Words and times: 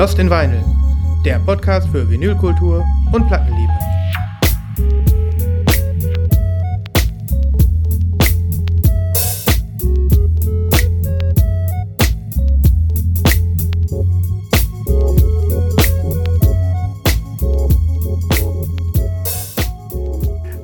Lost 0.00 0.18
in 0.18 0.30
Vinyl, 0.30 0.64
der 1.26 1.38
Podcast 1.40 1.86
für 1.90 2.08
Vinylkultur 2.08 2.82
und 3.12 3.26
Plattenliebe. 3.26 3.70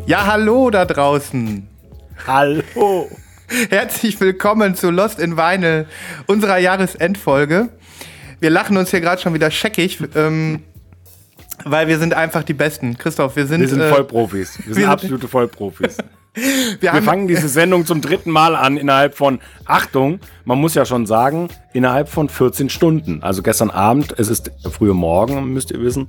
Ja, 0.07 0.25
hallo 0.25 0.71
da 0.71 0.87
draußen. 0.87 1.69
Hallo. 2.27 3.11
Herzlich 3.69 4.19
willkommen 4.19 4.75
zu 4.75 4.91
Lost 4.91 5.21
in 5.21 5.37
Vinyl, 5.37 5.87
unserer 6.27 6.57
Jahresendfolge. 6.57 7.69
Wir 8.41 8.51
lachen 8.51 8.77
uns 8.77 8.91
hier 8.91 9.01
gerade 9.01 9.21
schon 9.21 9.35
wieder 9.35 9.51
scheckig, 9.51 9.99
ähm, 10.15 10.63
weil 11.65 11.89
wir 11.89 11.99
sind 11.99 12.15
einfach 12.15 12.43
die 12.43 12.55
Besten. 12.55 12.99
Christoph, 12.99 13.37
wir 13.37 13.47
sind. 13.47 13.61
Wir 13.61 13.69
sind 13.69 13.81
äh, 13.81 13.89
Vollprofis. 13.89 14.59
Wir 14.65 14.75
sind 14.75 14.83
wir- 14.83 14.91
absolute 14.91 15.29
Vollprofis. 15.29 15.97
wir 16.81 16.93
Wir 16.93 17.03
fangen 17.03 17.29
diese 17.29 17.49
Sendung 17.49 17.87
zum 17.87 18.03
dritten 18.03 18.31
Mal 18.31 18.55
an 18.55 18.77
innerhalb 18.77 19.15
von, 19.15 19.41
Achtung, 19.65 20.21
man 20.45 20.59
muss 20.59 20.75
ja 20.75 20.85
schon 20.85 21.07
sagen, 21.07 21.49
innerhalb 21.73 22.11
von 22.11 22.29
14 22.29 22.69
Stunden. 22.69 23.23
Also 23.23 23.43
gestern 23.43 23.71
Abend, 23.71 24.15
es 24.19 24.29
ist 24.29 24.51
frühe 24.71 24.93
Morgen, 24.93 25.53
müsst 25.55 25.71
ihr 25.71 25.81
wissen, 25.81 26.09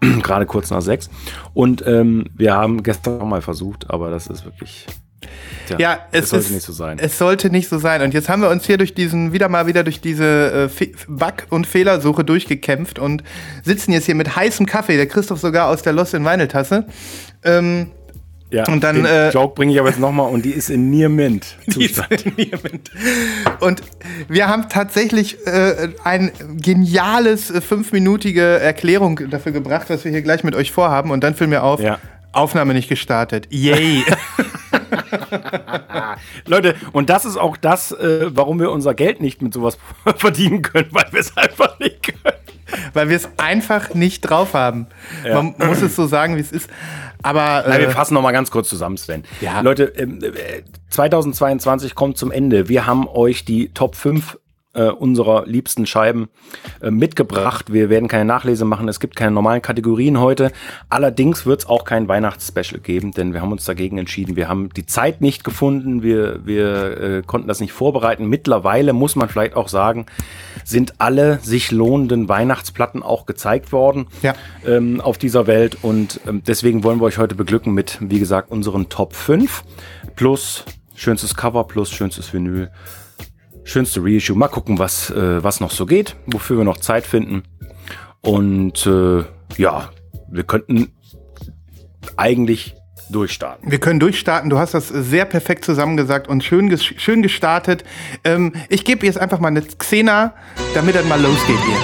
gerade 0.22 0.44
kurz 0.44 0.70
nach 0.70 0.82
sechs. 0.82 1.08
Und 1.54 1.82
ähm, 1.86 2.26
wir 2.36 2.54
haben 2.54 2.82
gestern 2.82 3.20
auch 3.22 3.26
mal 3.26 3.40
versucht, 3.40 3.88
aber 3.88 4.10
das 4.10 4.26
ist 4.26 4.44
wirklich, 4.44 4.86
tja, 5.66 5.76
ja, 5.78 5.98
es 6.12 6.30
sollte 6.30 6.46
ist, 6.46 6.52
nicht 6.52 6.64
so 6.64 6.72
sein. 6.72 6.98
Es 6.98 7.18
sollte 7.18 7.50
nicht 7.50 7.68
so 7.68 7.78
sein. 7.78 8.02
Und 8.02 8.14
jetzt 8.14 8.28
haben 8.28 8.42
wir 8.42 8.50
uns 8.50 8.66
hier 8.66 8.78
durch 8.78 8.94
diesen, 8.94 9.32
wieder 9.32 9.48
mal 9.48 9.66
wieder 9.66 9.84
durch 9.84 10.00
diese 10.00 10.70
äh, 10.80 10.86
Bug- 11.08 11.46
und 11.50 11.66
Fehlersuche 11.66 12.24
durchgekämpft 12.24 12.98
und 12.98 13.22
sitzen 13.62 13.92
jetzt 13.92 14.06
hier 14.06 14.14
mit 14.14 14.36
heißem 14.36 14.66
Kaffee, 14.66 14.96
der 14.96 15.06
Christoph 15.06 15.40
sogar 15.40 15.68
aus 15.68 15.82
der 15.82 15.92
Lost 15.92 16.14
in 16.14 16.24
Vinyl 16.24 16.48
Tasse. 16.48 16.86
Ähm, 17.44 17.90
ja, 18.50 18.62
und 18.68 18.84
dann, 18.84 18.94
den 18.94 19.04
äh, 19.04 19.30
Joke 19.30 19.54
bringe 19.56 19.72
ich 19.72 19.80
aber 19.80 19.88
jetzt 19.88 19.98
nochmal 19.98 20.30
und 20.30 20.44
die 20.44 20.52
ist 20.52 20.70
in 20.70 20.88
Near 20.88 21.08
Mint 21.08 21.56
Zustand. 21.70 22.24
Und 23.58 23.82
wir 24.28 24.46
haben 24.46 24.68
tatsächlich 24.68 25.44
äh, 25.46 25.88
ein 26.04 26.30
geniales 26.60 27.50
äh, 27.50 27.60
fünfminütige 27.60 28.60
Erklärung 28.60 29.28
dafür 29.28 29.50
gebracht, 29.50 29.86
was 29.88 30.04
wir 30.04 30.12
hier 30.12 30.22
gleich 30.22 30.44
mit 30.44 30.54
euch 30.54 30.70
vorhaben. 30.70 31.10
Und 31.10 31.24
dann 31.24 31.34
fiel 31.34 31.48
mir 31.48 31.64
auf, 31.64 31.80
Ja. 31.80 31.98
Aufnahme 32.30 32.74
nicht 32.74 32.88
gestartet. 32.88 33.48
Yay. 33.50 34.04
Leute, 36.46 36.74
und 36.92 37.10
das 37.10 37.24
ist 37.24 37.36
auch 37.36 37.56
das, 37.56 37.92
äh, 37.92 38.30
warum 38.34 38.60
wir 38.60 38.70
unser 38.70 38.94
Geld 38.94 39.20
nicht 39.20 39.42
mit 39.42 39.54
sowas 39.54 39.78
verdienen 40.16 40.62
können, 40.62 40.88
weil 40.90 41.06
wir 41.10 41.20
es 41.20 41.36
einfach 41.36 41.78
nicht 41.78 42.02
können. 42.02 42.36
Weil 42.92 43.08
wir 43.08 43.16
es 43.16 43.28
einfach 43.36 43.94
nicht 43.94 44.22
drauf 44.22 44.54
haben. 44.54 44.86
Ja. 45.24 45.42
Man 45.42 45.54
muss 45.58 45.82
es 45.82 45.94
so 45.94 46.06
sagen, 46.06 46.36
wie 46.36 46.40
es 46.40 46.50
ist. 46.50 46.70
Aber 47.22 47.64
Nein, 47.66 47.80
wir 47.80 47.88
äh, 47.88 47.92
fassen 47.92 48.14
noch 48.14 48.22
mal 48.22 48.32
ganz 48.32 48.50
kurz 48.50 48.68
zusammen, 48.68 48.96
Sven. 48.96 49.24
Ja. 49.40 49.60
Leute, 49.60 49.84
ähm, 49.96 50.18
äh, 50.22 50.62
2022 50.90 51.94
kommt 51.94 52.18
zum 52.18 52.30
Ende. 52.30 52.68
Wir 52.68 52.86
haben 52.86 53.08
euch 53.08 53.44
die 53.44 53.72
Top 53.72 53.96
5 53.96 54.38
äh, 54.74 54.84
unserer 54.90 55.46
liebsten 55.46 55.86
Scheiben 55.86 56.28
äh, 56.80 56.90
mitgebracht. 56.90 57.72
Wir 57.72 57.88
werden 57.90 58.08
keine 58.08 58.24
Nachlese 58.24 58.64
machen. 58.64 58.88
Es 58.88 59.00
gibt 59.00 59.16
keine 59.16 59.30
normalen 59.32 59.62
Kategorien 59.62 60.20
heute. 60.20 60.52
Allerdings 60.88 61.46
wird 61.46 61.60
es 61.60 61.66
auch 61.68 61.84
kein 61.84 62.08
Weihnachtsspecial 62.08 62.80
geben, 62.80 63.12
denn 63.12 63.32
wir 63.32 63.40
haben 63.40 63.52
uns 63.52 63.64
dagegen 63.64 63.98
entschieden. 63.98 64.36
Wir 64.36 64.48
haben 64.48 64.68
die 64.70 64.86
Zeit 64.86 65.20
nicht 65.20 65.44
gefunden. 65.44 66.02
Wir, 66.02 66.44
wir 66.44 67.00
äh, 67.00 67.22
konnten 67.26 67.48
das 67.48 67.60
nicht 67.60 67.72
vorbereiten. 67.72 68.26
Mittlerweile 68.26 68.92
muss 68.92 69.16
man 69.16 69.28
vielleicht 69.28 69.56
auch 69.56 69.68
sagen, 69.68 70.06
sind 70.64 70.94
alle 70.98 71.38
sich 71.42 71.70
lohnenden 71.70 72.28
Weihnachtsplatten 72.28 73.02
auch 73.02 73.26
gezeigt 73.26 73.72
worden 73.72 74.06
Ja. 74.22 74.34
ähm, 74.66 75.00
auf 75.00 75.18
dieser 75.18 75.46
Welt. 75.46 75.78
Und 75.82 76.20
ähm, 76.26 76.42
deswegen 76.46 76.84
wollen 76.84 77.00
wir 77.00 77.04
euch 77.04 77.18
heute 77.18 77.34
beglücken 77.34 77.74
mit, 77.74 77.98
wie 78.00 78.18
gesagt, 78.18 78.50
unseren 78.50 78.88
Top 78.88 79.14
5 79.14 79.62
plus 80.16 80.64
schönstes 80.94 81.34
Cover 81.34 81.64
plus 81.64 81.90
schönstes 81.90 82.32
Vinyl, 82.32 82.70
schönste 83.64 84.00
Reissue. 84.02 84.36
Mal 84.36 84.48
gucken, 84.48 84.78
was, 84.78 85.10
äh, 85.10 85.42
was 85.42 85.60
noch 85.60 85.70
so 85.70 85.86
geht, 85.86 86.16
wofür 86.26 86.58
wir 86.58 86.64
noch 86.64 86.78
Zeit 86.78 87.04
finden. 87.06 87.42
Und 88.20 88.86
äh, 88.86 89.24
ja, 89.56 89.90
wir 90.30 90.44
könnten 90.44 90.92
eigentlich 92.16 92.74
durchstarten. 93.10 93.70
wir 93.70 93.78
können 93.78 94.00
durchstarten. 94.00 94.48
Du 94.50 94.58
hast 94.58 94.72
das 94.74 94.88
sehr 94.88 95.24
perfekt 95.26 95.64
zusammengesagt 95.64 96.26
und 96.28 96.42
schön, 96.42 96.68
ges 96.70 96.82
schön 96.84 97.22
gestartet. 97.22 97.84
Ähm, 98.24 98.52
ich 98.70 98.84
gebe 98.84 99.04
jetzt 99.04 99.18
einfach 99.18 99.40
mal 99.40 99.48
eine 99.48 99.62
Xena, 99.62 100.32
damit 100.74 100.94
das 100.94 101.04
mal 101.06 101.20
losgeht 101.20 101.58
hier. 101.66 101.76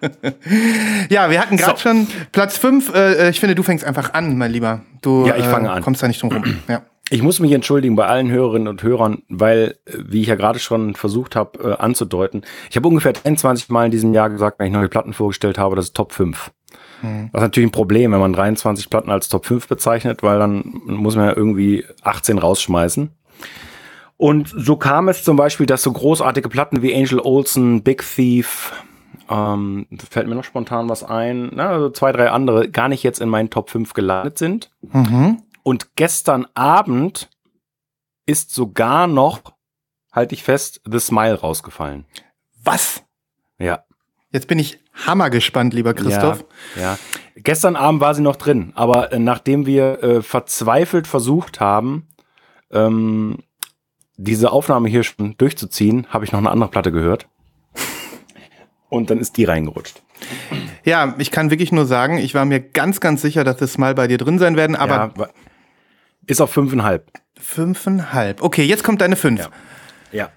ja, 1.10 1.30
wir 1.30 1.40
hatten 1.40 1.56
gerade 1.56 1.78
So. 1.78 1.82
schon 1.88 2.06
Platz 2.32 2.56
5. 2.58 2.94
Äh, 2.94 3.30
ich 3.30 3.40
finde, 3.40 3.54
du 3.54 3.62
fängst 3.62 3.84
einfach 3.84 4.14
an, 4.14 4.38
mein 4.38 4.52
Lieber. 4.52 4.80
Du 5.02 5.26
Ja, 5.26 5.36
ich 5.36 5.44
fange 5.44 5.70
an. 5.70 5.82
kommst 5.82 6.02
da 6.02 6.08
nicht 6.08 6.22
drum 6.22 6.30
rum. 6.32 6.44
Ja. 6.68 6.82
Ich 7.10 7.22
muss 7.22 7.40
mich 7.40 7.52
entschuldigen 7.52 7.96
bei 7.96 8.06
allen 8.06 8.30
Hörerinnen 8.30 8.68
und 8.68 8.82
Hörern, 8.82 9.22
weil, 9.28 9.76
äh, 9.86 9.92
wie 10.06 10.20
ich 10.20 10.28
ja 10.28 10.34
gerade 10.34 10.58
schon 10.58 10.94
versucht 10.94 11.36
habe 11.36 11.58
äh, 11.70 11.82
anzudeuten, 11.82 12.42
ich 12.70 12.76
habe 12.76 12.88
ungefähr 12.88 13.12
23 13.12 13.68
Mal 13.70 13.86
in 13.86 13.90
diesem 13.90 14.12
Jahr 14.12 14.30
gesagt, 14.30 14.58
wenn 14.58 14.66
ich 14.66 14.72
neue 14.72 14.88
Platten 14.88 15.12
vorgestellt 15.12 15.58
habe, 15.58 15.76
das 15.76 15.86
ist 15.86 15.96
Top 15.96 16.12
5. 16.12 16.50
Mhm. 17.02 17.30
Das 17.32 17.40
ist 17.40 17.46
natürlich 17.46 17.68
ein 17.68 17.72
Problem, 17.72 18.12
wenn 18.12 18.20
man 18.20 18.32
23 18.32 18.90
Platten 18.90 19.10
als 19.10 19.28
Top 19.28 19.46
5 19.46 19.68
bezeichnet, 19.68 20.22
weil 20.22 20.38
dann 20.38 20.80
muss 20.86 21.16
man 21.16 21.26
ja 21.26 21.36
irgendwie 21.36 21.84
18 22.02 22.38
rausschmeißen. 22.38 23.10
Und 24.16 24.52
so 24.54 24.76
kam 24.76 25.08
es 25.08 25.22
zum 25.22 25.36
Beispiel, 25.36 25.66
dass 25.66 25.82
so 25.82 25.92
großartige 25.92 26.48
Platten 26.48 26.82
wie 26.82 26.94
Angel 26.94 27.20
Olsen, 27.20 27.84
Big 27.84 28.02
Thief, 28.02 28.72
ähm, 29.30 29.86
fällt 30.10 30.26
mir 30.26 30.34
noch 30.34 30.44
spontan 30.44 30.88
was 30.88 31.04
ein, 31.04 31.50
na, 31.54 31.68
also 31.68 31.90
zwei, 31.90 32.12
drei 32.12 32.30
andere, 32.30 32.68
gar 32.68 32.88
nicht 32.88 33.02
jetzt 33.02 33.20
in 33.20 33.28
meinen 33.28 33.50
Top 33.50 33.70
5 33.70 33.92
gelandet 33.92 34.38
sind. 34.38 34.70
Mhm. 34.92 35.42
Und 35.68 35.96
gestern 35.96 36.46
Abend 36.54 37.28
ist 38.24 38.54
sogar 38.54 39.06
noch, 39.06 39.52
halte 40.10 40.34
ich 40.34 40.42
fest, 40.42 40.80
The 40.90 40.98
Smile 40.98 41.34
rausgefallen. 41.34 42.06
Was? 42.64 43.02
Ja. 43.58 43.84
Jetzt 44.30 44.48
bin 44.48 44.58
ich 44.58 44.80
hammergespannt, 44.94 45.74
lieber 45.74 45.92
Christoph. 45.92 46.46
Ja, 46.74 46.80
ja. 46.80 46.98
Gestern 47.36 47.76
Abend 47.76 48.00
war 48.00 48.14
sie 48.14 48.22
noch 48.22 48.36
drin, 48.36 48.72
aber 48.76 49.12
äh, 49.12 49.18
nachdem 49.18 49.66
wir 49.66 50.02
äh, 50.02 50.22
verzweifelt 50.22 51.06
versucht 51.06 51.60
haben, 51.60 52.08
ähm, 52.70 53.36
diese 54.16 54.52
Aufnahme 54.52 54.88
hier 54.88 55.02
schon 55.02 55.36
durchzuziehen, 55.36 56.06
habe 56.08 56.24
ich 56.24 56.32
noch 56.32 56.38
eine 56.38 56.50
andere 56.50 56.70
Platte 56.70 56.92
gehört. 56.92 57.28
Und 58.88 59.10
dann 59.10 59.18
ist 59.18 59.36
die 59.36 59.44
reingerutscht. 59.44 60.02
Ja, 60.86 61.14
ich 61.18 61.30
kann 61.30 61.50
wirklich 61.50 61.72
nur 61.72 61.84
sagen, 61.84 62.16
ich 62.16 62.34
war 62.34 62.46
mir 62.46 62.58
ganz, 62.58 63.00
ganz 63.00 63.20
sicher, 63.20 63.44
dass 63.44 63.58
das 63.58 63.76
mal 63.76 63.94
bei 63.94 64.06
dir 64.06 64.16
drin 64.16 64.38
sein 64.38 64.56
werden, 64.56 64.74
aber 64.74 65.12
ja, 65.18 65.28
ist 66.28 66.40
auf 66.40 66.50
fünfeinhalb. 66.50 67.10
fünfeinhalb. 67.38 68.42
Okay, 68.42 68.64
jetzt 68.64 68.84
kommt 68.84 69.00
deine 69.00 69.16
fünf. 69.16 69.40
Ja. 69.40 69.48
Ja. 70.12 70.30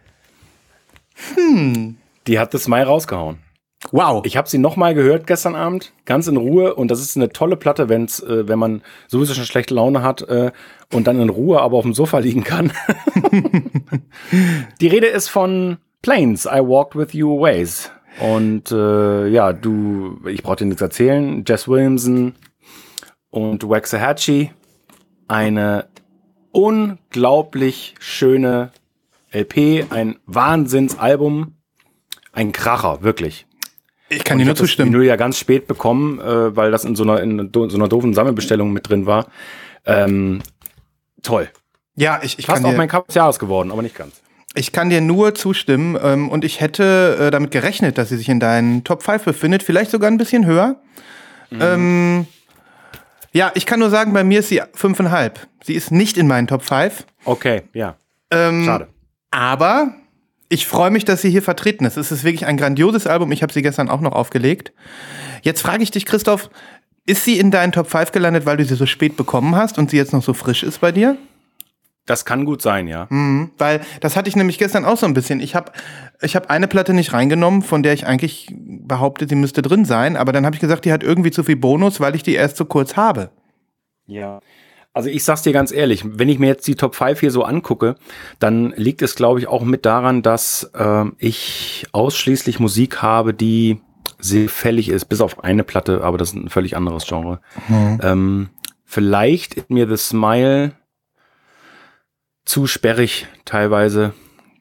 Hm. 1.35 1.97
Die 2.27 2.39
hat 2.39 2.53
das 2.53 2.63
Smile 2.63 2.85
rausgehauen. 2.85 3.37
Wow. 3.91 4.23
Ich 4.25 4.37
habe 4.37 4.47
sie 4.47 4.59
noch 4.59 4.75
mal 4.75 4.93
gehört 4.93 5.25
gestern 5.25 5.55
Abend, 5.55 5.91
ganz 6.05 6.27
in 6.27 6.37
Ruhe. 6.37 6.75
Und 6.75 6.91
das 6.91 7.01
ist 7.01 7.17
eine 7.17 7.29
tolle 7.29 7.57
Platte, 7.57 7.89
wenn's, 7.89 8.19
äh, 8.21 8.47
wenn 8.47 8.59
man 8.59 8.81
sowieso 9.07 9.33
schon 9.33 9.45
schlechte 9.45 9.73
Laune 9.73 10.03
hat 10.03 10.21
äh, 10.23 10.51
und 10.93 11.07
dann 11.07 11.19
in 11.19 11.29
Ruhe 11.29 11.61
aber 11.61 11.77
auf 11.77 11.83
dem 11.83 11.93
Sofa 11.93 12.19
liegen 12.19 12.43
kann. 12.43 12.71
Die 14.81 14.87
Rede 14.87 15.07
ist 15.07 15.29
von 15.29 15.77
Planes, 16.01 16.45
I 16.45 16.59
Walked 16.59 16.95
With 16.95 17.13
You 17.13 17.37
a 17.37 17.41
Ways. 17.41 17.91
Und 18.19 18.71
äh, 18.71 19.27
ja, 19.27 19.51
du, 19.51 20.19
ich 20.27 20.43
brauche 20.43 20.57
dir 20.57 20.65
nichts 20.65 20.81
erzählen. 20.81 21.43
Jess 21.47 21.67
Williamson 21.67 22.35
und 23.29 23.67
Waxahachie. 23.67 24.51
Eine 25.31 25.85
unglaublich 26.51 27.95
schöne 28.01 28.71
LP, 29.31 29.85
ein 29.89 30.17
Wahnsinnsalbum. 30.25 31.55
Ein 32.33 32.51
Kracher, 32.51 33.01
wirklich. 33.01 33.45
ich 34.09 34.25
kann 34.25 34.39
dir 34.39 34.43
nur 34.43 34.55
Ich 34.55 34.59
zustimmen. 34.59 34.91
Vinyl 34.91 35.07
ja 35.07 35.15
ganz 35.15 35.37
spät 35.37 35.67
bekommen, 35.67 36.19
äh, 36.19 36.53
weil 36.57 36.69
das 36.71 36.83
in 36.83 36.97
so 36.97 37.03
einer, 37.03 37.21
in 37.21 37.49
so 37.53 37.63
einer 37.63 37.87
doofen 37.87 38.13
Sammelbestellung 38.13 38.73
mit 38.73 38.89
drin 38.89 39.05
war. 39.05 39.27
Ähm, 39.85 40.41
toll. 41.23 41.47
Ja, 41.95 42.19
ich, 42.21 42.37
ich, 42.37 42.45
Fast 42.45 42.65
auch 42.65 42.71
dir, 42.71 42.75
mein 42.75 42.89
Cup 42.89 43.07
des 43.07 43.15
Jahres 43.15 43.39
geworden, 43.39 43.71
aber 43.71 43.83
nicht 43.83 43.95
ganz. 43.95 44.21
ich 44.53 44.73
kann 44.73 44.89
dir 44.89 44.99
nur 44.99 45.33
zustimmen. 45.33 45.97
Ähm, 46.03 46.27
und 46.27 46.43
ich 46.43 46.59
hätte 46.59 47.17
äh, 47.17 47.31
damit 47.31 47.51
gerechnet, 47.51 47.97
dass 47.97 48.09
sie 48.09 48.17
sich 48.17 48.27
in 48.27 48.41
deinen 48.41 48.83
Top 48.83 49.01
5 49.01 49.23
befindet. 49.23 49.63
Vielleicht 49.63 49.91
sogar 49.91 50.11
ein 50.11 50.17
bisschen 50.17 50.45
höher. 50.45 50.81
Ähm, 51.57 52.27
ja, 53.33 53.51
ich 53.55 53.65
kann 53.65 53.79
nur 53.79 53.89
sagen, 53.89 54.13
bei 54.13 54.23
mir 54.23 54.39
ist 54.39 54.49
sie 54.49 54.61
fünfeinhalb. 54.73 55.47
Sie 55.63 55.73
ist 55.73 55.91
nicht 55.91 56.17
in 56.17 56.27
meinen 56.27 56.47
Top 56.47 56.63
5. 56.63 57.05
Okay, 57.25 57.63
ja. 57.73 57.95
Ähm, 58.29 58.65
Schade. 58.65 58.87
Aber 59.31 59.93
ich 60.49 60.67
freue 60.67 60.91
mich, 60.91 61.05
dass 61.05 61.21
sie 61.21 61.29
hier 61.29 61.41
vertreten 61.41 61.85
ist. 61.85 61.97
Es 61.97 62.11
ist 62.11 62.23
wirklich 62.23 62.45
ein 62.45 62.57
grandioses 62.57 63.07
Album. 63.07 63.31
Ich 63.31 63.41
habe 63.41 63.53
sie 63.53 63.61
gestern 63.61 63.89
auch 63.89 64.01
noch 64.01 64.11
aufgelegt. 64.11 64.73
Jetzt 65.43 65.61
frage 65.61 65.81
ich 65.81 65.91
dich, 65.91 66.05
Christoph, 66.05 66.49
ist 67.05 67.23
sie 67.23 67.39
in 67.39 67.51
deinen 67.51 67.71
Top 67.71 67.89
5 67.89 68.11
gelandet, 68.11 68.45
weil 68.45 68.57
du 68.57 68.65
sie 68.65 68.75
so 68.75 68.85
spät 68.85 69.15
bekommen 69.15 69.55
hast 69.55 69.77
und 69.77 69.89
sie 69.89 69.97
jetzt 69.97 70.13
noch 70.13 70.23
so 70.23 70.33
frisch 70.33 70.63
ist 70.63 70.81
bei 70.81 70.91
dir? 70.91 71.17
Das 72.05 72.25
kann 72.25 72.45
gut 72.45 72.61
sein, 72.61 72.87
ja. 72.87 73.07
Mhm, 73.09 73.51
weil 73.57 73.81
das 73.99 74.15
hatte 74.15 74.27
ich 74.27 74.35
nämlich 74.35 74.57
gestern 74.57 74.85
auch 74.85 74.97
so 74.97 75.05
ein 75.05 75.13
bisschen. 75.13 75.39
Ich 75.39 75.53
habe 75.55 75.71
ich 76.21 76.35
hab 76.35 76.49
eine 76.49 76.67
Platte 76.67 76.93
nicht 76.93 77.13
reingenommen, 77.13 77.61
von 77.61 77.83
der 77.83 77.93
ich 77.93 78.07
eigentlich 78.07 78.53
behaupte, 78.57 79.27
sie 79.27 79.35
müsste 79.35 79.61
drin 79.61 79.85
sein, 79.85 80.17
aber 80.17 80.31
dann 80.31 80.45
habe 80.45 80.55
ich 80.55 80.61
gesagt, 80.61 80.85
die 80.85 80.91
hat 80.91 81.03
irgendwie 81.03 81.31
zu 81.31 81.43
viel 81.43 81.57
Bonus, 81.57 81.99
weil 81.99 82.15
ich 82.15 82.23
die 82.23 82.33
erst 82.33 82.57
so 82.57 82.65
kurz 82.65 82.95
habe. 82.95 83.29
Ja. 84.07 84.39
Also 84.93 85.09
ich 85.09 85.23
sag's 85.23 85.43
dir 85.43 85.53
ganz 85.53 85.71
ehrlich, 85.71 86.03
wenn 86.05 86.27
ich 86.27 86.37
mir 86.37 86.47
jetzt 86.47 86.67
die 86.67 86.75
Top 86.75 86.95
5 86.95 87.19
hier 87.19 87.31
so 87.31 87.43
angucke, 87.43 87.95
dann 88.39 88.73
liegt 88.75 89.01
es, 89.01 89.15
glaube 89.15 89.39
ich, 89.39 89.47
auch 89.47 89.63
mit 89.63 89.85
daran, 89.85 90.21
dass 90.21 90.69
äh, 90.73 91.05
ich 91.17 91.85
ausschließlich 91.93 92.59
Musik 92.59 93.01
habe, 93.01 93.33
die 93.33 93.79
sehr 94.19 94.49
fällig 94.49 94.89
ist, 94.89 95.05
bis 95.05 95.21
auf 95.21 95.43
eine 95.43 95.63
Platte, 95.63 96.03
aber 96.03 96.17
das 96.17 96.29
ist 96.29 96.35
ein 96.35 96.49
völlig 96.49 96.75
anderes 96.75 97.05
Genre. 97.05 97.39
Mhm. 97.69 97.99
Ähm, 98.03 98.49
vielleicht 98.83 99.53
ist 99.53 99.69
mir 99.69 99.87
The 99.87 99.97
Smile 99.97 100.73
zu 102.45 102.67
sperrig 102.67 103.27
teilweise 103.45 104.13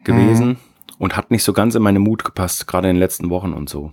gewesen 0.04 0.48
mhm. 0.48 0.56
und 0.98 1.16
hat 1.16 1.30
nicht 1.30 1.44
so 1.44 1.52
ganz 1.52 1.74
in 1.74 1.82
meine 1.82 1.98
Mut 1.98 2.24
gepasst, 2.24 2.66
gerade 2.66 2.88
in 2.88 2.96
den 2.96 3.00
letzten 3.00 3.30
Wochen 3.30 3.52
und 3.52 3.68
so. 3.68 3.90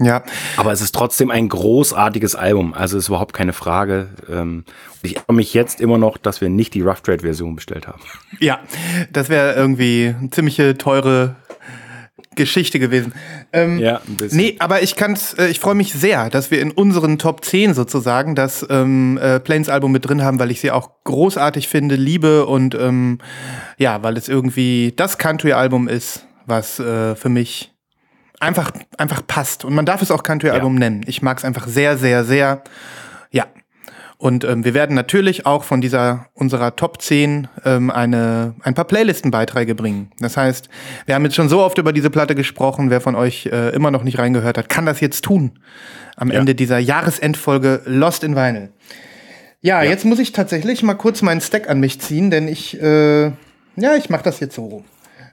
Ja. 0.00 0.22
Aber 0.56 0.72
es 0.72 0.80
ist 0.80 0.94
trotzdem 0.94 1.30
ein 1.30 1.48
großartiges 1.48 2.34
Album, 2.34 2.74
also 2.74 2.98
ist 2.98 3.08
überhaupt 3.08 3.34
keine 3.34 3.52
Frage. 3.52 4.08
Ähm, 4.28 4.64
ich 5.02 5.16
ärgere 5.16 5.34
mich 5.34 5.54
jetzt 5.54 5.80
immer 5.80 5.98
noch, 5.98 6.16
dass 6.16 6.40
wir 6.40 6.48
nicht 6.48 6.74
die 6.74 6.80
Rough 6.80 7.02
Trade 7.02 7.20
Version 7.20 7.54
bestellt 7.54 7.86
haben. 7.86 8.02
Ja, 8.40 8.60
das 9.12 9.28
wäre 9.28 9.54
irgendwie 9.54 10.14
eine 10.18 10.30
ziemliche 10.30 10.76
teure 10.76 11.36
Geschichte 12.34 12.78
gewesen. 12.78 13.12
Ähm, 13.52 13.78
ja, 13.78 14.00
ein 14.06 14.16
bisschen. 14.16 14.38
Nee, 14.38 14.56
aber 14.58 14.82
ich 14.82 14.96
kann's, 14.96 15.34
äh, 15.34 15.48
ich 15.48 15.60
freue 15.60 15.74
mich 15.74 15.92
sehr, 15.92 16.30
dass 16.30 16.50
wir 16.50 16.60
in 16.60 16.70
unseren 16.70 17.18
Top 17.18 17.44
10 17.44 17.74
sozusagen 17.74 18.34
das 18.34 18.66
ähm, 18.68 19.18
äh, 19.18 19.40
Planes 19.40 19.68
Album 19.68 19.92
mit 19.92 20.08
drin 20.08 20.22
haben, 20.22 20.38
weil 20.38 20.50
ich 20.50 20.60
sie 20.60 20.70
auch 20.70 20.90
großartig 21.04 21.68
finde, 21.68 21.96
liebe 21.96 22.46
und 22.46 22.74
ähm, 22.74 23.18
ja, 23.78 24.02
weil 24.02 24.16
es 24.16 24.28
irgendwie 24.28 24.92
das 24.96 25.18
Country 25.18 25.52
Album 25.52 25.88
ist, 25.88 26.26
was 26.46 26.78
äh, 26.78 27.14
für 27.14 27.28
mich 27.28 27.72
einfach 28.40 28.72
einfach 28.98 29.26
passt 29.26 29.64
und 29.64 29.74
man 29.74 29.86
darf 29.86 30.02
es 30.02 30.10
auch 30.10 30.22
Country 30.22 30.50
Album 30.50 30.74
ja. 30.74 30.80
nennen. 30.80 31.02
Ich 31.06 31.22
mag 31.22 31.38
es 31.38 31.44
einfach 31.44 31.66
sehr 31.68 31.96
sehr 31.96 32.24
sehr. 32.24 32.62
Ja, 33.30 33.46
und 34.22 34.44
ähm, 34.44 34.64
wir 34.64 34.72
werden 34.72 34.94
natürlich 34.94 35.46
auch 35.46 35.64
von 35.64 35.80
dieser 35.80 36.28
unserer 36.32 36.76
Top 36.76 37.02
10 37.02 37.48
ähm, 37.64 37.90
eine, 37.90 38.54
ein 38.62 38.72
paar 38.72 38.84
Playlistenbeiträge 38.84 39.74
bringen. 39.74 40.12
Das 40.20 40.36
heißt, 40.36 40.68
wir 41.06 41.16
haben 41.16 41.24
jetzt 41.24 41.34
schon 41.34 41.48
so 41.48 41.60
oft 41.60 41.76
über 41.78 41.92
diese 41.92 42.08
Platte 42.08 42.36
gesprochen. 42.36 42.88
Wer 42.88 43.00
von 43.00 43.16
euch 43.16 43.46
äh, 43.46 43.70
immer 43.70 43.90
noch 43.90 44.04
nicht 44.04 44.20
reingehört 44.20 44.58
hat, 44.58 44.68
kann 44.68 44.86
das 44.86 45.00
jetzt 45.00 45.24
tun. 45.24 45.58
Am 46.14 46.30
ja. 46.30 46.38
Ende 46.38 46.54
dieser 46.54 46.78
Jahresendfolge 46.78 47.82
Lost 47.84 48.22
in 48.22 48.36
Vinyl. 48.36 48.68
Ja, 49.60 49.82
ja, 49.82 49.90
jetzt 49.90 50.04
muss 50.04 50.20
ich 50.20 50.30
tatsächlich 50.30 50.84
mal 50.84 50.94
kurz 50.94 51.20
meinen 51.22 51.40
Stack 51.40 51.68
an 51.68 51.80
mich 51.80 52.00
ziehen, 52.00 52.30
denn 52.30 52.46
ich, 52.46 52.80
äh, 52.80 53.24
ja, 53.24 53.96
ich 53.98 54.08
mache 54.08 54.22
das 54.22 54.38
jetzt 54.38 54.54
so. 54.54 54.84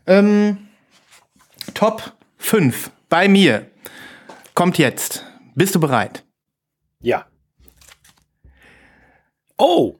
Ähm, 0.08 0.58
Top 1.76 2.14
5 2.40 2.90
bei 3.08 3.28
mir 3.28 3.68
kommt 4.56 4.80
jetzt. 4.80 5.28
Bist 5.54 5.76
du 5.76 5.80
bereit? 5.80 6.24
Ja. 7.02 7.28
Oh. 9.60 10.00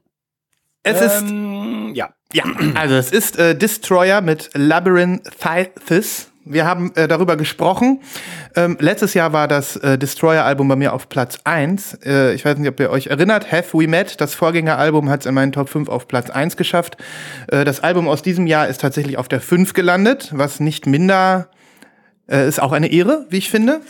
Es 0.82 1.00
ähm, 1.00 1.90
ist. 1.90 1.96
Ja. 1.96 2.10
Ja, 2.32 2.44
also 2.74 2.94
es 2.96 3.12
ist 3.12 3.38
äh, 3.38 3.54
Destroyer 3.54 4.20
mit 4.20 4.50
Labyrinthis. 4.54 6.30
Wir 6.44 6.64
haben 6.64 6.92
äh, 6.96 7.06
darüber 7.06 7.36
gesprochen. 7.36 8.00
Ähm, 8.56 8.76
letztes 8.80 9.14
Jahr 9.14 9.32
war 9.32 9.46
das 9.46 9.76
äh, 9.76 9.98
Destroyer-Album 9.98 10.68
bei 10.68 10.76
mir 10.76 10.94
auf 10.94 11.08
Platz 11.08 11.38
1. 11.44 11.98
Äh, 12.04 12.34
ich 12.34 12.44
weiß 12.44 12.56
nicht, 12.58 12.68
ob 12.68 12.80
ihr 12.80 12.90
euch 12.90 13.08
erinnert. 13.08 13.52
Have 13.52 13.78
We 13.78 13.86
Met, 13.86 14.20
das 14.20 14.34
Vorgängeralbum, 14.34 15.10
hat 15.10 15.20
es 15.20 15.26
in 15.26 15.34
meinen 15.34 15.52
Top 15.52 15.68
5 15.68 15.88
auf 15.88 16.08
Platz 16.08 16.30
1 16.30 16.56
geschafft. 16.56 16.96
Äh, 17.48 17.64
das 17.64 17.80
Album 17.80 18.08
aus 18.08 18.22
diesem 18.22 18.46
Jahr 18.46 18.68
ist 18.68 18.80
tatsächlich 18.80 19.18
auf 19.18 19.28
der 19.28 19.40
5 19.40 19.74
gelandet, 19.74 20.30
was 20.32 20.60
nicht 20.60 20.86
minder 20.86 21.50
äh, 22.26 22.48
ist 22.48 22.60
auch 22.60 22.72
eine 22.72 22.90
Ehre, 22.90 23.26
wie 23.28 23.38
ich 23.38 23.50
finde. 23.50 23.82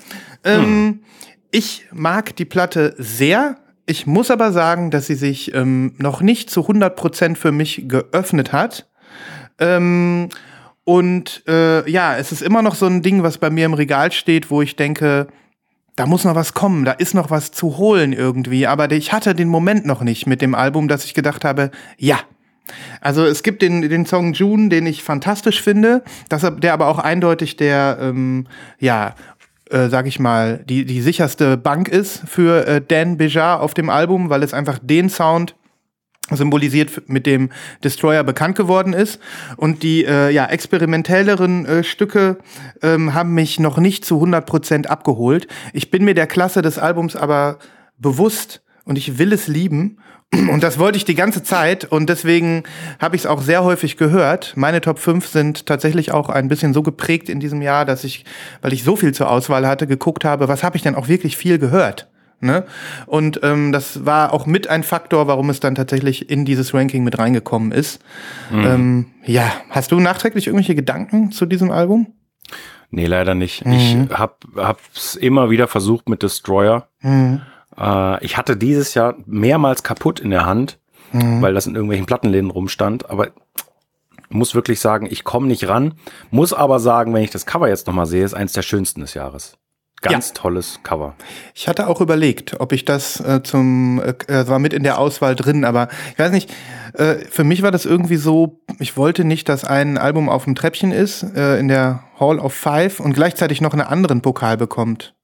Ähm, 0.42 0.62
hm. 0.62 1.04
Ich 1.52 1.86
mag 1.92 2.34
die 2.36 2.44
Platte 2.44 2.94
sehr. 2.98 3.56
Ich 3.90 4.06
muss 4.06 4.30
aber 4.30 4.52
sagen, 4.52 4.92
dass 4.92 5.08
sie 5.08 5.16
sich 5.16 5.52
ähm, 5.52 5.94
noch 5.98 6.20
nicht 6.20 6.48
zu 6.48 6.60
100% 6.60 7.34
für 7.34 7.50
mich 7.50 7.88
geöffnet 7.88 8.52
hat. 8.52 8.88
Ähm, 9.58 10.28
und 10.84 11.42
äh, 11.48 11.90
ja, 11.90 12.16
es 12.16 12.30
ist 12.30 12.40
immer 12.40 12.62
noch 12.62 12.76
so 12.76 12.86
ein 12.86 13.02
Ding, 13.02 13.24
was 13.24 13.38
bei 13.38 13.50
mir 13.50 13.66
im 13.66 13.74
Regal 13.74 14.12
steht, 14.12 14.48
wo 14.48 14.62
ich 14.62 14.76
denke, 14.76 15.26
da 15.96 16.06
muss 16.06 16.22
noch 16.22 16.36
was 16.36 16.54
kommen, 16.54 16.84
da 16.84 16.92
ist 16.92 17.14
noch 17.14 17.30
was 17.30 17.50
zu 17.50 17.78
holen 17.78 18.12
irgendwie. 18.12 18.68
Aber 18.68 18.88
ich 18.92 19.12
hatte 19.12 19.34
den 19.34 19.48
Moment 19.48 19.86
noch 19.86 20.02
nicht 20.02 20.24
mit 20.24 20.40
dem 20.40 20.54
Album, 20.54 20.86
dass 20.86 21.04
ich 21.04 21.12
gedacht 21.12 21.44
habe, 21.44 21.72
ja. 21.98 22.20
Also 23.00 23.24
es 23.24 23.42
gibt 23.42 23.60
den, 23.60 23.82
den 23.82 24.06
Song 24.06 24.34
June, 24.34 24.68
den 24.68 24.86
ich 24.86 25.02
fantastisch 25.02 25.60
finde, 25.60 26.04
dass 26.28 26.44
er, 26.44 26.52
der 26.52 26.74
aber 26.74 26.86
auch 26.86 27.00
eindeutig 27.00 27.56
der 27.56 27.98
ähm, 28.00 28.46
ja 28.78 29.16
äh, 29.70 29.88
sag 29.88 30.06
ich 30.06 30.18
mal, 30.18 30.64
die, 30.68 30.84
die 30.84 31.00
sicherste 31.00 31.56
Bank 31.56 31.88
ist 31.88 32.22
für 32.26 32.66
äh, 32.66 32.80
Dan 32.80 33.16
Bejar 33.16 33.60
auf 33.60 33.74
dem 33.74 33.90
Album, 33.90 34.30
weil 34.30 34.42
es 34.42 34.54
einfach 34.54 34.78
den 34.82 35.08
Sound 35.08 35.54
symbolisiert, 36.30 37.08
mit 37.08 37.26
dem 37.26 37.50
Destroyer 37.82 38.24
bekannt 38.24 38.56
geworden 38.56 38.92
ist. 38.92 39.20
Und 39.56 39.82
die 39.82 40.04
äh, 40.04 40.30
ja, 40.30 40.46
experimentelleren 40.46 41.66
äh, 41.66 41.84
Stücke 41.84 42.38
ähm, 42.82 43.14
haben 43.14 43.34
mich 43.34 43.58
noch 43.58 43.78
nicht 43.78 44.04
zu 44.04 44.22
100% 44.22 44.86
abgeholt. 44.86 45.48
Ich 45.72 45.90
bin 45.90 46.04
mir 46.04 46.14
der 46.14 46.26
Klasse 46.26 46.62
des 46.62 46.78
Albums 46.78 47.16
aber 47.16 47.58
bewusst 47.98 48.62
und 48.84 48.96
ich 48.96 49.18
will 49.18 49.32
es 49.32 49.46
lieben. 49.46 49.98
Und 50.32 50.62
das 50.62 50.78
wollte 50.78 50.96
ich 50.96 51.04
die 51.04 51.16
ganze 51.16 51.42
Zeit 51.42 51.84
und 51.84 52.08
deswegen 52.08 52.62
habe 53.00 53.16
ich 53.16 53.22
es 53.22 53.26
auch 53.26 53.42
sehr 53.42 53.64
häufig 53.64 53.96
gehört. 53.96 54.52
Meine 54.56 54.80
Top 54.80 55.00
5 55.00 55.26
sind 55.26 55.66
tatsächlich 55.66 56.12
auch 56.12 56.28
ein 56.28 56.46
bisschen 56.46 56.72
so 56.72 56.82
geprägt 56.82 57.28
in 57.28 57.40
diesem 57.40 57.62
Jahr, 57.62 57.84
dass 57.84 58.04
ich, 58.04 58.24
weil 58.62 58.72
ich 58.72 58.84
so 58.84 58.94
viel 58.94 59.12
zur 59.12 59.28
Auswahl 59.28 59.66
hatte, 59.66 59.88
geguckt 59.88 60.24
habe, 60.24 60.46
was 60.46 60.62
habe 60.62 60.76
ich 60.76 60.82
denn 60.82 60.94
auch 60.94 61.08
wirklich 61.08 61.36
viel 61.36 61.58
gehört. 61.58 62.08
Ne? 62.40 62.64
Und 63.06 63.40
ähm, 63.42 63.72
das 63.72 64.06
war 64.06 64.32
auch 64.32 64.46
mit 64.46 64.68
ein 64.68 64.82
Faktor, 64.82 65.26
warum 65.26 65.50
es 65.50 65.60
dann 65.60 65.74
tatsächlich 65.74 66.30
in 66.30 66.44
dieses 66.44 66.72
Ranking 66.72 67.04
mit 67.04 67.18
reingekommen 67.18 67.72
ist. 67.72 68.00
Mhm. 68.50 68.64
Ähm, 68.64 69.06
ja, 69.24 69.52
hast 69.68 69.92
du 69.92 70.00
nachträglich 70.00 70.46
irgendwelche 70.46 70.74
Gedanken 70.74 71.32
zu 71.32 71.44
diesem 71.44 71.70
Album? 71.70 72.14
Nee, 72.90 73.06
leider 73.06 73.34
nicht. 73.34 73.66
Mhm. 73.66 73.72
Ich 73.72 73.96
hab, 74.10 74.44
hab's 74.56 75.16
immer 75.16 75.50
wieder 75.50 75.68
versucht 75.68 76.08
mit 76.08 76.22
Destroyer. 76.22 76.88
Mhm. 77.02 77.42
Äh, 77.78 78.24
ich 78.24 78.36
hatte 78.36 78.56
dieses 78.56 78.94
Jahr 78.94 79.16
mehrmals 79.26 79.82
kaputt 79.82 80.20
in 80.20 80.30
der 80.30 80.46
Hand, 80.46 80.78
mhm. 81.12 81.42
weil 81.42 81.54
das 81.54 81.66
in 81.66 81.74
irgendwelchen 81.74 82.06
Plattenläden 82.06 82.50
rumstand. 82.50 83.10
Aber 83.10 83.28
muss 84.30 84.54
wirklich 84.54 84.80
sagen, 84.80 85.06
ich 85.10 85.24
komme 85.24 85.48
nicht 85.48 85.68
ran. 85.68 85.94
Muss 86.30 86.52
aber 86.52 86.78
sagen, 86.80 87.12
wenn 87.12 87.22
ich 87.22 87.30
das 87.30 87.46
Cover 87.46 87.68
jetzt 87.68 87.86
nochmal 87.86 88.06
sehe, 88.06 88.24
ist 88.24 88.34
eins 88.34 88.52
der 88.52 88.62
schönsten 88.62 89.00
des 89.00 89.14
Jahres. 89.14 89.56
Ganz 90.02 90.28
ja. 90.28 90.34
tolles 90.34 90.80
Cover. 90.82 91.14
Ich 91.54 91.68
hatte 91.68 91.86
auch 91.86 92.00
überlegt, 92.00 92.58
ob 92.58 92.72
ich 92.72 92.86
das 92.86 93.20
äh, 93.20 93.42
zum, 93.42 94.00
äh, 94.00 94.14
äh, 94.32 94.48
war 94.48 94.58
mit 94.58 94.72
in 94.72 94.82
der 94.82 94.98
Auswahl 94.98 95.36
drin, 95.36 95.64
aber 95.64 95.88
ich 96.12 96.18
weiß 96.18 96.32
nicht, 96.32 96.50
äh, 96.94 97.16
für 97.16 97.44
mich 97.44 97.60
war 97.62 97.70
das 97.70 97.84
irgendwie 97.84 98.16
so, 98.16 98.60
ich 98.78 98.96
wollte 98.96 99.24
nicht, 99.24 99.50
dass 99.50 99.64
ein 99.64 99.98
Album 99.98 100.30
auf 100.30 100.44
dem 100.44 100.54
Treppchen 100.54 100.90
ist, 100.90 101.22
äh, 101.22 101.58
in 101.58 101.68
der 101.68 102.04
Hall 102.18 102.38
of 102.38 102.54
Five 102.54 103.00
und 103.00 103.12
gleichzeitig 103.12 103.60
noch 103.60 103.74
einen 103.74 103.82
anderen 103.82 104.22
Pokal 104.22 104.56
bekommt. 104.56 105.14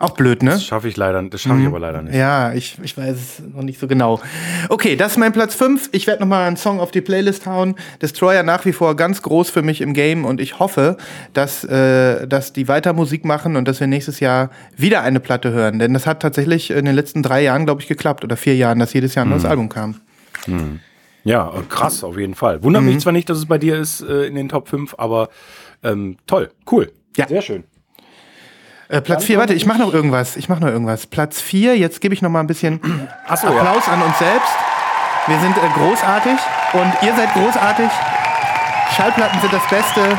Auch 0.00 0.10
blöd, 0.10 0.44
ne? 0.44 0.50
Das 0.50 0.64
schaffe 0.64 0.86
ich 0.88 0.96
leider, 0.96 1.20
das 1.24 1.40
schaffe 1.40 1.56
ich 1.56 1.62
mhm. 1.62 1.68
aber 1.68 1.80
leider 1.80 2.02
nicht. 2.02 2.14
Ja, 2.14 2.52
ich, 2.52 2.78
ich 2.82 2.96
weiß 2.96 3.16
es 3.16 3.42
noch 3.52 3.62
nicht 3.62 3.80
so 3.80 3.88
genau. 3.88 4.20
Okay, 4.68 4.94
das 4.94 5.12
ist 5.12 5.18
mein 5.18 5.32
Platz 5.32 5.56
5. 5.56 5.88
Ich 5.90 6.06
werde 6.06 6.22
noch 6.22 6.28
mal 6.28 6.46
einen 6.46 6.56
Song 6.56 6.78
auf 6.78 6.92
die 6.92 7.00
Playlist 7.00 7.46
hauen. 7.46 7.74
Destroyer 8.00 8.44
nach 8.44 8.64
wie 8.64 8.72
vor 8.72 8.94
ganz 8.94 9.22
groß 9.22 9.50
für 9.50 9.62
mich 9.62 9.80
im 9.80 9.94
Game 9.94 10.24
und 10.24 10.40
ich 10.40 10.60
hoffe, 10.60 10.98
dass, 11.32 11.64
äh, 11.64 12.28
dass 12.28 12.52
die 12.52 12.68
weiter 12.68 12.92
Musik 12.92 13.24
machen 13.24 13.56
und 13.56 13.66
dass 13.66 13.80
wir 13.80 13.88
nächstes 13.88 14.20
Jahr 14.20 14.50
wieder 14.76 15.02
eine 15.02 15.18
Platte 15.18 15.50
hören. 15.50 15.80
Denn 15.80 15.94
das 15.94 16.06
hat 16.06 16.20
tatsächlich 16.20 16.70
in 16.70 16.84
den 16.84 16.94
letzten 16.94 17.24
drei 17.24 17.42
Jahren, 17.42 17.64
glaube 17.64 17.82
ich, 17.82 17.88
geklappt 17.88 18.22
oder 18.22 18.36
vier 18.36 18.54
Jahren, 18.54 18.78
dass 18.78 18.92
jedes 18.92 19.16
Jahr 19.16 19.26
ein 19.26 19.30
neues 19.30 19.42
mhm. 19.42 19.50
Album 19.50 19.68
kam. 19.68 20.00
Mhm. 20.46 20.78
Ja, 21.24 21.52
krass, 21.68 22.04
auf 22.04 22.16
jeden 22.16 22.34
Fall. 22.36 22.62
Wundert 22.62 22.84
mich 22.84 22.94
mhm. 22.94 23.00
zwar 23.00 23.12
nicht, 23.12 23.28
dass 23.28 23.38
es 23.38 23.46
bei 23.46 23.58
dir 23.58 23.76
ist 23.76 24.00
äh, 24.00 24.26
in 24.26 24.36
den 24.36 24.48
Top 24.48 24.68
5, 24.68 24.94
aber 24.96 25.28
ähm, 25.82 26.16
toll, 26.26 26.50
cool. 26.70 26.92
Ja. 27.16 27.26
Sehr 27.26 27.42
schön. 27.42 27.64
Äh, 28.88 29.02
Platz 29.02 29.24
4, 29.24 29.38
warte, 29.38 29.52
ich 29.52 29.66
mache 29.66 29.78
noch 29.78 29.92
irgendwas. 29.92 30.36
Ich 30.36 30.48
mache 30.48 30.60
noch 30.60 30.68
irgendwas. 30.68 31.06
Platz 31.06 31.40
4, 31.40 31.76
jetzt 31.76 32.00
gebe 32.00 32.14
ich 32.14 32.22
noch 32.22 32.30
mal 32.30 32.40
ein 32.40 32.46
bisschen 32.46 32.80
so, 32.82 33.46
Applaus 33.46 33.86
ja. 33.86 33.92
an 33.92 34.02
uns 34.02 34.18
selbst. 34.18 34.52
Wir 35.26 35.38
sind 35.40 35.56
äh, 35.58 35.68
großartig 35.74 36.38
und 36.72 36.92
ihr 37.02 37.14
seid 37.14 37.32
großartig. 37.34 37.90
Schallplatten 38.96 39.40
sind 39.40 39.52
das 39.52 39.68
Beste. 39.68 40.18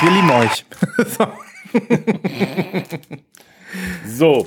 Wir 0.00 0.10
lieben 0.10 0.30
euch. 0.30 0.64
so. 4.06 4.44
so. 4.44 4.46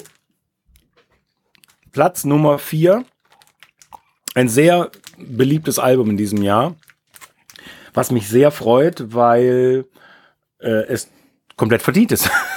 Platz 1.91 2.23
Nummer 2.23 2.57
4. 2.57 3.03
Ein 4.33 4.47
sehr 4.47 4.91
beliebtes 5.17 5.77
Album 5.77 6.11
in 6.11 6.17
diesem 6.17 6.41
Jahr. 6.41 6.75
Was 7.93 8.11
mich 8.11 8.29
sehr 8.29 8.51
freut, 8.51 9.13
weil 9.13 9.85
äh, 10.59 10.85
es 10.87 11.09
komplett 11.57 11.81
verdient 11.81 12.13
ist. 12.13 12.29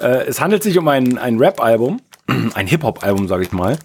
äh, 0.00 0.26
es 0.26 0.40
handelt 0.40 0.62
sich 0.62 0.78
um 0.78 0.88
ein, 0.88 1.18
ein 1.18 1.38
Rap-Album, 1.38 2.00
ein 2.54 2.66
Hip-Hop-Album, 2.66 3.28
sage 3.28 3.44
ich 3.44 3.52
mal. 3.52 3.78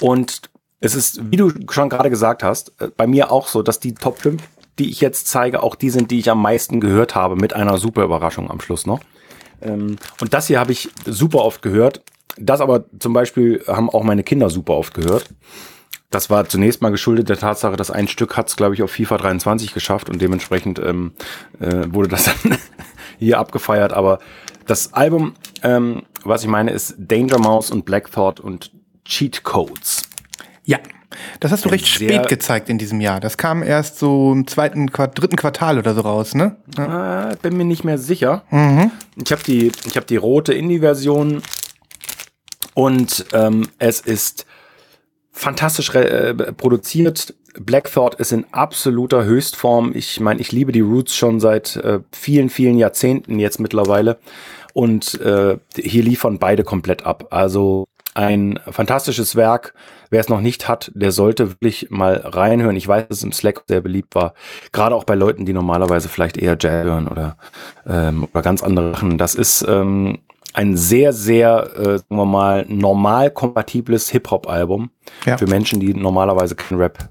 Und 0.00 0.42
es 0.80 0.94
ist, 0.94 1.30
wie 1.30 1.36
du 1.36 1.52
schon 1.70 1.88
gerade 1.88 2.10
gesagt 2.10 2.42
hast, 2.42 2.72
äh, 2.80 2.88
bei 2.96 3.06
mir 3.06 3.30
auch 3.30 3.48
so, 3.48 3.62
dass 3.62 3.80
die 3.80 3.94
Top 3.94 4.18
5, 4.18 4.42
die 4.78 4.90
ich 4.90 5.00
jetzt 5.00 5.28
zeige, 5.28 5.62
auch 5.62 5.74
die 5.74 5.90
sind, 5.90 6.10
die 6.10 6.18
ich 6.18 6.30
am 6.30 6.40
meisten 6.40 6.80
gehört 6.80 7.14
habe, 7.14 7.36
mit 7.36 7.52
einer 7.52 7.76
super 7.78 8.02
Überraschung 8.04 8.50
am 8.50 8.60
Schluss 8.60 8.86
noch. 8.86 9.00
Ähm, 9.60 9.96
und 10.20 10.32
das 10.32 10.46
hier 10.46 10.58
habe 10.58 10.72
ich 10.72 10.88
super 11.04 11.44
oft 11.44 11.62
gehört. 11.62 12.02
Das 12.38 12.60
aber 12.60 12.84
zum 12.98 13.12
Beispiel 13.12 13.62
haben 13.66 13.90
auch 13.90 14.02
meine 14.02 14.22
Kinder 14.22 14.48
super 14.48 14.74
oft 14.74 14.94
gehört. 14.94 15.26
Das 16.10 16.28
war 16.30 16.48
zunächst 16.48 16.82
mal 16.82 16.90
geschuldet 16.90 17.28
der 17.28 17.38
Tatsache, 17.38 17.76
dass 17.76 17.90
ein 17.90 18.08
Stück 18.08 18.36
hat 18.36 18.48
es, 18.48 18.56
glaube 18.56 18.74
ich, 18.74 18.82
auf 18.82 18.90
FIFA 18.90 19.18
23 19.18 19.74
geschafft 19.74 20.08
und 20.08 20.20
dementsprechend 20.20 20.80
ähm, 20.80 21.12
äh, 21.60 21.84
wurde 21.92 22.08
das 22.08 22.24
dann 22.24 22.58
hier 23.20 23.38
abgefeiert. 23.38 23.92
Aber 23.92 24.18
das 24.66 24.92
Album, 24.92 25.34
ähm, 25.62 26.02
was 26.24 26.42
ich 26.42 26.48
meine, 26.48 26.72
ist 26.72 26.96
Danger 26.98 27.38
Mouse 27.38 27.70
und 27.70 27.84
Black 27.84 28.10
Thought 28.10 28.40
und 28.40 28.72
Cheat 29.04 29.44
Codes. 29.44 30.02
Ja, 30.64 30.78
das 31.40 31.52
hast 31.52 31.64
du 31.64 31.68
recht 31.68 31.86
spät 31.86 32.28
gezeigt 32.28 32.68
in 32.68 32.78
diesem 32.78 33.00
Jahr. 33.00 33.20
Das 33.20 33.36
kam 33.36 33.62
erst 33.62 33.98
so 33.98 34.32
im 34.32 34.46
zweiten, 34.46 34.86
dritten 34.86 35.36
Quartal 35.36 35.78
oder 35.78 35.94
so 35.94 36.02
raus, 36.02 36.34
ne? 36.34 36.56
Ja. 36.76 37.30
Äh, 37.30 37.36
bin 37.40 37.56
mir 37.56 37.64
nicht 37.64 37.84
mehr 37.84 37.98
sicher. 37.98 38.44
Mhm. 38.50 38.90
Ich 39.16 39.32
habe 39.32 39.42
die, 39.42 39.72
ich 39.86 39.96
habe 39.96 40.06
die 40.06 40.16
rote 40.16 40.52
Indie-Version 40.52 41.42
und 42.74 43.26
ähm, 43.32 43.68
es 43.78 44.00
ist 44.00 44.46
fantastisch 45.32 45.92
äh, 45.94 46.34
produziert. 46.52 47.34
Black 47.58 47.92
Thought 47.92 48.16
ist 48.16 48.32
in 48.32 48.44
absoluter 48.52 49.24
Höchstform. 49.24 49.92
Ich 49.94 50.20
meine, 50.20 50.40
ich 50.40 50.52
liebe 50.52 50.72
die 50.72 50.80
Roots 50.80 51.14
schon 51.14 51.40
seit 51.40 51.76
äh, 51.76 52.00
vielen, 52.12 52.48
vielen 52.48 52.78
Jahrzehnten 52.78 53.38
jetzt 53.38 53.60
mittlerweile. 53.60 54.18
Und 54.72 55.20
äh, 55.20 55.58
hier 55.76 56.02
liefern 56.02 56.38
beide 56.38 56.62
komplett 56.64 57.04
ab. 57.04 57.26
Also 57.30 57.86
ein 58.14 58.58
fantastisches 58.70 59.36
Werk. 59.36 59.74
Wer 60.10 60.20
es 60.20 60.28
noch 60.28 60.40
nicht 60.40 60.68
hat, 60.68 60.90
der 60.94 61.12
sollte 61.12 61.50
wirklich 61.50 61.90
mal 61.90 62.14
reinhören. 62.24 62.76
Ich 62.76 62.88
weiß, 62.88 63.08
dass 63.08 63.18
es 63.18 63.24
im 63.24 63.32
Slack 63.32 63.62
sehr 63.68 63.80
beliebt 63.80 64.14
war. 64.14 64.34
Gerade 64.72 64.94
auch 64.94 65.04
bei 65.04 65.14
Leuten, 65.14 65.46
die 65.46 65.52
normalerweise 65.52 66.08
vielleicht 66.08 66.36
eher 66.36 66.56
Jazz 66.58 66.84
hören 66.84 67.06
oder, 67.06 67.36
ähm, 67.86 68.26
oder 68.32 68.42
ganz 68.42 68.62
andere 68.62 68.92
Sachen. 68.92 69.18
Das 69.18 69.36
ist 69.36 69.64
ähm, 69.68 70.18
ein 70.52 70.76
sehr, 70.76 71.12
sehr, 71.12 71.70
äh, 71.76 71.98
sagen 71.98 72.16
wir 72.16 72.26
mal, 72.26 72.66
normal 72.68 73.30
kompatibles 73.30 74.10
Hip-Hop-Album 74.10 74.90
ja. 75.24 75.38
für 75.38 75.46
Menschen, 75.46 75.78
die 75.78 75.94
normalerweise 75.94 76.56
kein 76.56 76.78
Rap. 76.78 77.08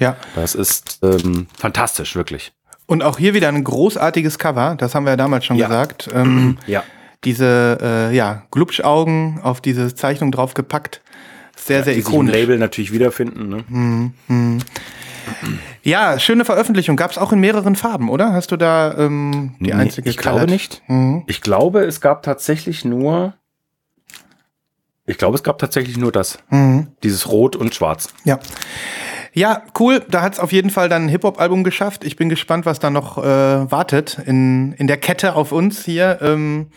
Ja. 0.00 0.16
Das 0.34 0.56
ist 0.56 0.98
ähm, 1.02 1.46
fantastisch, 1.56 2.16
wirklich. 2.16 2.52
Und 2.86 3.04
auch 3.04 3.18
hier 3.18 3.34
wieder 3.34 3.48
ein 3.48 3.62
großartiges 3.62 4.38
Cover, 4.40 4.74
das 4.76 4.96
haben 4.96 5.04
wir 5.04 5.10
ja 5.10 5.16
damals 5.16 5.44
schon 5.44 5.56
ja. 5.56 5.68
gesagt. 5.68 6.08
Ähm, 6.12 6.58
ja 6.66 6.82
diese 7.24 7.78
äh, 7.80 8.16
ja, 8.16 8.42
Glubschaugen 8.50 9.40
auf 9.42 9.60
diese 9.60 9.94
Zeichnung 9.94 10.32
draufgepackt. 10.32 11.02
Sehr, 11.56 11.78
ja, 11.78 11.84
sehr 11.84 11.94
die 11.94 12.00
ikonisch. 12.00 12.34
Label 12.34 12.58
natürlich 12.58 12.92
wiederfinden. 12.92 13.48
Ne? 13.48 13.64
Hm, 13.68 14.14
hm. 14.28 14.58
Ja, 15.82 16.18
schöne 16.18 16.44
Veröffentlichung. 16.44 16.96
Gab 16.96 17.10
es 17.10 17.18
auch 17.18 17.32
in 17.32 17.40
mehreren 17.40 17.76
Farben, 17.76 18.08
oder? 18.08 18.32
Hast 18.32 18.50
du 18.52 18.56
da 18.56 18.94
ähm, 18.96 19.54
die 19.60 19.64
nee, 19.64 19.72
einzige? 19.72 20.08
Ich 20.08 20.16
glaube 20.16 20.46
nicht. 20.46 20.82
Mhm. 20.88 21.24
Ich 21.26 21.40
glaube, 21.42 21.84
es 21.84 22.00
gab 22.00 22.22
tatsächlich 22.22 22.84
nur. 22.84 23.34
Ich 25.06 25.18
glaube, 25.18 25.34
es 25.34 25.42
gab 25.42 25.58
tatsächlich 25.58 25.96
nur 25.96 26.12
das. 26.12 26.38
Mhm. 26.48 26.88
Dieses 27.02 27.28
Rot 27.28 27.56
und 27.56 27.74
Schwarz. 27.74 28.12
Ja. 28.24 28.38
Ja, 29.32 29.62
cool. 29.78 30.04
Da 30.08 30.22
hat 30.22 30.34
es 30.34 30.38
auf 30.40 30.52
jeden 30.52 30.70
Fall 30.70 30.88
dann 30.88 31.04
ein 31.04 31.08
Hip-Hop-Album 31.08 31.64
geschafft. 31.64 32.04
Ich 32.04 32.16
bin 32.16 32.28
gespannt, 32.28 32.66
was 32.66 32.80
da 32.80 32.90
noch 32.90 33.18
äh, 33.18 33.22
wartet 33.70 34.18
in, 34.26 34.72
in 34.72 34.86
der 34.86 34.96
Kette 34.96 35.34
auf 35.34 35.52
uns 35.52 35.84
hier. 35.84 36.18
Ähm, 36.20 36.68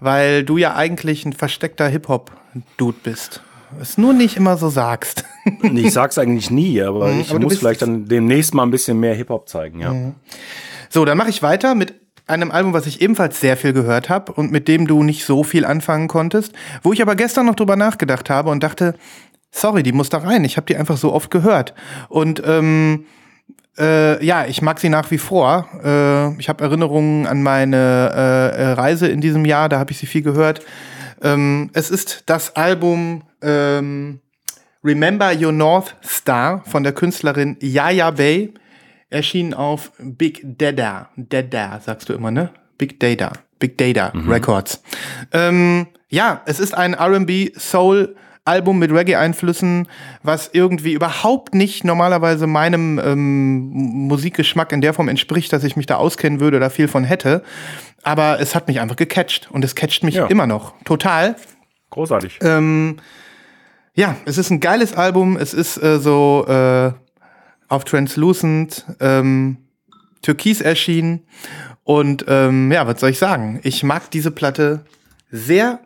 weil 0.00 0.44
du 0.44 0.56
ja 0.56 0.74
eigentlich 0.74 1.24
ein 1.24 1.32
versteckter 1.32 1.88
Hip-Hop-Dude 1.88 2.98
bist. 3.02 3.42
Es 3.80 3.98
nur 3.98 4.12
nicht 4.12 4.36
immer 4.36 4.56
so 4.56 4.68
sagst. 4.68 5.24
ich 5.62 5.92
sag's 5.92 6.18
eigentlich 6.18 6.50
nie, 6.50 6.80
aber 6.82 7.08
mhm, 7.08 7.20
ich 7.20 7.30
aber 7.30 7.40
muss 7.40 7.58
vielleicht 7.58 7.82
dann 7.82 8.06
demnächst 8.06 8.54
mal 8.54 8.62
ein 8.62 8.70
bisschen 8.70 9.00
mehr 9.00 9.14
Hip-Hop 9.14 9.48
zeigen, 9.48 9.80
ja. 9.80 9.92
Mhm. 9.92 10.14
So, 10.88 11.04
dann 11.04 11.18
mache 11.18 11.30
ich 11.30 11.42
weiter 11.42 11.74
mit 11.74 11.94
einem 12.26 12.50
Album, 12.50 12.72
was 12.72 12.86
ich 12.86 13.00
ebenfalls 13.00 13.40
sehr 13.40 13.56
viel 13.56 13.72
gehört 13.72 14.08
habe 14.08 14.32
und 14.32 14.50
mit 14.50 14.68
dem 14.68 14.86
du 14.86 15.02
nicht 15.02 15.24
so 15.24 15.44
viel 15.44 15.64
anfangen 15.64 16.08
konntest, 16.08 16.52
wo 16.82 16.92
ich 16.92 17.02
aber 17.02 17.16
gestern 17.16 17.46
noch 17.46 17.54
drüber 17.54 17.76
nachgedacht 17.76 18.30
habe 18.30 18.50
und 18.50 18.62
dachte, 18.62 18.94
sorry, 19.50 19.82
die 19.82 19.92
muss 19.92 20.08
da 20.08 20.18
rein. 20.18 20.44
Ich 20.44 20.56
habe 20.56 20.66
die 20.66 20.76
einfach 20.76 20.96
so 20.96 21.12
oft 21.12 21.30
gehört. 21.30 21.74
Und 22.08 22.42
ähm, 22.44 23.06
äh, 23.78 24.24
ja, 24.24 24.46
ich 24.46 24.62
mag 24.62 24.80
sie 24.80 24.88
nach 24.88 25.10
wie 25.10 25.18
vor. 25.18 25.68
Äh, 25.84 26.38
ich 26.40 26.48
habe 26.48 26.64
Erinnerungen 26.64 27.26
an 27.26 27.42
meine 27.42 27.76
äh, 28.56 28.62
äh, 28.62 28.66
Reise 28.72 29.08
in 29.08 29.20
diesem 29.20 29.44
Jahr, 29.44 29.68
da 29.68 29.78
habe 29.78 29.92
ich 29.92 29.98
sie 29.98 30.06
viel 30.06 30.22
gehört. 30.22 30.64
Ähm, 31.22 31.70
es 31.72 31.90
ist 31.90 32.24
das 32.26 32.56
Album 32.56 33.22
ähm, 33.42 34.20
Remember 34.84 35.32
Your 35.34 35.52
North 35.52 35.96
Star 36.04 36.62
von 36.66 36.82
der 36.82 36.92
Künstlerin 36.92 37.56
Yaya 37.60 38.10
Bay. 38.10 38.52
Erschienen 39.08 39.54
auf 39.54 39.92
Big 39.98 40.42
Dada. 40.58 41.10
Dada, 41.16 41.80
sagst 41.80 42.08
du 42.08 42.12
immer, 42.12 42.30
ne? 42.30 42.50
Big 42.76 42.98
Data. 42.98 43.32
Big 43.58 43.78
Data 43.78 44.12
mhm. 44.14 44.30
Records. 44.30 44.82
Ähm, 45.32 45.86
ja, 46.08 46.42
es 46.46 46.60
ist 46.60 46.74
ein 46.74 46.94
RB 46.94 47.56
Soul 47.58 48.16
Album 48.46 48.78
mit 48.78 48.92
Reggae-Einflüssen, 48.92 49.88
was 50.22 50.50
irgendwie 50.52 50.92
überhaupt 50.92 51.54
nicht 51.54 51.84
normalerweise 51.84 52.46
meinem 52.46 52.98
ähm, 52.98 53.70
Musikgeschmack 54.08 54.72
in 54.72 54.80
der 54.80 54.94
Form 54.94 55.08
entspricht, 55.08 55.52
dass 55.52 55.64
ich 55.64 55.76
mich 55.76 55.86
da 55.86 55.96
auskennen 55.96 56.40
würde 56.40 56.56
oder 56.56 56.70
viel 56.70 56.88
von 56.88 57.04
hätte. 57.04 57.42
Aber 58.02 58.40
es 58.40 58.54
hat 58.54 58.68
mich 58.68 58.80
einfach 58.80 58.96
gecatcht 58.96 59.50
und 59.50 59.64
es 59.64 59.74
catcht 59.74 60.04
mich 60.04 60.14
ja. 60.14 60.26
immer 60.26 60.46
noch. 60.46 60.74
Total. 60.84 61.36
Großartig. 61.90 62.38
Ähm, 62.42 62.98
ja, 63.94 64.16
es 64.26 64.38
ist 64.38 64.50
ein 64.50 64.60
geiles 64.60 64.94
Album. 64.94 65.36
Es 65.36 65.54
ist 65.54 65.82
äh, 65.82 65.98
so 65.98 66.46
äh, 66.48 66.92
auf 67.68 67.84
Translucent 67.84 68.84
ähm, 69.00 69.56
Türkis 70.22 70.60
erschienen. 70.60 71.22
Und 71.82 72.24
ähm, 72.28 72.70
ja, 72.70 72.86
was 72.86 73.00
soll 73.00 73.10
ich 73.10 73.18
sagen? 73.18 73.60
Ich 73.62 73.82
mag 73.82 74.10
diese 74.10 74.30
Platte 74.30 74.84
sehr 75.30 75.80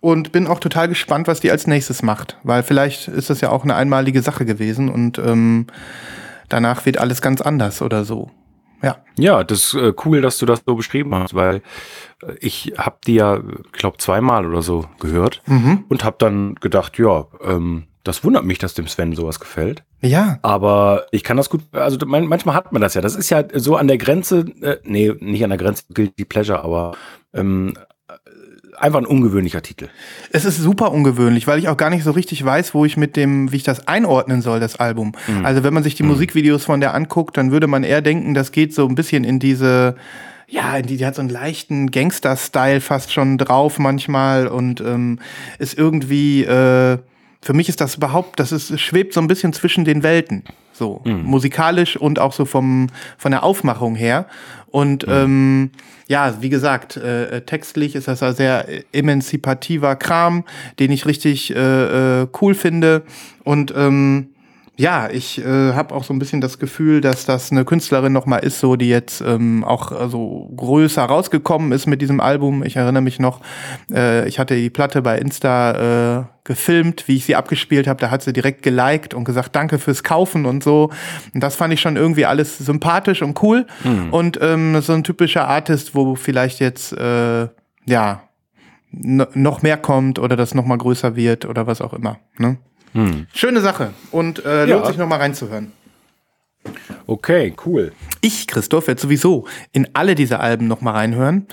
und 0.00 0.32
bin 0.32 0.46
auch 0.46 0.60
total 0.60 0.88
gespannt, 0.88 1.26
was 1.26 1.40
die 1.40 1.50
als 1.50 1.66
nächstes 1.66 2.02
macht, 2.02 2.36
weil 2.42 2.62
vielleicht 2.62 3.08
ist 3.08 3.30
das 3.30 3.40
ja 3.40 3.50
auch 3.50 3.64
eine 3.64 3.74
einmalige 3.74 4.22
Sache 4.22 4.44
gewesen 4.44 4.88
und 4.88 5.18
ähm, 5.18 5.66
danach 6.48 6.86
wird 6.86 6.98
alles 6.98 7.20
ganz 7.20 7.40
anders 7.40 7.82
oder 7.82 8.04
so. 8.04 8.30
Ja. 8.82 8.98
Ja, 9.16 9.42
das 9.42 9.58
ist 9.58 9.74
äh, 9.74 9.92
cool, 10.04 10.20
dass 10.20 10.38
du 10.38 10.46
das 10.46 10.62
so 10.64 10.76
beschrieben 10.76 11.14
hast, 11.14 11.34
weil 11.34 11.62
äh, 12.22 12.34
ich 12.40 12.74
habe 12.78 12.98
die 13.06 13.14
ja, 13.14 13.38
ich 13.38 13.72
glaube, 13.72 13.98
zweimal 13.98 14.46
oder 14.46 14.62
so 14.62 14.86
gehört 15.00 15.42
mhm. 15.46 15.84
und 15.88 16.04
habe 16.04 16.16
dann 16.18 16.54
gedacht, 16.56 16.96
ja, 16.98 17.26
ähm, 17.42 17.88
das 18.04 18.24
wundert 18.24 18.44
mich, 18.44 18.58
dass 18.58 18.74
dem 18.74 18.86
Sven 18.86 19.14
sowas 19.14 19.40
gefällt. 19.40 19.82
Ja. 20.00 20.38
Aber 20.42 21.06
ich 21.10 21.24
kann 21.24 21.36
das 21.36 21.50
gut, 21.50 21.62
also 21.72 21.98
manchmal 22.06 22.54
hat 22.54 22.72
man 22.72 22.80
das 22.80 22.94
ja. 22.94 23.00
Das 23.00 23.16
ist 23.16 23.30
ja 23.30 23.44
so 23.52 23.76
an 23.76 23.88
der 23.88 23.98
Grenze, 23.98 24.46
äh, 24.62 24.78
nee, 24.84 25.12
nicht 25.18 25.42
an 25.42 25.50
der 25.50 25.58
Grenze 25.58 25.84
gilt 25.90 26.18
die 26.18 26.24
Pleasure, 26.24 26.62
aber 26.62 26.96
ähm, 27.34 27.74
einfach 28.80 28.98
ein 28.98 29.06
ungewöhnlicher 29.06 29.62
Titel. 29.62 29.88
Es 30.30 30.44
ist 30.44 30.58
super 30.58 30.92
ungewöhnlich, 30.92 31.46
weil 31.46 31.58
ich 31.58 31.68
auch 31.68 31.76
gar 31.76 31.90
nicht 31.90 32.04
so 32.04 32.10
richtig 32.10 32.44
weiß, 32.44 32.74
wo 32.74 32.84
ich 32.84 32.96
mit 32.96 33.16
dem, 33.16 33.52
wie 33.52 33.56
ich 33.56 33.62
das 33.62 33.88
einordnen 33.88 34.42
soll, 34.42 34.60
das 34.60 34.76
Album. 34.76 35.12
Mhm. 35.26 35.44
Also 35.44 35.64
wenn 35.64 35.74
man 35.74 35.82
sich 35.82 35.94
die 35.94 36.02
mhm. 36.02 36.10
Musikvideos 36.10 36.64
von 36.64 36.80
der 36.80 36.94
anguckt, 36.94 37.36
dann 37.36 37.50
würde 37.50 37.66
man 37.66 37.84
eher 37.84 38.02
denken, 38.02 38.34
das 38.34 38.52
geht 38.52 38.74
so 38.74 38.86
ein 38.86 38.94
bisschen 38.94 39.24
in 39.24 39.38
diese, 39.38 39.96
ja, 40.48 40.80
die, 40.80 40.96
die 40.96 41.06
hat 41.06 41.14
so 41.14 41.20
einen 41.20 41.30
leichten 41.30 41.90
Gangster-Style 41.90 42.80
fast 42.80 43.12
schon 43.12 43.38
drauf 43.38 43.78
manchmal 43.78 44.48
und 44.48 44.80
ähm, 44.80 45.18
ist 45.58 45.76
irgendwie, 45.76 46.44
äh, 46.44 46.98
für 47.42 47.54
mich 47.54 47.68
ist 47.68 47.80
das 47.80 47.96
überhaupt, 47.96 48.40
das 48.40 48.52
ist, 48.52 48.80
schwebt 48.80 49.14
so 49.14 49.20
ein 49.20 49.28
bisschen 49.28 49.52
zwischen 49.52 49.84
den 49.84 50.02
Welten. 50.02 50.44
So, 50.78 51.00
mhm. 51.04 51.24
musikalisch 51.24 51.96
und 51.96 52.20
auch 52.20 52.32
so 52.32 52.44
vom, 52.44 52.86
von 53.16 53.32
der 53.32 53.42
Aufmachung 53.42 53.96
her. 53.96 54.26
Und 54.70 55.06
mhm. 55.06 55.12
ähm, 55.12 55.70
ja, 56.06 56.40
wie 56.40 56.48
gesagt, 56.48 56.96
äh, 56.96 57.38
äh, 57.38 57.40
textlich 57.40 57.94
ist 57.96 58.06
das 58.06 58.22
ein 58.22 58.34
sehr 58.34 58.66
emanzipativer 58.92 59.96
Kram, 59.96 60.44
den 60.78 60.92
ich 60.92 61.04
richtig 61.04 61.54
äh, 61.54 62.22
äh, 62.22 62.26
cool 62.40 62.54
finde. 62.54 63.02
Und 63.44 63.74
ähm, 63.76 64.28
ja, 64.78 65.10
ich 65.10 65.44
äh, 65.44 65.72
habe 65.72 65.92
auch 65.92 66.04
so 66.04 66.14
ein 66.14 66.20
bisschen 66.20 66.40
das 66.40 66.60
Gefühl, 66.60 67.00
dass 67.00 67.26
das 67.26 67.50
eine 67.50 67.64
Künstlerin 67.64 68.12
noch 68.12 68.26
mal 68.26 68.38
ist, 68.38 68.60
so 68.60 68.76
die 68.76 68.88
jetzt 68.88 69.20
ähm, 69.20 69.64
auch 69.64 69.90
äh, 69.90 70.08
so 70.08 70.48
größer 70.56 71.02
rausgekommen 71.02 71.72
ist 71.72 71.86
mit 71.86 72.00
diesem 72.00 72.20
Album. 72.20 72.62
Ich 72.62 72.76
erinnere 72.76 73.02
mich 73.02 73.18
noch, 73.18 73.40
äh, 73.92 74.28
ich 74.28 74.38
hatte 74.38 74.54
die 74.54 74.70
Platte 74.70 75.02
bei 75.02 75.18
Insta 75.18 76.20
äh, 76.20 76.24
gefilmt, 76.44 77.08
wie 77.08 77.16
ich 77.16 77.24
sie 77.24 77.34
abgespielt 77.34 77.88
habe. 77.88 77.98
Da 77.98 78.12
hat 78.12 78.22
sie 78.22 78.32
direkt 78.32 78.62
geliked 78.62 79.14
und 79.14 79.24
gesagt, 79.24 79.56
danke 79.56 79.80
fürs 79.80 80.04
Kaufen 80.04 80.46
und 80.46 80.62
so. 80.62 80.90
Und 81.34 81.42
das 81.42 81.56
fand 81.56 81.74
ich 81.74 81.80
schon 81.80 81.96
irgendwie 81.96 82.24
alles 82.24 82.58
sympathisch 82.58 83.20
und 83.20 83.42
cool. 83.42 83.66
Mhm. 83.82 84.12
Und 84.12 84.38
ähm, 84.40 84.80
so 84.80 84.92
ein 84.92 85.02
typischer 85.02 85.48
Artist, 85.48 85.96
wo 85.96 86.14
vielleicht 86.14 86.60
jetzt 86.60 86.92
äh, 86.92 87.48
ja 87.84 88.22
noch 88.92 89.62
mehr 89.62 89.76
kommt 89.76 90.20
oder 90.20 90.36
das 90.36 90.54
noch 90.54 90.64
mal 90.64 90.78
größer 90.78 91.16
wird 91.16 91.46
oder 91.46 91.66
was 91.66 91.80
auch 91.80 91.94
immer. 91.94 92.20
Ne? 92.38 92.58
Hm. 92.92 93.26
Schöne 93.34 93.60
Sache 93.60 93.92
und 94.10 94.44
äh, 94.44 94.64
lohnt 94.66 94.84
ja. 94.84 94.86
sich 94.88 94.96
noch 94.96 95.08
mal 95.08 95.18
reinzuhören. 95.18 95.72
Okay, 97.06 97.54
cool. 97.64 97.92
Ich, 98.20 98.46
Christoph, 98.46 98.88
werde 98.88 99.00
sowieso 99.00 99.46
in 99.72 99.88
alle 99.94 100.14
diese 100.14 100.40
Alben 100.40 100.66
noch 100.66 100.80
mal 100.80 100.92
reinhören, 100.92 101.46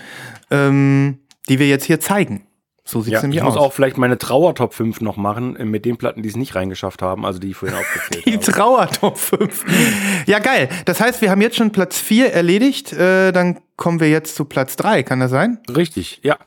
ähm, 0.52 1.20
die 1.48 1.60
wir 1.60 1.68
jetzt 1.68 1.86
hier 1.86 2.00
zeigen. 2.00 2.46
So 2.88 3.02
sieht's 3.02 3.14
Ja, 3.16 3.22
nämlich 3.24 3.38
ich 3.40 3.44
muss 3.44 3.56
aus. 3.56 3.62
auch 3.62 3.74
vielleicht 3.74 3.98
meine 3.98 4.18
Trauer-Top 4.20 4.74
5 4.74 5.02
noch 5.02 5.18
machen, 5.18 5.56
äh, 5.56 5.66
mit 5.66 5.86
den 5.86 5.98
Platten, 5.98 6.22
die 6.22 6.30
es 6.30 6.36
nicht 6.36 6.54
reingeschafft 6.54 7.02
haben, 7.02 7.26
also 7.26 7.40
die 7.40 7.50
ich 7.52 7.56
vorhin 7.58 7.78
aufgezählt 7.78 8.26
Die 8.26 8.34
habe. 8.34 8.44
Trauer 8.52 8.88
Top 8.90 9.18
5. 9.18 10.26
Ja, 10.28 10.38
geil. 10.40 10.70
Das 10.86 11.00
heißt, 11.00 11.22
wir 11.22 11.32
haben 11.32 11.42
jetzt 11.42 11.56
schon 11.56 11.72
Platz 11.72 11.98
4 12.00 12.32
erledigt. 12.32 12.94
Äh, 12.94 13.32
dann 13.32 13.60
kommen 13.76 14.00
wir 14.00 14.10
jetzt 14.10 14.36
zu 14.36 14.46
Platz 14.46 14.76
3. 14.76 15.02
Kann 15.02 15.20
das 15.20 15.32
sein? 15.32 15.60
Richtig, 15.74 16.20
ja. 16.24 16.38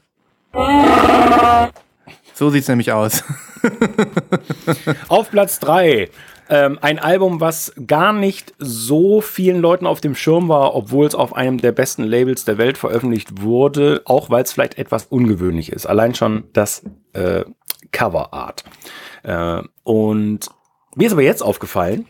So 2.38 2.50
sieht's 2.50 2.68
nämlich 2.68 2.92
aus. 2.92 3.24
Auf 5.08 5.28
Platz 5.32 5.58
3. 5.58 6.08
Ähm, 6.48 6.78
ein 6.80 7.00
Album, 7.00 7.40
was 7.40 7.72
gar 7.84 8.12
nicht 8.12 8.54
so 8.60 9.20
vielen 9.20 9.60
Leuten 9.60 9.88
auf 9.88 10.00
dem 10.00 10.14
Schirm 10.14 10.48
war, 10.48 10.76
obwohl 10.76 11.04
es 11.04 11.16
auf 11.16 11.34
einem 11.34 11.58
der 11.58 11.72
besten 11.72 12.04
Labels 12.04 12.44
der 12.44 12.56
Welt 12.56 12.78
veröffentlicht 12.78 13.42
wurde, 13.42 14.02
auch 14.04 14.30
weil 14.30 14.44
es 14.44 14.52
vielleicht 14.52 14.78
etwas 14.78 15.06
ungewöhnlich 15.06 15.72
ist. 15.72 15.86
Allein 15.86 16.14
schon 16.14 16.44
das 16.52 16.84
äh, 17.12 17.44
Cover 17.90 18.32
Art. 18.32 18.62
Äh, 19.24 19.62
und 19.82 20.48
mir 20.94 21.08
ist 21.08 21.12
aber 21.12 21.22
jetzt 21.22 21.42
aufgefallen, 21.42 22.06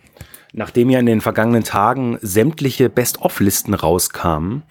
nachdem 0.53 0.91
ja 0.91 0.99
in 0.99 1.07
den 1.07 1.23
vergangenen 1.23 1.65
Tagen 1.65 2.19
sämtliche 2.21 2.91
Best-of-Listen 2.91 3.73
rauskamen, 3.73 4.63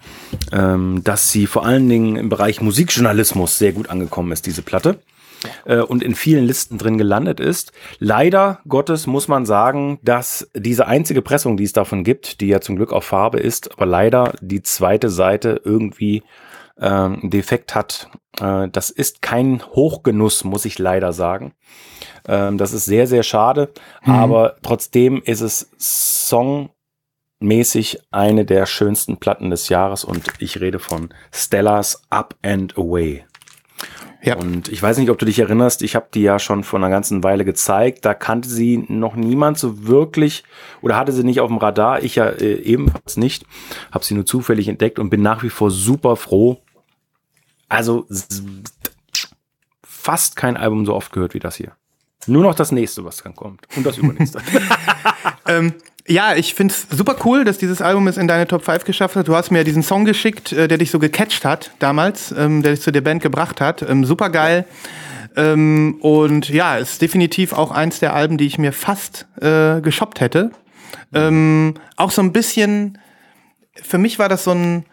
ähm, 0.52 1.02
dass 1.02 1.32
sie 1.32 1.48
vor 1.48 1.66
allen 1.66 1.88
Dingen 1.88 2.14
im 2.14 2.28
Bereich 2.28 2.60
Musikjournalismus 2.60 3.58
sehr 3.58 3.72
gut 3.72 3.90
angekommen 3.90 4.30
ist, 4.30 4.46
diese 4.46 4.62
Platte 4.62 5.00
äh, 5.64 5.78
und 5.80 6.02
in 6.02 6.14
vielen 6.14 6.44
Listen 6.44 6.78
drin 6.78 6.98
gelandet 6.98 7.40
ist. 7.40 7.72
Leider 7.98 8.60
Gottes 8.68 9.06
muss 9.06 9.28
man 9.28 9.46
sagen, 9.46 9.98
dass 10.02 10.50
diese 10.54 10.86
einzige 10.86 11.22
Pressung, 11.22 11.56
die 11.56 11.64
es 11.64 11.72
davon 11.72 12.04
gibt, 12.04 12.40
die 12.40 12.48
ja 12.48 12.60
zum 12.60 12.76
Glück 12.76 12.92
auf 12.92 13.04
Farbe 13.04 13.38
ist, 13.38 13.72
aber 13.72 13.86
leider 13.86 14.34
die 14.40 14.62
zweite 14.62 15.10
Seite 15.10 15.60
irgendwie 15.64 16.22
einen 16.80 17.30
Defekt 17.30 17.74
hat. 17.74 18.08
Äh, 18.40 18.68
das 18.68 18.90
ist 18.90 19.22
kein 19.22 19.62
Hochgenuss, 19.74 20.44
muss 20.44 20.64
ich 20.64 20.78
leider 20.78 21.12
sagen. 21.12 21.54
Ähm, 22.26 22.58
das 22.58 22.72
ist 22.72 22.84
sehr, 22.84 23.06
sehr 23.06 23.22
schade, 23.22 23.72
aber 24.02 24.56
trotzdem 24.62 25.22
ist 25.24 25.40
es 25.40 25.70
songmäßig 27.40 28.00
eine 28.10 28.44
der 28.44 28.66
schönsten 28.66 29.16
Platten 29.18 29.50
des 29.50 29.68
Jahres 29.68 30.04
und 30.04 30.24
ich 30.38 30.60
rede 30.60 30.78
von 30.78 31.12
Stellas 31.32 32.02
Up 32.10 32.36
and 32.42 32.76
Away. 32.76 33.24
Ja. 34.22 34.36
Und 34.36 34.68
ich 34.68 34.82
weiß 34.82 34.98
nicht, 34.98 35.10
ob 35.10 35.18
du 35.18 35.26
dich 35.26 35.38
erinnerst, 35.38 35.82
ich 35.82 35.94
habe 35.94 36.08
die 36.12 36.22
ja 36.22 36.38
schon 36.38 36.64
vor 36.64 36.78
einer 36.78 36.90
ganzen 36.90 37.22
Weile 37.22 37.44
gezeigt. 37.44 38.04
Da 38.04 38.14
kannte 38.14 38.48
sie 38.48 38.84
noch 38.88 39.14
niemand 39.14 39.58
so 39.58 39.86
wirklich 39.86 40.44
oder 40.82 40.96
hatte 40.96 41.12
sie 41.12 41.22
nicht 41.22 41.40
auf 41.40 41.48
dem 41.48 41.58
Radar. 41.58 42.02
Ich 42.02 42.16
ja 42.16 42.26
äh, 42.26 42.54
ebenfalls 42.54 43.16
nicht. 43.16 43.46
Habe 43.92 44.04
sie 44.04 44.14
nur 44.14 44.26
zufällig 44.26 44.68
entdeckt 44.68 44.98
und 44.98 45.10
bin 45.10 45.22
nach 45.22 45.42
wie 45.42 45.50
vor 45.50 45.70
super 45.70 46.16
froh. 46.16 46.60
Also 47.68 48.06
fast 49.84 50.36
kein 50.36 50.56
Album 50.56 50.84
so 50.84 50.94
oft 50.94 51.12
gehört 51.12 51.34
wie 51.34 51.40
das 51.40 51.56
hier. 51.56 51.72
Nur 52.26 52.42
noch 52.42 52.54
das 52.54 52.72
nächste, 52.72 53.04
was 53.04 53.18
dann 53.18 53.36
kommt. 53.36 53.66
Und 53.76 53.86
das 53.86 53.98
übernächste. 53.98 54.40
Ähm, 55.48 55.72
ja, 56.08 56.34
ich 56.34 56.54
find's 56.54 56.86
super 56.90 57.16
cool, 57.24 57.44
dass 57.44 57.58
dieses 57.58 57.82
Album 57.82 58.08
es 58.08 58.16
in 58.16 58.26
deine 58.26 58.46
Top 58.46 58.64
5 58.64 58.84
geschafft 58.84 59.16
hat. 59.16 59.28
Du 59.28 59.36
hast 59.36 59.50
mir 59.50 59.58
ja 59.58 59.64
diesen 59.64 59.82
Song 59.82 60.04
geschickt, 60.04 60.52
äh, 60.52 60.66
der 60.66 60.78
dich 60.78 60.90
so 60.90 60.98
gecatcht 60.98 61.44
hat 61.44 61.70
damals, 61.78 62.32
ähm, 62.36 62.62
der 62.62 62.72
dich 62.72 62.80
zu 62.80 62.90
der 62.90 63.02
Band 63.02 63.22
gebracht 63.22 63.60
hat. 63.60 63.82
Ähm, 63.82 64.04
super 64.04 64.30
geil. 64.30 64.64
Ähm, 65.36 65.98
und 66.00 66.48
ja, 66.48 66.76
ist 66.76 67.02
definitiv 67.02 67.52
auch 67.52 67.70
eins 67.70 68.00
der 68.00 68.14
Alben, 68.14 68.38
die 68.38 68.46
ich 68.46 68.58
mir 68.58 68.72
fast 68.72 69.26
äh, 69.40 69.80
geshoppt 69.80 70.20
hätte. 70.20 70.50
Ähm, 71.12 71.74
auch 71.96 72.10
so 72.10 72.22
ein 72.22 72.32
bisschen, 72.32 72.98
für 73.74 73.98
mich 73.98 74.18
war 74.18 74.28
das 74.28 74.44
so 74.44 74.52
ein, 74.52 74.84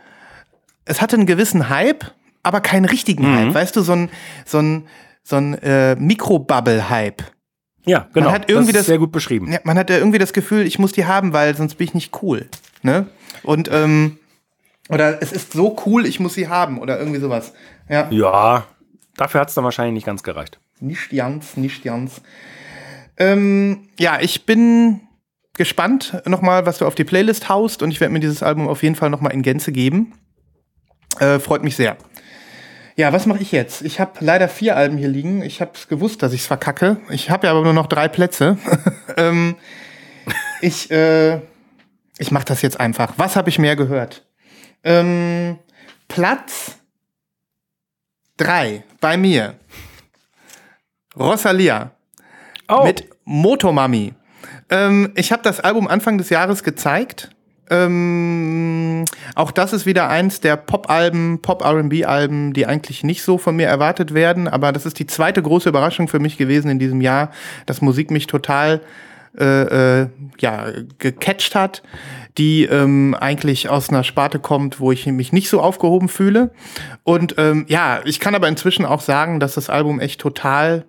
es 0.86 1.01
hatte 1.01 1.15
einen 1.15 1.25
gewissen 1.25 1.69
Hype, 1.69 2.05
aber 2.43 2.62
keinen 2.62 2.86
richtigen 2.86 3.25
Hype. 3.25 3.53
Weißt 3.53 3.75
du, 3.75 3.81
so 3.81 3.93
ein, 3.93 4.10
so 4.45 4.60
ein, 4.60 4.86
so 5.24 5.38
ein 5.38 5.55
äh, 5.55 5.95
Mikrobubble-Hype. 5.95 7.24
Ja, 7.86 8.08
genau. 8.13 8.32
hat 8.32 8.50
irgendwie 8.50 8.72
das 8.72 8.80
das- 8.80 8.82
ist 8.82 8.88
sehr 8.88 8.98
gut 8.98 9.12
beschrieben. 9.12 9.51
Ja, 9.51 9.60
man 9.63 9.77
hat 9.77 9.89
ja 9.89 9.98
irgendwie 9.98 10.17
das 10.19 10.34
Gefühl, 10.34 10.65
ich 10.65 10.80
muss 10.80 10.91
die 10.91 11.06
haben, 11.06 11.34
weil 11.34 11.56
sonst 11.56 11.76
bin 11.76 11.86
ich 11.88 11.93
nicht 11.93 12.21
cool. 12.21 12.48
Ne? 12.84 13.08
Und, 13.43 13.69
ähm, 13.71 14.17
oder 14.89 15.21
es 15.21 15.32
ist 15.32 15.54
so 15.54 15.76
cool, 15.86 16.06
ich 16.06 16.19
muss 16.19 16.34
sie 16.36 16.48
haben. 16.48 16.80
Oder 16.80 17.00
irgendwie 17.00 17.19
sowas. 17.19 17.54
Ja. 17.89 18.08
Ja, 18.12 18.65
dafür 19.17 19.41
hat 19.41 19.50
es 19.50 19.56
dann 19.56 19.63
wahrscheinlich 19.63 19.93
nicht 19.93 20.06
ganz 20.06 20.21
gereicht. 20.24 20.60
Nicht 20.80 21.10
ganz, 21.12 21.58
nicht 21.58 21.84
ganz. 21.84 22.21
Ähm, 23.17 23.88
ja, 24.00 24.19
ich 24.19 24.45
bin 24.45 25.02
gespannt 25.58 26.21
nochmal, 26.26 26.65
was 26.65 26.80
du 26.80 26.86
auf 26.86 26.95
die 26.95 27.04
Playlist 27.06 27.50
haust. 27.50 27.82
Und 27.82 27.91
ich 27.91 28.00
werde 28.02 28.13
mir 28.13 28.19
dieses 28.19 28.43
Album 28.43 28.67
auf 28.67 28.84
jeden 28.84 28.95
Fall 28.95 29.10
nochmal 29.10 29.32
in 29.34 29.41
Gänze 29.41 29.71
geben. 29.71 30.13
Äh, 31.19 31.39
freut 31.39 31.63
mich 31.63 31.76
sehr. 31.76 31.98
Ja, 32.95 33.12
was 33.12 33.25
mache 33.25 33.41
ich 33.41 33.51
jetzt? 33.51 33.81
Ich 33.81 33.99
habe 33.99 34.13
leider 34.21 34.47
vier 34.47 34.77
Alben 34.77 34.97
hier 34.97 35.10
liegen. 35.10 35.41
Ich 35.41 35.60
habe 35.60 35.71
gewusst, 35.89 36.23
dass 36.23 36.31
ich 36.31 36.41
es 36.41 36.47
verkacke. 36.47 36.97
Ich 37.10 37.29
habe 37.29 37.47
ja 37.47 37.51
aber 37.51 37.63
nur 37.63 37.73
noch 37.73 37.88
drei 37.88 38.08
Plätze. 38.08 38.58
ähm, 39.17 39.55
ich 40.62 40.89
äh, 40.91 41.41
ich 42.17 42.31
mache 42.31 42.45
das 42.45 42.62
jetzt 42.62 42.79
einfach. 42.79 43.13
Was 43.17 43.36
habe 43.36 43.49
ich 43.49 43.60
mehr 43.60 43.75
gehört? 43.75 44.25
Ähm, 44.84 45.60
Platz 46.08 46.77
drei 48.38 48.84
bei 49.01 49.17
mir. 49.17 49.55
Rosalia 51.17 51.91
Oh, 52.67 52.84
mit 52.84 53.10
Motomami. 53.25 54.13
Ähm, 54.69 55.12
ich 55.15 55.31
habe 55.31 55.43
das 55.43 55.60
Album 55.60 55.88
Anfang 55.88 56.17
des 56.17 56.29
Jahres 56.29 56.63
gezeigt. 56.63 57.29
Ähm, 57.69 59.06
auch 59.34 59.51
das 59.51 59.73
ist 59.73 59.86
wieder 59.86 60.10
eins 60.10 60.39
der 60.39 60.56
Pop-Alben, 60.56 61.41
Pop-R&B-Alben, 61.41 62.54
die 62.54 62.65
eigentlich 62.65 63.04
nicht 63.04 63.23
so 63.23 63.38
von 63.38 63.56
mir 63.56 63.67
erwartet 63.67 64.13
werden. 64.13 64.47
Aber 64.47 64.71
das 64.71 64.86
ist 64.86 64.99
die 64.99 65.08
zweite 65.08 65.41
große 65.41 65.69
Überraschung 65.69 66.08
für 66.08 66.19
mich 66.19 66.38
gewesen 66.38 66.69
in 66.69 66.80
diesem 66.80 67.01
Jahr, 67.01 67.32
dass 67.65 67.82
Musik 67.82 68.12
mich 68.12 68.28
total 68.28 68.82
äh, 69.38 70.01
äh, 70.01 70.08
ja, 70.39 70.67
gecatcht 70.97 71.56
hat, 71.56 71.84
die 72.38 72.63
ähm, 72.63 73.15
eigentlich 73.19 73.67
aus 73.67 73.89
einer 73.89 74.06
Sparte 74.06 74.39
kommt, 74.39 74.80
wo 74.80 74.93
ich 74.93 75.06
mich 75.08 75.34
nicht 75.34 75.49
so 75.49 75.60
aufgehoben 75.60 76.08
fühle. 76.08 76.51
Und 77.04 77.36
ähm, 77.38 77.65
ja, 77.67 77.99
ich 78.06 78.19
kann 78.19 78.36
aber 78.36 78.47
inzwischen 78.47 78.86
auch 78.86 79.01
sagen, 79.01 79.41
dass 79.41 79.56
das 79.56 79.69
Album 79.69 79.99
echt 79.99 80.21
total 80.21 80.86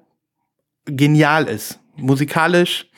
genial 0.84 1.44
ist. 1.46 1.80
Musikalisch, 1.96 2.88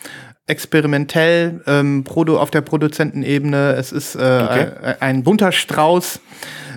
experimentell, 0.49 1.63
ähm, 1.67 2.05
auf 2.07 2.51
der 2.51 2.61
Produzentenebene. 2.63 3.75
Es 3.75 3.93
ist 3.93 4.15
äh, 4.15 4.19
Okay. 4.19 4.69
ein, 4.83 4.97
ein 5.01 5.23
bunter 5.25 5.53
Strauß, 5.53 6.21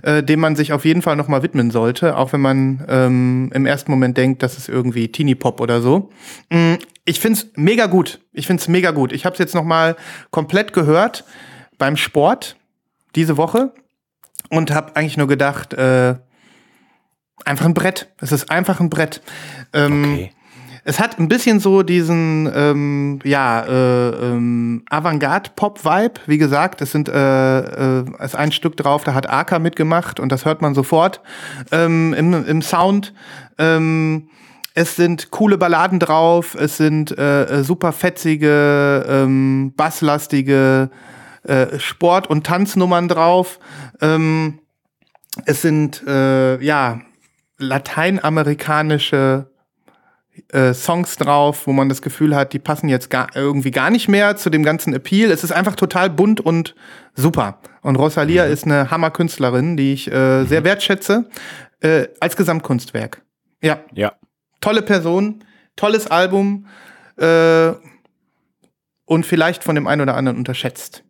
äh, 0.04 0.24
dem 0.24 0.40
man 0.40 0.56
sich 0.56 0.74
auf 0.74 0.86
jeden 0.86 1.02
Fall 1.02 1.16
nochmal 1.16 1.44
widmen 1.44 1.72
sollte, 1.72 2.18
auch 2.18 2.34
wenn 2.34 2.42
man 2.42 2.86
ähm, 2.90 3.52
im 3.54 3.66
ersten 3.66 3.92
Moment 3.92 4.18
denkt, 4.18 4.44
das 4.44 4.58
ist 4.58 4.70
irgendwie 4.70 5.08
Teenie 5.12 5.36
Pop 5.36 5.62
oder 5.62 5.82
so. 5.82 6.10
Mm, 6.50 6.76
Ich 7.06 7.20
find's 7.20 7.48
mega 7.56 7.88
gut. 7.88 8.20
Ich 8.34 8.46
find's 8.48 8.68
mega 8.68 8.92
gut. 8.92 9.12
Ich 9.12 9.26
habe 9.26 9.34
es 9.34 9.40
jetzt 9.40 9.56
nochmal 9.56 9.96
komplett 10.30 10.74
gehört 10.74 11.24
beim 11.78 11.98
Sport 11.98 12.58
diese 13.16 13.38
Woche 13.38 13.74
und 14.50 14.72
habe 14.72 14.96
eigentlich 14.96 15.18
nur 15.18 15.28
gedacht, 15.28 15.74
äh, 15.74 16.16
einfach 17.46 17.66
ein 17.66 17.74
Brett. 17.74 18.08
Es 18.20 18.32
ist 18.32 18.52
einfach 18.52 18.80
ein 18.80 18.90
Brett. 18.90 19.22
Ähm, 19.74 20.04
okay. 20.14 20.32
Es 20.84 21.00
hat 21.00 21.20
ein 21.20 21.28
bisschen 21.28 21.60
so 21.60 21.84
diesen, 21.84 22.52
ähm, 22.54 23.20
ja, 23.24 23.62
äh, 23.62 24.10
ähm, 24.10 24.84
Avantgarde-Pop-Vibe. 24.90 26.22
Wie 26.26 26.40
gesagt, 26.40 26.82
es 26.82 26.92
sind, 26.92 27.08
äh, 27.08 28.00
äh, 28.00 28.06
ist 28.24 28.36
ein 28.36 28.52
Stück 28.52 28.78
drauf, 28.78 29.04
da 29.04 29.14
hat 29.14 29.30
Aka 29.30 29.60
mitgemacht 29.60 30.20
und 30.20 30.32
das 30.32 30.46
hört 30.46 30.62
man 30.62 30.74
sofort 30.74 31.22
ähm, 31.72 32.14
im, 32.14 32.46
im 32.46 32.62
Sound. 32.64 33.14
Ähm, 33.60 34.30
es 34.74 34.96
sind 34.96 35.30
coole 35.32 35.58
Balladen 35.58 36.00
drauf, 36.00 36.56
es 36.56 36.78
sind 36.78 37.16
äh, 37.18 37.44
äh, 37.44 37.64
super 37.64 37.92
fetzige, 37.92 39.06
ähm, 39.08 39.74
basslastige 39.76 40.90
äh, 41.44 41.78
Sport- 41.78 42.28
und 42.28 42.46
Tanznummern 42.46 43.08
drauf. 43.08 43.60
Ähm, 44.02 44.60
es 45.46 45.62
sind, 45.62 46.02
äh, 46.08 46.60
ja, 46.64 47.02
lateinamerikanische 47.58 49.51
äh, 50.54 50.74
Songs 50.74 51.18
drauf, 51.18 51.68
wo 51.68 51.74
man 51.74 51.90
das 51.90 52.02
Gefühl 52.02 52.36
hat, 52.36 52.54
die 52.54 52.60
passen 52.60 52.88
jetzt 52.90 53.10
gar, 53.10 53.28
irgendwie 53.36 53.72
gar 53.72 53.90
nicht 53.90 54.08
mehr 54.08 54.36
zu 54.38 54.50
dem 54.50 54.64
ganzen 54.64 54.94
Appeal. 54.94 55.30
Es 55.32 55.44
ist 55.44 55.52
einfach 55.52 55.76
total 55.76 56.10
bunt 56.10 56.40
und 56.42 56.76
super. 57.16 57.60
Und 57.82 57.96
Rosalia 57.98 58.46
ist 58.46 58.64
eine 58.66 58.92
Hammerkünstlerin, 58.92 59.76
die 59.78 59.94
ich 59.94 60.12
äh, 60.12 60.46
sehr 60.46 60.64
wertschätze, 60.64 61.30
äh, 61.82 62.08
als 62.20 62.36
Gesamtkunstwerk. 62.36 63.22
Ja, 63.62 63.80
Ja. 63.94 64.14
tolle 64.62 64.82
Person, 64.82 65.44
tolles 65.76 66.08
Album 66.08 66.68
äh, 67.18 67.72
und 69.06 69.26
vielleicht 69.26 69.64
von 69.64 69.76
dem 69.76 69.88
einen 69.88 70.02
oder 70.02 70.16
anderen 70.16 70.38
unterschätzt. 70.38 71.04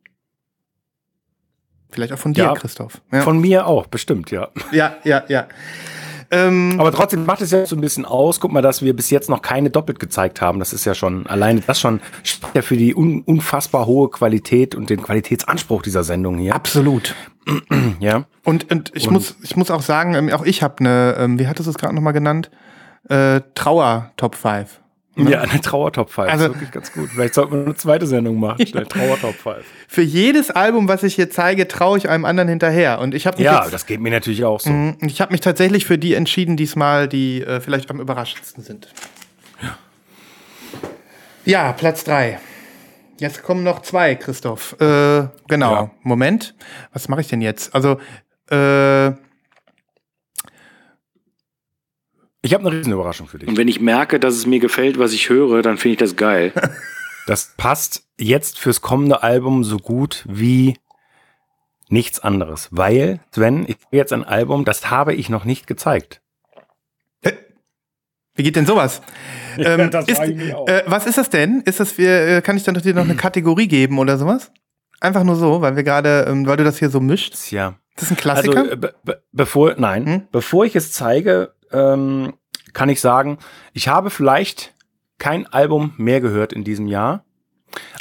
Vielleicht 1.91 2.13
auch 2.13 2.17
von 2.19 2.33
dir, 2.33 2.45
Ja. 2.45 2.53
Christoph. 2.53 3.01
Ja, 3.11 3.21
Von 3.21 3.39
mir 3.39 3.67
auch, 3.67 3.85
bestimmt, 3.87 4.31
ja. 4.31 4.49
ja, 4.71 4.95
ja. 5.03 5.23
ja. 5.27 5.47
Ähm, 6.31 6.75
Aber 6.79 6.91
trotzdem 6.93 7.25
macht 7.25 7.41
es 7.41 7.51
ja 7.51 7.65
so 7.65 7.75
ein 7.75 7.81
bisschen 7.81 8.05
aus. 8.05 8.39
Guck 8.39 8.51
mal, 8.53 8.61
dass 8.61 8.81
wir 8.81 8.95
bis 8.95 9.09
jetzt 9.09 9.29
noch 9.29 9.41
keine 9.41 9.69
doppelt 9.69 9.99
gezeigt 9.99 10.41
haben. 10.41 10.59
Das 10.59 10.71
ist 10.73 10.85
ja 10.85 10.95
schon, 10.95 11.27
alleine 11.27 11.59
das 11.61 11.79
schon, 11.79 11.99
spricht 12.23 12.55
ja 12.55 12.61
für 12.61 12.77
die 12.77 12.95
un 12.95 13.21
unfassbar 13.21 13.85
hohe 13.85 14.09
Qualität 14.09 14.73
und 14.73 14.89
den 14.89 15.01
Qualitätsanspruch 15.01 15.81
dieser 15.81 16.03
Sendung 16.03 16.37
hier. 16.37 16.55
absolut. 16.55 17.15
Ja. 17.99 18.25
Und, 18.43 18.71
und 18.71 18.91
ich 18.95 19.07
Und- 19.07 19.13
muss 19.13 19.35
ich 19.41 19.55
muss 19.55 19.71
auch 19.71 19.81
sagen, 19.81 20.13
ähm, 20.13 20.29
auch 20.31 20.43
ich 20.45 20.63
habe 20.63 20.75
eine, 20.79 21.15
ähm, 21.17 21.37
wie 21.39 21.47
hattest 21.47 21.67
du 21.67 21.71
es 21.71 21.77
gerade 21.77 21.93
nochmal 21.95 22.13
genannt? 22.13 22.49
äh, 23.09 23.41
Trauer-Top 23.55 24.35
5. 24.35 24.80
Ja, 25.17 25.41
eine 25.41 25.59
Trauer-Top 25.59 26.09
5. 26.09 26.29
Also- 26.29 26.45
ist 26.45 26.53
wirklich 26.53 26.71
ganz 26.71 26.93
gut. 26.93 27.09
Vielleicht 27.09 27.33
sollten 27.33 27.51
wir 27.53 27.65
eine 27.65 27.75
zweite 27.75 28.07
Sendung 28.07 28.39
machen. 28.39 28.65
Schnell 28.65 28.85
Trauer-Top 28.85 29.35
5. 29.35 29.57
Für 29.87 30.01
jedes 30.01 30.51
Album, 30.51 30.87
was 30.87 31.03
ich 31.03 31.15
hier 31.15 31.29
zeige, 31.29 31.67
traue 31.67 31.97
ich 31.97 32.07
einem 32.09 32.23
anderen 32.23 32.47
hinterher. 32.47 32.99
Und 32.99 33.13
ich 33.13 33.27
habe 33.27 33.41
Ja, 33.43 33.61
jetzt- 33.63 33.73
das 33.73 33.85
geht 33.85 33.99
mir 33.99 34.09
natürlich 34.11 34.45
auch 34.45 34.59
so. 34.61 34.69
Mhm, 34.69 34.97
ich 35.01 35.19
hab 35.19 35.29
mich 35.31 35.41
tatsächlich 35.41 35.85
für 35.85 35.97
die 35.97 36.13
entschieden, 36.13 36.55
diesmal, 36.55 37.07
die 37.09 37.41
äh, 37.41 37.59
vielleicht 37.59 37.89
am 37.91 37.99
überraschendsten 37.99 38.63
sind. 38.63 38.87
Ja, 41.45 41.71
Platz 41.73 42.03
3. 42.03 42.39
Jetzt 43.19 43.43
kommen 43.43 43.63
noch 43.63 43.81
zwei, 43.81 44.15
Christoph. 44.15 44.73
Äh, 44.79 45.27
genau. 45.47 45.71
Ja. 45.73 45.91
Moment. 46.03 46.55
Was 46.93 47.07
mache 47.09 47.21
ich 47.21 47.27
denn 47.27 47.41
jetzt? 47.41 47.73
Also, 47.75 47.97
äh, 48.49 49.11
Ich 52.43 52.53
habe 52.53 52.65
eine 52.67 52.75
Riesenüberraschung 52.77 53.27
für 53.27 53.37
dich. 53.37 53.47
Und 53.47 53.57
wenn 53.57 53.67
ich 53.67 53.79
merke, 53.79 54.19
dass 54.19 54.33
es 54.35 54.45
mir 54.47 54.59
gefällt, 54.59 54.97
was 54.97 55.13
ich 55.13 55.29
höre, 55.29 55.61
dann 55.61 55.77
finde 55.77 55.93
ich 55.93 55.99
das 55.99 56.15
geil. 56.15 56.53
Das 57.27 57.53
passt 57.55 58.03
jetzt 58.19 58.57
fürs 58.57 58.81
kommende 58.81 59.21
Album 59.21 59.63
so 59.63 59.77
gut 59.77 60.25
wie 60.27 60.75
nichts 61.87 62.19
anderes. 62.19 62.67
Weil, 62.71 63.19
Sven, 63.31 63.65
ich 63.67 63.75
habe 63.85 63.95
jetzt 63.95 64.11
ein 64.11 64.23
Album, 64.23 64.65
das 64.65 64.89
habe 64.89 65.13
ich 65.13 65.29
noch 65.29 65.45
nicht 65.45 65.67
gezeigt. 65.67 66.21
wie 68.33 68.43
geht 68.43 68.55
denn 68.55 68.65
sowas? 68.65 69.01
Ähm, 69.57 69.91
das 69.91 70.07
ist, 70.07 70.19
äh, 70.19 70.83
was 70.87 71.05
ist 71.05 71.17
das 71.17 71.29
denn? 71.29 71.61
Ist 71.65 71.79
das, 71.81 71.97
wir, 71.97 72.37
äh, 72.37 72.41
kann 72.41 72.55
ich 72.55 72.63
dann 72.63 72.73
dir 72.73 72.93
noch 72.93 73.03
eine 73.03 73.15
Kategorie 73.17 73.67
geben 73.67 73.99
oder 73.99 74.17
sowas? 74.17 74.49
Einfach 75.01 75.23
nur 75.25 75.35
so, 75.35 75.61
weil 75.61 75.75
wir 75.75 75.83
gerade, 75.83 76.25
ähm, 76.27 76.47
weil 76.47 76.55
du 76.55 76.63
das 76.63 76.79
hier 76.79 76.89
so 76.89 77.01
mischt. 77.01 77.51
Ja. 77.51 77.75
Das 77.95 78.05
ist 78.05 78.11
ein 78.11 78.17
Klassiker. 78.17 78.59
Also, 78.61 78.71
äh, 78.71 78.75
be 78.77 78.95
be 79.03 79.21
bevor, 79.33 79.75
nein, 79.77 80.05
Hm? 80.05 80.27
bevor 80.31 80.63
ich 80.65 80.75
es 80.77 80.93
zeige, 80.93 81.53
ähm, 81.73 82.33
kann 82.73 82.89
ich 82.89 83.01
sagen, 83.01 83.37
ich 83.73 83.87
habe 83.87 84.09
vielleicht 84.09 84.73
kein 85.17 85.45
Album 85.47 85.93
mehr 85.97 86.21
gehört 86.21 86.53
in 86.53 86.63
diesem 86.63 86.87
Jahr. 86.87 87.23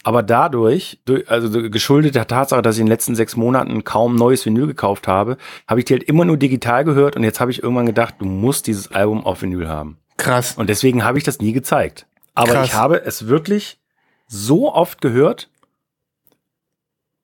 Aber 0.03 0.23
dadurch, 0.23 1.01
durch, 1.05 1.31
also 1.31 1.51
geschuldet 1.71 2.15
der 2.17 2.27
Tatsache, 2.27 2.63
dass 2.63 2.75
ich 2.77 2.81
in 2.81 2.87
den 2.87 2.91
letzten 2.93 3.15
sechs 3.15 3.37
Monaten 3.37 3.85
kaum 3.85 4.17
neues 4.17 4.45
Vinyl 4.45 4.67
gekauft 4.67 5.07
habe, 5.07 5.37
habe 5.69 5.79
ich 5.81 5.85
die 5.87 5.93
halt 5.95 6.03
immer 6.05 6.25
nur 6.25 6.37
digital 6.37 6.85
gehört 6.85 7.15
und 7.15 7.23
jetzt 7.23 7.39
habe 7.41 7.51
ich 7.53 7.63
irgendwann 7.63 7.87
gedacht, 7.87 8.15
du 8.19 8.25
musst 8.25 8.67
dieses 8.67 8.91
Album 8.93 9.25
auf 9.25 9.43
Vinyl 9.43 9.69
haben. 9.69 9.99
Krass. 10.17 10.57
Und 10.57 10.69
deswegen 10.71 11.05
habe 11.05 11.19
ich 11.19 11.25
das 11.25 11.39
nie 11.41 11.53
gezeigt. 11.53 12.07
Aber 12.35 12.53
Krass. 12.53 12.67
ich 12.69 12.75
habe 12.75 13.03
es 13.05 13.29
wirklich 13.29 13.79
so 14.27 14.73
oft 14.75 15.01
gehört 15.01 15.51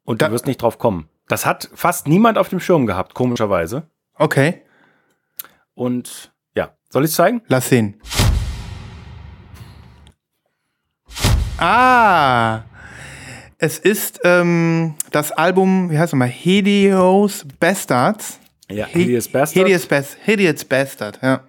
und 0.05 0.23
Da- 0.23 0.29
du 0.29 0.35
wirst 0.35 0.47
nicht 0.47 0.63
drauf 0.63 0.79
kommen. 0.79 1.09
Das 1.29 1.47
hat 1.47 1.69
fast 1.75 2.07
niemand 2.07 2.39
auf 2.39 2.49
dem 2.49 2.61
Schirm 2.61 2.87
gehabt, 2.87 3.15
komischerweise. 3.15 3.89
Okay, 4.15 4.63
Und 5.75 6.33
soll 6.91 7.05
ich 7.05 7.13
zeigen? 7.13 7.43
lass 7.49 7.69
sehen. 7.69 8.01
Ah, 11.59 12.63
es 13.59 13.79
ist 13.79 14.21
ähm, 14.25 14.95
das 15.11 15.33
Album, 15.33 15.91
wie 15.91 15.99
heißt 15.99 16.13
es 16.13 16.17
mal, 16.19 16.29
Hideous 16.29 17.47
Bastards. 17.59 18.39
Ja, 18.69 18.87
Hi- 18.87 19.05
Hideous 19.05 19.29
Bastard 19.29 19.65
Hideous, 19.67 19.87
Bas 19.87 20.17
Hideous 20.25 20.65
Bastard, 20.65 21.19
ja. 21.23 21.45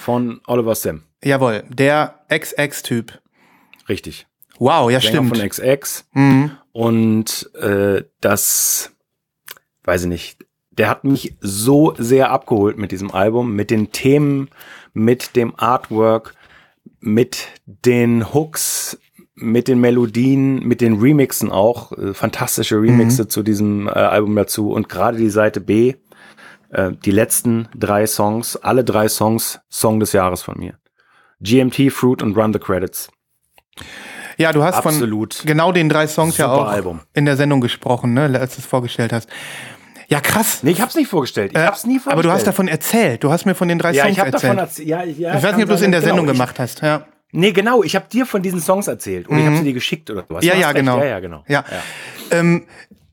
von 0.00 0.40
Oliver 0.46 0.74
Sim. 0.74 1.04
Jawohl, 1.24 1.64
der 1.68 2.20
XX-Typ. 2.28 3.18
Richtig. 3.88 4.26
Wow, 4.58 4.90
ja, 4.90 5.00
Sänger 5.00 5.24
stimmt. 5.24 5.36
von 5.38 5.48
XX. 5.48 6.04
Mhm. 6.12 6.50
Und 6.72 7.50
äh, 7.54 8.04
das, 8.20 8.92
weiß 9.84 10.02
ich 10.02 10.08
nicht, 10.08 10.38
der 10.78 10.88
hat 10.88 11.04
mich 11.04 11.36
so 11.40 11.94
sehr 11.98 12.30
abgeholt 12.30 12.78
mit 12.78 12.92
diesem 12.92 13.10
Album, 13.10 13.54
mit 13.54 13.70
den 13.70 13.90
Themen, 13.92 14.48
mit 14.94 15.36
dem 15.36 15.54
Artwork, 15.56 16.34
mit 17.00 17.48
den 17.66 18.32
Hooks, 18.32 18.98
mit 19.34 19.68
den 19.68 19.80
Melodien, 19.80 20.60
mit 20.60 20.80
den 20.80 21.00
Remixen 21.00 21.50
auch. 21.50 21.92
Äh, 21.92 22.14
fantastische 22.14 22.76
Remixe 22.76 23.28
zu 23.28 23.42
diesem 23.42 23.88
äh, 23.88 23.90
Album 23.90 24.34
dazu. 24.36 24.72
Und 24.72 24.88
gerade 24.88 25.18
die 25.18 25.30
Seite 25.30 25.60
B, 25.60 25.94
äh, 26.70 26.92
die 27.04 27.10
letzten 27.10 27.68
drei 27.76 28.06
Songs, 28.06 28.56
alle 28.56 28.84
drei 28.84 29.08
Songs, 29.08 29.60
Song 29.68 30.00
des 30.00 30.12
Jahres 30.12 30.42
von 30.42 30.58
mir. 30.58 30.78
GMT, 31.40 31.92
Fruit 31.92 32.22
und 32.22 32.36
Run 32.36 32.52
the 32.52 32.58
Credits. 32.58 33.10
Ja, 34.38 34.52
du 34.52 34.62
hast 34.62 34.76
Absolut. 34.76 35.34
von 35.34 35.46
genau 35.46 35.72
den 35.72 35.88
drei 35.88 36.06
Songs 36.06 36.36
ja 36.36 36.50
auch 36.50 36.68
Album. 36.68 37.00
in 37.12 37.24
der 37.24 37.36
Sendung 37.36 37.60
gesprochen, 37.60 38.14
ne, 38.14 38.38
als 38.38 38.54
du 38.54 38.60
es 38.60 38.66
vorgestellt 38.66 39.12
hast. 39.12 39.28
Ja, 40.10 40.20
krass. 40.20 40.62
Nee, 40.62 40.70
ich 40.70 40.80
hab's 40.80 40.94
nicht 40.94 41.08
vorgestellt. 41.08 41.52
Ich 41.52 41.58
Äh, 41.58 41.66
hab's 41.66 41.84
nie 41.84 41.98
vorgestellt. 41.98 42.12
Aber 42.14 42.22
du 42.22 42.32
hast 42.32 42.46
davon 42.46 42.66
erzählt. 42.66 43.22
Du 43.22 43.30
hast 43.30 43.44
mir 43.44 43.54
von 43.54 43.68
den 43.68 43.78
drei 43.78 43.92
ja, 43.92 44.04
Songs 44.04 44.12
ich 44.12 44.18
habe 44.20 44.32
erzählt. 44.32 44.52
davon 44.52 44.58
erzählt. 44.58 44.88
Ja, 44.88 45.04
ja, 45.04 45.36
ich 45.36 45.42
weiß 45.42 45.54
nicht, 45.56 45.64
ob 45.64 45.68
du 45.68 45.74
es 45.74 45.82
in 45.82 45.92
der 45.92 46.00
Sendung 46.02 46.26
gemacht 46.26 46.58
hast. 46.58 46.80
Ja. 46.80 47.06
Nee, 47.30 47.52
genau. 47.52 47.82
Ich 47.82 47.94
habe 47.94 48.06
dir 48.10 48.24
von 48.24 48.40
diesen 48.42 48.60
Songs 48.60 48.88
erzählt 48.88 49.28
und 49.28 49.38
ich 49.38 49.44
habe 49.44 49.56
sie 49.58 49.64
dir 49.64 49.74
geschickt 49.74 50.10
oder 50.10 50.24
sowas. 50.26 50.44
Ja, 50.44 50.54
ja, 50.54 50.72
genau. 50.72 50.98
Ja, 50.98 51.04
ja, 51.04 51.20
genau. 51.20 51.44
Ja. 51.46 51.62
Ähm, 52.30 52.64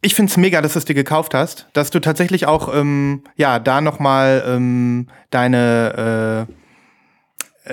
ich 0.02 0.16
find's 0.16 0.38
mega, 0.38 0.62
dass 0.62 0.74
du 0.74 0.80
es 0.80 0.86
dir 0.86 0.94
gekauft 0.94 1.34
hast, 1.34 1.68
dass 1.74 1.90
du 1.90 2.00
tatsächlich 2.00 2.46
auch 2.46 2.74
ähm, 2.74 3.24
ja 3.36 3.60
da 3.60 3.82
noch 3.82 4.00
mal 4.00 4.44
ähm, 4.48 5.08
deine 5.32 6.48
äh, 6.48 6.54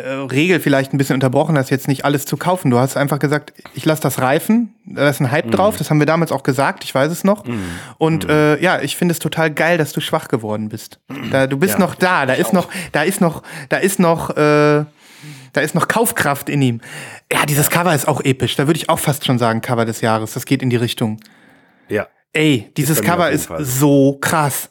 Regel 0.00 0.59
vielleicht 0.61 0.92
ein 0.94 0.98
bisschen 0.98 1.14
unterbrochen 1.14 1.57
hast, 1.59 1.70
jetzt 1.70 1.87
nicht 1.88 2.05
alles 2.05 2.24
zu 2.24 2.37
kaufen. 2.37 2.70
Du 2.70 2.78
hast 2.78 2.96
einfach 2.96 3.18
gesagt, 3.18 3.52
ich 3.74 3.85
lasse 3.85 4.00
das 4.02 4.20
reifen, 4.20 4.74
da 4.87 5.09
ist 5.09 5.20
ein 5.20 5.31
Hype 5.31 5.46
Mhm. 5.46 5.50
drauf. 5.50 5.76
Das 5.76 5.90
haben 5.90 5.98
wir 5.98 6.07
damals 6.07 6.33
auch 6.33 6.42
gesagt, 6.42 6.85
ich 6.85 6.94
weiß 6.94 7.11
es 7.12 7.24
noch. 7.24 7.44
Und 7.98 8.28
äh, 8.28 8.59
ja, 8.62 8.81
ich 8.81 8.96
finde 8.96 9.12
es 9.12 9.18
total 9.18 9.50
geil, 9.50 9.76
dass 9.78 9.92
du 9.92 10.00
schwach 10.00 10.28
geworden 10.28 10.68
bist. 10.70 10.98
Da, 11.31 11.46
du 11.46 11.59
bist 11.59 11.74
Ja, 11.74 11.81
noch 11.81 11.94
da, 11.94 12.24
da 12.26 12.33
ist 12.35 12.52
noch, 12.52 12.68
da 12.92 13.02
ist 13.02 13.20
noch, 13.20 13.42
da 13.68 13.76
ist 13.78 13.98
noch. 13.98 14.31
Äh, 14.37 14.85
da 15.55 15.61
ist 15.61 15.74
noch 15.74 15.87
Kaufkraft 15.87 16.48
in 16.48 16.62
ihm. 16.62 16.81
Ja, 17.31 17.44
dieses 17.44 17.68
Cover 17.68 17.94
ist 17.94 18.09
auch 18.09 18.22
episch. 18.22 18.57
Da 18.57 18.66
würde 18.66 18.78
ich 18.78 18.88
auch 18.88 18.98
fast 18.98 19.26
schon 19.26 19.38
sagen, 19.38 19.61
Cover 19.61 19.85
des 19.85 20.00
Jahres. 20.00 20.33
Das 20.33 20.46
geht 20.46 20.62
in 20.62 20.70
die 20.70 20.76
Richtung. 20.76 21.20
Ja. 21.90 22.07
Ey, 22.33 22.70
dieses 22.78 23.00
mir 23.02 23.07
Cover 23.07 23.31
ist 23.31 23.46
Fall. 23.48 23.62
so 23.62 24.16
krass. 24.18 24.70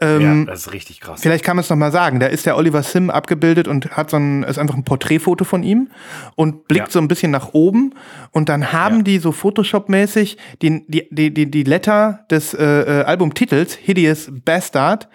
Ja, 0.00 0.06
Ähm, 0.16 0.46
das 0.46 0.60
ist 0.66 0.72
richtig 0.72 1.00
krass. 1.00 1.20
Vielleicht 1.22 1.44
kann 1.44 1.56
man 1.56 1.62
es 1.64 1.70
noch 1.70 1.76
mal 1.76 1.90
sagen. 1.92 2.20
Da 2.20 2.26
ist 2.26 2.46
der 2.46 2.56
Oliver 2.56 2.82
Sim 2.82 3.10
abgebildet 3.10 3.66
und 3.68 3.90
hat 3.96 4.10
so 4.10 4.16
ein, 4.16 4.42
ist 4.44 4.58
einfach 4.58 4.76
ein 4.76 4.84
Porträtfoto 4.84 5.44
von 5.44 5.62
ihm 5.62 5.88
und 6.36 6.68
blickt 6.68 6.86
Ja. 6.88 6.92
so 6.92 6.98
ein 7.00 7.08
bisschen 7.08 7.30
nach 7.32 7.52
oben. 7.52 7.94
Und 8.30 8.48
dann 8.48 8.72
haben 8.72 8.98
Ja. 8.98 9.02
die 9.02 9.18
so 9.18 9.30
Photoshop-mäßig 9.32 10.36
die, 10.62 10.84
die, 10.86 11.08
die, 11.10 11.34
die, 11.34 11.50
die 11.50 11.62
Letter 11.64 12.20
des 12.30 12.54
äh, 12.54 12.64
äh, 12.64 13.04
Albumtitels, 13.04 13.74
Hideous 13.74 14.30
Bastard, 14.44 15.08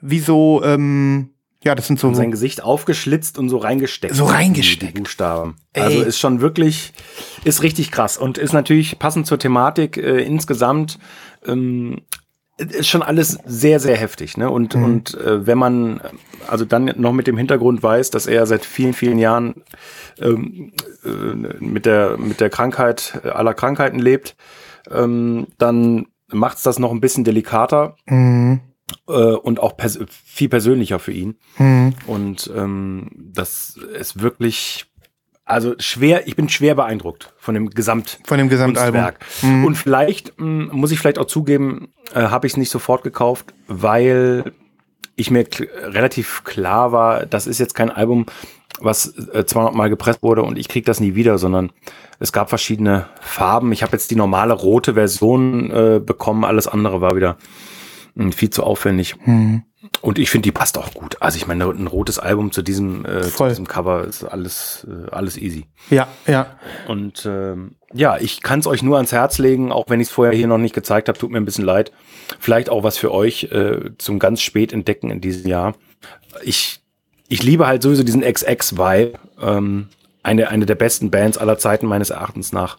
wie 0.00 0.20
so, 0.20 0.62
ähm, 0.64 1.30
ja, 1.64 1.74
das 1.74 1.86
sind 1.88 1.98
so. 1.98 2.12
sein 2.14 2.30
Gesicht 2.30 2.62
aufgeschlitzt 2.62 3.38
und 3.38 3.48
so 3.48 3.56
reingesteckt. 3.56 4.14
So 4.14 4.26
reingesteckt. 4.26 4.96
Die 4.96 5.00
Buchstaben. 5.00 5.56
Ey. 5.72 5.82
Also 5.82 6.02
ist 6.02 6.18
schon 6.20 6.40
wirklich, 6.40 6.92
ist 7.42 7.62
richtig 7.62 7.90
krass 7.90 8.18
und 8.18 8.38
ist 8.38 8.52
natürlich 8.52 8.98
passend 8.98 9.26
zur 9.26 9.38
Thematik 9.38 9.96
äh, 9.96 10.22
insgesamt. 10.22 10.98
Ähm, 11.44 12.02
ist 12.58 12.88
schon 12.88 13.02
alles 13.02 13.38
sehr, 13.44 13.80
sehr 13.80 13.96
heftig. 13.96 14.36
Ne? 14.36 14.50
Und, 14.50 14.74
und 14.74 15.14
äh, 15.14 15.46
wenn 15.46 15.58
man 15.58 16.00
äh, 16.00 16.08
also 16.48 16.64
dann 16.64 16.92
noch 16.96 17.12
mit 17.12 17.26
dem 17.26 17.36
Hintergrund 17.36 17.82
weiß, 17.82 18.10
dass 18.10 18.26
er 18.26 18.46
seit 18.46 18.64
vielen, 18.64 18.94
vielen 18.94 19.18
Jahren 19.18 19.62
ähm, 20.20 20.72
äh, 21.04 21.08
mit, 21.60 21.86
der, 21.86 22.16
mit 22.18 22.40
der 22.40 22.50
Krankheit 22.50 23.20
äh, 23.24 23.28
aller 23.28 23.54
Krankheiten 23.54 23.98
lebt, 23.98 24.36
ähm, 24.90 25.48
dann 25.58 26.06
macht 26.28 26.58
es 26.58 26.62
das 26.62 26.78
noch 26.78 26.92
ein 26.92 27.00
bisschen 27.00 27.24
delikater 27.24 27.96
Mhm. 28.06 28.60
äh, 29.08 29.12
und 29.12 29.60
auch 29.60 29.76
pers 29.76 29.98
viel 30.08 30.48
persönlicher 30.48 30.98
für 30.98 31.12
ihn. 31.12 31.36
Mhm. 31.58 31.94
Und 32.06 32.50
ähm, 32.54 33.10
das 33.14 33.76
ist 33.98 34.20
wirklich, 34.20 34.86
also 35.46 35.74
schwer, 35.78 36.26
ich 36.26 36.34
bin 36.34 36.48
schwer 36.48 36.74
beeindruckt 36.74 37.32
von 37.38 37.54
dem 37.54 37.70
Gesamt. 37.70 38.18
Von 38.26 38.38
dem 38.38 38.48
Gesamtalbum. 38.48 39.00
Kunstwerk. 39.00 39.64
Und 39.64 39.76
vielleicht 39.76 40.38
mh, 40.38 40.74
muss 40.74 40.90
ich 40.90 40.98
vielleicht 40.98 41.18
auch 41.18 41.26
zugeben, 41.26 41.88
äh, 42.12 42.22
habe 42.22 42.46
ich 42.48 42.54
es 42.54 42.56
nicht 42.56 42.70
sofort 42.70 43.04
gekauft, 43.04 43.54
weil 43.68 44.52
ich 45.14 45.30
mir 45.30 45.46
relativ 45.84 46.42
klar 46.44 46.90
war, 46.90 47.26
das 47.26 47.46
ist 47.46 47.60
jetzt 47.60 47.74
kein 47.74 47.90
Album, 47.90 48.26
was 48.80 49.16
äh, 49.32 49.46
200 49.46 49.74
Mal 49.74 49.88
gepresst 49.88 50.22
wurde 50.22 50.42
und 50.42 50.58
ich 50.58 50.68
krieg 50.68 50.84
das 50.84 50.98
nie 50.98 51.14
wieder, 51.14 51.38
sondern 51.38 51.70
es 52.18 52.32
gab 52.32 52.48
verschiedene 52.48 53.06
Farben. 53.20 53.70
Ich 53.72 53.82
habe 53.82 53.92
jetzt 53.92 54.10
die 54.10 54.16
normale 54.16 54.52
rote 54.52 54.94
Version 54.94 55.70
äh, 55.70 56.00
bekommen, 56.04 56.44
alles 56.44 56.66
andere 56.66 57.00
war 57.00 57.14
wieder 57.14 57.36
mh, 58.16 58.32
viel 58.32 58.50
zu 58.50 58.64
aufwendig. 58.64 59.14
Mhm. 59.24 59.62
Und 60.00 60.18
ich 60.18 60.30
finde, 60.30 60.46
die 60.46 60.52
passt 60.52 60.78
auch 60.78 60.94
gut. 60.94 61.16
Also 61.20 61.36
ich 61.36 61.46
meine, 61.46 61.64
ein 61.64 61.86
rotes 61.86 62.18
Album 62.18 62.52
zu 62.52 62.62
diesem, 62.62 63.04
äh, 63.04 63.22
zu 63.22 63.48
diesem 63.48 63.66
Cover 63.66 64.04
ist 64.04 64.24
alles, 64.24 64.86
äh, 64.88 65.10
alles 65.10 65.36
easy. 65.36 65.66
Ja, 65.90 66.08
ja. 66.26 66.58
Und 66.88 67.26
ähm, 67.26 67.76
ja, 67.92 68.18
ich 68.18 68.42
kann 68.42 68.60
es 68.60 68.66
euch 68.66 68.82
nur 68.82 68.96
ans 68.96 69.12
Herz 69.12 69.38
legen, 69.38 69.72
auch 69.72 69.84
wenn 69.88 70.00
ich 70.00 70.08
es 70.08 70.12
vorher 70.12 70.36
hier 70.36 70.46
noch 70.46 70.58
nicht 70.58 70.74
gezeigt 70.74 71.08
habe, 71.08 71.18
tut 71.18 71.30
mir 71.30 71.38
ein 71.38 71.44
bisschen 71.44 71.64
leid. 71.64 71.92
Vielleicht 72.38 72.68
auch 72.70 72.82
was 72.82 72.98
für 72.98 73.12
euch 73.12 73.44
äh, 73.44 73.90
zum 73.98 74.18
ganz 74.18 74.42
spät 74.42 74.72
entdecken 74.72 75.10
in 75.10 75.20
diesem 75.20 75.48
Jahr. 75.48 75.74
Ich, 76.42 76.80
ich 77.28 77.42
liebe 77.42 77.66
halt 77.66 77.82
sowieso 77.82 78.02
diesen 78.02 78.22
XX-Vibe. 78.22 79.18
Ähm, 79.40 79.88
eine, 80.22 80.48
eine 80.48 80.66
der 80.66 80.74
besten 80.74 81.10
Bands 81.10 81.38
aller 81.38 81.56
Zeiten 81.58 81.86
meines 81.86 82.10
Erachtens 82.10 82.52
nach. 82.52 82.78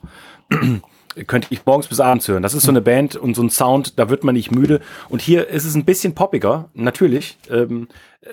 Könnte 1.25 1.47
ich 1.51 1.65
morgens 1.65 1.87
bis 1.87 1.99
abends 1.99 2.27
hören. 2.27 2.43
Das 2.43 2.53
ist 2.53 2.63
so 2.63 2.71
eine 2.71 2.81
Band 2.81 3.15
und 3.15 3.35
so 3.35 3.41
ein 3.43 3.49
Sound, 3.49 3.97
da 3.99 4.09
wird 4.09 4.23
man 4.23 4.35
nicht 4.35 4.51
müde. 4.51 4.81
Und 5.09 5.21
hier 5.21 5.47
ist 5.47 5.65
es 5.65 5.75
ein 5.75 5.85
bisschen 5.85 6.13
poppiger, 6.15 6.69
natürlich. 6.73 7.37
Ähm, 7.49 7.87
äh, 8.21 8.27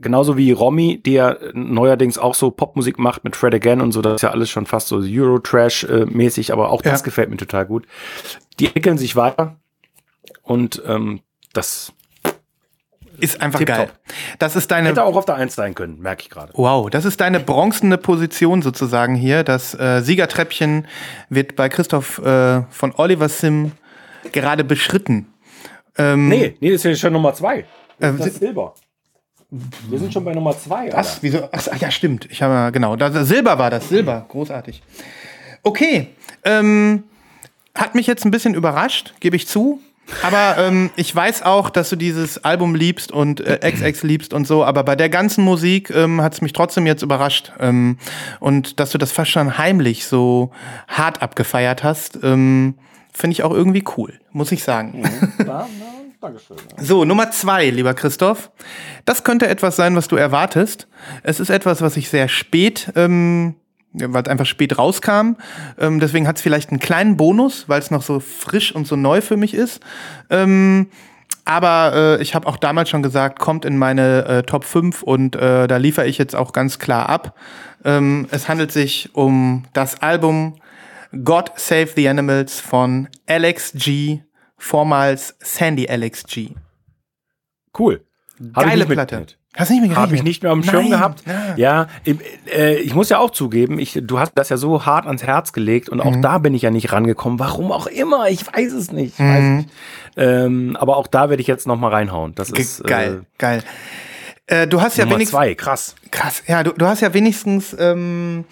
genauso 0.00 0.36
wie 0.36 0.52
Romy, 0.52 0.98
der 0.98 1.38
neuerdings 1.54 2.18
auch 2.18 2.34
so 2.34 2.50
Popmusik 2.50 2.98
macht 2.98 3.24
mit 3.24 3.36
Fred 3.36 3.54
Again 3.54 3.80
und 3.80 3.92
so, 3.92 4.00
das 4.02 4.16
ist 4.16 4.22
ja 4.22 4.30
alles 4.30 4.48
schon 4.50 4.66
fast 4.66 4.88
so 4.88 4.98
Euro-Trash-mäßig, 4.98 6.52
aber 6.52 6.70
auch 6.70 6.82
das 6.82 7.00
Ja. 7.00 7.04
gefällt 7.04 7.30
mir 7.30 7.36
total 7.36 7.66
gut. 7.66 7.86
Die 8.60 8.66
entwickeln 8.66 8.98
sich 8.98 9.16
weiter 9.16 9.56
und 10.42 10.82
ähm, 10.86 11.20
das 11.52 11.92
Ist 13.20 13.40
einfach 13.40 13.58
Tipptopp. 13.58 13.76
geil. 13.76 13.90
Das 14.38 14.56
ist 14.56 14.70
deine 14.70 14.90
hätte 14.90 15.04
auch 15.04 15.16
auf 15.16 15.24
der 15.24 15.34
Eins 15.36 15.54
sein 15.54 15.74
können, 15.74 15.98
merke 16.00 16.22
ich 16.22 16.30
gerade. 16.30 16.52
Wow, 16.54 16.88
das 16.90 17.04
ist 17.04 17.20
deine 17.20 17.40
bronzene 17.40 17.98
Position 17.98 18.62
sozusagen 18.62 19.14
hier. 19.14 19.44
Das 19.44 19.74
äh, 19.74 20.00
Siegertreppchen 20.02 20.86
wird 21.28 21.56
bei 21.56 21.68
Christoph 21.68 22.18
äh, 22.18 22.62
von 22.70 22.92
Oliver 22.96 23.28
Sim 23.28 23.72
gerade 24.32 24.64
beschritten. 24.64 25.26
Ähm, 25.96 26.28
Nee, 26.28 26.56
nee, 26.60 26.70
das 26.70 26.84
ist 26.84 26.84
ja 26.84 26.94
schon 26.94 27.12
Nummer 27.12 27.34
zwei. 27.34 27.64
Das 27.98 28.10
Ähm, 28.10 28.18
ist 28.18 28.26
das 28.26 28.34
Silber. 28.36 28.74
Wir 29.88 29.98
sind 29.98 30.12
schon 30.12 30.24
bei 30.24 30.32
Nummer 30.34 30.56
zwei. 30.58 30.84
Alter. 30.84 30.96
Was? 30.98 31.22
Wieso? 31.22 31.48
Ach, 31.50 31.66
ach 31.72 31.76
ja, 31.78 31.90
stimmt. 31.90 32.26
Ich 32.30 32.42
habe 32.42 32.52
ja, 32.52 32.70
genau. 32.70 32.96
Das, 32.96 33.26
Silber 33.26 33.58
war 33.58 33.70
das. 33.70 33.88
Silber. 33.88 34.26
Großartig. 34.28 34.82
Okay. 35.62 36.08
Ähm, 36.44 37.04
hat 37.74 37.94
mich 37.94 38.06
jetzt 38.06 38.24
ein 38.24 38.30
bisschen 38.30 38.54
überrascht, 38.54 39.14
gebe 39.20 39.36
ich 39.36 39.46
zu. 39.48 39.80
Aber 40.22 40.56
ähm, 40.58 40.90
ich 40.96 41.14
weiß 41.14 41.42
auch, 41.42 41.70
dass 41.70 41.90
du 41.90 41.96
dieses 41.96 42.44
Album 42.44 42.74
liebst 42.74 43.12
und 43.12 43.40
äh, 43.40 43.58
XX 43.70 44.02
liebst 44.02 44.32
und 44.32 44.46
so. 44.46 44.64
Aber 44.64 44.82
bei 44.82 44.96
der 44.96 45.08
ganzen 45.08 45.44
Musik 45.44 45.90
ähm, 45.90 46.22
hat 46.22 46.34
es 46.34 46.40
mich 46.40 46.52
trotzdem 46.52 46.86
jetzt 46.86 47.02
überrascht. 47.02 47.52
Ähm, 47.60 47.98
und 48.40 48.80
dass 48.80 48.90
du 48.90 48.98
das 48.98 49.12
fast 49.12 49.30
schon 49.30 49.58
heimlich 49.58 50.06
so 50.06 50.50
hart 50.88 51.22
abgefeiert 51.22 51.84
hast, 51.84 52.18
ähm, 52.22 52.74
finde 53.12 53.32
ich 53.32 53.42
auch 53.42 53.52
irgendwie 53.52 53.84
cool, 53.96 54.18
muss 54.32 54.52
ich 54.52 54.62
sagen. 54.62 55.02
Dankeschön. 56.20 56.56
So, 56.78 57.04
Nummer 57.04 57.30
zwei, 57.30 57.70
lieber 57.70 57.94
Christoph. 57.94 58.50
Das 59.04 59.22
könnte 59.22 59.46
etwas 59.46 59.76
sein, 59.76 59.94
was 59.94 60.08
du 60.08 60.16
erwartest. 60.16 60.88
Es 61.22 61.38
ist 61.38 61.48
etwas, 61.48 61.80
was 61.80 61.96
ich 61.96 62.08
sehr 62.08 62.26
spät, 62.26 62.92
ähm, 62.96 63.54
weil 63.92 64.22
es 64.22 64.28
einfach 64.28 64.46
spät 64.46 64.78
rauskam. 64.78 65.36
Ähm, 65.78 66.00
deswegen 66.00 66.26
hat 66.26 66.36
es 66.36 66.42
vielleicht 66.42 66.70
einen 66.70 66.80
kleinen 66.80 67.16
Bonus, 67.16 67.68
weil 67.68 67.80
es 67.80 67.90
noch 67.90 68.02
so 68.02 68.20
frisch 68.20 68.74
und 68.74 68.86
so 68.86 68.96
neu 68.96 69.20
für 69.20 69.36
mich 69.36 69.54
ist. 69.54 69.80
Ähm, 70.30 70.88
aber 71.44 71.92
äh, 72.18 72.22
ich 72.22 72.34
habe 72.34 72.46
auch 72.46 72.58
damals 72.58 72.90
schon 72.90 73.02
gesagt, 73.02 73.38
kommt 73.38 73.64
in 73.64 73.78
meine 73.78 74.24
äh, 74.26 74.42
Top 74.42 74.64
5 74.64 75.02
und 75.02 75.34
äh, 75.34 75.66
da 75.66 75.78
liefere 75.78 76.06
ich 76.06 76.18
jetzt 76.18 76.36
auch 76.36 76.52
ganz 76.52 76.78
klar 76.78 77.08
ab. 77.08 77.34
Ähm, 77.84 78.28
es 78.30 78.48
handelt 78.48 78.70
sich 78.70 79.14
um 79.14 79.64
das 79.72 80.02
Album 80.02 80.60
God 81.24 81.52
Save 81.56 81.88
the 81.96 82.08
Animals 82.08 82.60
von 82.60 83.08
Alex 83.26 83.72
G., 83.74 84.20
vormals 84.58 85.36
Sandy 85.40 85.88
Alex 85.88 86.24
G. 86.24 86.50
Cool. 87.78 88.04
Hab 88.54 88.64
Geile 88.64 88.84
Platte. 88.84 89.16
mitgekriegt. 89.16 89.37
Hast 89.56 89.70
du 89.70 89.74
nicht 89.74 89.88
mehr 89.88 89.96
Habe 89.96 90.14
ich 90.14 90.22
nicht 90.22 90.42
mehr 90.42 90.52
am 90.52 90.62
Schirm 90.62 90.82
Nein, 90.82 90.90
gehabt. 90.90 91.22
ja. 91.56 91.86
Ja, 92.04 92.14
äh, 92.54 92.76
ich 92.76 92.94
muss 92.94 93.08
ja 93.08 93.18
auch 93.18 93.30
zugeben, 93.30 93.78
ich, 93.78 93.98
du 94.02 94.18
hast 94.18 94.32
das 94.36 94.50
ja 94.50 94.56
so 94.56 94.84
hart 94.86 95.06
ans 95.06 95.22
Herz 95.24 95.52
gelegt 95.52 95.88
und 95.88 96.00
auch 96.00 96.14
Mhm. 96.16 96.22
da 96.22 96.38
bin 96.38 96.54
ich 96.54 96.62
ja 96.62 96.70
nicht 96.70 96.92
rangekommen. 96.92 97.38
Warum 97.40 97.72
auch 97.72 97.86
immer, 97.86 98.28
ich 98.28 98.46
weiß 98.46 98.72
es 98.72 98.92
nicht. 98.92 99.14
Ich 99.14 99.18
Mhm. 99.18 99.34
weiß 99.34 99.44
nicht. 99.56 99.68
Ähm, 100.16 100.76
aber 100.78 100.96
auch 100.96 101.06
da 101.06 101.30
werde 101.30 101.40
ich 101.40 101.46
jetzt 101.48 101.66
noch 101.66 101.76
mal 101.76 101.88
reinhauen. 101.90 102.34
Das 102.34 102.52
Ge- 102.52 102.62
ist 102.62 102.84
geil, 102.84 103.22
geil. 103.38 103.62
Äh, 104.46 104.66
du 104.66 104.80
hast 104.80 104.96
Äh, 104.96 105.00
ja 105.00 105.04
Nummer 105.06 105.16
wenigstens 105.16 105.36
zwei, 105.38 105.54
krass. 105.54 105.94
krass. 106.10 106.42
Ja, 106.46 106.62
du, 106.62 106.72
du 106.72 106.86
hast 106.86 107.00
ja 107.00 107.12
wenigstens 107.12 107.74
ähm, 107.78 108.44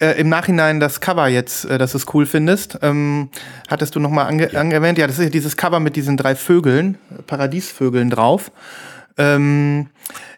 äh, 0.00 0.18
im 0.20 0.28
Nachhinein 0.28 0.80
das 0.80 1.00
Cover 1.00 1.28
jetzt, 1.28 1.64
äh, 1.64 1.76
dass 1.78 1.92
du 1.92 1.98
es 1.98 2.06
cool 2.14 2.24
findest. 2.26 2.78
Ähm, 2.82 3.30
hattest 3.68 3.94
du 3.94 4.00
noch 4.00 4.10
mal 4.10 4.24
ange 4.26 4.56
angewähnt? 4.56 4.96
Ja, 4.98 5.06
das 5.06 5.18
ist 5.18 5.24
ja 5.24 5.30
dieses 5.30 5.56
Cover 5.56 5.80
mit 5.80 5.96
diesen 5.96 6.16
drei 6.16 6.36
Vögeln, 6.36 6.96
äh, 7.10 7.22
Paradiesvögeln 7.22 8.10
drauf. 8.10 8.50
Ähm, 9.18 9.88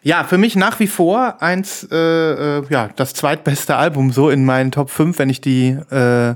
ja, 0.03 0.23
für 0.23 0.37
mich 0.37 0.55
nach 0.55 0.79
wie 0.79 0.87
vor 0.87 1.41
eins, 1.41 1.87
äh, 1.91 1.95
äh, 1.95 2.63
ja, 2.69 2.89
das 2.95 3.13
zweitbeste 3.13 3.75
Album 3.75 4.11
so 4.11 4.29
in 4.29 4.45
meinen 4.45 4.71
Top 4.71 4.89
5, 4.89 5.17
wenn 5.19 5.29
ich 5.29 5.41
die 5.41 5.69
äh, 5.69 6.35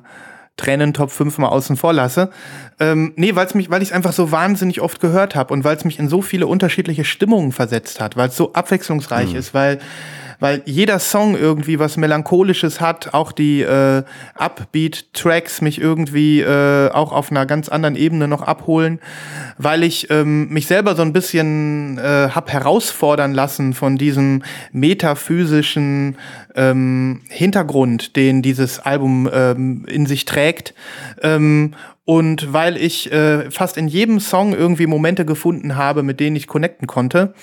Tränen 0.57 0.93
Top 0.93 1.11
5 1.11 1.37
mal 1.37 1.47
außen 1.49 1.77
vor 1.77 1.93
lasse. 1.93 2.31
Ähm, 2.79 3.13
nee, 3.15 3.35
weil's 3.35 3.55
mich, 3.55 3.69
weil 3.69 3.81
ich 3.81 3.89
es 3.89 3.95
einfach 3.95 4.13
so 4.13 4.31
wahnsinnig 4.31 4.81
oft 4.81 4.99
gehört 4.99 5.35
habe 5.35 5.53
und 5.53 5.63
weil 5.63 5.75
es 5.75 5.85
mich 5.85 5.99
in 5.99 6.09
so 6.09 6.21
viele 6.21 6.47
unterschiedliche 6.47 7.05
Stimmungen 7.05 7.51
versetzt 7.51 8.01
hat, 8.01 8.17
weil 8.17 8.29
es 8.29 8.35
so 8.35 8.53
abwechslungsreich 8.53 9.33
ist, 9.33 9.53
weil 9.53 9.79
weil 10.39 10.61
jeder 10.65 10.99
Song 10.99 11.35
irgendwie 11.35 11.79
was 11.79 11.97
Melancholisches 11.97 12.81
hat, 12.81 13.13
auch 13.13 13.31
die 13.31 13.61
äh, 13.61 14.03
Upbeat-Tracks 14.35 15.61
mich 15.61 15.81
irgendwie 15.81 16.41
äh, 16.41 16.89
auch 16.91 17.11
auf 17.11 17.31
einer 17.31 17.45
ganz 17.45 17.69
anderen 17.69 17.95
Ebene 17.95 18.27
noch 18.27 18.41
abholen, 18.41 18.99
weil 19.57 19.83
ich 19.83 20.09
ähm, 20.09 20.49
mich 20.49 20.67
selber 20.67 20.95
so 20.95 21.01
ein 21.01 21.13
bisschen 21.13 21.97
äh, 21.97 22.29
hab 22.29 22.51
herausfordern 22.51 23.33
lassen 23.33 23.73
von 23.73 23.97
diesem 23.97 24.43
metaphysischen 24.71 26.17
ähm, 26.55 27.21
Hintergrund, 27.29 28.15
den 28.15 28.41
dieses 28.41 28.79
Album 28.79 29.29
ähm, 29.31 29.85
in 29.87 30.05
sich 30.05 30.25
trägt. 30.25 30.73
Ähm, 31.21 31.75
und 32.09 32.51
weil 32.51 32.75
ich 32.75 33.11
äh, 33.11 33.51
fast 33.51 33.77
in 33.77 33.87
jedem 33.87 34.19
Song 34.19 34.55
irgendwie 34.55 34.87
Momente 34.87 35.25
gefunden 35.25 35.75
habe, 35.75 36.01
mit 36.01 36.19
denen 36.19 36.35
ich 36.35 36.47
connecten 36.47 36.87
konnte. 36.87 37.35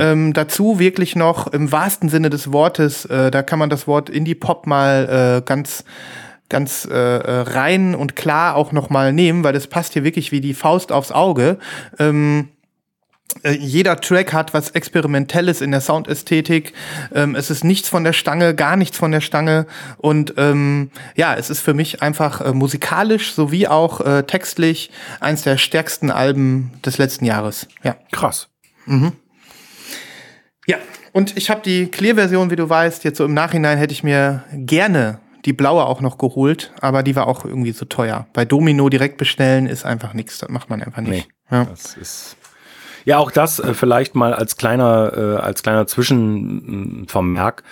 Ähm, 0.00 0.32
dazu 0.32 0.80
wirklich 0.80 1.14
noch 1.14 1.46
im 1.46 1.70
wahrsten 1.70 2.08
Sinne 2.08 2.28
des 2.28 2.52
Wortes, 2.52 3.04
äh, 3.04 3.30
da 3.30 3.44
kann 3.44 3.60
man 3.60 3.70
das 3.70 3.86
Wort 3.86 4.10
Indie-Pop 4.10 4.66
mal 4.66 5.38
äh, 5.38 5.46
ganz 5.46 5.84
ganz 6.48 6.84
äh, 6.90 6.96
äh, 6.96 7.40
rein 7.42 7.94
und 7.94 8.16
klar 8.16 8.56
auch 8.56 8.72
noch 8.72 8.90
mal 8.90 9.12
nehmen, 9.12 9.44
weil 9.44 9.52
das 9.52 9.68
passt 9.68 9.92
hier 9.92 10.02
wirklich 10.02 10.32
wie 10.32 10.40
die 10.40 10.54
Faust 10.54 10.90
aufs 10.90 11.12
Auge. 11.12 11.58
Ähm, 12.00 12.48
äh, 12.48 12.57
jeder 13.58 14.00
Track 14.00 14.32
hat 14.32 14.54
was 14.54 14.70
Experimentelles 14.70 15.60
in 15.60 15.70
der 15.70 15.80
Soundästhetik. 15.80 16.72
Ähm, 17.14 17.34
es 17.34 17.50
ist 17.50 17.64
nichts 17.64 17.88
von 17.88 18.04
der 18.04 18.12
Stange, 18.12 18.54
gar 18.54 18.76
nichts 18.76 18.96
von 18.96 19.12
der 19.12 19.20
Stange. 19.20 19.66
Und 19.98 20.34
ähm, 20.36 20.90
ja, 21.14 21.34
es 21.34 21.50
ist 21.50 21.60
für 21.60 21.74
mich 21.74 22.02
einfach 22.02 22.40
äh, 22.40 22.52
musikalisch 22.52 23.32
sowie 23.34 23.66
auch 23.66 24.00
äh, 24.00 24.22
textlich 24.24 24.90
eins 25.20 25.42
der 25.42 25.58
stärksten 25.58 26.10
Alben 26.10 26.72
des 26.84 26.98
letzten 26.98 27.24
Jahres. 27.24 27.68
Ja. 27.82 27.96
Krass. 28.12 28.48
Ja. 30.66 30.78
Und 31.12 31.36
ich 31.36 31.50
habe 31.50 31.60
die 31.62 31.86
Clear-Version, 31.86 32.50
wie 32.50 32.56
du 32.56 32.68
weißt, 32.68 33.04
jetzt 33.04 33.18
so 33.18 33.24
im 33.24 33.34
Nachhinein 33.34 33.78
hätte 33.78 33.92
ich 33.92 34.02
mir 34.02 34.44
gerne 34.52 35.20
die 35.44 35.52
blaue 35.52 35.86
auch 35.86 36.00
noch 36.00 36.18
geholt, 36.18 36.72
aber 36.80 37.02
die 37.02 37.16
war 37.16 37.26
auch 37.26 37.44
irgendwie 37.44 37.72
so 37.72 37.84
teuer. 37.84 38.26
Bei 38.32 38.44
Domino 38.44 38.88
direkt 38.88 39.16
bestellen 39.16 39.66
ist 39.66 39.84
einfach 39.84 40.12
nichts, 40.12 40.38
das 40.38 40.48
macht 40.50 40.68
man 40.68 40.82
einfach 40.82 41.00
nicht. 41.00 41.28
Ja. 41.50 41.64
Das 41.64 41.96
ist 41.96 42.36
ja 43.08 43.16
auch 43.16 43.30
das 43.30 43.58
äh, 43.58 43.72
vielleicht 43.72 44.14
mal 44.14 44.34
als 44.34 44.58
kleiner 44.58 45.12
äh, 45.16 45.36
als 45.40 45.62
kleiner 45.62 45.86
Zwischenvermerk 45.86 47.62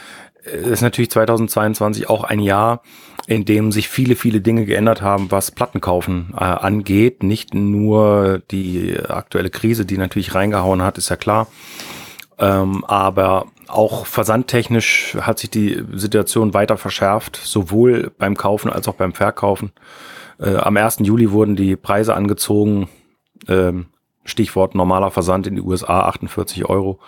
äh, 0.44 0.70
ist 0.70 0.80
natürlich 0.80 1.10
2022 1.10 2.08
auch 2.08 2.24
ein 2.24 2.40
Jahr, 2.40 2.80
in 3.26 3.44
dem 3.44 3.70
sich 3.70 3.88
viele 3.88 4.16
viele 4.16 4.40
Dinge 4.40 4.64
geändert 4.64 5.02
haben, 5.02 5.30
was 5.30 5.50
Plattenkaufen 5.50 6.32
äh, 6.32 6.42
angeht. 6.42 7.22
Nicht 7.22 7.52
nur 7.52 8.40
die 8.50 8.98
aktuelle 8.98 9.50
Krise, 9.50 9.84
die 9.84 9.98
natürlich 9.98 10.34
reingehauen 10.34 10.80
hat, 10.80 10.96
ist 10.96 11.10
ja 11.10 11.16
klar. 11.16 11.48
Ähm, 12.38 12.84
aber 12.86 13.46
auch 13.68 14.06
versandtechnisch 14.06 15.18
hat 15.20 15.38
sich 15.38 15.50
die 15.50 15.82
Situation 15.92 16.54
weiter 16.54 16.78
verschärft, 16.78 17.36
sowohl 17.36 18.10
beim 18.16 18.38
Kaufen 18.38 18.70
als 18.70 18.88
auch 18.88 18.94
beim 18.94 19.12
Verkaufen. 19.12 19.72
Äh, 20.40 20.56
am 20.56 20.78
1. 20.78 21.00
Juli 21.00 21.30
wurden 21.30 21.56
die 21.56 21.76
Preise 21.76 22.14
angezogen. 22.14 22.88
Ähm, 23.48 23.86
Stichwort 24.26 24.74
normaler 24.74 25.10
Versand 25.10 25.46
in 25.46 25.54
die 25.54 25.62
USA 25.62 26.00
48 26.00 26.66
Euro 26.66 27.00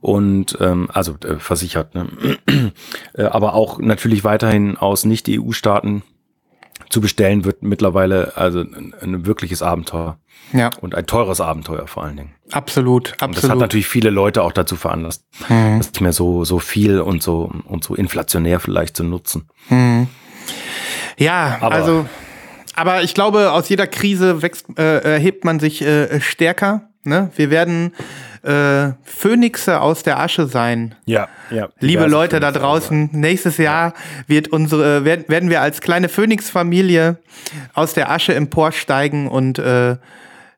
und 0.00 0.56
ähm, 0.60 0.88
also 0.92 1.16
äh, 1.24 1.36
versichert. 1.38 1.94
Ne? 1.94 2.06
äh, 3.14 3.24
aber 3.24 3.54
auch 3.54 3.78
natürlich 3.80 4.22
weiterhin 4.24 4.76
aus 4.76 5.04
Nicht-EU-Staaten 5.04 6.02
zu 6.90 7.00
bestellen 7.00 7.44
wird 7.44 7.62
mittlerweile 7.62 8.36
also 8.36 8.60
ein, 8.60 8.94
ein 9.02 9.26
wirkliches 9.26 9.62
Abenteuer 9.62 10.18
ja, 10.52 10.70
und 10.80 10.94
ein 10.94 11.06
teures 11.06 11.40
Abenteuer 11.40 11.86
vor 11.86 12.04
allen 12.04 12.16
Dingen. 12.16 12.34
absolut, 12.52 13.10
Und 13.10 13.18
das 13.20 13.28
hat 13.28 13.36
absolut. 13.36 13.60
natürlich 13.60 13.88
viele 13.88 14.10
Leute 14.10 14.42
auch 14.42 14.52
dazu 14.52 14.76
veranlasst, 14.76 15.24
das 15.48 15.88
nicht 15.88 16.00
mehr 16.00 16.12
so 16.12 16.44
so 16.44 16.58
viel 16.60 17.00
und 17.00 17.22
so 17.22 17.50
und 17.66 17.84
so 17.84 17.94
inflationär 17.94 18.60
vielleicht 18.60 18.96
zu 18.96 19.04
nutzen. 19.04 19.48
Ja, 21.18 21.58
Aber- 21.60 21.74
also, 21.74 22.06
aber 22.78 23.02
ich 23.02 23.12
glaube, 23.12 23.50
aus 23.50 23.68
jeder 23.68 23.88
Krise 23.88 24.40
wächst, 24.40 24.66
äh, 24.78 25.14
erhebt 25.14 25.44
man 25.44 25.58
sich 25.58 25.82
äh, 25.82 26.20
stärker. 26.20 26.90
Ne? 27.02 27.30
Wir 27.34 27.50
werden 27.50 27.92
äh, 28.42 28.92
Phönixe 29.02 29.80
aus 29.80 30.04
der 30.04 30.20
Asche 30.20 30.46
sein. 30.46 30.94
Ja, 31.04 31.28
ja. 31.50 31.70
Liebe 31.80 32.04
Diverse 32.04 32.10
Leute 32.10 32.40
da 32.40 32.52
draußen, 32.52 33.10
nächstes 33.12 33.56
Jahr 33.56 33.94
wird 34.28 34.48
unsere, 34.48 35.04
werden, 35.04 35.24
werden 35.28 35.50
wir 35.50 35.60
als 35.60 35.80
kleine 35.80 36.08
Phönix-Familie 36.08 37.18
aus 37.74 37.94
der 37.94 38.12
Asche 38.12 38.34
emporsteigen 38.34 39.26
und 39.26 39.58
äh, 39.58 39.96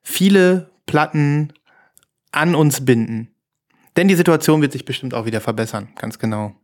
viele 0.02 0.70
Platten 0.84 1.54
an 2.32 2.54
uns 2.54 2.84
binden. 2.84 3.34
Denn 3.96 4.08
die 4.08 4.14
Situation 4.14 4.60
wird 4.60 4.72
sich 4.72 4.84
bestimmt 4.84 5.14
auch 5.14 5.24
wieder 5.24 5.40
verbessern, 5.40 5.88
ganz 5.96 6.18
genau. 6.18 6.54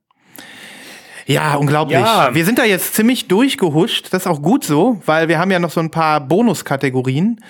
Ja, 1.26 1.54
unglaublich. 1.56 1.98
Ja. 1.98 2.34
Wir 2.34 2.44
sind 2.44 2.58
da 2.58 2.64
jetzt 2.64 2.94
ziemlich 2.94 3.26
durchgehuscht. 3.28 4.08
Das 4.12 4.22
ist 4.22 4.26
auch 4.28 4.40
gut 4.42 4.64
so, 4.64 5.00
weil 5.06 5.28
wir 5.28 5.38
haben 5.38 5.50
ja 5.50 5.58
noch 5.58 5.70
so 5.70 5.80
ein 5.80 5.90
paar 5.90 6.20
Bonuskategorien. 6.20 7.40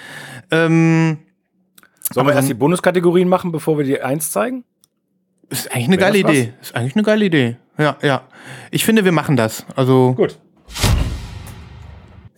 Ähm, 0.51 1.19
Sollen 2.13 2.27
wir 2.27 2.35
erst 2.35 2.49
die 2.49 2.55
Bonuskategorien 2.55 3.29
machen, 3.29 3.53
bevor 3.53 3.77
wir 3.79 3.85
die 3.85 4.01
eins 4.01 4.31
zeigen? 4.31 4.65
Ist 5.51 5.71
eigentlich 5.73 5.89
eine 5.89 5.97
Wär 5.99 6.07
geile? 6.07 6.19
Idee. 6.19 6.53
Ist 6.63 6.75
eigentlich 6.75 6.95
eine 6.97 7.03
geile 7.03 7.25
Idee. 7.27 7.57
Ja, 7.79 7.97
ja. 8.03 8.23
Ich 8.71 8.85
finde, 8.85 9.05
wir 9.05 9.13
machen 9.13 9.37
das. 9.37 9.67
Also, 9.77 10.15
Gut. 10.15 10.39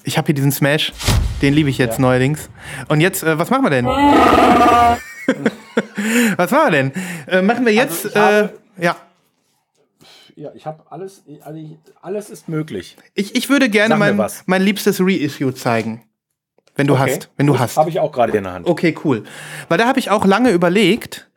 ich 0.05 0.19
habe 0.19 0.27
hier 0.27 0.35
diesen 0.35 0.53
Smash. 0.53 0.93
Den 1.41 1.55
liebe 1.55 1.71
ich 1.71 1.79
jetzt 1.79 1.99
neuerdings. 2.01 2.51
Und 2.89 3.01
jetzt, 3.01 3.23
äh, 3.23 3.39
was 3.39 3.49
machen 3.51 3.63
wir 3.65 3.71
denn? 3.71 3.87
was 6.37 6.51
machen 6.51 6.67
wir 6.67 6.71
denn? 6.73 6.93
Äh, 7.29 7.43
machen 7.43 7.65
wir 7.65 7.73
jetzt, 7.73 8.07
Also 8.07 8.09
ich 8.09 8.17
habe- 8.17 8.53
äh, 8.79 8.85
ja. 8.85 8.97
Ja, 10.39 10.51
ich 10.55 10.67
habe 10.67 10.85
alles, 10.91 11.25
alles 12.01 12.31
ist 12.31 12.49
möglich. 12.49 12.97
Ich, 13.15 13.35
ich 13.35 13.51
würde 13.51 13.69
gerne 13.69 13.97
mein, 13.97 14.25
mein 14.47 14.63
liebstes 14.63 15.01
Reissue 15.01 15.53
zeigen. 15.53 16.05
Wenn 16.77 16.87
du 16.87 16.97
hast. 16.97 17.29
Wenn 17.37 17.49
du 17.49 17.59
hast. 17.59 17.77
Habe 17.77 17.91
ich 17.91 17.99
auch 17.99 18.13
gerade 18.13 18.37
in 18.37 18.45
der 18.45 18.53
Hand. 18.53 18.69
Okay, 18.69 18.95
cool. 19.05 19.25
Weil 19.69 19.79
da 19.79 19.89
habe 19.89 19.99
ich 19.99 20.11
auch 20.11 20.25
lange 20.25 20.51
überlegt. 20.51 21.29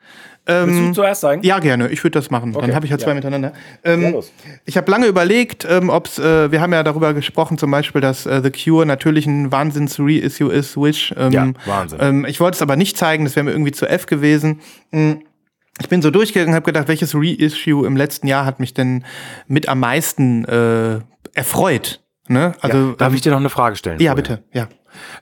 Willst 0.46 0.80
du 0.80 0.92
zuerst 0.94 1.22
sagen? 1.22 1.42
Ja, 1.44 1.58
gerne. 1.60 1.90
Ich 1.90 2.04
würde 2.04 2.20
das 2.20 2.30
machen. 2.30 2.54
Dann 2.54 2.64
Okay, 2.64 2.76
habe 2.76 2.86
ich 2.86 2.92
ja 2.92 2.98
zwei 3.00 3.10
ja. 3.10 3.16
miteinander. 3.16 3.54
Ähm, 3.84 4.22
ich 4.66 4.78
habe 4.78 4.92
lange 4.92 5.08
überlegt, 5.08 5.66
ähm, 5.68 5.90
ob 5.90 6.08
es, 6.08 6.20
äh, 6.20 6.52
wir 6.52 6.62
haben 6.62 6.74
ja 6.74 6.84
darüber 6.84 7.14
gesprochen, 7.14 7.58
zum 7.58 7.72
Beispiel, 7.72 8.02
dass 8.02 8.26
äh, 8.26 8.42
The 8.44 8.52
Cure 8.52 8.86
natürlich 8.86 9.26
ein 9.26 9.52
Wahnsinns-Reissue 9.52 10.52
ist, 10.52 10.78
Wish. 10.78 11.14
Ähm, 11.18 11.32
Ja, 11.32 11.52
Wahnsinn. 11.66 12.00
Ähm, 12.02 12.26
ich 12.26 12.40
wollte 12.40 12.56
es 12.56 12.62
aber 12.62 12.76
nicht 12.76 12.98
zeigen, 12.98 13.24
das 13.24 13.36
wäre 13.36 13.44
mir 13.46 13.52
irgendwie 13.52 13.72
zu 13.72 13.88
F 13.88 14.06
gewesen. 14.06 14.62
Mm. 14.92 15.14
Ich 15.80 15.90
bin 15.90 16.02
so 16.02 16.12
durchgegangen 16.12 16.50
und 16.50 16.56
habe 16.56 16.66
gedacht, 16.66 16.88
welches 16.88 17.16
Reissue 17.16 17.86
im 17.86 17.96
letzten 17.96 18.28
Jahr 18.28 18.46
hat 18.46 18.60
mich 18.60 18.74
denn 18.74 19.04
mit 19.48 19.68
am 19.68 19.80
meisten 19.80 20.46
äh, 20.46 21.00
erfreut? 21.34 22.02
Ne? 22.28 22.54
Also, 22.62 22.90
ja, 22.90 22.96
darf 22.98 23.14
ich 23.14 23.22
dir 23.22 23.32
noch 23.32 23.40
eine 23.40 23.50
Frage 23.50 23.76
stellen? 23.76 24.00
ja, 24.00 24.12
vorher? 24.12 24.38
bitte. 24.38 24.44
Ja. 24.54 24.68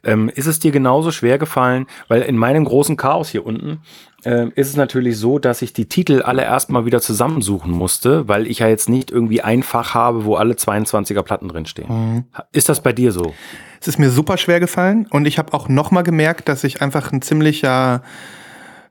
Ähm, 0.04 0.30
ist 0.30 0.48
es 0.48 0.60
dir 0.60 0.72
genauso 0.72 1.12
schwer 1.12 1.38
gefallen, 1.38 1.86
weil 2.08 2.24
in 2.24 2.38
meinem 2.38 2.66
großen 2.66 2.98
Chaos 2.98 3.30
hier 3.30 3.46
unten 3.46 3.82
ähm, 4.26 4.52
ist 4.56 4.68
es 4.68 4.76
natürlich 4.76 5.18
so, 5.18 5.40
dass 5.40 5.62
ich 5.62 5.74
die 5.74 5.88
Titel 5.88 6.22
alle 6.24 6.44
erstmal 6.44 6.86
wieder 6.86 7.02
zusammensuchen 7.02 7.72
musste, 7.72 8.28
weil 8.28 8.48
ich 8.48 8.60
ja 8.60 8.68
jetzt 8.68 8.90
nicht 8.90 9.12
irgendwie 9.12 9.42
ein 9.42 9.64
Fach 9.64 9.94
habe, 9.94 10.26
wo 10.26 10.36
alle 10.36 10.56
22er 10.56 11.22
Platten 11.22 11.48
drinstehen. 11.48 12.26
Ist 12.52 12.68
das 12.68 12.82
bei 12.82 12.94
dir 12.94 13.12
so? 13.12 13.34
Es 13.80 13.88
ist 13.88 14.00
mir 14.00 14.10
super 14.10 14.38
schwer 14.38 14.60
gefallen 14.60 15.08
und 15.10 15.26
ich 15.26 15.38
habe 15.38 15.54
auch 15.54 15.70
noch 15.70 15.92
mal 15.92 16.02
gemerkt, 16.02 16.50
dass 16.50 16.64
ich 16.64 16.82
einfach 16.82 17.12
ein 17.12 17.22
ziemlicher 17.22 18.02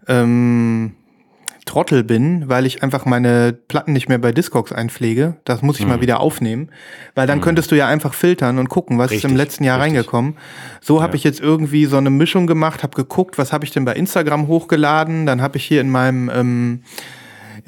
ähm, 0.06 0.94
Trottel 1.68 2.02
bin, 2.02 2.48
weil 2.48 2.66
ich 2.66 2.82
einfach 2.82 3.04
meine 3.04 3.52
Platten 3.52 3.92
nicht 3.92 4.08
mehr 4.08 4.18
bei 4.18 4.32
Discogs 4.32 4.72
einpflege. 4.72 5.36
Das 5.44 5.62
muss 5.62 5.78
ich 5.78 5.84
Mhm. 5.84 5.92
mal 5.92 6.00
wieder 6.00 6.18
aufnehmen, 6.20 6.70
weil 7.14 7.26
dann 7.26 7.40
könntest 7.40 7.70
du 7.70 7.76
ja 7.76 7.86
einfach 7.86 8.14
filtern 8.14 8.58
und 8.58 8.68
gucken, 8.68 8.98
was 8.98 9.12
ist 9.12 9.24
im 9.24 9.30
Richtig, 9.32 9.36
letzten 9.46 9.64
Jahr 9.64 9.78
richtig. 9.78 9.96
reingekommen. 9.96 10.36
So 10.80 11.02
habe 11.02 11.14
ich 11.16 11.24
jetzt 11.24 11.40
irgendwie 11.40 11.84
so 11.84 11.96
eine 11.98 12.10
Mischung 12.10 12.46
gemacht, 12.46 12.82
habe 12.82 12.96
geguckt, 12.96 13.38
was 13.38 13.52
habe 13.52 13.64
ich 13.64 13.70
denn 13.70 13.84
bei 13.84 13.92
Instagram 13.94 14.48
hochgeladen, 14.48 15.26
dann 15.26 15.42
habe 15.42 15.58
ich 15.58 15.64
hier 15.64 15.80
in 15.80 15.90
meinem 15.90 16.30
ähm, 16.34 16.82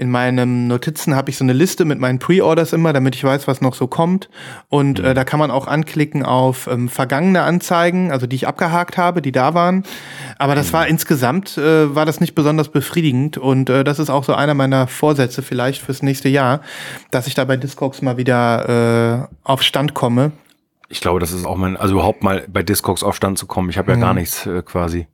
in 0.00 0.10
meinen 0.10 0.66
Notizen 0.66 1.14
habe 1.14 1.28
ich 1.28 1.36
so 1.36 1.44
eine 1.44 1.52
Liste 1.52 1.84
mit 1.84 1.98
meinen 2.00 2.18
Pre-Orders 2.18 2.72
immer, 2.72 2.94
damit 2.94 3.14
ich 3.14 3.22
weiß, 3.22 3.46
was 3.46 3.60
noch 3.60 3.74
so 3.74 3.86
kommt. 3.86 4.30
Und 4.70 4.98
Mhm. 4.98 5.04
äh, 5.04 5.14
da 5.14 5.24
kann 5.24 5.38
man 5.38 5.50
auch 5.50 5.66
anklicken 5.66 6.24
auf 6.24 6.66
ähm, 6.66 6.88
vergangene 6.88 7.42
Anzeigen, 7.42 8.10
also 8.10 8.26
die 8.26 8.36
ich 8.36 8.48
abgehakt 8.48 8.96
habe, 8.96 9.20
die 9.20 9.30
da 9.30 9.52
waren. 9.52 9.84
Aber 10.38 10.54
das 10.54 10.68
Mhm. 10.68 10.72
war 10.72 10.86
insgesamt, 10.88 11.58
äh, 11.58 11.94
war 11.94 12.06
das 12.06 12.18
nicht 12.20 12.34
besonders 12.34 12.70
befriedigend. 12.70 13.36
Und 13.36 13.68
äh, 13.68 13.84
das 13.84 13.98
ist 13.98 14.08
auch 14.08 14.24
so 14.24 14.34
einer 14.34 14.54
meiner 14.54 14.86
Vorsätze 14.86 15.42
vielleicht 15.42 15.82
fürs 15.82 16.02
nächste 16.02 16.30
Jahr, 16.30 16.60
dass 17.10 17.26
ich 17.26 17.34
da 17.34 17.44
bei 17.44 17.58
Discogs 17.58 18.00
mal 18.00 18.16
wieder 18.16 19.28
äh, 19.28 19.36
auf 19.44 19.62
Stand 19.62 19.92
komme. 19.92 20.32
Ich 20.92 21.00
glaube, 21.00 21.20
das 21.20 21.30
ist 21.30 21.46
auch 21.46 21.56
mein, 21.56 21.76
also 21.76 21.94
überhaupt 21.94 22.24
mal 22.24 22.44
bei 22.48 22.64
Discogs 22.64 23.02
auf 23.04 23.14
Stand 23.14 23.38
zu 23.38 23.46
kommen. 23.46 23.70
Ich 23.70 23.78
habe 23.78 23.92
ja 23.92 23.96
Mhm. 23.96 24.00
gar 24.00 24.12
nichts 24.14 24.44
äh, 24.44 24.60
quasi. 24.62 25.06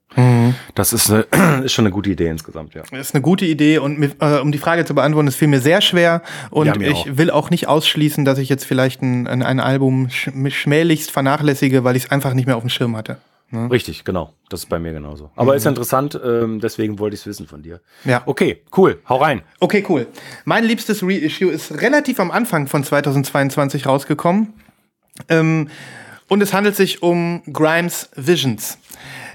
Das 0.74 0.94
ist, 0.94 1.10
eine, 1.10 1.26
ist 1.64 1.72
schon 1.72 1.84
eine 1.84 1.92
gute 1.92 2.08
Idee 2.08 2.28
insgesamt, 2.28 2.72
ja. 2.74 2.82
Das 2.90 3.08
ist 3.08 3.14
eine 3.14 3.20
gute 3.20 3.44
Idee 3.44 3.76
und 3.78 3.98
mir, 3.98 4.12
äh, 4.20 4.40
um 4.40 4.50
die 4.50 4.58
Frage 4.58 4.86
zu 4.86 4.94
beantworten, 4.94 5.28
es 5.28 5.36
fiel 5.36 5.48
mir 5.48 5.60
sehr 5.60 5.82
schwer 5.82 6.22
und 6.50 6.66
Ja, 6.66 6.74
ich 6.80 6.94
auch. 6.94 7.06
will 7.10 7.30
auch 7.30 7.50
nicht 7.50 7.68
ausschließen, 7.68 8.24
dass 8.24 8.38
ich 8.38 8.48
jetzt 8.48 8.64
vielleicht 8.64 9.02
ein, 9.02 9.26
ein, 9.26 9.60
Album 9.60 10.08
sch 10.08 10.30
schmählichst 10.48 11.10
vernachlässige, 11.10 11.84
weil 11.84 11.96
ich 11.96 12.04
es 12.04 12.10
einfach 12.10 12.32
nicht 12.32 12.46
mehr 12.46 12.56
auf 12.56 12.62
dem 12.62 12.70
Schirm 12.70 12.96
hatte. 12.96 13.18
Richtig, 13.52 14.04
genau. 14.04 14.32
Das 14.48 14.60
ist 14.60 14.68
bei 14.68 14.78
mir 14.78 14.92
genauso. 14.92 15.30
Aber 15.36 15.54
ist 15.54 15.66
interessant, 15.66 16.18
ähm, 16.24 16.58
deswegen 16.60 16.98
wollte 16.98 17.14
ich 17.14 17.20
es 17.20 17.26
wissen 17.26 17.46
von 17.46 17.62
dir. 17.62 17.80
Ja. 18.04 18.22
Okay, 18.26 18.62
cool. 18.76 18.98
Hau 19.08 19.18
rein. 19.18 19.42
Okay, 19.60 19.84
cool. 19.88 20.08
Mein 20.44 20.64
liebstes 20.64 21.02
Reissue 21.02 21.50
ist 21.50 21.80
relativ 21.80 22.18
am 22.18 22.30
Anfang 22.32 22.66
von 22.66 22.82
2022 22.82 23.86
rausgekommen. 23.86 24.54
Ähm, 25.28 25.68
und 26.28 26.42
es 26.42 26.52
handelt 26.52 26.76
sich 26.76 27.02
um 27.02 27.42
Grimes 27.52 28.10
Visions. 28.16 28.78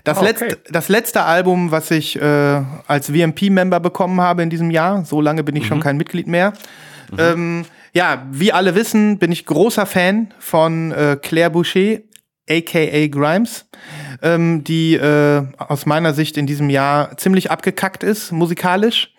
Das, 0.04 0.17
okay. 0.17 0.28
letzte, 0.28 0.60
das 0.70 0.89
letzte 0.89 1.24
Album, 1.24 1.72
was 1.72 1.91
ich 1.91 2.20
äh, 2.20 2.62
als 2.88 3.08
VMP-Member 3.08 3.80
bekommen 3.80 4.20
habe 4.20 4.41
in 4.41 4.50
diesem 4.50 4.72
Jahr, 4.72 5.06
so 5.06 5.22
lange 5.22 5.44
bin 5.44 5.56
ich 5.56 5.67
schon 5.67 5.80
kein 5.80 5.98
Mitglied 5.98 6.28
mehr. 6.28 6.54
Ähm, 7.17 7.65
ja, 7.94 8.26
wie 8.32 8.54
alle 8.54 8.74
wissen, 8.76 9.20
bin 9.20 9.32
ich 9.32 9.46
großer 9.46 9.86
Fan 9.86 10.34
von 10.39 10.91
äh, 10.91 11.17
Claire 11.22 11.50
Boucher, 11.50 12.00
aka 12.50 13.08
Grimes, 13.08 13.65
ähm, 14.22 14.63
die 14.63 14.96
äh, 14.96 15.44
aus 15.58 15.86
meiner 15.86 16.13
Sicht 16.13 16.38
in 16.38 16.48
diesem 16.48 16.70
Jahr 16.70 17.17
ziemlich 17.17 17.52
abgekackt 17.52 18.04
ist, 18.04 18.32
musikalisch. 18.32 19.13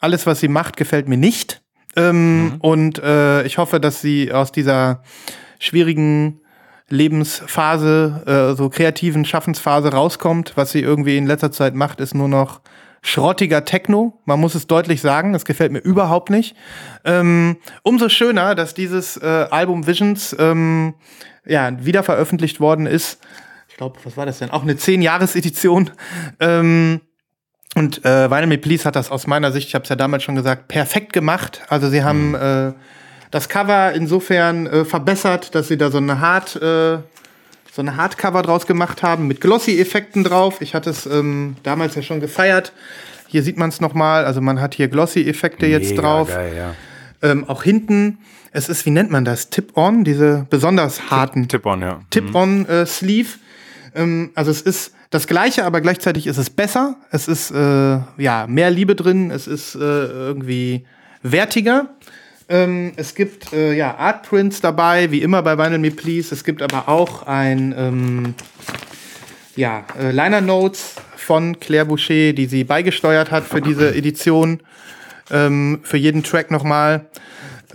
Alles, 0.00 0.26
was 0.26 0.40
sie 0.40 0.48
macht, 0.48 0.76
gefällt 0.76 1.08
mir 1.08 1.16
nicht. 1.16 1.62
Ähm, 1.96 2.56
Und 2.58 2.98
äh, 2.98 3.44
ich 3.44 3.58
hoffe, 3.58 3.80
dass 3.80 4.02
sie 4.02 4.32
aus 4.32 4.52
dieser 4.52 5.02
schwierigen 5.58 6.40
Lebensphase, 6.88 8.52
äh, 8.52 8.56
so 8.56 8.68
kreativen 8.68 9.24
Schaffensphase 9.24 9.92
rauskommt. 9.92 10.52
Was 10.56 10.72
sie 10.72 10.80
irgendwie 10.80 11.16
in 11.16 11.26
letzter 11.26 11.50
Zeit 11.50 11.74
macht, 11.74 12.00
ist 12.00 12.14
nur 12.14 12.28
noch 12.28 12.60
schrottiger 13.02 13.64
Techno. 13.64 14.20
Man 14.24 14.40
muss 14.40 14.54
es 14.54 14.66
deutlich 14.66 15.00
sagen, 15.00 15.32
das 15.32 15.44
gefällt 15.44 15.72
mir 15.72 15.78
überhaupt 15.78 16.30
nicht. 16.30 16.56
Ähm, 17.04 17.56
umso 17.82 18.08
schöner, 18.08 18.54
dass 18.54 18.74
dieses 18.74 19.16
äh, 19.16 19.46
Album 19.50 19.86
Visions 19.86 20.34
ähm, 20.38 20.94
ja, 21.44 21.84
wieder 21.84 22.02
veröffentlicht 22.02 22.60
worden 22.60 22.86
ist. 22.86 23.20
Ich 23.68 23.76
glaube, 23.76 23.98
was 24.04 24.16
war 24.16 24.26
das 24.26 24.38
denn? 24.38 24.50
Auch 24.50 24.62
eine 24.62 24.74
10-Jahres-Edition. 24.74 25.90
Ähm, 26.40 27.00
und 27.74 28.04
äh, 28.04 28.30
Vinyl 28.30 28.46
Me 28.46 28.58
Please 28.58 28.84
hat 28.84 28.96
das 28.96 29.10
aus 29.10 29.26
meiner 29.26 29.52
Sicht, 29.52 29.68
ich 29.68 29.74
habe 29.74 29.82
es 29.82 29.88
ja 29.88 29.96
damals 29.96 30.22
schon 30.22 30.34
gesagt, 30.34 30.68
perfekt 30.68 31.12
gemacht. 31.12 31.62
Also 31.68 31.90
sie 31.90 32.02
haben 32.02 32.34
äh, 32.34 32.72
das 33.30 33.48
Cover 33.48 33.92
insofern 33.92 34.66
äh, 34.66 34.84
verbessert, 34.84 35.54
dass 35.54 35.68
sie 35.68 35.76
da 35.76 35.90
so 35.90 35.98
eine 35.98 36.20
Hard, 36.20 36.56
äh, 36.56 36.98
so 37.72 37.82
eine 37.82 37.96
Hardcover 37.96 38.42
draus 38.42 38.66
gemacht 38.66 39.02
haben 39.02 39.26
mit 39.26 39.40
Glossy-Effekten 39.40 40.24
drauf. 40.24 40.60
Ich 40.60 40.74
hatte 40.74 40.90
es 40.90 41.06
ähm, 41.06 41.56
damals 41.62 41.94
ja 41.94 42.02
schon 42.02 42.20
gefeiert. 42.20 42.72
Hier 43.28 43.42
sieht 43.42 43.58
man 43.58 43.68
es 43.68 43.80
nochmal. 43.80 44.24
Also 44.24 44.40
man 44.40 44.60
hat 44.60 44.74
hier 44.74 44.88
Glossy-Effekte 44.88 45.66
jetzt 45.66 45.94
drauf. 45.96 46.28
Geil, 46.28 46.54
ja. 46.56 46.74
Ähm, 47.22 47.48
auch 47.48 47.62
hinten. 47.62 48.18
Es 48.52 48.68
ist, 48.68 48.86
wie 48.86 48.90
nennt 48.90 49.10
man 49.10 49.24
das? 49.24 49.50
Tip-on, 49.50 50.04
diese 50.04 50.46
besonders 50.48 51.10
harten 51.10 51.48
Tipp-on, 51.48 51.82
ja. 51.82 52.00
Tip-on-Sleeve. 52.10 53.28
ähm, 53.94 54.30
also 54.34 54.50
es 54.50 54.62
ist 54.62 54.92
das 55.10 55.26
Gleiche, 55.26 55.64
aber 55.64 55.80
gleichzeitig 55.80 56.26
ist 56.26 56.36
es 56.36 56.50
besser. 56.50 56.96
Es 57.10 57.28
ist 57.28 57.50
äh, 57.50 57.98
ja 58.18 58.46
mehr 58.48 58.70
Liebe 58.70 58.94
drin. 58.94 59.30
Es 59.30 59.46
ist 59.46 59.74
äh, 59.74 59.78
irgendwie 59.78 60.86
wertiger. 61.22 61.90
Ähm, 62.48 62.92
es 62.96 63.14
gibt 63.14 63.52
äh, 63.52 63.74
ja 63.74 63.96
Artprints 63.96 64.60
dabei, 64.60 65.10
wie 65.10 65.22
immer 65.22 65.42
bei 65.42 65.58
Vinyl 65.58 65.78
Me 65.78 65.90
Please. 65.90 66.32
Es 66.32 66.44
gibt 66.44 66.62
aber 66.62 66.88
auch 66.88 67.26
ein 67.26 67.74
ähm, 67.76 68.34
ja, 69.56 69.84
äh, 69.98 70.12
Liner 70.12 70.40
Notes 70.40 70.94
von 71.16 71.58
Claire 71.58 71.86
Boucher, 71.86 72.32
die 72.32 72.46
sie 72.46 72.62
beigesteuert 72.62 73.30
hat 73.30 73.44
für 73.44 73.60
diese 73.60 73.94
Edition. 73.94 74.60
Ähm, 75.30 75.80
für 75.82 75.96
jeden 75.96 76.22
Track 76.22 76.52
nochmal. 76.52 77.06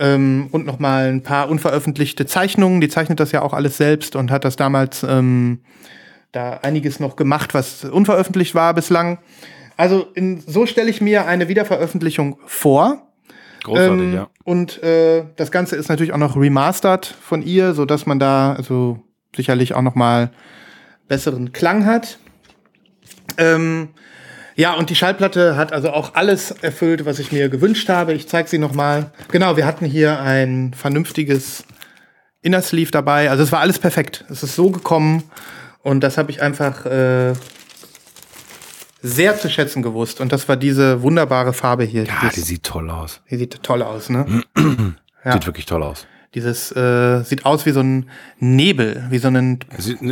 Ähm, 0.00 0.48
und 0.52 0.64
nochmal 0.64 1.08
ein 1.12 1.22
paar 1.22 1.50
unveröffentlichte 1.50 2.24
Zeichnungen. 2.24 2.80
Die 2.80 2.88
zeichnet 2.88 3.20
das 3.20 3.30
ja 3.30 3.42
auch 3.42 3.52
alles 3.52 3.76
selbst 3.76 4.16
und 4.16 4.30
hat 4.30 4.46
das 4.46 4.56
damals 4.56 5.02
ähm, 5.02 5.60
da 6.32 6.60
einiges 6.62 6.98
noch 6.98 7.16
gemacht, 7.16 7.52
was 7.52 7.84
unveröffentlicht 7.84 8.54
war 8.54 8.72
bislang. 8.72 9.18
Also 9.76 10.06
in, 10.14 10.40
so 10.40 10.64
stelle 10.64 10.88
ich 10.88 11.02
mir 11.02 11.26
eine 11.26 11.48
Wiederveröffentlichung 11.48 12.38
vor. 12.46 13.11
Großartig, 13.62 14.00
Ähm, 14.00 14.14
ja. 14.14 14.28
Und 14.44 14.82
äh, 14.82 15.24
das 15.36 15.50
Ganze 15.50 15.76
ist 15.76 15.88
natürlich 15.88 16.12
auch 16.12 16.18
noch 16.18 16.36
remastered 16.36 17.06
von 17.06 17.42
ihr, 17.42 17.74
so 17.74 17.84
dass 17.84 18.06
man 18.06 18.18
da 18.18 18.54
also 18.54 19.02
sicherlich 19.34 19.74
auch 19.74 19.82
noch 19.82 19.94
mal 19.94 20.30
besseren 21.08 21.52
Klang 21.52 21.86
hat. 21.86 22.18
Ähm, 23.38 23.88
ja, 24.54 24.74
und 24.74 24.90
die 24.90 24.94
Schallplatte 24.94 25.56
hat 25.56 25.72
also 25.72 25.90
auch 25.90 26.14
alles 26.14 26.50
erfüllt, 26.50 27.06
was 27.06 27.18
ich 27.18 27.32
mir 27.32 27.48
gewünscht 27.48 27.88
habe. 27.88 28.12
Ich 28.12 28.28
zeige 28.28 28.48
sie 28.48 28.58
noch 28.58 28.74
mal. 28.74 29.12
Genau, 29.30 29.56
wir 29.56 29.64
hatten 29.64 29.86
hier 29.86 30.20
ein 30.20 30.74
vernünftiges 30.74 31.64
Inner 32.42 32.60
Sleeve 32.60 32.90
dabei. 32.90 33.30
Also 33.30 33.42
es 33.42 33.52
war 33.52 33.60
alles 33.60 33.78
perfekt. 33.78 34.24
Es 34.28 34.42
ist 34.42 34.54
so 34.54 34.70
gekommen 34.70 35.22
und 35.82 36.00
das 36.00 36.18
habe 36.18 36.30
ich 36.30 36.42
einfach 36.42 36.84
äh, 36.84 37.32
sehr 39.02 39.36
zu 39.38 39.50
schätzen 39.50 39.82
gewusst. 39.82 40.20
Und 40.20 40.32
das 40.32 40.48
war 40.48 40.56
diese 40.56 41.02
wunderbare 41.02 41.52
Farbe 41.52 41.84
hier. 41.84 42.04
Ja, 42.04 42.14
Dieses- 42.22 42.34
die 42.36 42.40
sieht 42.42 42.62
toll 42.62 42.90
aus. 42.90 43.20
die 43.30 43.36
sieht 43.36 43.62
toll 43.62 43.82
aus, 43.82 44.08
ne? 44.08 44.42
Ja. 45.24 45.34
Sieht 45.34 45.46
wirklich 45.46 45.66
toll 45.66 45.84
aus. 45.84 46.06
Dieses 46.34 46.72
äh, 46.74 47.22
sieht 47.22 47.44
aus 47.46 47.64
wie 47.64 47.70
so 47.70 47.78
ein 47.80 48.08
Nebel, 48.40 49.04
wie 49.10 49.18
so 49.18 49.28
ein 49.28 49.60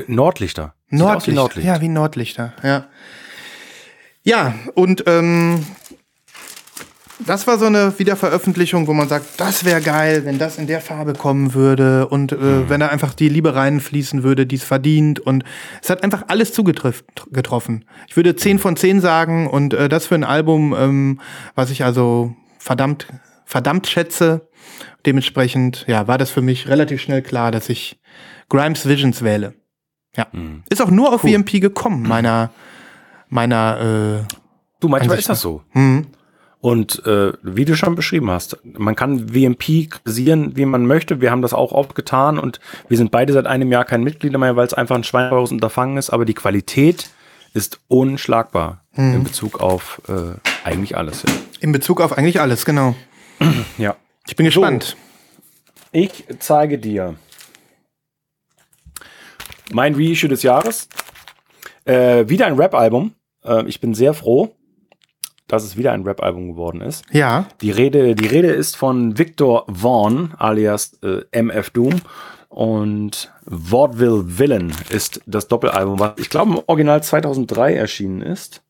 Nordlichter. 0.06 0.74
Sieht 0.88 1.00
aus 1.00 1.26
wie 1.26 1.32
Nordlicht. 1.32 1.36
Nordlicht. 1.36 1.66
Ja, 1.66 1.80
wie 1.80 1.88
Nordlichter, 1.88 2.52
ja. 2.62 2.86
Ja, 4.22 4.54
und 4.74 5.02
ähm, 5.06 5.64
das 7.26 7.46
war 7.46 7.58
so 7.58 7.66
eine 7.66 7.98
Wiederveröffentlichung, 7.98 8.86
wo 8.86 8.92
man 8.92 9.08
sagt, 9.08 9.38
das 9.40 9.64
wäre 9.64 9.80
geil, 9.80 10.24
wenn 10.24 10.38
das 10.38 10.58
in 10.58 10.66
der 10.66 10.80
Farbe 10.80 11.12
kommen 11.12 11.54
würde 11.54 12.08
und 12.08 12.32
äh, 12.32 12.36
Mhm. 12.36 12.68
wenn 12.68 12.80
da 12.80 12.88
einfach 12.88 13.14
die 13.14 13.28
Liebe 13.28 13.54
reinfließen 13.54 14.22
würde, 14.22 14.46
die 14.46 14.56
es 14.56 14.64
verdient. 14.64 15.20
Und 15.20 15.44
es 15.82 15.90
hat 15.90 16.02
einfach 16.02 16.24
alles 16.28 16.52
zugetroffen. 16.52 17.84
Ich 18.08 18.16
würde 18.16 18.36
10 18.36 18.58
von 18.58 18.76
10 18.76 19.00
sagen 19.00 19.46
und 19.48 19.74
äh, 19.74 19.88
das 19.88 20.06
für 20.06 20.14
ein 20.14 20.24
Album, 20.24 20.74
ähm, 20.78 21.20
was 21.54 21.70
ich 21.70 21.84
also 21.84 22.34
verdammt, 22.58 23.06
verdammt 23.44 23.86
schätze. 23.86 24.48
Dementsprechend, 25.06 25.84
ja, 25.88 26.06
war 26.08 26.18
das 26.18 26.30
für 26.30 26.42
mich 26.42 26.68
relativ 26.68 27.00
schnell 27.00 27.22
klar, 27.22 27.50
dass 27.50 27.68
ich 27.68 27.98
Grimes 28.48 28.86
Visions 28.86 29.22
wähle. 29.22 29.54
Ja. 30.16 30.26
Mhm. 30.32 30.62
Ist 30.68 30.82
auch 30.82 30.90
nur 30.90 31.12
auf 31.14 31.22
VMP 31.22 31.60
gekommen, 31.60 32.02
meiner, 32.02 32.50
meiner, 33.28 34.20
äh, 34.28 34.34
Du, 34.80 34.88
manchmal 34.88 35.18
ist 35.18 35.28
das 35.28 35.40
so. 35.40 35.62
hm. 35.70 36.06
Und 36.60 37.06
äh, 37.06 37.32
wie 37.42 37.64
du 37.64 37.74
schon 37.74 37.94
beschrieben 37.94 38.30
hast, 38.30 38.58
man 38.64 38.94
kann 38.94 39.28
VMP 39.28 39.88
kritisieren, 39.88 40.56
wie 40.56 40.66
man 40.66 40.86
möchte. 40.86 41.20
Wir 41.22 41.30
haben 41.30 41.40
das 41.40 41.54
auch 41.54 41.72
oft 41.72 41.94
getan 41.94 42.38
und 42.38 42.60
wir 42.88 42.98
sind 42.98 43.10
beide 43.10 43.32
seit 43.32 43.46
einem 43.46 43.72
Jahr 43.72 43.86
kein 43.86 44.04
Mitglieder 44.04 44.38
mehr, 44.38 44.56
weil 44.56 44.66
es 44.66 44.74
einfach 44.74 44.96
ein 44.96 45.04
schweinbares 45.04 45.52
Unterfangen 45.52 45.96
ist. 45.96 46.10
Aber 46.10 46.26
die 46.26 46.34
Qualität 46.34 47.10
ist 47.54 47.80
unschlagbar 47.88 48.84
in 48.94 49.24
Bezug 49.24 49.60
auf 49.60 50.02
äh, 50.08 50.38
eigentlich 50.64 50.96
alles. 50.96 51.22
Ja. 51.22 51.32
in 51.60 51.72
Bezug 51.72 52.00
auf 52.00 52.16
eigentlich 52.16 52.40
alles, 52.40 52.64
genau. 52.64 52.94
ja. 53.78 53.96
Ich 54.28 54.36
bin 54.36 54.46
gespannt. 54.46 54.96
Ich 55.92 56.24
zeige 56.38 56.78
dir 56.78 57.16
mein 59.72 59.94
Reissue 59.94 60.28
des 60.28 60.42
Jahres. 60.42 60.88
Äh, 61.84 62.28
wieder 62.28 62.46
ein 62.46 62.54
Rap-Album. 62.54 63.14
Äh, 63.44 63.66
ich 63.66 63.80
bin 63.80 63.94
sehr 63.94 64.14
froh, 64.14 64.54
dass 65.50 65.64
es 65.64 65.76
wieder 65.76 65.92
ein 65.92 66.04
Rap-Album 66.04 66.48
geworden 66.48 66.80
ist. 66.80 67.04
Ja. 67.12 67.46
Die 67.60 67.70
Rede, 67.70 68.14
die 68.14 68.26
Rede 68.26 68.48
ist 68.48 68.76
von 68.76 69.18
Victor 69.18 69.66
Vaughn, 69.68 70.32
alias 70.38 70.98
äh, 71.02 71.22
MF 71.32 71.70
Doom. 71.70 72.00
Und 72.48 73.32
Vaudeville 73.46 74.38
Villain 74.38 74.72
ist 74.90 75.20
das 75.26 75.46
Doppelalbum, 75.46 76.00
was 76.00 76.12
ich 76.16 76.30
glaube 76.30 76.52
im 76.52 76.60
Original 76.66 77.02
2003 77.02 77.74
erschienen 77.74 78.22
ist. 78.22 78.62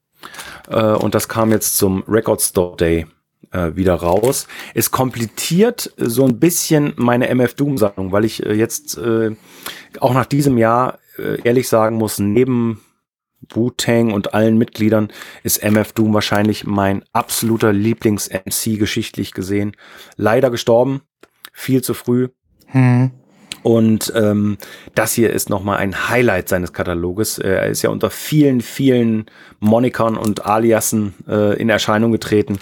Äh, 0.68 0.80
und 0.80 1.14
das 1.14 1.28
kam 1.28 1.50
jetzt 1.50 1.76
zum 1.78 2.04
Record 2.06 2.42
Store 2.42 2.76
Day 2.76 3.06
äh, 3.52 3.74
wieder 3.74 3.94
raus. 3.94 4.46
Es 4.74 4.90
komplettiert 4.90 5.92
so 5.96 6.24
ein 6.24 6.38
bisschen 6.38 6.92
meine 6.96 7.28
MF 7.28 7.54
Doom 7.54 7.78
Sammlung, 7.78 8.12
weil 8.12 8.24
ich 8.24 8.44
äh, 8.44 8.52
jetzt 8.52 8.98
äh, 8.98 9.34
auch 9.98 10.14
nach 10.14 10.26
diesem 10.26 10.58
Jahr 10.58 10.98
äh, 11.18 11.40
ehrlich 11.42 11.68
sagen 11.68 11.96
muss, 11.96 12.18
neben 12.18 12.80
Wu-Tang 13.48 14.12
und 14.12 14.34
allen 14.34 14.58
Mitgliedern 14.58 15.08
ist 15.42 15.62
MF 15.62 15.92
Doom 15.92 16.14
wahrscheinlich 16.14 16.64
mein 16.64 17.04
absoluter 17.12 17.72
Lieblings-MC 17.72 18.78
geschichtlich 18.78 19.32
gesehen. 19.32 19.76
Leider 20.16 20.50
gestorben, 20.50 21.02
viel 21.52 21.82
zu 21.82 21.94
früh. 21.94 22.28
Hm. 22.66 23.12
Und 23.62 24.12
ähm, 24.16 24.56
das 24.94 25.12
hier 25.12 25.30
ist 25.32 25.50
nochmal 25.50 25.78
ein 25.78 26.08
Highlight 26.08 26.48
seines 26.48 26.72
Kataloges. 26.72 27.38
Äh, 27.38 27.50
Er 27.50 27.66
ist 27.66 27.82
ja 27.82 27.90
unter 27.90 28.08
vielen, 28.08 28.62
vielen 28.62 29.26
Monikern 29.58 30.16
und 30.16 30.46
Aliasen 30.46 31.14
äh, 31.28 31.60
in 31.60 31.68
Erscheinung 31.68 32.10
getreten. 32.10 32.58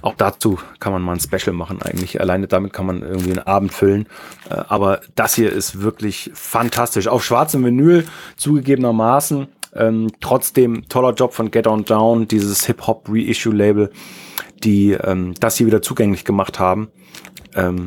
Auch 0.00 0.14
dazu 0.16 0.58
kann 0.80 0.92
man 0.92 1.02
mal 1.02 1.12
ein 1.12 1.20
Special 1.20 1.54
machen 1.54 1.80
eigentlich. 1.80 2.20
Alleine 2.20 2.48
damit 2.48 2.72
kann 2.72 2.86
man 2.86 3.02
irgendwie 3.02 3.30
einen 3.30 3.46
Abend 3.46 3.72
füllen. 3.72 4.06
Äh, 4.50 4.54
aber 4.66 5.00
das 5.14 5.34
hier 5.34 5.52
ist 5.52 5.80
wirklich 5.80 6.30
fantastisch. 6.34 7.06
Auf 7.06 7.24
schwarzem 7.24 7.64
Vinyl 7.64 8.04
zugegebenermaßen. 8.36 9.46
Ähm, 9.74 10.08
trotzdem 10.20 10.88
toller 10.88 11.14
Job 11.14 11.32
von 11.32 11.50
Get 11.50 11.66
On 11.66 11.84
Down, 11.84 12.28
dieses 12.28 12.66
Hip-Hop-Reissue-Label, 12.66 13.90
die 14.62 14.92
ähm, 14.92 15.34
das 15.40 15.56
hier 15.56 15.66
wieder 15.66 15.82
zugänglich 15.82 16.24
gemacht 16.24 16.58
haben. 16.58 16.90
Ähm, 17.54 17.86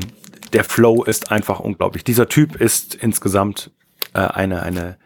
der 0.54 0.64
Flow 0.64 1.04
ist 1.04 1.32
einfach 1.32 1.60
unglaublich. 1.60 2.04
Dieser 2.04 2.28
Typ 2.28 2.56
ist 2.56 2.96
insgesamt 2.96 3.72
äh, 4.14 4.20
eine, 4.20 4.64
eine 4.64 4.98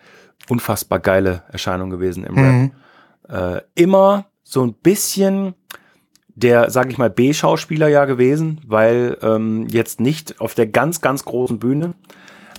unfassbar 0.48 1.00
geile 1.00 1.44
Erscheinung 1.52 1.90
gewesen 1.90 2.24
im 2.24 2.36
Mhm. 2.36 2.72
Rap. 3.28 3.66
Äh, 3.76 3.82
immer 3.82 4.26
so 4.44 4.64
ein 4.64 4.74
bisschen 4.74 5.54
der, 6.36 6.70
sag 6.70 6.90
ich 6.90 6.98
mal, 6.98 7.10
B-Schauspieler 7.10 7.90
ja 7.90 8.06
gewesen, 8.06 8.62
weil 8.66 9.18
ähm, 9.22 9.68
jetzt 9.70 10.00
nicht 10.00 10.40
auf 10.40 10.56
der 10.56 10.68
ganz, 10.68 11.02
ganz 11.02 11.26
großen 11.26 11.60
Bühne, 11.60 11.96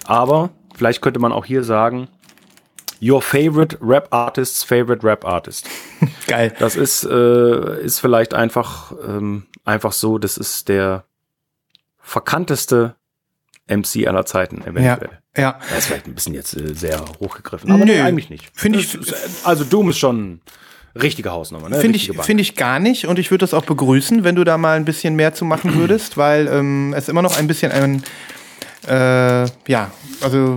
aber 0.04 0.50
vielleicht 0.74 1.00
könnte 1.00 1.18
man 1.18 1.32
auch 1.32 1.46
hier 1.46 1.64
sagen, 1.64 2.08
Your 3.02 3.22
favorite 3.22 3.78
Rap 3.80 4.08
Artist's 4.12 4.62
favorite 4.62 5.06
Rap 5.06 5.24
Artist. 5.24 5.68
Geil. 6.26 6.54
Das 6.58 6.76
ist, 6.76 7.04
äh, 7.04 7.82
ist 7.82 7.98
vielleicht 8.00 8.34
einfach, 8.34 8.92
ähm, 9.06 9.46
einfach 9.64 9.92
so, 9.92 10.18
das 10.18 10.36
ist 10.36 10.68
der 10.68 11.04
verkannteste 12.00 12.96
MC 13.68 14.06
aller 14.06 14.26
Zeiten 14.26 14.58
Ja. 14.62 14.66
eventuell. 14.66 15.18
Ja. 15.36 15.58
Das 15.68 15.78
ist 15.78 15.86
vielleicht 15.86 16.06
ein 16.06 16.14
bisschen 16.14 16.34
jetzt 16.34 16.56
äh, 16.56 16.74
sehr 16.74 17.00
hochgegriffen, 17.20 17.70
aber 17.70 17.84
Nö, 17.84 17.92
nee, 17.92 18.00
eigentlich 18.00 18.30
nicht. 18.30 18.50
find 18.52 18.76
ich- 18.76 18.94
ist, 18.94 19.46
also 19.46 19.64
Doom 19.64 19.90
ist 19.90 19.98
schon 19.98 20.40
richtige 21.00 21.30
Hausnummer, 21.30 21.68
ne? 21.68 21.80
Finde 21.80 21.96
ich, 21.96 22.10
finde 22.20 22.40
ich 22.42 22.56
gar 22.56 22.80
nicht 22.80 23.06
und 23.06 23.18
ich 23.20 23.30
würde 23.30 23.44
das 23.44 23.54
auch 23.54 23.64
begrüßen, 23.64 24.24
wenn 24.24 24.34
du 24.34 24.42
da 24.42 24.58
mal 24.58 24.76
ein 24.76 24.84
bisschen 24.84 25.14
mehr 25.14 25.32
zu 25.32 25.44
machen 25.44 25.74
würdest, 25.78 26.16
weil 26.16 26.48
ähm, 26.48 26.92
es 26.96 27.08
immer 27.08 27.22
noch 27.22 27.38
ein 27.38 27.46
bisschen 27.46 27.70
ein, 27.70 28.02
äh, 28.88 29.44
ja, 29.70 29.90
also 30.22 30.56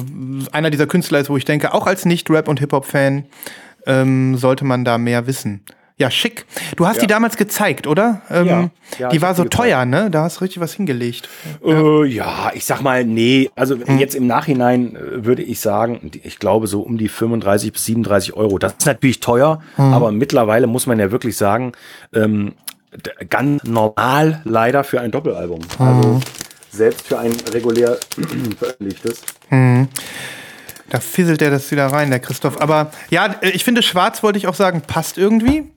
einer 0.52 0.70
dieser 0.70 0.88
Künstler 0.88 1.20
ist, 1.20 1.30
wo 1.30 1.38
ich 1.38 1.46
denke, 1.46 1.74
auch 1.74 1.88
als 1.88 2.06
Nicht-Rap- 2.06 2.48
und 2.48 2.60
Hip-Hop-Fan 2.60 3.26
ähm, 3.86 4.38
sollte 4.38 4.66
man 4.66 4.86
da 4.86 4.98
mehr 4.98 5.28
wissen. 5.28 5.62
Ja, 5.98 6.10
schick. 6.10 6.46
Du 6.76 6.88
hast 6.88 6.96
Ja. 6.98 7.02
die 7.02 7.08
damals 7.08 7.38
gezeigt, 7.38 7.86
oder? 7.86 8.22
Ähm, 8.32 8.48
Ja. 8.48 8.70
Ja, 8.98 9.10
die 9.10 9.22
war 9.22 9.36
so 9.36 9.44
teuer, 9.46 9.86
ne? 9.86 10.10
Da 10.10 10.24
hast 10.24 10.38
du 10.38 10.42
richtig 10.42 10.60
was 10.60 10.74
hingelegt. 10.74 11.30
Äh, 11.64 12.06
ja, 12.08 12.52
ich 12.56 12.66
sag 12.66 12.82
mal, 12.82 13.06
nee. 13.06 13.50
Also 13.56 13.76
Hm. 13.78 14.00
jetzt 14.00 14.16
im 14.16 14.26
Nachhinein 14.26 14.96
äh, 14.96 15.24
würde 15.26 15.44
ich 15.44 15.60
sagen, 15.60 16.12
ich 16.24 16.40
glaube 16.40 16.66
so 16.68 16.82
um 16.82 16.98
die 16.98 17.10
35 17.10 17.72
bis 17.74 17.86
37 17.86 18.34
Euro. 18.36 18.58
Das 18.58 18.74
ist 18.74 18.86
natürlich 18.88 19.20
teuer, 19.20 19.62
Hm. 19.76 19.94
aber 19.94 20.12
mittlerweile 20.12 20.66
muss 20.66 20.88
man 20.88 20.98
ja 21.00 21.12
wirklich 21.12 21.38
sagen, 21.38 21.74
ähm, 22.14 22.54
ganz 23.30 23.64
normal 23.64 24.42
leider 24.46 24.84
für 24.84 25.00
ein 25.02 25.12
Doppelalbum. 25.12 25.60
Hm. 25.78 25.88
Also 25.88 26.20
selbst 26.74 27.08
für 27.08 27.20
ein 27.20 27.32
regulär 27.52 27.98
veröffentlichtes. 28.58 29.22
Da 30.90 31.00
fisselt 31.00 31.42
er 31.42 31.50
das 31.52 31.72
wieder 31.72 31.88
rein, 31.88 32.10
der 32.10 32.20
Christoph. 32.20 32.62
Aber 32.62 32.92
ja, 33.10 33.36
äh, 33.42 33.50
ich 33.52 33.64
finde, 33.64 33.82
schwarz 33.82 34.22
wollte 34.24 34.38
ich 34.38 34.48
auch 34.48 34.54
sagen, 34.56 34.82
passt 34.82 35.18
irgendwie. 35.18 35.72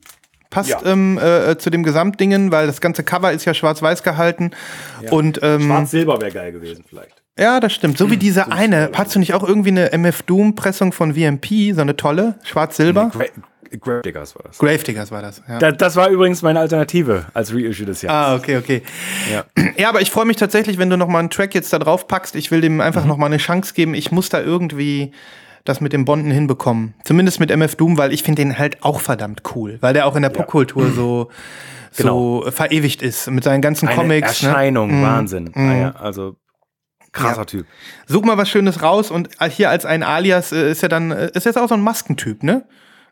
Passt 0.51 0.71
Ja. 0.71 0.81
ähm, 0.85 1.19
äh, 1.19 1.59
zu 1.59 1.71
dem 1.71 1.83
Gesamtdingen, 1.83 2.51
weil 2.53 2.67
das 2.67 2.81
ganze 2.81 3.03
Cover 3.03 3.33
ist 3.33 3.45
ja 3.45 3.53
schwarz-weiß 3.55 4.03
gehalten. 4.03 4.51
Und 5.11 5.41
ähm, 5.43 5.63
Schwarz-Silber 5.63 6.21
wäre 6.21 6.33
geil 6.33 6.53
gewesen 6.53 6.85
vielleicht. 6.89 7.23
ja, 7.39 7.61
das 7.61 7.73
stimmt. 7.73 7.99
So 7.99 8.11
wie 8.11 8.17
diese 8.17 8.53
eine. 8.53 8.91
Hast 8.95 9.15
du 9.15 9.19
nicht 9.19 9.35
auch 9.35 9.43
irgendwie 9.47 9.71
eine 9.71 9.93
MF 9.93 10.23
Doom-Pressung 10.23 10.93
von 10.93 11.15
VMP, 11.15 11.75
so 11.75 11.81
eine 11.81 11.97
tolle? 11.97 12.37
Schwarz-Silber? 12.45 13.11
Gra 13.13 13.25
Grave 13.81 14.03
Diggers 14.03 14.35
war 14.37 14.43
das. 14.45 14.59
Gravediggers 14.59 15.11
war 15.11 15.23
das. 15.23 15.43
Ja. 15.49 15.59
das. 15.59 15.77
Das 15.79 15.97
war 15.97 16.09
übrigens 16.09 16.43
meine 16.43 16.61
Alternative 16.61 17.27
als 17.35 17.53
Reissue 17.55 17.87
des 17.87 18.03
Jahres. 18.03 18.29
Ah, 18.31 18.35
okay, 18.37 18.57
okay. 18.59 18.83
Ja. 19.33 19.45
Ja, 19.79 19.91
aber 19.91 20.01
ich 20.01 20.11
freue 20.11 20.25
mich 20.25 20.37
tatsächlich, 20.39 20.79
wenn 20.79 20.89
du 20.89 20.97
noch 20.97 21.09
mal 21.09 21.19
einen 21.19 21.29
Track 21.31 21.55
jetzt 21.55 21.71
da 21.73 21.79
drauf 21.79 22.09
packst. 22.09 22.35
Ich 22.35 22.51
will 22.51 22.61
dem 22.63 22.81
einfach 22.81 23.03
Mhm. 23.03 23.09
noch 23.09 23.17
mal 23.19 23.27
eine 23.27 23.37
Chance 23.37 23.75
geben. 23.75 23.93
Ich 23.95 24.11
muss 24.11 24.29
da 24.31 24.41
irgendwie 24.41 25.13
das 25.65 25.81
mit 25.83 25.93
dem 25.93 26.05
Bonden 26.07 26.31
hinbekommen. 26.31 26.95
Zumindest 27.05 27.41
mit 27.41 27.51
MF 27.51 27.75
Doom, 27.75 27.99
weil 27.99 28.13
ich 28.13 28.23
finde 28.23 28.41
den 28.43 28.57
halt 28.59 28.83
auch 28.83 29.01
verdammt 29.01 29.43
cool, 29.55 29.77
weil 29.83 29.93
der 29.93 30.07
auch 30.07 30.17
in 30.17 30.23
der 30.23 30.31
Popkultur 30.31 30.91
so 30.93 31.31
so 31.91 32.45
verewigt 32.51 33.03
ist 33.03 33.29
mit 33.31 33.45
seinen 33.45 33.61
ganzen. 33.61 33.89
Genau. 33.89 34.01
Eine 34.01 34.21
Comics. 34.21 34.43
Ne? 34.43 34.49
Erscheinung, 34.49 35.03
Wahnsinn. 35.03 35.53
Ah, 35.55 35.75
ja, 35.75 35.91
also 35.97 36.37
krasser 37.13 37.41
Ja. 37.41 37.45
Typ. 37.47 37.67
Such 38.07 38.23
mal 38.25 38.37
was 38.39 38.49
Schönes 38.49 38.83
raus 38.83 39.11
und 39.11 39.29
hier 39.51 39.71
als 39.71 39.85
ein 39.85 40.03
Alias 40.03 40.53
äh, 40.53 40.71
ist 40.71 40.83
ja 40.83 40.89
dann 40.89 41.11
äh, 41.11 41.31
ist 41.35 41.45
jetzt 41.47 41.59
auch 41.59 41.69
so 41.69 41.75
ein 41.75 41.81
Maskentyp, 41.83 42.43
ne? 42.43 42.65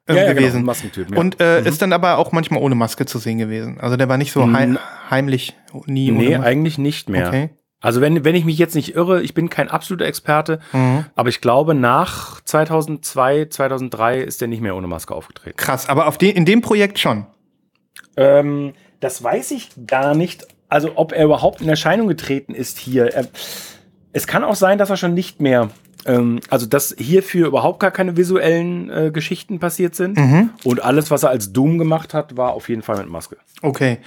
Äh, 0.06 0.14
Ja, 0.14 0.20
ja, 0.22 0.28
genau, 0.28 0.40
gewesen. 0.40 0.56
ein 0.58 0.64
Maskentyp, 0.64 1.10
ja. 1.10 1.16
Und 1.18 1.40
äh, 1.40 1.62
ist 1.62 1.80
dann 1.82 1.92
aber 1.92 2.18
auch 2.18 2.32
manchmal 2.32 2.60
ohne 2.60 2.74
Maske 2.74 3.06
zu 3.06 3.18
sehen 3.18 3.38
gewesen. 3.38 3.78
Also 3.80 3.96
der 3.96 4.08
war 4.08 4.18
nicht 4.18 4.32
so 4.32 4.50
heim, 4.52 4.78
heimlich 5.10 5.54
nie 5.86 6.10
Nee, 6.10 6.36
eigentlich 6.36 6.78
nicht 6.78 7.08
mehr. 7.08 7.28
Okay. 7.28 7.50
Also 7.80 8.00
wenn, 8.00 8.24
wenn 8.24 8.34
ich 8.34 8.44
mich 8.46 8.56
jetzt 8.56 8.74
nicht 8.74 8.94
irre, 8.94 9.22
ich 9.22 9.34
bin 9.34 9.50
kein 9.50 9.68
absoluter 9.68 10.06
Experte, 10.06 10.58
Mhm. 10.72 11.04
aber 11.14 11.28
ich 11.28 11.40
glaube, 11.42 11.74
nach 11.74 12.40
2002, 12.42 13.46
2003 13.46 14.20
ist 14.20 14.40
der 14.40 14.48
nicht 14.48 14.62
mehr 14.62 14.74
ohne 14.74 14.86
Maske 14.86 15.14
aufgetreten. 15.14 15.56
Krass, 15.58 15.88
aber 15.88 16.06
auf 16.06 16.16
den, 16.16 16.34
in 16.34 16.44
dem 16.46 16.62
Projekt 16.62 16.98
schon. 16.98 17.26
Ähm, 18.16 18.72
das 19.00 19.22
weiß 19.22 19.50
ich 19.50 19.70
gar 19.86 20.14
nicht. 20.14 20.46
Also 20.68 20.92
ob 20.96 21.12
er 21.12 21.24
überhaupt 21.26 21.60
in 21.60 21.68
Erscheinung 21.68 22.08
getreten 22.08 22.54
ist 22.54 22.78
hier. 22.78 23.12
Er, 23.12 23.26
es 24.12 24.26
kann 24.26 24.44
auch 24.44 24.54
sein, 24.54 24.78
dass 24.78 24.90
er 24.90 24.96
schon 24.96 25.12
nicht 25.14 25.40
mehr, 25.40 25.70
ähm, 26.06 26.40
also 26.50 26.66
dass 26.66 26.94
hierfür 26.98 27.46
überhaupt 27.46 27.80
gar 27.80 27.90
keine 27.90 28.16
visuellen 28.16 28.90
äh, 28.90 29.10
Geschichten 29.12 29.58
passiert 29.58 29.94
sind. 29.94 30.16
Mhm. 30.16 30.50
Und 30.64 30.82
alles, 30.82 31.10
was 31.10 31.22
er 31.22 31.30
als 31.30 31.52
Doom 31.52 31.78
gemacht 31.78 32.14
hat, 32.14 32.36
war 32.36 32.52
auf 32.52 32.68
jeden 32.68 32.82
Fall 32.82 32.98
mit 32.98 33.08
Maske. 33.08 33.36
Okay. 33.62 33.98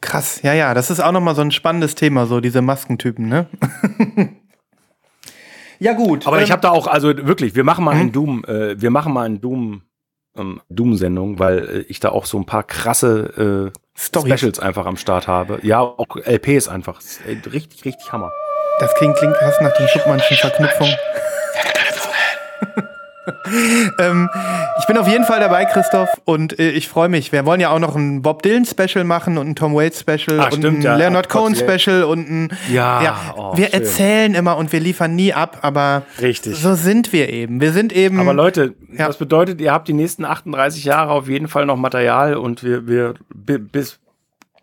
Krass, 0.00 0.40
ja, 0.42 0.54
ja, 0.54 0.72
das 0.72 0.90
ist 0.90 1.00
auch 1.00 1.12
nochmal 1.12 1.34
so 1.34 1.42
ein 1.42 1.50
spannendes 1.50 1.94
Thema, 1.94 2.24
so 2.24 2.40
diese 2.40 2.62
Maskentypen, 2.62 3.28
ne? 3.28 3.46
ja, 5.78 5.92
gut. 5.92 6.26
Aber 6.26 6.40
ich 6.40 6.48
ähm, 6.48 6.52
habe 6.52 6.62
da 6.62 6.70
auch, 6.70 6.86
also 6.86 7.08
wirklich, 7.26 7.54
wir 7.54 7.64
machen 7.64 7.84
mal 7.84 7.96
einen 7.96 8.10
Doom, 8.10 8.42
äh, 8.46 8.80
wir 8.80 8.90
machen 8.90 9.12
mal 9.12 9.26
einen 9.26 9.42
Doom 9.42 9.82
ähm, 10.36 10.60
Doom-Sendung, 10.68 11.38
weil 11.38 11.58
äh, 11.58 11.78
ich 11.88 12.00
da 12.00 12.10
auch 12.10 12.26
so 12.26 12.38
ein 12.38 12.46
paar 12.46 12.62
krasse 12.62 13.72
äh. 13.74 13.78
Specials 13.98 14.58
einfach 14.60 14.86
am 14.86 14.96
Start 14.96 15.28
habe. 15.28 15.58
Ja, 15.62 15.80
auch 15.80 16.16
LPs 16.16 16.68
einfach. 16.68 17.02
Äh, 17.26 17.46
richtig, 17.50 17.84
richtig 17.84 18.10
Hammer. 18.12 18.32
Das 18.80 18.94
klingt, 18.94 19.16
klingt 19.16 19.36
fast 19.36 19.60
nach 19.60 19.76
den 19.76 19.86
Schuppmannschen 19.88 20.36
Verknüpfungen. 20.38 20.94
ähm, 23.98 24.28
ich 24.80 24.86
bin 24.86 24.96
auf 24.98 25.06
jeden 25.08 25.24
Fall 25.24 25.40
dabei, 25.40 25.64
Christoph, 25.66 26.08
und 26.24 26.58
äh, 26.58 26.70
ich 26.70 26.88
freue 26.88 27.08
mich. 27.08 27.32
Wir 27.32 27.44
wollen 27.46 27.60
ja 27.60 27.70
auch 27.70 27.78
noch 27.78 27.94
ein 27.96 28.22
Bob 28.22 28.42
Dylan 28.42 28.64
Special 28.64 29.04
machen 29.04 29.38
und 29.38 29.48
ein 29.48 29.54
Tom 29.54 29.74
Waits 29.74 30.00
Special 30.00 30.40
Ah, 30.40 30.44
und 30.46 30.54
stimmt, 30.54 30.78
ein 30.78 30.82
ja. 30.82 30.96
Leonard 30.96 31.28
Gott, 31.28 31.42
Cohen 31.42 31.54
ja. 31.54 31.78
Special 31.78 32.04
und 32.04 32.28
ein 32.30 32.48
Ja, 32.72 33.34
oh, 33.36 33.56
wir 33.56 33.66
schön. 33.66 33.74
erzählen 33.82 34.34
immer 34.34 34.56
und 34.56 34.72
wir 34.72 34.80
liefern 34.80 35.14
nie 35.14 35.32
ab, 35.34 35.58
aber 35.62 36.02
Richtig. 36.20 36.56
so 36.56 36.74
sind 36.74 37.12
wir 37.12 37.28
eben. 37.28 37.60
Wir 37.60 37.72
sind 37.72 37.92
eben 37.92 38.18
Aber 38.20 38.32
Leute, 38.34 38.74
Ja. 38.96 39.06
das 39.06 39.18
bedeutet, 39.18 39.60
ihr 39.60 39.72
habt 39.72 39.86
die 39.88 39.92
nächsten 39.94 40.24
38 40.24 40.84
Jahre 40.84 41.12
auf 41.12 41.28
jeden 41.28 41.48
Fall 41.48 41.66
noch 41.66 41.76
Material 41.76 42.36
und 42.36 42.64
wir, 42.64 42.86
wir 42.88 43.14
bi- 43.34 43.58
bis, 43.58 43.98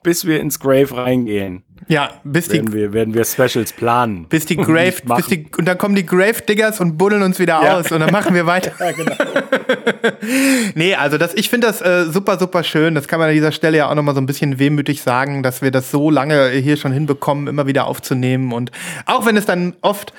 bis 0.03 0.26
wir 0.26 0.39
ins 0.41 0.59
Grave 0.59 0.97
reingehen, 0.97 1.63
ja, 1.88 2.10
bis 2.24 2.48
die 2.48 2.54
werden 2.56 2.74
wir, 2.74 2.94
werden 2.94 3.14
wir 3.14 3.24
Specials 3.26 3.74
planen. 3.74 4.26
bis 4.30 4.46
die 4.46 4.56
Grave 4.58 4.94
bis 5.16 5.28
die, 5.28 5.46
und 5.58 5.66
dann 5.66 5.78
kommen 5.78 5.96
die 5.96 6.06
Grave 6.06 6.42
Diggers 6.48 6.80
und 6.80 6.98
buddeln 6.98 7.22
uns 7.24 7.40
wieder 7.40 7.62
Ja. 7.64 7.78
aus 7.78 7.92
und 7.92 8.00
dann 8.00 8.12
machen 8.12 8.34
wir 8.36 8.46
weiter. 8.48 8.72
ja, 8.80 8.92
genau. 8.92 9.16
Nee, 10.76 10.96
also 10.96 11.18
das, 11.18 11.34
ich 11.34 11.50
finde 11.50 11.68
das 11.68 11.82
äh, 11.82 12.06
super, 12.06 12.38
super 12.40 12.64
schön. 12.64 12.96
Das 12.96 13.08
kann 13.08 13.20
man 13.20 13.30
an 13.30 13.36
dieser 13.36 13.52
Stelle 13.52 13.78
ja 13.78 13.90
auch 13.90 13.96
nochmal 13.96 14.16
so 14.16 14.22
ein 14.22 14.26
bisschen 14.26 14.60
wehmütig 14.60 15.02
sagen, 15.02 15.44
dass 15.44 15.62
wir 15.62 15.72
das 15.72 15.92
so 15.92 16.10
lange 16.10 16.50
hier 16.50 16.78
schon 16.78 16.92
hinbekommen, 16.92 17.48
immer 17.48 17.68
wieder 17.68 17.88
aufzunehmen. 17.88 18.52
Und 18.54 18.72
auch 19.06 19.26
wenn 19.26 19.38
es 19.38 19.46
dann 19.46 19.74
oft 19.82 20.14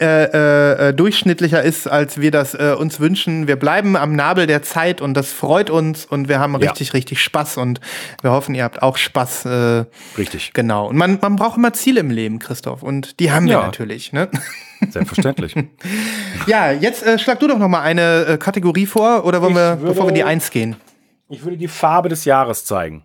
äh, 0.00 0.24
äh, 0.24 0.88
äh, 0.88 0.94
durchschnittlicher 0.94 1.62
ist, 1.62 1.86
als 1.86 2.20
wir 2.20 2.30
das 2.30 2.54
äh, 2.54 2.74
uns 2.78 2.98
wünschen, 2.98 3.46
wir 3.46 3.56
bleiben 3.56 3.94
am 3.96 4.14
Nabel 4.16 4.46
der 4.46 4.62
Zeit 4.62 5.00
und 5.00 5.14
das 5.14 5.32
freut 5.32 5.68
uns 5.70 6.06
und 6.06 6.28
wir 6.28 6.38
haben 6.40 6.52
Ja. 6.54 6.70
richtig, 6.70 6.94
richtig 6.94 7.20
Spaß 7.22 7.58
und 7.58 7.80
wir 8.22 8.30
hoffen, 8.30 8.54
ihr 8.54 8.64
habt 8.64 8.82
auch 8.82 8.96
Spaß. 8.96 9.44
Äh, 9.44 9.84
Richtig. 10.16 10.52
genau. 10.54 10.88
Und 10.88 10.96
man, 10.96 11.18
man 11.20 11.36
braucht 11.36 11.58
immer 11.58 11.72
Ziele 11.74 12.00
im 12.00 12.10
Leben, 12.10 12.38
Christoph. 12.38 12.82
Und 12.82 13.20
die 13.20 13.30
haben 13.30 13.46
wir 13.46 13.52
Ja. 13.52 13.62
natürlich. 13.62 14.12
Ne? 14.12 14.28
Selbstverständlich. 14.90 15.54
Ja, 16.46 16.70
jetzt 16.70 17.04
äh, 17.04 17.18
schlag 17.18 17.40
du 17.40 17.48
doch 17.48 17.58
noch 17.58 17.68
mal 17.68 17.80
eine 17.82 18.38
Kategorie 18.38 18.86
vor 18.86 19.24
oder 19.24 19.40
wollen 19.42 19.52
Ich 19.52 19.56
wir, 19.58 19.80
würde- 19.80 19.92
bevor 19.94 20.06
wir 20.08 20.12
die 20.14 20.22
Eins 20.24 20.50
gehen? 20.50 20.76
Ich 21.28 21.42
würde 21.44 21.56
die 21.56 21.66
Farbe 21.68 22.08
des 22.08 22.24
Jahres 22.24 22.64
zeigen. 22.64 23.02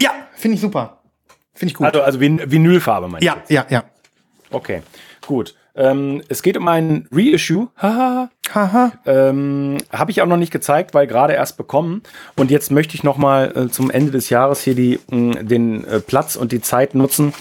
Ja, 0.00 0.10
finde 0.36 0.54
ich 0.56 0.60
super. 0.60 1.00
Finde 1.52 1.70
ich 1.72 1.74
gut. 1.76 1.86
Also, 1.86 2.02
also 2.02 2.20
Vin 2.20 2.40
Vinylfarbe, 2.50 3.08
meine 3.08 3.24
ja, 3.24 3.36
ja, 3.48 3.66
ja. 3.70 3.84
Okay, 4.50 4.82
gut. 5.26 5.54
Ähm, 5.76 6.22
es 6.28 6.42
geht 6.42 6.56
um 6.56 6.68
ein 6.68 7.08
Reissue. 7.10 7.68
Haha. 7.76 8.30
Haha. 8.54 8.92
Ähm, 9.06 9.78
Habe 9.92 10.10
ich 10.12 10.22
auch 10.22 10.26
noch 10.26 10.36
nicht 10.36 10.52
gezeigt, 10.52 10.94
weil 10.94 11.06
gerade 11.06 11.32
erst 11.32 11.56
bekommen. 11.56 12.02
Und 12.36 12.50
jetzt 12.50 12.70
möchte 12.70 12.94
ich 12.94 13.02
noch 13.02 13.16
mal 13.16 13.52
äh, 13.56 13.68
zum 13.68 13.90
Ende 13.90 14.12
des 14.12 14.30
Jahres 14.30 14.60
hier 14.62 14.74
die, 14.74 15.00
mh, 15.10 15.42
den 15.42 15.84
äh, 15.84 16.00
Platz 16.00 16.36
und 16.36 16.52
die 16.52 16.60
Zeit 16.60 16.94
nutzen, 16.94 17.32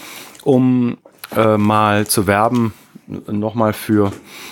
um 0.43 0.97
äh, 1.35 1.57
mal 1.57 2.07
zu 2.07 2.25
werben, 2.25 2.73
n- 3.07 3.39
noch 3.39 3.53
mal 3.53 3.73
für 3.73 4.11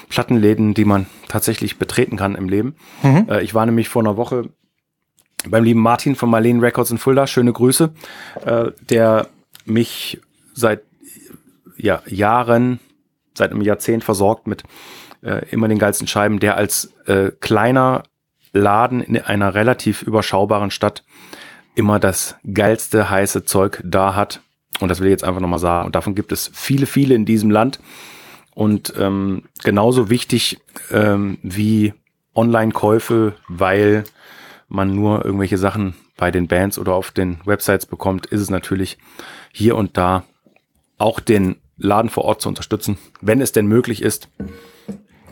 Plattenläden, 0.09 0.73
die 0.75 0.85
man 0.85 1.07
tatsächlich 1.27 1.79
betreten 1.79 2.17
kann 2.17 2.35
im 2.35 2.49
Leben. 2.49 2.75
Äh, 3.03 3.43
ich 3.43 3.55
war 3.55 3.65
nämlich 3.65 3.89
vor 3.89 4.03
einer 4.03 4.15
Woche 4.17 4.49
beim 5.49 5.63
lieben 5.63 5.79
Martin 5.81 6.15
von 6.15 6.29
Marlene 6.29 6.61
Records 6.61 6.91
in 6.91 6.99
Fulda, 6.99 7.25
schöne 7.25 7.51
Grüße, 7.51 7.91
äh, 8.45 8.65
der 8.87 9.27
mich 9.65 10.21
seit 10.53 10.83
ja, 11.77 12.03
Jahren, 12.05 12.79
seit 13.33 13.51
einem 13.51 13.61
Jahrzehnt 13.61 14.03
versorgt 14.03 14.47
mit 14.47 14.63
äh, 15.21 15.45
immer 15.49 15.67
den 15.67 15.79
geilsten 15.79 16.07
Scheiben, 16.07 16.39
der 16.39 16.57
als 16.57 16.93
äh, 17.05 17.31
kleiner 17.39 18.03
Laden 18.53 19.01
in 19.01 19.17
einer 19.17 19.53
relativ 19.53 20.01
überschaubaren 20.01 20.71
Stadt 20.71 21.03
immer 21.75 21.99
das 21.99 22.35
geilste 22.53 23.09
heiße 23.09 23.45
Zeug 23.45 23.81
da 23.85 24.15
hat. 24.15 24.41
Und 24.79 24.89
das 24.89 24.99
will 24.99 25.07
ich 25.07 25.11
jetzt 25.11 25.23
einfach 25.23 25.41
nochmal 25.41 25.59
sagen. 25.59 25.85
Und 25.85 25.95
davon 25.95 26.15
gibt 26.15 26.31
es 26.31 26.51
viele, 26.53 26.85
viele 26.85 27.15
in 27.15 27.25
diesem 27.25 27.49
Land. 27.49 27.79
Und 28.53 28.93
ähm, 28.97 29.43
genauso 29.63 30.09
wichtig 30.09 30.59
ähm, 30.91 31.37
wie 31.43 31.93
Online-Käufe, 32.35 33.35
weil 33.47 34.03
man 34.67 34.93
nur 34.93 35.23
irgendwelche 35.25 35.57
Sachen 35.57 35.95
bei 36.17 36.31
den 36.31 36.47
Bands 36.47 36.77
oder 36.77 36.93
auf 36.93 37.11
den 37.11 37.39
Websites 37.45 37.85
bekommt, 37.85 38.25
ist 38.27 38.41
es 38.41 38.49
natürlich 38.49 38.97
hier 39.51 39.75
und 39.75 39.97
da 39.97 40.23
auch 40.97 41.19
den 41.19 41.57
Laden 41.81 42.09
vor 42.09 42.25
Ort 42.25 42.41
zu 42.41 42.49
unterstützen, 42.49 42.97
wenn 43.21 43.41
es 43.41 43.51
denn 43.51 43.65
möglich 43.67 44.01
ist. 44.01 44.29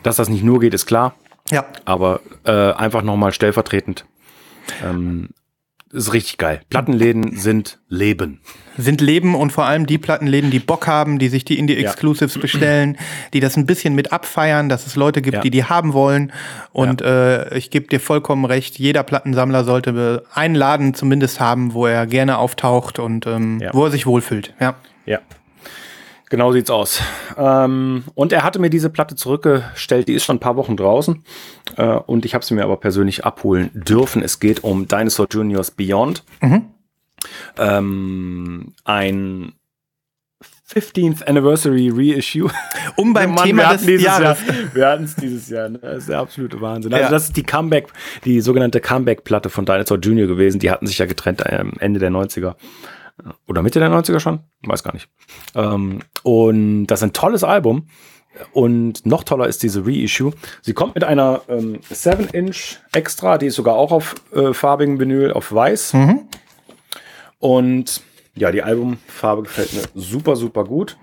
Dass 0.04 0.16
das 0.16 0.30
nicht 0.30 0.44
nur 0.44 0.60
geht, 0.60 0.74
ist 0.74 0.86
klar, 0.86 1.16
Ja. 1.52 1.66
aber 1.86 2.22
äh, 2.46 2.52
einfach 2.74 3.02
nochmal 3.02 3.34
stellvertretend. 3.34 4.06
Ähm, 4.84 5.30
ist 5.92 6.14
richtig 6.14 6.38
geil. 6.38 6.62
Plattenläden 6.70 7.36
sind 7.36 7.80
Leben. 7.90 8.42
Sind 8.78 9.02
Leben 9.02 9.34
und 9.34 9.52
vor 9.52 9.66
allem 9.66 9.88
die 9.88 9.98
Plattenläden, 9.98 10.52
die 10.52 10.60
Bock 10.60 10.86
haben, 10.86 11.18
die 11.18 11.30
sich 11.30 11.46
die 11.46 11.58
Indie-Exclusives 11.58 12.38
bestellen, 12.38 12.96
die 13.34 13.40
das 13.40 13.58
ein 13.58 13.66
bisschen 13.66 13.96
mit 13.96 14.14
abfeiern, 14.14 14.70
dass 14.70 14.86
es 14.86 14.96
Leute 14.96 15.24
gibt, 15.24 15.34
Ja. 15.38 15.42
die 15.42 15.50
die 15.50 15.64
haben 15.64 15.94
wollen. 15.94 16.32
Und 16.72 17.02
äh, 17.02 17.56
ich 17.58 17.72
gebe 17.72 17.88
dir 17.88 18.00
vollkommen 18.00 18.46
recht, 18.46 18.78
jeder 18.78 19.02
Plattensammler 19.02 19.64
sollte 19.64 20.24
einen 20.32 20.54
Laden 20.54 20.94
zumindest 20.94 21.40
haben, 21.40 21.74
wo 21.74 21.88
er 21.88 22.06
gerne 22.06 22.38
auftaucht 22.38 23.00
und 23.00 23.26
ähm, 23.26 23.60
Ja. 23.60 23.74
wo 23.74 23.86
er 23.86 23.92
sich 23.92 24.06
wohlfühlt. 24.06 24.54
Ja. 24.60 24.76
Ja. 25.08 25.20
Genau 26.30 26.52
sieht's 26.52 26.70
aus. 26.70 27.02
Ähm, 27.38 28.04
und 28.14 28.32
er 28.34 28.44
hatte 28.44 28.60
mir 28.60 28.70
diese 28.70 28.90
Platte 28.92 29.16
zurückgestellt, 29.16 30.08
die 30.08 30.14
ist 30.14 30.26
schon 30.26 30.36
ein 30.36 30.40
paar 30.40 30.56
Wochen 30.58 30.78
draußen. 30.78 31.24
Äh, 31.76 31.84
und 31.86 32.24
ich 32.24 32.36
habe 32.36 32.46
sie 32.46 32.54
mir 32.54 32.64
aber 32.64 32.78
persönlich 32.78 33.26
abholen 33.26 33.72
dürfen. 33.74 34.22
Es 34.22 34.40
geht 34.40 34.64
um 34.64 34.88
Dinosaur 34.88 35.28
Juniors 35.32 35.72
Beyond. 35.72 36.24
Ähm, 37.58 38.74
ein 38.84 39.54
15th 40.72 41.24
Anniversary 41.26 41.90
Reissue. 41.92 42.50
Um 42.96 43.12
beim 43.14 43.34
Mann, 43.34 43.46
Thema 43.46 43.64
wir 43.64 43.70
des 43.70 43.78
hatten 43.82 43.88
dieses 43.88 44.06
Jahres. 44.06 44.40
Jahr, 44.46 44.56
wir 44.74 44.88
hatten 44.88 45.04
es 45.06 45.16
dieses 45.16 45.50
Jahr. 45.50 45.70
Ne? 45.70 45.80
Das 45.80 45.98
ist 45.98 46.10
der 46.10 46.20
absolute 46.20 46.62
Wahnsinn. 46.62 46.94
Also 46.94 47.06
Ja. 47.06 47.10
das 47.10 47.24
ist 47.26 47.38
die 47.38 47.44
Comeback, 47.44 47.88
die 48.24 48.40
sogenannte 48.42 48.80
Comeback-Platte 48.80 49.50
von 49.50 49.66
Dinosaur 49.66 49.98
Junior 49.98 50.28
gewesen. 50.28 50.60
Die 50.60 50.70
hatten 50.70 50.86
sich 50.86 51.00
ja 51.00 51.08
getrennt 51.08 51.42
äh, 51.42 51.56
am 51.56 51.74
Ende 51.80 52.00
der 52.00 52.12
90er. 52.12 52.54
Oder 53.48 53.62
Mitte 53.62 53.80
der 53.80 53.90
90er 53.90 54.20
schon? 54.20 54.40
Weiß 54.64 54.84
gar 54.84 54.94
nicht. 54.94 55.10
Ähm, 55.56 56.00
und 56.24 56.88
das 56.88 57.00
ist 57.00 57.04
ein 57.04 57.14
tolles 57.14 57.44
Album. 57.44 57.88
Und 58.54 59.06
noch 59.06 59.24
toller 59.24 59.48
ist 59.48 59.64
diese 59.64 59.86
Reissue. 59.86 60.32
Sie 60.62 60.74
kommt 60.74 60.96
mit 60.96 61.04
einer 61.04 61.42
ähm, 61.50 61.80
7-Inch 61.92 62.78
Extra, 62.94 63.38
die 63.38 63.48
ist 63.48 63.56
sogar 63.56 63.76
auch 63.76 63.92
auf 63.92 64.16
äh, 64.34 64.54
farbigen 64.54 65.00
Vinyl, 65.00 65.34
auf 65.34 65.52
weiß. 65.52 65.96
Und 67.40 68.02
ja, 68.36 68.52
die 68.52 68.62
Albumfarbe 68.62 69.44
gefällt 69.44 69.74
mir 69.74 69.82
super, 69.96 70.36
super 70.36 70.64
gut. 70.64 70.98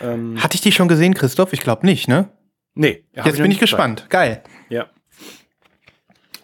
Hatte 0.00 0.54
ich 0.54 0.62
die 0.62 0.72
schon 0.72 0.88
gesehen, 0.88 1.14
Christoph? 1.14 1.52
Ich 1.52 1.60
glaube 1.60 1.86
nicht, 1.86 2.08
ne? 2.08 2.30
Nee, 2.74 3.04
Jetzt 3.12 3.26
noch 3.26 3.36
bin 3.42 3.50
ich 3.50 3.58
gespannt. 3.60 4.06
Geil. 4.08 4.42
Ja. 4.70 4.86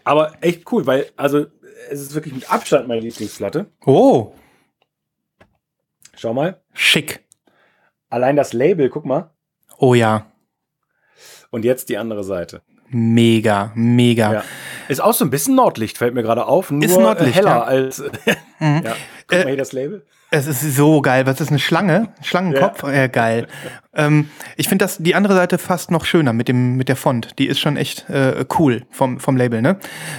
Aber 0.04 0.34
echt 0.40 0.70
cool, 0.70 0.86
weil, 0.86 1.06
also, 1.16 1.46
es 1.90 2.00
ist 2.00 2.14
wirklich 2.14 2.34
mit 2.34 2.50
Abstand 2.50 2.86
meine 2.86 3.00
Lieblingsplatte. 3.00 3.66
Oh, 3.84 4.34
Schau 6.16 6.32
mal. 6.34 6.60
schick. 6.72 7.24
Allein 8.08 8.36
das 8.36 8.52
Label, 8.52 8.88
guck 8.88 9.04
mal. 9.04 9.30
Oh 9.78 9.94
ja, 9.94 10.26
Und 11.50 11.64
jetzt 11.64 11.88
die 11.88 11.98
andere 11.98 12.24
Seite. 12.24 12.62
mega, 12.88 13.72
mega. 13.74 14.32
Ja. 14.32 14.44
Ist 14.88 15.00
auch 15.00 15.12
so 15.12 15.24
ein 15.24 15.30
bisschen 15.30 15.54
Nordlicht, 15.56 15.98
fällt 15.98 16.14
mir 16.14 16.22
gerade 16.22 16.46
auf. 16.46 16.70
Nur 16.70 16.84
Ist 16.84 16.96
Nordlicht, 16.98 17.32
äh, 17.32 17.34
heller 17.34 17.50
ja. 17.56 17.62
als. 17.64 17.98
ja. 18.60 18.94
Guck 19.26 19.38
mal 19.40 19.46
hier 19.48 19.56
das 19.56 19.72
Label. 19.72 20.06
Es 20.30 20.48
ist 20.48 20.60
so 20.74 21.00
geil. 21.02 21.24
Was 21.26 21.40
ist 21.40 21.50
eine 21.50 21.60
Schlange? 21.60 22.08
Schlangenkopf? 22.20 22.82
Ja, 22.82 23.06
geil. 23.06 23.46
ähm, 23.94 24.28
ich 24.56 24.68
finde 24.68 24.84
das 24.84 24.98
die 24.98 25.14
andere 25.14 25.34
Seite 25.34 25.56
fast 25.56 25.92
noch 25.92 26.04
schöner 26.04 26.32
mit 26.32 26.48
dem 26.48 26.76
mit 26.76 26.88
der 26.88 26.96
Font. 26.96 27.38
Die 27.38 27.46
ist 27.46 27.60
schon 27.60 27.76
echt 27.76 28.10
äh, 28.10 28.44
cool 28.58 28.82
vom 28.90 29.20
vom 29.20 29.36
Label, 29.36 29.62
ne? 29.62 29.78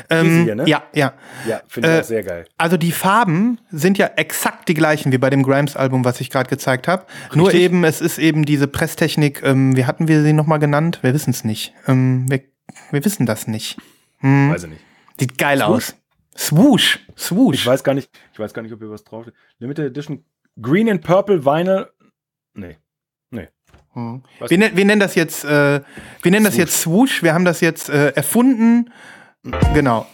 Ähm, 0.10 0.46
hier, 0.46 0.56
ne? 0.56 0.64
Ja, 0.66 0.84
ja. 0.94 1.14
Ja, 1.46 1.60
finde 1.68 1.90
ich 1.90 1.96
Äh, 1.96 2.00
auch 2.00 2.04
sehr 2.06 2.24
geil. 2.24 2.46
Also 2.58 2.78
die 2.78 2.94
Farben 2.94 3.60
sind 3.70 3.98
ja 3.98 4.08
exakt 4.16 4.70
die 4.70 4.74
gleichen 4.76 5.12
wie 5.12 5.18
bei 5.18 5.30
dem 5.30 5.44
Grimes-Album, 5.44 6.06
was 6.06 6.22
ich 6.22 6.30
gerade 6.30 6.50
gezeigt 6.50 6.88
habe. 6.88 7.06
Nur 7.34 7.54
eben, 7.54 7.84
es 7.84 8.00
ist 8.00 8.18
eben 8.18 8.46
diese 8.46 8.68
Presstechnik. 8.68 9.42
Ähm, 9.44 9.76
wie 9.76 9.86
hatten 9.86 10.08
wir 10.08 10.24
sie 10.24 10.32
nochmal 10.34 10.60
genannt? 10.60 11.00
Wir 11.02 11.14
wissen 11.14 11.32
es 11.32 11.44
nicht. 11.44 11.74
Ähm, 11.86 12.26
wir, 12.30 12.42
wir 12.92 13.04
wissen 13.04 13.26
das 13.26 13.48
nicht. 13.48 13.78
Weiß 14.22 14.64
ich 14.64 14.70
nicht. 14.70 14.82
Sieht 15.20 15.38
geil 15.38 15.62
aus. 15.62 15.96
Swoosh. 16.38 17.00
Swoosh. 17.18 17.56
Ich 17.56 17.66
weiß 17.66 17.84
gar 17.84 17.94
nicht, 17.94 18.10
ich 18.34 18.40
weiß 18.40 18.54
gar 18.54 18.62
nicht, 18.62 18.72
ob 18.74 18.80
hier 18.80 18.90
was 18.90 19.04
draufsteht. 19.04 19.34
Limited 19.60 19.86
Edition 19.86 20.24
Green 20.62 20.90
and 20.90 21.02
Purple 21.02 21.44
Vinyl. 21.46 21.88
Nee. 22.54 22.78
Nee. 23.32 23.48
Was- 24.40 24.52
Wir, 24.52 24.76
wir 24.76 24.86
nennen 24.86 25.00
das 25.00 25.16
jetzt, 25.16 25.44
äh, 25.44 25.82
wir 26.22 26.32
nennen 26.32 26.46
das 26.46 26.54
Swoosh. 26.54 26.60
jetzt 26.60 26.82
Swoosh. 26.82 27.24
Wir 27.24 27.34
haben 27.34 27.46
das 27.46 27.62
jetzt 27.62 27.90
äh, 27.90 28.10
erfunden. 28.10 28.92
Genau. 29.74 30.06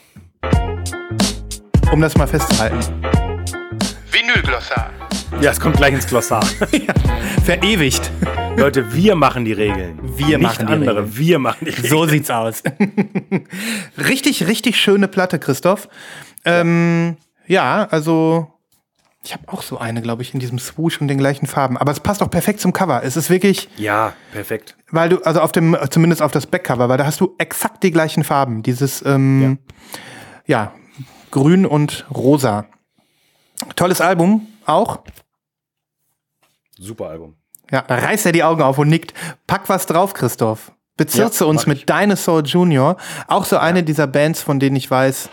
Um 1.91 1.99
das 2.01 2.15
mal 2.17 2.27
festzuhalten. 2.27 2.79
Vinylglossar. 4.11 4.91
Ja, 5.41 5.51
es 5.51 5.59
kommt 5.59 5.75
gleich 5.77 5.93
ins 5.93 6.07
Glossar. 6.07 6.43
Verewigt. 7.43 8.09
Leute, 8.57 8.93
wir 8.93 9.15
machen 9.15 9.45
die 9.45 9.51
Regeln. 9.53 9.99
Wir 10.17 10.37
Nicht 10.37 10.41
machen 10.41 10.67
die 10.67 10.73
andere. 10.73 10.97
Regeln. 11.03 11.17
Wir 11.17 11.39
machen 11.39 11.65
die 11.65 11.71
Regeln. 11.71 11.89
So 11.89 12.05
sieht's 12.05 12.29
aus. 12.29 12.63
richtig, 13.97 14.47
richtig 14.47 14.79
schöne 14.79 15.07
Platte, 15.07 15.39
Christoph. 15.39 15.89
Ähm, 16.45 17.17
ja, 17.47 17.87
also 17.89 18.47
ich 19.23 19.33
habe 19.33 19.43
auch 19.47 19.61
so 19.63 19.77
eine, 19.79 20.01
glaube 20.01 20.21
ich, 20.21 20.33
in 20.33 20.39
diesem 20.39 20.59
Swoosh 20.59 21.01
und 21.01 21.07
den 21.07 21.17
gleichen 21.17 21.45
Farben. 21.47 21.77
Aber 21.77 21.91
es 21.91 21.99
passt 21.99 22.21
auch 22.21 22.29
perfekt 22.29 22.59
zum 22.61 22.73
Cover. 22.73 23.03
Es 23.03 23.17
ist 23.17 23.29
wirklich, 23.29 23.69
Ja, 23.77 24.13
perfekt. 24.31 24.77
weil 24.91 25.09
du, 25.09 25.17
also 25.23 25.41
auf 25.41 25.51
dem, 25.51 25.75
zumindest 25.89 26.21
auf 26.21 26.31
das 26.31 26.45
Backcover, 26.47 26.87
weil 26.89 26.97
da 26.97 27.05
hast 27.05 27.19
du 27.21 27.35
exakt 27.39 27.83
die 27.83 27.91
gleichen 27.91 28.23
Farben. 28.23 28.63
Dieses, 28.63 29.03
ähm, 29.05 29.57
ja. 30.45 30.73
grün 31.31 31.65
und 31.65 32.05
rosa. 32.13 32.65
Tolles 33.75 33.99
Album, 34.01 34.47
auch. 34.65 34.99
Super 36.77 37.07
Album. 37.09 37.35
Ja, 37.71 37.81
da 37.87 37.95
reißt 37.95 38.25
er 38.25 38.31
die 38.31 38.43
Augen 38.43 38.61
auf 38.61 38.77
und 38.77 38.89
nickt. 38.89 39.13
Pack 39.47 39.69
was 39.69 39.85
drauf, 39.85 40.13
Christoph. 40.13 40.71
Bezirze 40.97 41.43
Ja, 41.45 41.49
uns 41.49 41.65
mit 41.65 41.89
Dinosaur 41.89 42.43
Junior. 42.43 42.97
Auch 43.27 43.45
so 43.45 43.57
eine 43.57 43.81
dieser 43.83 44.05
Bands, 44.05 44.41
von 44.41 44.59
denen 44.59 44.75
ich 44.75 44.89
weiß, 44.91 45.29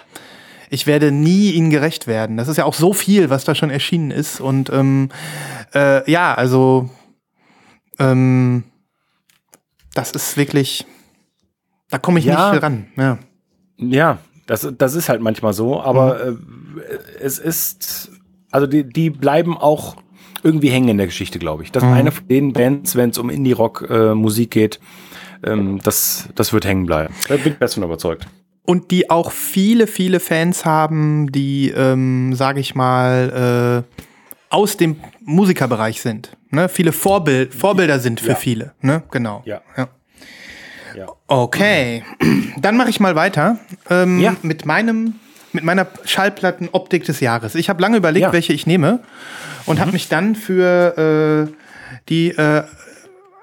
ich 0.71 0.87
werde 0.87 1.11
nie 1.13 1.51
ihnen 1.51 1.69
gerecht 1.71 2.07
werden. 2.07 2.37
Das 2.39 2.49
ist 2.49 2.57
ja 2.57 2.65
auch 2.65 2.75
so 2.75 2.93
viel, 2.95 3.29
was 3.29 3.45
da 3.45 3.55
schon 3.55 3.69
erschienen 3.71 4.11
ist. 4.11 4.41
Und 4.41 4.71
ähm, 4.71 5.11
äh, 5.75 6.09
ja, 6.11 6.33
also 6.35 6.89
ähm, 7.99 8.65
das 9.95 10.13
ist 10.13 10.37
wirklich, 10.37 10.87
da 11.91 11.99
komme 11.99 12.21
ich 12.21 12.25
Ja. 12.25 12.53
nicht 12.53 12.63
ran. 12.63 12.87
Ja. 12.97 13.19
Ja, 13.77 14.19
das, 14.47 14.69
das 14.79 14.95
ist 14.95 15.09
halt 15.09 15.21
manchmal 15.21 15.53
so, 15.53 15.81
aber 15.83 16.21
äh, 16.25 16.33
es 17.21 17.39
ist, 17.39 18.13
also 18.51 18.67
die, 18.67 18.85
die 18.89 19.11
bleiben 19.11 19.57
auch 19.59 19.97
irgendwie 20.43 20.71
hängen 20.71 20.89
in 20.89 20.97
der 20.99 21.07
Geschichte, 21.07 21.39
glaube 21.39 21.63
ich. 21.63 21.73
Das 21.73 21.83
ist 21.83 21.89
eine 21.89 22.11
von 22.13 22.29
den 22.29 22.53
Bands, 22.53 22.97
wenn 22.97 23.11
es 23.11 23.19
um 23.19 23.31
Indie-Rock-Musik 23.31 24.51
geht, 24.51 24.81
ähm, 25.45 25.81
das, 25.83 26.29
das 26.35 26.53
wird 26.53 26.65
hängen 26.65 26.87
bleiben. 26.87 27.15
Da 27.29 27.37
bin 27.37 27.53
ich 27.53 27.59
fest 27.59 27.75
von 27.75 27.83
überzeugt. 27.83 28.27
Und 28.65 28.91
die 28.91 29.11
auch 29.11 29.33
viele, 29.33 29.87
viele 29.87 30.21
Fans 30.21 30.65
haben, 30.65 31.33
die, 31.33 31.71
ähm, 31.71 32.35
sage 32.35 32.61
ich 32.61 32.75
mal, 32.75 33.85
äh, 33.89 34.03
aus 34.51 34.77
dem 34.77 34.97
Musikerbereich 35.25 36.01
sind. 36.03 36.37
Ne? 36.51 36.69
Viele 36.69 36.93
Vorbild, 36.93 37.55
Vorbilder 37.55 37.99
sind 38.01 38.21
für 38.21 38.31
Ja. 38.31 38.35
viele. 38.35 38.73
Ne? 38.81 39.03
Genau. 39.11 39.43
Ja. 39.45 39.61
ja. 39.77 39.89
Ja. 40.97 41.07
Okay, 41.29 42.03
dann 42.61 42.77
mache 42.77 42.91
ich 42.91 42.99
mal 42.99 43.15
weiter 43.15 43.59
ähm, 43.89 44.37
mit 44.43 44.67
meinem 44.67 45.15
mit 45.53 45.65
meiner 45.65 45.87
Schallplattenoptik 46.05 47.05
des 47.05 47.21
Jahres. 47.21 47.55
Ich 47.57 47.69
habe 47.69 47.81
lange 47.83 47.97
überlegt. 47.97 48.29
Mhm. 48.29 48.33
welche 48.33 48.53
ich 48.53 48.67
nehme 48.67 49.01
und 49.71 49.81
habe 49.81 49.93
mich 49.93 50.09
dann 50.09 50.35
für 50.35 51.49
äh, 51.49 51.53
die 52.09 52.31
äh, 52.31 52.65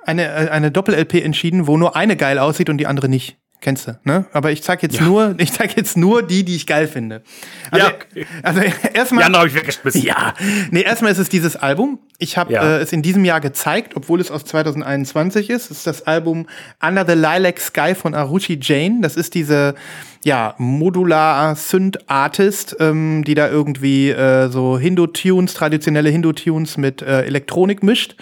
eine 0.05 0.25
äh, 0.25 0.49
eine 0.49 0.71
Doppel 0.71 0.95
LP 0.95 1.15
entschieden, 1.15 1.67
wo 1.67 1.78
nur 1.78 1.95
eine 1.95 2.15
geil 2.15 2.39
aussieht 2.39 2.69
und 2.69 2.78
die 2.78 2.88
andere 2.88 3.09
nicht. 3.09 3.38
Kennst 3.59 3.88
du, 3.88 3.99
ne? 4.03 4.28
Aber 4.34 4.51
ich 4.51 4.61
zeig 4.61 4.84
jetzt 4.84 5.01
nur, 5.01 5.34
ich 5.39 5.51
zeig 5.51 5.75
jetzt 5.75 5.97
nur 5.97 6.21
die, 6.21 6.45
die 6.45 6.55
ich 6.55 6.67
geil 6.67 6.88
finde. 6.88 7.23
Also, 7.71 7.88
Ja, 7.88 7.93
okay. 7.93 8.28
also 8.43 8.61
erstmal 8.93 9.21
Die 9.21 9.25
andere 9.25 9.39
habe 9.39 9.49
ich 9.49 9.55
weggeschmissen. 9.55 10.03
ja, 10.03 10.36
nee, 10.69 10.82
erstmal 10.82 11.11
ist 11.11 11.17
es 11.17 11.30
dieses 11.30 11.55
Album. 11.55 11.97
Ich 12.20 12.36
habe 12.38 12.53
Ja. 12.53 12.63
äh, 12.63 12.78
es 12.80 12.91
in 12.93 13.01
diesem 13.03 13.26
Jahr 13.26 13.39
gezeigt, 13.41 13.93
obwohl 13.95 14.20
es 14.20 14.32
aus 14.32 14.43
2021 14.45 15.49
ist. 15.49 15.65
Es 15.72 15.78
ist 15.80 15.88
das 15.88 16.07
Album 16.07 16.47
Under 16.82 17.05
the 17.05 17.13
Lilac 17.13 17.59
Sky 17.59 17.93
von 17.95 18.13
Arushi 18.15 18.57
Jane. 18.61 18.99
Das 19.01 19.15
ist 19.15 19.36
diese 19.36 19.76
ja, 20.24 20.55
modular 20.57 21.55
Synth-Artist, 21.55 22.76
ähm, 22.80 23.24
die 23.24 23.34
da 23.36 23.47
irgendwie 23.49 24.09
äh, 24.09 24.49
so 24.49 24.78
Hindu-Tunes, 24.78 25.53
traditionelle 25.53 26.09
Hindu-Tunes 26.09 26.78
mit 26.78 27.01
äh, 27.01 27.22
Elektronik 27.22 27.84
mischt. 27.84 28.15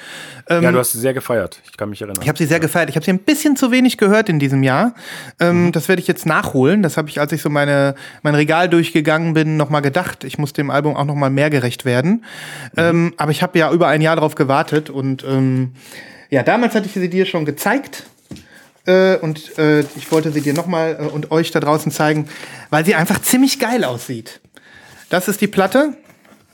Ja, 0.47 0.71
du 0.71 0.77
hast 0.77 0.91
sie 0.91 0.99
sehr 0.99 1.15
gefeiert. 1.15 1.59
Ich 1.71 1.75
kann 1.75 1.89
mich 1.89 2.01
erinnern. 2.01 2.21
Ich 2.21 2.27
habe 2.27 2.37
sie 2.37 2.45
sehr 2.45 2.59
gefeiert. 2.59 2.87
Ich 2.91 2.95
habe 2.95 3.03
sie 3.03 3.11
ein 3.11 3.17
bisschen 3.17 3.55
zu 3.55 3.71
wenig 3.71 3.97
gehört 3.97 4.29
in 4.29 4.37
diesem 4.37 4.61
Jahr. 4.61 4.93
Ähm, 5.39 5.71
Das 5.71 5.87
werde 5.89 5.99
ich 5.99 6.07
jetzt 6.07 6.27
nachholen. 6.27 6.83
Das 6.83 6.97
habe 6.97 7.09
ich, 7.09 7.19
als 7.19 7.31
ich 7.31 7.41
so 7.41 7.49
meine, 7.49 7.95
mein 8.21 8.35
Regal 8.35 8.69
durchgegangen 8.69 9.33
bin, 9.33 9.57
noch 9.57 9.71
mal 9.71 9.79
gedacht. 9.79 10.23
Ich 10.23 10.37
muss 10.37 10.53
dem 10.53 10.69
Album 10.69 10.95
auch 10.95 11.05
noch 11.05 11.15
mal 11.15 11.31
mehr 11.31 11.49
gerecht 11.49 11.83
werden. 11.83 12.25
Ähm, 12.77 13.15
aber 13.17 13.31
ich 13.31 13.41
habe 13.41 13.57
ja 13.57 13.71
über 13.71 13.84
ein 13.87 14.01
Jahr 14.01 14.15
darauf 14.15 14.35
gewartet. 14.35 14.89
Und 14.89 15.23
ähm, 15.23 15.73
ja, 16.29 16.43
damals 16.43 16.75
hatte 16.75 16.87
ich 16.87 16.93
sie 16.93 17.09
dir 17.09 17.25
schon 17.25 17.45
gezeigt. 17.45 18.03
Äh, 18.85 19.17
und 19.17 19.57
äh, 19.57 19.81
ich 19.95 20.11
wollte 20.11 20.31
sie 20.31 20.41
dir 20.41 20.53
noch 20.53 20.67
mal 20.67 20.97
äh, 20.99 21.05
und 21.07 21.31
euch 21.31 21.51
da 21.51 21.59
draußen 21.59 21.91
zeigen, 21.91 22.27
weil 22.69 22.85
sie 22.85 22.95
einfach 22.95 23.19
ziemlich 23.21 23.59
geil 23.59 23.83
aussieht. 23.83 24.41
Das 25.09 25.27
ist 25.27 25.41
die 25.41 25.47
Platte. 25.47 25.97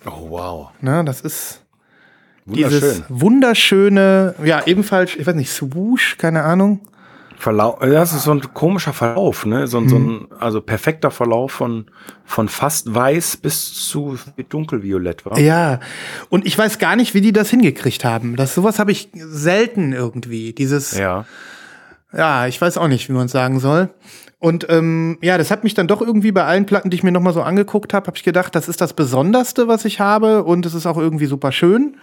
oh, 0.06 0.30
wow. 0.30 0.70
Ne, 0.80 1.04
das 1.06 1.22
ist 1.22 1.62
Wunderschön. 2.46 2.80
dieses 2.80 3.04
wunderschöne, 3.10 4.36
ja, 4.44 4.66
ebenfalls, 4.66 5.16
ich 5.16 5.26
weiß 5.26 5.36
nicht, 5.36 5.52
Swoosh, 5.52 6.18
keine 6.18 6.44
Ahnung. 6.44 6.82
Verlauf, 7.42 7.80
das 7.80 8.14
ist 8.14 8.26
so 8.26 8.32
ein 8.34 8.54
komischer 8.54 8.94
Verlauf, 8.94 9.48
ne? 9.48 9.66
So, 9.66 9.80
ein 9.80 9.90
so 9.90 9.98
ein, 9.98 10.28
also 10.40 10.62
perfekter 10.62 11.10
Verlauf 11.10 11.52
von, 11.52 11.88
von 12.24 12.48
fast 12.48 12.94
weiß 12.94 13.38
bis 13.38 13.74
zu 13.74 14.20
dunkelviolett, 14.50 15.26
war. 15.26 15.40
Ja, 15.40 15.80
und 16.30 16.46
ich 16.46 16.56
weiß 16.56 16.78
gar 16.78 16.96
nicht, 16.96 17.16
wie 17.16 17.22
die 17.22 17.34
das 17.34 17.50
hingekriegt 17.50 18.06
haben. 18.06 18.36
Das 18.36 18.54
sowas 18.54 18.78
habe 18.78 18.92
ich 18.92 19.10
selten 19.16 19.92
irgendwie. 19.92 20.54
Dieses, 20.54 20.96
ja. 20.96 21.26
Ja. 22.14 22.46
ich 22.46 22.62
weiß 22.62 22.78
auch 22.78 22.88
nicht, 22.88 23.10
wie 23.10 23.14
man 23.14 23.26
es 23.26 23.32
sagen 23.32 23.60
soll. 23.60 23.90
Und 24.38 24.68
ähm, 24.70 25.18
ja, 25.24 25.40
das 25.40 25.50
hat 25.50 25.64
mich 25.64 25.74
dann 25.74 25.88
doch 25.88 26.02
irgendwie 26.02 26.32
bei 26.32 26.44
allen 26.44 26.68
Platten, 26.68 26.92
die 26.92 26.98
ich 26.98 27.04
mir 27.04 27.12
noch 27.12 27.22
mal 27.22 27.34
so 27.34 27.42
angeguckt 27.42 27.96
habe, 27.96 28.06
habe 28.06 28.18
ich 28.18 28.24
gedacht, 28.24 28.54
das 28.54 28.68
ist 28.68 28.82
das 28.82 28.94
Besonderste, 28.94 29.68
was 29.68 29.84
ich 29.86 30.00
habe, 30.00 30.44
und 30.44 30.68
es 30.68 30.76
ist 30.76 30.86
auch 30.86 30.98
irgendwie 30.98 31.26
super 31.26 31.52
schön. 31.52 31.98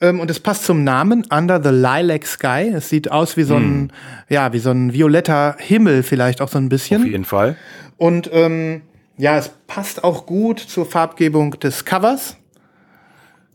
Ähm, 0.00 0.20
und 0.20 0.30
es 0.30 0.40
passt 0.40 0.64
zum 0.64 0.84
Namen 0.84 1.24
Under 1.30 1.62
the 1.62 1.70
Lilac 1.70 2.26
Sky. 2.26 2.70
Es 2.74 2.88
sieht 2.88 3.10
aus 3.10 3.36
wie 3.36 3.44
so 3.44 3.56
ein, 3.56 3.92
ja, 4.28 4.52
wie 4.52 4.58
so 4.58 4.70
ein 4.70 4.92
violetter 4.92 5.56
Himmel 5.58 6.02
vielleicht 6.02 6.40
auch 6.40 6.48
so 6.48 6.58
ein 6.58 6.68
bisschen. 6.68 7.02
Auf 7.02 7.08
jeden 7.08 7.24
Fall. 7.24 7.56
Und 7.96 8.28
ähm, 8.32 8.82
ja, 9.16 9.38
es 9.38 9.50
passt 9.66 10.04
auch 10.04 10.26
gut 10.26 10.58
zur 10.60 10.84
Farbgebung 10.84 11.52
des 11.60 11.84
Covers. 11.86 12.36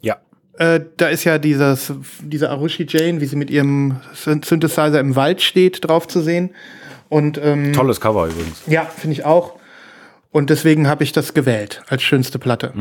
Ja. 0.02 0.18
Äh, 0.58 0.80
da 0.98 1.10
ist 1.10 1.24
ja 1.26 1.38
dieses, 1.38 1.94
diese 2.22 2.50
Arushi 2.50 2.88
Jane, 2.90 3.22
wie 3.22 3.26
sie 3.26 3.36
mit 3.36 3.52
ihrem 3.52 3.98
Syn- 4.16 4.42
Synthesizer 4.44 5.00
im 5.00 5.16
Wald 5.16 5.42
steht, 5.44 5.88
drauf 5.88 6.08
zu 6.08 6.22
sehen. 6.22 6.50
Und 7.10 7.40
ähm, 7.44 7.74
Tolles 7.74 8.02
Cover 8.02 8.26
übrigens. 8.28 8.64
ja, 8.66 8.86
finde 8.86 9.14
ich 9.14 9.26
auch. 9.26 9.60
Und 10.32 10.50
deswegen 10.50 10.88
habe 10.88 11.04
ich 11.04 11.12
das 11.12 11.34
gewählt 11.34 11.84
als 11.90 12.04
schönste 12.04 12.40
Platte. 12.40 12.74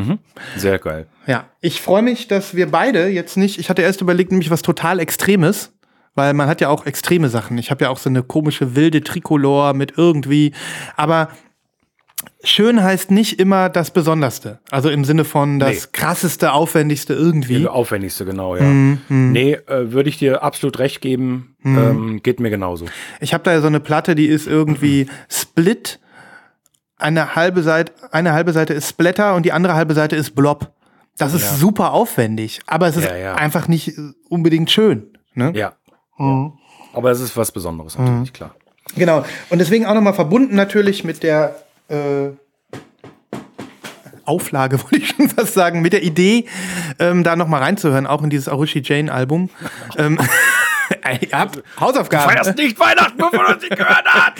Sehr 0.56 0.78
geil. 0.78 1.06
Ja, 1.26 1.46
ich 1.60 1.80
freue 1.80 2.02
mich, 2.02 2.28
dass 2.28 2.54
wir 2.54 2.70
beide 2.70 3.08
jetzt 3.08 3.36
nicht. 3.36 3.58
Ich 3.58 3.68
hatte 3.70 3.82
erst 3.82 4.00
überlegt, 4.00 4.30
nämlich 4.30 4.50
was 4.50 4.62
total 4.62 5.00
Extremes, 5.00 5.72
weil 6.14 6.32
man 6.32 6.48
hat 6.48 6.60
ja 6.60 6.68
auch 6.68 6.86
extreme 6.86 7.28
Sachen. 7.28 7.58
Ich 7.58 7.70
habe 7.72 7.84
ja 7.84 7.90
auch 7.90 7.98
so 7.98 8.08
eine 8.08 8.22
komische 8.22 8.76
wilde 8.76 9.02
Tricolor 9.02 9.74
mit 9.74 9.94
irgendwie. 9.96 10.52
Aber 10.96 11.28
schön 12.44 12.82
heißt 12.82 13.10
nicht 13.10 13.40
immer 13.40 13.68
das 13.68 13.90
Besonderste. 13.90 14.60
Also 14.70 14.88
im 14.88 15.04
Sinne 15.04 15.24
von 15.24 15.58
das 15.58 15.70
Nee. 15.70 15.80
krasseste, 15.92 16.52
aufwendigste 16.52 17.14
irgendwie. 17.14 17.58
Die 17.58 17.66
aufwendigste, 17.68 18.24
genau, 18.24 18.54
ja. 18.56 18.62
Mhm, 18.62 18.98
Nee, 19.08 19.54
äh, 19.54 19.90
würde 19.92 20.08
ich 20.08 20.18
dir 20.18 20.42
absolut 20.44 20.78
recht 20.78 21.00
geben. 21.00 21.56
Ähm, 21.64 22.20
geht 22.22 22.38
mir 22.38 22.50
genauso. 22.50 22.86
Ich 23.20 23.34
habe 23.34 23.42
da 23.44 23.52
ja 23.52 23.60
so 23.60 23.66
eine 23.66 23.80
Platte, 23.80 24.14
die 24.14 24.26
ist 24.26 24.46
irgendwie 24.46 25.06
Split. 25.28 25.98
Eine 27.00 27.34
halbe 27.34 27.62
Seite, 27.62 27.92
eine 28.12 28.32
halbe 28.32 28.52
Seite 28.52 28.74
ist 28.74 28.88
Splatter 28.88 29.34
und 29.34 29.44
die 29.46 29.52
andere 29.52 29.74
halbe 29.74 29.94
Seite 29.94 30.16
ist 30.16 30.34
Blob. 30.34 30.72
Das 31.18 31.34
ist 31.34 31.42
Ja. 31.42 31.52
super 31.56 31.92
aufwendig, 31.92 32.60
aber 32.66 32.86
es 32.88 32.96
ist 32.96 33.04
Ja, 33.08 33.16
ja. 33.16 33.34
einfach 33.34 33.68
nicht 33.68 33.92
unbedingt 34.28 34.70
schön. 34.70 35.06
Ne? 35.34 35.52
Ja. 35.54 35.72
Mhm. 36.18 36.52
Aber 36.92 37.10
es 37.10 37.20
ist 37.20 37.36
was 37.36 37.52
Besonderes, 37.52 37.96
natürlich, 37.98 38.32
klar. 38.32 38.54
Genau. 38.96 39.24
Und 39.50 39.58
deswegen 39.58 39.86
auch 39.86 39.94
nochmal 39.94 40.14
verbunden 40.14 40.56
natürlich 40.56 41.04
mit 41.04 41.22
der 41.22 41.54
äh, 41.88 42.30
Auflage, 44.24 44.78
wollte 44.82 44.96
ich 44.98 45.08
schon 45.08 45.28
fast 45.28 45.54
sagen, 45.54 45.80
mit 45.82 45.92
der 45.92 46.02
Idee, 46.02 46.46
ähm, 46.98 47.22
da 47.24 47.36
nochmal 47.36 47.62
reinzuhören, 47.62 48.06
auch 48.06 48.22
in 48.22 48.30
dieses 48.30 48.48
Arushi 48.48 48.82
Jane 48.84 49.12
Album. 49.12 49.50
ähm, 49.96 50.18
ihr 51.20 51.38
habt 51.38 51.62
Hausaufgaben. 51.78 52.30
Feierst 52.30 52.56
nicht 52.56 52.78
Weihnachten, 52.78 53.16
bevor 53.16 53.54
du 53.54 53.60
nicht 53.60 53.76
gehört 53.76 54.04
hast! 54.04 54.32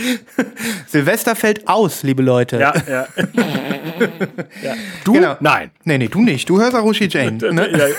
Silvester 0.87 1.37
fällt 1.37 1.69
aus, 1.69 2.03
liebe 2.03 2.23
Leute. 2.23 2.59
Ja, 2.59 2.75
ja. 2.89 3.07
ja. 4.63 4.75
Du? 5.05 5.15
Genau. 5.15 5.37
Nein. 5.41 5.71
Nee, 5.85 5.99
nee, 5.99 6.09
du 6.09 6.21
nicht. 6.23 6.49
Du 6.49 6.61
hörst 6.61 6.75
Arushi 6.75 7.09
Jane. 7.09 7.33
Ne? 7.33 7.71
Ja, 7.71 7.89
ja. 7.89 7.95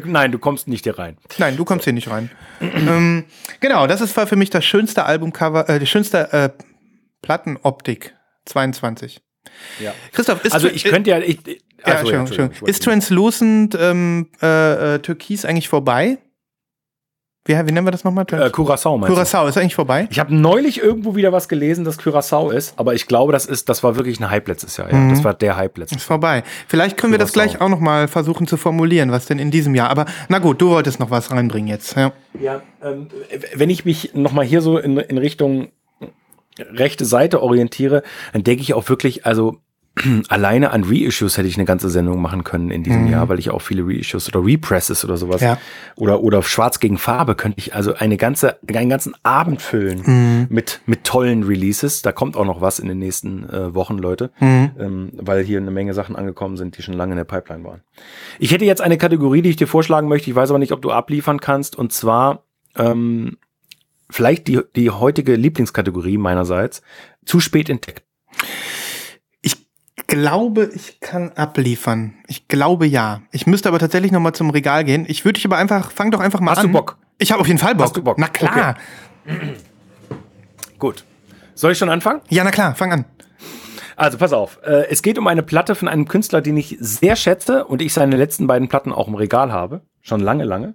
Nein, 0.04 0.32
du 0.32 0.38
kommst 0.38 0.68
nicht 0.68 0.84
hier 0.84 0.98
rein. 0.98 1.16
Nein, 1.38 1.56
du 1.56 1.64
kommst 1.64 1.84
hier 1.84 1.92
nicht 1.92 2.08
rein. 2.08 2.30
ähm, 2.60 3.24
genau, 3.60 3.86
das 3.86 4.00
ist 4.00 4.16
war 4.16 4.26
für 4.26 4.36
mich 4.36 4.50
das 4.50 4.64
schönste 4.64 5.04
Albumcover, 5.04 5.68
äh, 5.68 5.78
die 5.78 5.86
schönste 5.86 6.32
äh, 6.32 6.50
Plattenoptik 7.22 8.14
22. 8.46 9.20
Ja. 9.80 9.94
Christoph, 10.12 10.44
ist 10.44 10.52
Also 10.52 10.68
ich 10.68 10.84
könnte 10.84 11.10
ja. 11.10 11.18
Ich, 11.18 11.38
Ja, 11.46 11.94
Achso, 11.94 12.10
Entschuldigung, 12.10 12.26
Entschuldigung. 12.46 12.68
Ist 12.68 12.82
Translucent 12.82 13.76
ähm, 13.78 14.28
äh, 14.42 14.94
äh, 14.94 14.98
Türkis 15.00 15.44
eigentlich 15.44 15.68
vorbei? 15.68 16.18
Wie, 17.46 17.54
wie 17.54 17.72
nennen 17.72 17.86
wir 17.86 17.92
das 17.92 18.04
nochmal? 18.04 18.26
Äh, 18.32 18.50
Curacao 18.50 18.98
meinst 18.98 19.16
du? 19.16 19.20
Curaçao 19.20 19.48
ist 19.48 19.56
eigentlich 19.56 19.74
vorbei. 19.74 20.08
Ich 20.10 20.18
habe 20.18 20.34
neulich 20.34 20.82
irgendwo 20.82 21.14
wieder 21.16 21.32
was 21.32 21.48
gelesen, 21.48 21.84
dass 21.84 21.98
Curacao 21.98 22.50
ist, 22.50 22.74
aber 22.76 22.94
ich 22.94 23.06
glaube, 23.06 23.32
das 23.32 23.46
ist, 23.46 23.68
das 23.68 23.82
war 23.82 23.96
wirklich 23.96 24.20
ein 24.20 24.30
Hype 24.30 24.48
letztes 24.48 24.76
Jahr. 24.76 24.90
Ja. 24.90 24.96
Mhm. 24.96 25.10
Das 25.10 25.24
war 25.24 25.32
der 25.32 25.56
Hype 25.56 25.78
letztes 25.78 25.98
Ist 25.98 26.04
vorbei. 26.04 26.42
Vielleicht 26.66 26.96
können 26.96 27.12
wir 27.12 27.18
das 27.18 27.32
gleich 27.32 27.60
auch 27.60 27.68
nochmal 27.68 28.08
versuchen 28.08 28.46
zu 28.46 28.56
formulieren, 28.56 29.12
was 29.12 29.26
denn 29.26 29.38
in 29.38 29.50
diesem 29.50 29.74
Jahr. 29.74 29.90
Aber 29.90 30.06
na 30.28 30.38
gut, 30.38 30.60
du 30.60 30.70
wolltest 30.70 31.00
noch 31.00 31.10
was 31.10 31.30
reinbringen 31.30 31.68
jetzt. 31.68 31.96
Ja. 31.96 32.12
Ja, 32.40 32.60
ähm, 32.82 33.08
wenn 33.54 33.70
ich 33.70 33.84
mich 33.84 34.12
nochmal 34.14 34.44
hier 34.44 34.60
so 34.60 34.78
in, 34.78 34.98
in 34.98 35.16
Richtung 35.16 35.68
rechte 36.58 37.04
Seite 37.04 37.42
orientiere, 37.42 38.02
dann 38.32 38.44
denke 38.44 38.62
ich 38.62 38.74
auch 38.74 38.88
wirklich, 38.88 39.26
also 39.26 39.58
alleine 40.28 40.70
an 40.72 40.84
Reissues 40.84 41.38
hätte 41.38 41.48
ich 41.48 41.56
eine 41.56 41.64
ganze 41.64 41.88
Sendung 41.88 42.20
machen 42.20 42.44
können 42.44 42.70
in 42.70 42.82
diesem 42.82 43.06
Jahr, 43.08 43.28
weil 43.28 43.38
ich 43.38 43.50
auch 43.50 43.60
viele 43.62 43.82
Reissues 43.86 44.28
oder 44.28 44.44
Represses 44.44 45.04
oder 45.04 45.16
sowas 45.16 45.40
Ja. 45.40 45.58
oder 45.96 46.20
oder 46.22 46.42
Schwarz 46.42 46.80
gegen 46.80 46.98
Farbe 46.98 47.34
könnte 47.34 47.58
ich 47.58 47.74
also 47.74 47.94
eine 47.94 48.16
ganze 48.16 48.58
einen 48.74 48.90
ganzen 48.90 49.14
Abend 49.22 49.62
füllen 49.62 50.46
mit 50.50 50.80
mit 50.86 51.04
tollen 51.04 51.42
Releases. 51.44 52.02
Da 52.02 52.12
kommt 52.12 52.36
auch 52.36 52.44
noch 52.44 52.60
was 52.60 52.78
in 52.78 52.88
den 52.88 52.98
nächsten 52.98 53.48
äh, 53.48 53.74
Wochen, 53.74 53.98
Leute, 53.98 54.30
ähm, 54.40 55.10
weil 55.14 55.42
hier 55.44 55.58
eine 55.58 55.70
Menge 55.70 55.94
Sachen 55.94 56.14
angekommen 56.16 56.56
sind, 56.56 56.76
die 56.76 56.82
schon 56.82 56.94
lange 56.94 57.12
in 57.12 57.16
der 57.18 57.24
Pipeline 57.24 57.64
waren. 57.64 57.80
Ich 58.38 58.52
hätte 58.52 58.64
jetzt 58.64 58.82
eine 58.82 58.98
Kategorie, 58.98 59.42
die 59.42 59.50
ich 59.50 59.56
dir 59.56 59.66
vorschlagen 59.66 60.08
möchte. 60.08 60.28
Ich 60.28 60.36
weiß 60.36 60.50
aber 60.50 60.58
nicht, 60.58 60.72
ob 60.72 60.82
du 60.82 60.90
abliefern 60.90 61.40
kannst. 61.40 61.74
Und 61.76 61.92
zwar 61.92 62.42
ähm, 62.76 63.38
vielleicht 64.10 64.46
die, 64.48 64.60
die 64.76 64.90
heutige 64.90 65.34
Lieblingskategorie 65.36 66.18
meinerseits. 66.18 66.82
Zu 67.24 67.40
spät 67.40 67.70
entdeckt. 67.70 68.02
Ich 70.08 70.14
glaube, 70.16 70.70
ich 70.72 71.00
kann 71.00 71.32
abliefern. 71.32 72.14
Ich 72.28 72.46
glaube 72.46 72.86
ja. 72.86 73.22
Ich 73.32 73.48
müsste 73.48 73.68
aber 73.68 73.80
tatsächlich 73.80 74.12
nochmal 74.12 74.34
zum 74.34 74.50
Regal 74.50 74.84
gehen. 74.84 75.04
Ich 75.08 75.24
würde 75.24 75.34
dich 75.34 75.44
aber 75.44 75.56
einfach, 75.56 75.90
fang 75.90 76.12
doch 76.12 76.20
einfach 76.20 76.38
mal 76.38 76.52
Hast 76.52 76.58
an. 76.58 76.68
du 76.68 76.72
Bock? 76.72 76.96
Ich 77.18 77.32
habe 77.32 77.40
auf 77.40 77.48
jeden 77.48 77.58
Fall 77.58 77.74
Bock. 77.74 77.86
Hast 77.86 77.96
du 77.96 78.02
Bock? 78.02 78.16
Na 78.16 78.28
klar. 78.28 78.76
Gut. 80.78 81.04
Soll 81.54 81.72
ich 81.72 81.78
schon 81.78 81.88
anfangen? 81.88 82.20
Ja, 82.28 82.44
na 82.44 82.52
klar, 82.52 82.76
fang 82.76 82.92
an. 82.92 83.04
Also 83.96 84.16
pass 84.16 84.32
auf. 84.32 84.60
Äh, 84.62 84.86
es 84.90 85.02
geht 85.02 85.18
um 85.18 85.26
eine 85.26 85.42
Platte 85.42 85.74
von 85.74 85.88
einem 85.88 86.06
Künstler, 86.06 86.40
den 86.40 86.56
ich 86.56 86.76
sehr 86.78 87.16
schätze 87.16 87.64
und 87.64 87.82
ich 87.82 87.92
seine 87.92 88.16
letzten 88.16 88.46
beiden 88.46 88.68
Platten 88.68 88.92
auch 88.92 89.08
im 89.08 89.14
Regal 89.16 89.52
habe. 89.52 89.80
Schon 90.02 90.20
lange, 90.20 90.44
lange. 90.44 90.74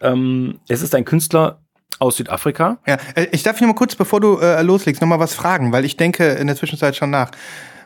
Ähm, 0.00 0.60
es 0.68 0.80
ist 0.80 0.94
ein 0.94 1.04
Künstler 1.04 1.60
aus 1.98 2.16
Südafrika. 2.16 2.78
Ja, 2.86 2.96
äh, 3.16 3.26
ich 3.32 3.42
darf 3.42 3.60
noch 3.60 3.68
mal 3.68 3.74
kurz, 3.74 3.96
bevor 3.96 4.20
du 4.20 4.38
äh, 4.38 4.62
loslegst, 4.62 5.02
noch 5.02 5.08
mal 5.08 5.18
was 5.20 5.34
fragen, 5.34 5.72
weil 5.72 5.84
ich 5.84 5.98
denke 5.98 6.24
in 6.24 6.46
der 6.46 6.56
Zwischenzeit 6.56 6.96
schon 6.96 7.10
nach. 7.10 7.32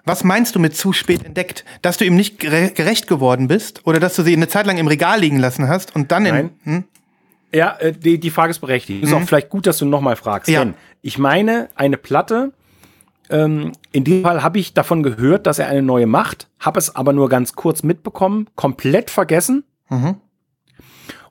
Was 0.07 0.23
meinst 0.25 0.55
du 0.55 0.61
mit 0.61 0.77
zu 0.77 0.93
spät 0.93 1.25
entdeckt? 1.25 1.65
Dass 1.83 1.99
du 1.99 2.05
ihm 2.05 2.15
nicht 2.17 2.39
gere 2.39 2.71
gerecht 2.71 3.09
geworden 3.09 3.49
bist 3.49 3.87
oder 3.87 3.99
dass 4.01 4.15
du 4.17 4.23
sie 4.23 4.33
eine 4.33 4.49
Zeit 4.49 4.65
lang 4.67 4.79
im 4.79 4.87
Regal 4.87 5.21
liegen 5.21 5.39
lassen 5.39 5.69
hast 5.69 5.95
und 5.95 6.13
dann 6.13 6.23
Nein. 6.23 6.51
in. 6.65 6.73
Hm? 6.73 6.85
Ja, 7.53 7.77
äh, 7.79 7.93
die, 7.93 8.19
die 8.19 8.31
Frage 8.31 8.51
ist 8.53 8.61
berechtigt. 8.61 9.03
Ist 9.03 9.13
auch 9.13 9.23
vielleicht 9.23 9.51
gut, 9.51 9.67
dass 9.67 9.79
du 9.79 9.85
nochmal 9.85 10.17
fragst. 10.17 10.49
Ja. 10.49 10.61
Denn 10.65 10.75
ich 11.03 11.19
meine, 11.19 11.69
eine 11.75 11.97
Platte, 11.97 12.53
ähm, 13.31 13.73
in 13.93 14.05
dem 14.05 14.23
Fall 14.23 14.43
habe 14.45 14.59
ich 14.61 14.75
davon 14.75 15.03
gehört, 15.03 15.47
dass 15.47 15.59
er 15.59 15.67
eine 15.69 15.83
neue 15.83 16.07
macht, 16.07 16.49
habe 16.61 16.79
es 16.79 16.95
aber 16.95 17.13
nur 17.13 17.29
ganz 17.29 17.55
kurz 17.55 17.83
mitbekommen, 17.83 18.49
komplett 18.55 19.11
vergessen 19.11 19.65
Mhm. 19.89 20.17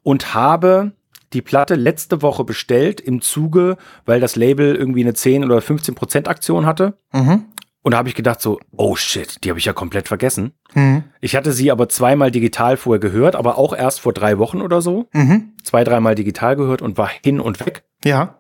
und 0.04 0.34
habe 0.34 0.92
die 1.34 1.42
Platte 1.42 1.76
letzte 1.76 2.22
Woche 2.22 2.44
bestellt 2.46 3.02
im 3.02 3.22
Zuge, 3.22 3.76
weil 4.06 4.20
das 4.22 4.36
Label 4.38 4.76
irgendwie 4.76 5.02
eine 5.02 5.14
10 5.14 5.44
oder 5.44 5.60
15 5.62 5.96
Prozent 5.96 6.28
Aktion 6.30 6.66
hatte. 6.66 6.98
Mhm. 7.12 7.46
Und 7.86 7.92
da 7.92 7.98
habe 8.00 8.10
ich 8.10 8.16
gedacht 8.16 8.42
so, 8.42 8.60
oh 8.76 8.96
shit, 8.96 9.44
die 9.44 9.50
habe 9.50 9.60
ich 9.60 9.66
ja 9.66 9.72
komplett 9.72 10.08
vergessen. 10.08 10.54
Mhm. 10.74 11.04
Ich 11.22 11.36
hatte 11.36 11.52
sie 11.52 11.70
aber 11.70 11.88
zweimal 11.88 12.32
digital 12.32 12.78
vorher 12.78 13.00
gehört, 13.00 13.36
aber 13.36 13.60
auch 13.60 13.78
erst 13.78 14.00
vor 14.00 14.12
drei 14.12 14.40
Wochen 14.40 14.64
oder 14.64 14.82
so. 14.82 15.08
Mhm. 15.14 15.54
Zwei, 15.64 15.84
dreimal 15.84 16.16
digital 16.16 16.56
gehört 16.56 16.82
und 16.82 16.98
war 16.98 17.08
hin 17.24 17.40
und 17.40 17.64
weg. 17.64 17.84
Ja. 18.04 18.40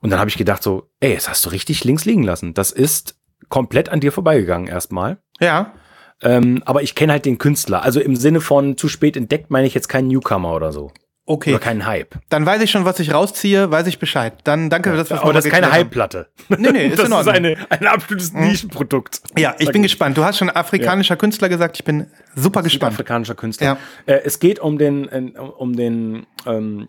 Und 0.00 0.10
dann 0.10 0.18
habe 0.18 0.28
ich 0.28 0.36
gedacht 0.36 0.64
so, 0.64 0.90
ey, 0.98 1.14
das 1.14 1.28
hast 1.28 1.46
du 1.46 1.50
richtig 1.50 1.84
links 1.84 2.04
liegen 2.04 2.24
lassen. 2.24 2.52
Das 2.52 2.72
ist 2.72 3.16
komplett 3.48 3.90
an 3.90 4.00
dir 4.00 4.10
vorbeigegangen 4.10 4.66
erstmal. 4.66 5.18
Ja. 5.38 5.74
Ähm, 6.20 6.60
aber 6.66 6.82
ich 6.82 6.96
kenne 6.96 7.12
halt 7.12 7.26
den 7.26 7.38
Künstler. 7.38 7.84
Also 7.84 8.00
im 8.00 8.16
Sinne 8.16 8.40
von 8.40 8.76
zu 8.76 8.88
spät 8.88 9.16
entdeckt 9.16 9.52
meine 9.52 9.68
ich 9.68 9.74
jetzt 9.74 9.88
keinen 9.88 10.08
Newcomer 10.08 10.52
oder 10.52 10.72
so. 10.72 10.90
Okay. 11.30 11.50
Oder 11.50 11.58
keinen 11.58 11.84
Hype. 11.84 12.14
Dann 12.30 12.46
weiß 12.46 12.62
ich 12.62 12.70
schon, 12.70 12.86
was 12.86 12.98
ich 13.00 13.12
rausziehe, 13.12 13.70
weiß 13.70 13.86
ich 13.86 13.98
Bescheid. 13.98 14.32
Dann 14.44 14.70
danke, 14.70 14.96
dass 14.96 15.10
wir 15.10 15.20
Aber 15.22 15.34
das 15.34 15.44
ist 15.44 15.50
keine. 15.50 15.70
Hype-Platte. 15.70 16.28
Nee, 16.48 16.72
nee, 16.72 16.86
ist 16.88 16.98
das 16.98 17.06
in 17.08 17.12
ist 17.12 17.18
Ordnung. 17.18 17.34
eine, 17.34 17.56
ein 17.68 17.86
absolutes 17.86 18.32
Nischenprodukt. 18.32 19.20
Ja, 19.36 19.54
ich 19.58 19.66
Sag 19.66 19.74
bin 19.74 19.84
ich. 19.84 19.92
gespannt. 19.92 20.16
Du 20.16 20.24
hast 20.24 20.38
schon 20.38 20.48
afrikanischer 20.48 21.16
Künstler 21.16 21.50
gesagt. 21.50 21.76
Ich 21.76 21.84
bin 21.84 22.06
super 22.34 22.62
gespannt. 22.62 22.92
Südafrikanischer 22.94 23.34
Künstler. 23.34 23.66
Ja. 24.06 24.14
Äh, 24.14 24.22
es 24.24 24.40
geht 24.40 24.58
um 24.58 24.78
den, 24.78 25.06
äh, 25.08 25.38
um 25.38 25.76
den 25.76 26.26
ähm, 26.46 26.88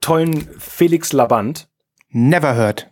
tollen 0.00 0.48
Felix 0.58 1.12
Laband. 1.12 1.68
Never 2.10 2.56
heard. 2.56 2.90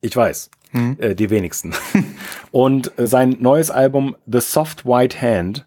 Ich 0.00 0.16
weiß. 0.16 0.50
Mhm. 0.72 0.96
Äh, 0.98 1.14
die 1.14 1.28
wenigsten. 1.28 1.74
Und 2.52 2.98
äh, 2.98 3.06
sein 3.06 3.36
neues 3.40 3.70
Album 3.70 4.16
The 4.26 4.40
Soft 4.40 4.86
White 4.86 5.20
Hand. 5.20 5.66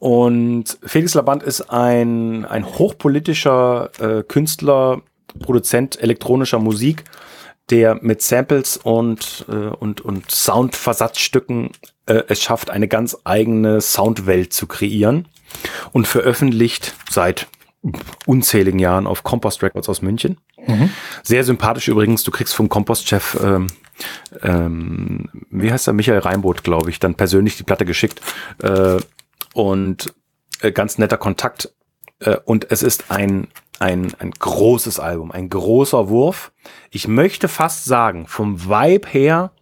Und 0.00 0.78
Felix 0.82 1.12
Laband 1.12 1.42
ist 1.42 1.70
ein, 1.70 2.46
ein 2.46 2.64
hochpolitischer 2.64 3.90
äh, 4.00 4.22
Künstler, 4.22 5.02
Produzent 5.40 6.02
elektronischer 6.02 6.58
Musik, 6.58 7.04
der 7.68 7.96
mit 8.00 8.22
Samples 8.22 8.78
und, 8.78 9.44
äh, 9.48 9.52
und, 9.52 10.00
und 10.00 10.30
Soundversatzstücken 10.30 11.70
äh, 12.06 12.22
es 12.28 12.42
schafft, 12.42 12.70
eine 12.70 12.88
ganz 12.88 13.16
eigene 13.24 13.82
Soundwelt 13.82 14.54
zu 14.54 14.66
kreieren 14.66 15.28
und 15.92 16.08
veröffentlicht 16.08 16.94
seit 17.10 17.46
unzähligen 18.24 18.78
Jahren 18.78 19.06
auf 19.06 19.22
Compost 19.22 19.62
Records 19.62 19.88
aus 19.88 20.00
München. 20.00 20.38
Sehr 21.22 21.44
sympathisch 21.44 21.88
übrigens. 21.88 22.24
Du 22.24 22.30
kriegst 22.30 22.54
vom 22.54 22.70
Kompostchef, 22.70 23.38
ähm, 23.42 23.66
ähm, 24.42 25.28
wie 25.50 25.70
heißt 25.70 25.88
er, 25.88 25.92
Michael 25.92 26.20
Reinboth, 26.20 26.64
glaube 26.64 26.88
ich, 26.88 27.00
dann 27.00 27.14
persönlich 27.14 27.56
die 27.58 27.64
Platte 27.64 27.84
geschickt. 27.84 28.20
Äh, 28.62 28.98
und 29.54 30.12
äh, 30.60 30.72
ganz 30.72 30.98
netter 30.98 31.18
Kontakt. 31.18 31.72
Äh, 32.20 32.36
und 32.44 32.70
es 32.70 32.82
ist 32.82 33.10
ein, 33.10 33.48
ein, 33.78 34.12
ein 34.18 34.30
großes 34.30 35.00
Album, 35.00 35.30
ein 35.32 35.48
großer 35.48 36.08
Wurf. 36.08 36.52
Ich 36.90 37.08
möchte 37.08 37.48
fast 37.48 37.84
sagen, 37.84 38.26
vom 38.26 38.66
Vibe 38.66 39.08
her, 39.08 39.52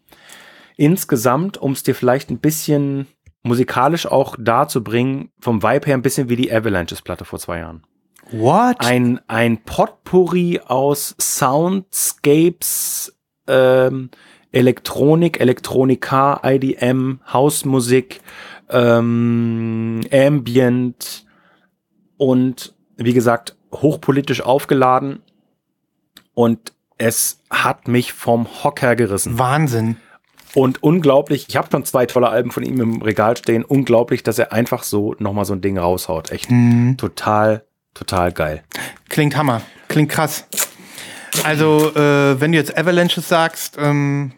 insgesamt, 0.77 1.59
um 1.59 1.73
es 1.73 1.83
dir 1.83 1.95
vielleicht 1.95 2.31
ein 2.31 2.39
bisschen 2.39 3.07
musikalisch 3.43 4.07
auch 4.07 4.37
darzubringen, 4.39 5.31
vom 5.41 5.63
Vibe 5.63 5.87
her 5.87 5.95
ein 5.95 6.03
bisschen 6.03 6.29
wie 6.29 6.37
die 6.37 6.53
Avalanches-Platte 6.53 7.25
vor 7.25 7.39
zwei 7.39 7.59
Jahren 7.61 7.83
What? 8.31 8.77
ein, 8.81 9.21
ein 9.27 9.65
Potpourri 9.65 10.61
aus 10.67 11.15
Soundscapes, 11.19 13.17
ähm, 13.47 14.11
Elektronik, 14.53 15.41
Elektronika, 15.41 16.41
IDM, 16.45 17.21
Hausmusik, 17.33 18.21
ähm, 18.71 20.01
Ambient 20.13 21.25
und 22.17 22.75
wie 22.97 23.13
gesagt, 23.13 23.57
hochpolitisch 23.73 24.41
aufgeladen 24.41 25.23
und 26.35 26.73
es 26.99 27.41
hat 27.51 27.89
mich 27.89 28.13
vom 28.13 28.47
Hocker 28.65 28.97
gerissen. 28.97 29.39
Wahnsinn. 29.39 29.97
Und 30.55 30.83
unglaublich, 30.83 31.47
ich 31.49 31.57
habe 31.57 31.69
schon 31.71 31.85
zwei 31.85 32.07
tolle 32.07 32.29
Alben 32.29 32.51
von 32.51 32.63
ihm 32.63 32.81
im 32.81 33.03
Regal 33.03 33.37
stehen. 33.37 33.65
Unglaublich, 33.65 34.23
dass 34.23 34.39
er 34.39 34.53
einfach 34.53 34.83
so 34.83 35.15
nochmal 35.19 35.45
so 35.45 35.53
ein 35.53 35.61
Ding 35.61 35.79
raushaut. 35.79 36.33
Echt 36.33 36.51
total, 36.97 37.65
total 37.95 38.33
geil. 38.33 38.65
Klingt 39.09 39.37
Hammer. 39.37 39.61
Klingt 39.89 40.11
krass. 40.11 40.47
Also, 41.45 41.95
äh, 41.95 42.41
wenn 42.41 42.53
du 42.53 42.59
jetzt 42.59 42.77
Avalanches 42.77 43.29
sagst, 43.29 43.77
ähm, 43.79 44.33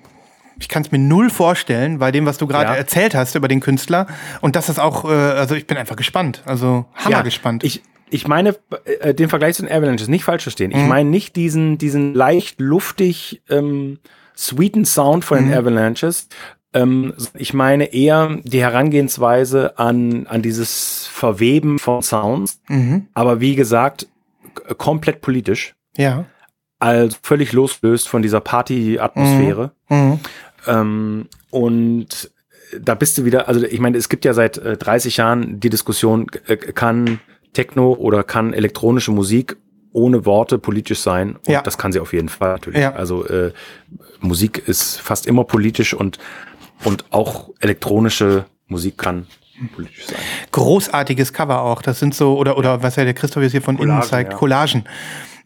ich 0.58 0.68
kann 0.68 0.82
es 0.82 0.90
mir 0.92 0.98
null 0.98 1.30
vorstellen, 1.30 1.98
bei 1.98 2.10
dem, 2.12 2.26
was 2.26 2.38
du 2.38 2.46
gerade 2.46 2.70
Ja. 2.72 2.74
erzählt 2.76 3.14
hast 3.14 3.34
über 3.34 3.48
den 3.48 3.60
Künstler. 3.60 4.06
Und 4.40 4.56
das 4.56 4.68
ist 4.68 4.78
auch, 4.78 5.04
äh, 5.04 5.08
also 5.08 5.54
ich 5.54 5.66
bin 5.66 5.76
einfach 5.78 5.96
gespannt. 5.96 6.42
Also 6.46 6.84
hammer 6.94 7.10
Ja, 7.16 7.22
gespannt. 7.22 7.64
Ich, 7.64 7.82
ich 8.10 8.26
meine, 8.28 8.56
äh, 9.00 9.14
den 9.14 9.28
Vergleich 9.28 9.54
zu 9.56 9.62
den 9.62 9.72
Avalanches, 9.72 10.08
nicht 10.08 10.24
falsch 10.24 10.42
verstehen. 10.42 10.70
Mhm. 10.72 10.78
Ich 10.78 10.86
meine 10.86 11.08
nicht 11.08 11.36
diesen, 11.36 11.78
diesen 11.78 12.12
leicht 12.14 12.60
luftig, 12.60 13.42
ähm, 13.48 13.98
sweeten 14.36 14.84
Sound 14.84 15.24
von 15.24 15.44
Mhm. 15.44 15.48
den 15.50 15.58
Avalanches. 15.58 16.28
Ähm, 16.72 17.14
ich 17.34 17.52
meine 17.54 17.92
eher 17.92 18.38
die 18.44 18.60
Herangehensweise 18.60 19.78
an, 19.78 20.26
an 20.28 20.42
dieses 20.42 21.06
Verweben 21.12 21.78
von 21.78 22.02
Sounds. 22.02 22.60
mhm. 22.68 23.06
Aber 23.14 23.40
wie 23.40 23.54
gesagt, 23.54 24.06
komplett 24.78 25.20
politisch. 25.20 25.74
Ja. 25.96 26.24
Also 26.80 27.16
völlig 27.22 27.52
losgelöst 27.52 28.08
von 28.08 28.22
dieser 28.22 28.40
Party-Atmosphäre. 28.40 29.70
Mhm. 29.88 30.18
Ähm, 30.66 31.26
und 31.50 32.30
da 32.78 32.94
bist 32.94 33.18
du 33.18 33.24
wieder, 33.24 33.48
also 33.48 33.62
ich 33.64 33.80
meine, 33.80 33.98
es 33.98 34.08
gibt 34.08 34.24
ja 34.24 34.32
seit 34.32 34.58
äh, 34.58 34.76
30 34.76 35.16
Jahren 35.18 35.60
die 35.60 35.70
Diskussion, 35.70 36.26
äh, 36.46 36.56
kann 36.56 37.20
Techno 37.52 37.92
oder 37.92 38.22
kann 38.24 38.52
elektronische 38.54 39.10
Musik 39.10 39.56
ohne 39.92 40.24
Worte 40.24 40.58
politisch 40.58 41.00
sein? 41.00 41.36
Und 41.36 41.48
Ja. 41.48 41.62
das 41.62 41.76
kann 41.78 41.92
sie 41.92 42.00
auf 42.00 42.12
jeden 42.12 42.28
Fall 42.28 42.52
natürlich. 42.52 42.80
Ja. 42.80 42.92
Also 42.94 43.26
äh, 43.26 43.52
Musik 44.20 44.62
ist 44.66 45.00
fast 45.00 45.26
immer 45.26 45.44
politisch 45.44 45.94
und, 45.94 46.18
und 46.84 47.04
auch 47.10 47.50
elektronische 47.60 48.46
Musik 48.68 48.98
kann 48.98 49.26
politisch 49.74 50.06
sein. 50.06 50.18
Großartiges 50.52 51.32
Cover 51.32 51.62
auch. 51.62 51.82
Das 51.82 51.98
sind 51.98 52.14
so, 52.14 52.38
oder, 52.38 52.56
oder 52.56 52.82
was 52.82 52.96
ja 52.96 53.04
der 53.04 53.14
Christoph 53.14 53.42
jetzt 53.42 53.52
hier 53.52 53.62
von 53.62 53.76
innen 53.76 53.88
Collagen, 53.88 54.08
zeigt, 54.08 54.32
ja. 54.32 54.38
Collagen. 54.38 54.84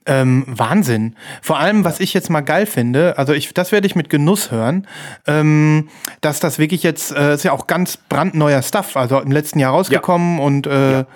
Ähm, 0.06 0.44
Wahnsinn. 0.46 1.16
Vor 1.40 1.58
allem, 1.58 1.84
was 1.84 1.98
ich 1.98 2.12
jetzt 2.12 2.28
mal 2.28 2.42
geil 2.42 2.66
finde, 2.66 3.16
also 3.16 3.32
ich, 3.32 3.54
das 3.54 3.72
werde 3.72 3.86
ich 3.86 3.96
mit 3.96 4.10
Genuss 4.10 4.50
hören, 4.50 4.86
ähm, 5.26 5.88
dass 6.20 6.40
das 6.40 6.58
wirklich 6.58 6.82
jetzt, 6.82 7.10
äh, 7.12 7.34
ist 7.34 7.44
ja 7.44 7.52
auch 7.52 7.66
ganz 7.66 7.96
brandneuer 7.96 8.60
Stuff, 8.60 8.98
also 8.98 9.18
im 9.20 9.32
letzten 9.32 9.60
Jahr 9.60 9.72
rausgekommen 9.72 10.40
und 10.40 10.66
äh, 10.66 10.98
ja, 10.98 11.06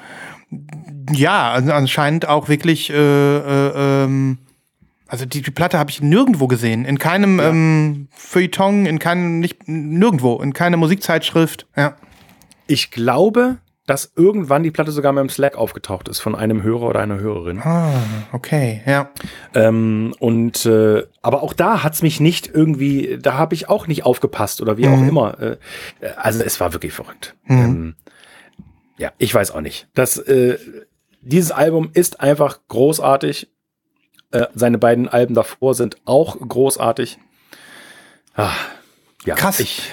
ja 1.13 1.51
also 1.51 1.73
anscheinend 1.73 2.29
auch 2.29 2.49
wirklich, 2.49 2.89
äh, 2.89 2.95
äh, 2.97 4.05
ähm, 4.05 4.39
also 5.07 5.27
die, 5.27 5.43
die 5.43 5.51
Platte 5.51 5.79
habe 5.79 5.91
ich 5.91 6.01
nirgendwo 6.01 6.47
gesehen, 6.47 6.85
in 6.85 6.99
keinem 6.99 7.39
ja. 7.39 7.49
ähm, 7.51 8.09
Feuilleton, 8.15 8.87
in 8.87 8.99
keinem, 8.99 9.41
nicht, 9.41 9.69
nirgendwo, 9.69 10.41
in 10.41 10.53
keiner 10.55 10.77
Musikzeitschrift, 10.77 11.67
ja. 11.77 11.97
Ich 12.67 12.91
glaube, 12.91 13.59
dass 13.89 14.13
irgendwann 14.15 14.63
die 14.63 14.71
Platte 14.71 14.93
sogar 14.93 15.13
mal 15.15 15.23
im 15.23 15.31
Slack 15.31 15.57
aufgetaucht 15.57 16.09
ist 16.09 16.21
von 16.21 16.35
einem 16.35 16.63
Hörer 16.63 16.83
oder 16.83 17.01
einer 17.01 17.19
Hörerin. 17.19 17.59
Ah, 17.61 17.95
okay, 18.33 18.83
ja. 18.85 19.11
Ähm, 19.55 20.15
und 20.19 20.67
äh, 20.67 21.05
aber 21.23 21.43
auch 21.43 21.55
da 21.55 21.83
hat's 21.83 22.03
mich 22.03 22.21
nicht 22.21 22.47
irgendwie, 22.53 23.19
da 23.19 23.35
habe 23.35 23.55
ich 23.55 23.71
auch 23.71 23.87
nicht 23.87 24.05
aufgepasst 24.05 24.61
oder 24.61 24.77
wie 24.77 24.87
mhm. 24.87 24.93
auch 24.93 25.09
immer. 25.09 25.41
Äh, 25.41 25.57
also 26.17 26.43
es 26.43 26.61
war 26.61 26.75
wirklich 26.75 26.93
verrückt. 26.93 27.35
Mhm. 27.45 27.59
Ähm, 27.59 27.95
ja, 28.99 29.13
ich 29.17 29.35
weiß 29.35 29.53
auch 29.53 29.63
nicht. 29.63 29.89
Das, 29.95 30.19
äh, 30.19 30.59
dieses 31.23 31.51
Album 31.51 31.89
ist 31.95 32.21
einfach 32.21 32.59
großartig. 32.69 33.49
Äh, 34.33 34.49
seine 34.55 34.77
beiden 34.77 35.09
Alben 35.09 35.35
davor 35.35 35.75
sind 35.75 35.97
auch 36.05 36.39
großartig. 36.39 37.19
Ah, 38.35 38.53
ja, 39.25 39.35
Krass. 39.35 39.61
Ich, 39.61 39.91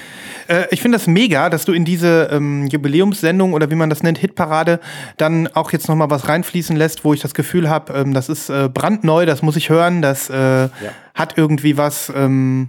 äh, 0.48 0.66
ich 0.70 0.82
finde 0.82 0.98
das 0.98 1.06
mega, 1.06 1.50
dass 1.50 1.64
du 1.64 1.72
in 1.72 1.84
diese 1.84 2.28
ähm, 2.32 2.66
Jubiläumssendung 2.66 3.52
oder 3.52 3.70
wie 3.70 3.74
man 3.74 3.90
das 3.90 4.02
nennt, 4.02 4.18
Hitparade, 4.18 4.80
dann 5.16 5.48
auch 5.48 5.72
jetzt 5.72 5.88
noch 5.88 5.96
mal 5.96 6.10
was 6.10 6.28
reinfließen 6.28 6.76
lässt, 6.76 7.04
wo 7.04 7.14
ich 7.14 7.20
das 7.20 7.34
Gefühl 7.34 7.68
habe, 7.68 7.92
ähm, 7.92 8.14
das 8.14 8.28
ist 8.28 8.48
äh, 8.48 8.68
brandneu, 8.72 9.26
das 9.26 9.42
muss 9.42 9.56
ich 9.56 9.68
hören, 9.68 10.02
das 10.02 10.30
äh, 10.30 10.34
ja. 10.34 10.70
hat 11.14 11.36
irgendwie 11.36 11.76
was, 11.76 12.12
ähm, 12.14 12.68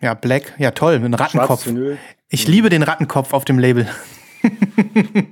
ja, 0.00 0.14
Black, 0.14 0.54
ja 0.58 0.70
toll, 0.70 0.94
ein 0.94 1.14
Rattenkopf. 1.14 1.66
Ich 2.28 2.46
mhm. 2.46 2.52
liebe 2.52 2.68
den 2.68 2.82
Rattenkopf 2.82 3.32
auf 3.32 3.44
dem 3.44 3.58
Label. 3.58 3.88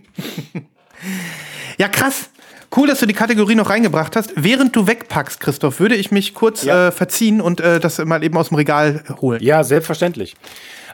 ja, 1.79 1.89
krass. 1.89 2.31
Cool, 2.75 2.89
dass 2.89 2.99
du 2.99 3.07
die 3.07 3.15
Kategorie 3.15 3.55
noch 3.55 3.71
reingebracht 3.71 4.17
hast. 4.17 4.33
Während 4.37 4.75
du 4.75 4.87
wegpackst, 4.87 5.41
Christoph, 5.41 5.79
würde 5.79 5.95
ich 5.95 6.11
mich 6.11 6.35
kurz 6.35 6.65
ja. 6.65 6.89
äh, 6.89 6.93
verziehen 6.93 7.41
und 7.41 7.61
äh, 7.61 7.79
das 7.81 7.99
mal 8.05 8.25
eben 8.25 8.37
aus 8.37 8.49
dem 8.49 8.57
Regal 8.57 9.05
holen. 9.21 9.43
Ja, 9.43 9.63
selbstverständlich. 9.63 10.35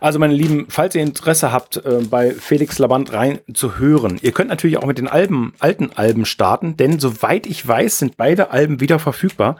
Also, 0.02 0.18
meine 0.18 0.34
Lieben, 0.34 0.66
falls 0.68 0.96
ihr 0.96 1.02
Interesse 1.02 1.52
habt, 1.52 1.76
äh, 1.76 2.00
bei 2.10 2.32
Felix 2.32 2.80
Laband 2.80 3.12
rein 3.12 3.38
zu 3.54 3.78
hören, 3.78 4.18
ihr 4.20 4.32
könnt 4.32 4.48
natürlich 4.48 4.78
auch 4.78 4.86
mit 4.86 4.98
den 4.98 5.06
Alben, 5.06 5.54
alten 5.60 5.92
Alben 5.94 6.24
starten, 6.24 6.76
denn 6.76 6.98
soweit 6.98 7.46
ich 7.46 7.68
weiß, 7.68 8.00
sind 8.00 8.16
beide 8.16 8.50
Alben 8.50 8.80
wieder 8.80 8.98
verfügbar. 8.98 9.58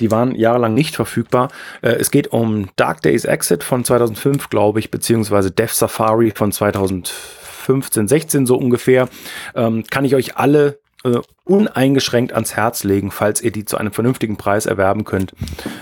Die 0.00 0.10
waren 0.10 0.34
jahrelang 0.34 0.74
nicht 0.74 0.96
verfügbar. 0.96 1.48
Äh, 1.80 1.90
es 1.90 2.10
geht 2.10 2.32
um 2.32 2.70
Dark 2.74 3.02
Days 3.02 3.24
Exit 3.24 3.62
von 3.62 3.84
2005, 3.84 4.50
glaube 4.50 4.80
ich, 4.80 4.90
beziehungsweise 4.90 5.52
Death 5.52 5.70
Safari 5.70 6.32
von 6.34 6.50
2015, 6.50 8.08
16 8.08 8.46
so 8.46 8.56
ungefähr. 8.56 9.08
Ähm, 9.54 9.84
kann 9.88 10.04
ich 10.04 10.16
euch 10.16 10.36
alle 10.36 10.80
äh, 11.04 11.18
uneingeschränkt 11.44 12.32
ans 12.32 12.56
Herz 12.56 12.84
legen, 12.84 13.10
falls 13.10 13.42
ihr 13.42 13.52
die 13.52 13.64
zu 13.64 13.76
einem 13.76 13.92
vernünftigen 13.92 14.36
Preis 14.36 14.66
erwerben 14.66 15.04
könnt. 15.04 15.32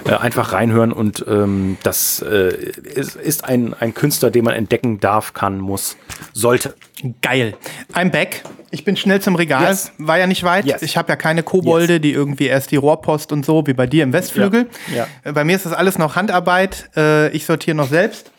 Äh, 0.04 0.14
einfach 0.14 0.52
reinhören 0.52 0.92
und 0.92 1.24
ähm, 1.28 1.78
das 1.82 2.20
äh, 2.20 2.54
ist, 2.94 3.16
ist 3.16 3.44
ein, 3.44 3.74
ein 3.74 3.94
Künstler, 3.94 4.30
den 4.30 4.44
man 4.44 4.54
entdecken 4.54 5.00
darf, 5.00 5.32
kann, 5.32 5.58
muss, 5.58 5.96
sollte. 6.32 6.74
Geil. 7.20 7.54
I'm 7.94 8.10
back. 8.10 8.42
Ich 8.70 8.84
bin 8.84 8.96
schnell 8.96 9.20
zum 9.20 9.36
Regal. 9.36 9.68
Yes. 9.68 9.92
War 9.98 10.18
ja 10.18 10.26
nicht 10.26 10.44
weit. 10.44 10.64
Yes. 10.64 10.82
Ich 10.82 10.96
habe 10.96 11.08
ja 11.10 11.16
keine 11.16 11.42
Kobolde, 11.42 11.94
yes. 11.94 12.02
die 12.02 12.12
irgendwie 12.12 12.46
erst 12.46 12.70
die 12.70 12.76
Rohrpost 12.76 13.30
und 13.30 13.44
so, 13.44 13.66
wie 13.66 13.74
bei 13.74 13.86
dir 13.86 14.02
im 14.02 14.12
Westflügel. 14.12 14.68
Ja. 14.90 14.96
Ja. 14.96 15.06
Äh, 15.30 15.32
bei 15.32 15.44
mir 15.44 15.56
ist 15.56 15.66
das 15.66 15.72
alles 15.72 15.98
noch 15.98 16.16
Handarbeit. 16.16 16.90
Äh, 16.96 17.28
ich 17.30 17.44
sortiere 17.46 17.76
noch 17.76 17.88
selbst 17.88 18.32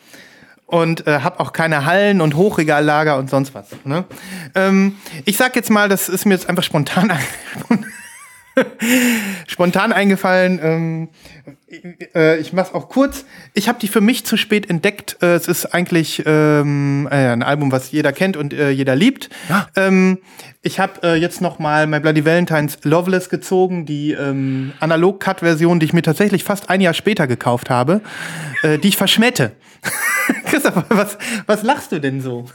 und 0.74 1.06
äh, 1.06 1.20
habe 1.20 1.38
auch 1.38 1.52
keine 1.52 1.86
Hallen 1.86 2.20
und 2.20 2.34
Hochregallager 2.34 3.16
und 3.16 3.30
sonst 3.30 3.54
was. 3.54 3.66
Ne? 3.84 4.04
Ähm, 4.56 4.96
ich 5.24 5.36
sag 5.36 5.54
jetzt 5.54 5.70
mal, 5.70 5.88
das 5.88 6.08
ist 6.08 6.26
mir 6.26 6.34
jetzt 6.34 6.48
einfach 6.48 6.64
spontan, 6.64 7.12
spontan 9.46 9.92
eingefallen. 9.92 10.60
Ähm, 10.62 11.08
äh, 12.14 12.38
ich 12.38 12.52
mach's 12.52 12.72
auch 12.72 12.88
kurz. 12.88 13.24
Ich 13.52 13.68
habe 13.68 13.78
die 13.80 13.88
für 13.88 14.00
mich 14.00 14.24
zu 14.24 14.36
spät 14.36 14.70
entdeckt. 14.70 15.16
Äh, 15.22 15.34
es 15.34 15.48
ist 15.48 15.66
eigentlich 15.66 16.22
ähm, 16.26 17.08
äh, 17.10 17.28
ein 17.28 17.42
Album, 17.42 17.72
was 17.72 17.90
jeder 17.90 18.12
kennt 18.12 18.36
und 18.36 18.52
äh, 18.52 18.70
jeder 18.70 18.96
liebt. 18.96 19.30
Ja. 19.48 19.66
Ähm, 19.76 20.18
ich 20.62 20.78
habe 20.78 21.02
äh, 21.02 21.14
jetzt 21.16 21.40
noch 21.40 21.58
mal 21.58 21.86
My 21.86 22.00
Bloody 22.00 22.24
Valentines 22.24 22.78
Loveless 22.84 23.28
gezogen, 23.28 23.86
die 23.86 24.12
ähm, 24.12 24.72
Analog-Cut-Version, 24.80 25.80
die 25.80 25.86
ich 25.86 25.92
mir 25.92 26.02
tatsächlich 26.02 26.44
fast 26.44 26.70
ein 26.70 26.80
Jahr 26.80 26.94
später 26.94 27.26
gekauft 27.26 27.70
habe, 27.70 28.00
äh, 28.62 28.78
die 28.78 28.88
ich 28.88 28.96
verschmähte. 28.96 29.52
Christoph, 30.46 30.84
was, 30.88 31.18
was 31.46 31.62
lachst 31.62 31.92
du 31.92 32.00
denn 32.00 32.20
so? 32.20 32.46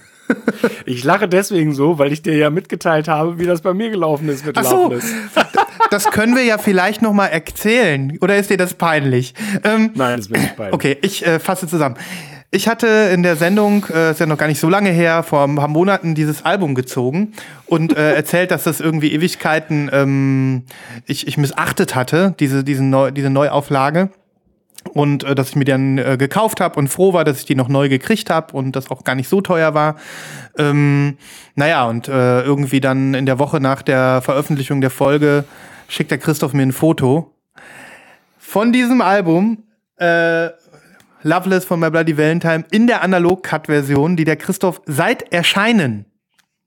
Ich 0.85 1.03
lache 1.03 1.27
deswegen 1.27 1.73
so, 1.73 1.97
weil 1.97 2.11
ich 2.11 2.21
dir 2.21 2.35
ja 2.35 2.49
mitgeteilt 2.49 3.07
habe, 3.07 3.39
wie 3.39 3.45
das 3.45 3.61
bei 3.61 3.73
mir 3.73 3.89
gelaufen 3.89 4.29
ist 4.29 4.45
mit 4.45 4.57
Ach 4.57 4.63
so. 4.63 4.83
Loveless. 4.83 5.05
Das 5.89 6.09
können 6.11 6.35
wir 6.35 6.43
ja 6.43 6.57
vielleicht 6.57 7.01
noch 7.01 7.13
mal 7.13 7.27
erzählen. 7.27 8.17
Oder 8.21 8.37
ist 8.37 8.49
dir 8.49 8.57
das 8.57 8.73
peinlich? 8.73 9.33
Ähm, 9.63 9.91
Nein, 9.95 10.17
das 10.17 10.27
ist 10.27 10.31
mir 10.31 10.39
nicht 10.39 10.55
peinlich. 10.55 10.73
Okay, 10.73 10.97
ich 11.01 11.25
äh, 11.25 11.39
fasse 11.39 11.67
zusammen. 11.67 11.95
Ich 12.51 12.67
hatte 12.67 12.87
in 13.13 13.21
der 13.21 13.35
Sendung, 13.35 13.85
äh, 13.93 14.11
ist 14.11 14.19
ja 14.19 14.25
noch 14.25 14.37
gar 14.37 14.47
nicht 14.47 14.59
so 14.59 14.69
lange 14.69 14.89
her, 14.89 15.21
vor 15.21 15.43
ein 15.43 15.55
paar 15.55 15.67
Monaten 15.67 16.15
dieses 16.15 16.43
Album 16.45 16.73
gezogen 16.73 17.33
und 17.67 17.95
äh, 17.95 18.15
erzählt, 18.15 18.49
dass 18.49 18.63
das 18.63 18.79
irgendwie 18.79 19.13
Ewigkeiten 19.13 19.89
ähm, 19.93 20.63
ich, 21.05 21.27
ich 21.27 21.37
missachtet 21.37 21.93
hatte, 21.93 22.33
diese, 22.39 22.63
diese, 22.63 22.83
Neu 22.83 23.11
diese 23.11 23.29
Neuauflage 23.29 24.09
und 24.93 25.23
äh, 25.23 25.35
dass 25.35 25.49
ich 25.49 25.55
mir 25.57 25.65
dann 25.65 25.99
äh, 25.99 26.17
gekauft 26.17 26.59
habe 26.59 26.79
und 26.79 26.87
froh 26.87 27.13
war, 27.13 27.23
dass 27.23 27.39
ich 27.39 27.45
die 27.45 27.53
noch 27.53 27.67
neu 27.67 27.87
gekriegt 27.87 28.31
habe 28.31 28.55
und 28.55 28.75
das 28.75 28.89
auch 28.89 29.03
gar 29.03 29.13
nicht 29.13 29.29
so 29.29 29.41
teuer 29.41 29.75
war. 29.75 29.95
Ähm, 30.57 31.17
naja, 31.53 31.85
und 31.85 32.07
äh, 32.07 32.41
irgendwie 32.41 32.81
dann 32.81 33.13
in 33.13 33.27
der 33.27 33.37
Woche 33.37 33.59
nach 33.59 33.83
der 33.83 34.21
Veröffentlichung 34.23 34.81
der 34.81 34.89
Folge 34.89 35.45
schickt 35.89 36.11
der 36.11 36.17
Christoph 36.17 36.53
mir 36.53 36.63
ein 36.63 36.71
Foto 36.71 37.35
von 38.37 38.71
diesem 38.71 39.01
Album. 39.01 39.65
Äh, 39.97 40.49
Loveless 41.23 41.65
von 41.65 41.81
My 41.81 41.89
Bloody 41.89 42.17
Valentine 42.17 42.63
in 42.71 42.87
der 42.87 43.01
Analog-Cut-Version, 43.01 44.15
die 44.15 44.23
der 44.23 44.37
Christoph 44.37 44.81
seit 44.85 45.33
Erscheinen, 45.33 46.05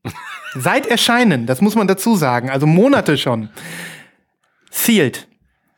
seit 0.54 0.86
Erscheinen, 0.86 1.46
das 1.46 1.62
muss 1.62 1.74
man 1.74 1.86
dazu 1.86 2.16
sagen, 2.16 2.50
also 2.50 2.66
Monate 2.66 3.16
schon, 3.16 3.48
sealed 4.70 5.28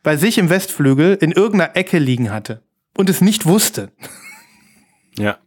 bei 0.03 0.17
sich 0.17 0.39
im 0.39 0.51
Westflügel 0.51 1.17
in 1.21 1.31
irgendeiner 1.31 1.77
Ecke 1.77 1.99
liegen 1.99 2.33
hatte 2.33 2.63
und 2.97 3.09
es 3.09 3.21
nicht 3.21 3.47
wusste. 3.47 3.93
Ja. 5.17 5.39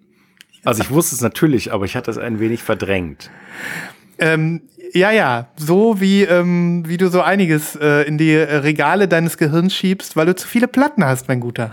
Also 0.64 0.84
ich 0.84 0.90
wusste 0.90 1.16
es 1.16 1.22
natürlich, 1.22 1.72
aber 1.72 1.86
ich 1.86 1.96
hatte 1.96 2.12
es 2.12 2.18
ein 2.18 2.40
wenig 2.40 2.64
verdrängt. 2.64 3.30
Ähm, 4.20 4.62
ja, 4.94 5.12
ja, 5.12 5.48
so 5.58 6.00
wie, 6.00 6.24
ähm, 6.24 6.84
wie 6.88 6.98
du 6.98 7.10
so 7.10 7.22
einiges 7.22 7.76
äh, 7.76 8.08
in 8.08 8.18
die 8.18 8.36
Regale 8.36 9.08
deines 9.08 9.38
Gehirns 9.38 9.74
schiebst, 9.74 10.16
weil 10.16 10.26
du 10.26 10.36
zu 10.36 10.48
viele 10.48 10.68
Platten 10.68 11.06
hast, 11.06 11.28
mein 11.28 11.40
Guter. 11.40 11.72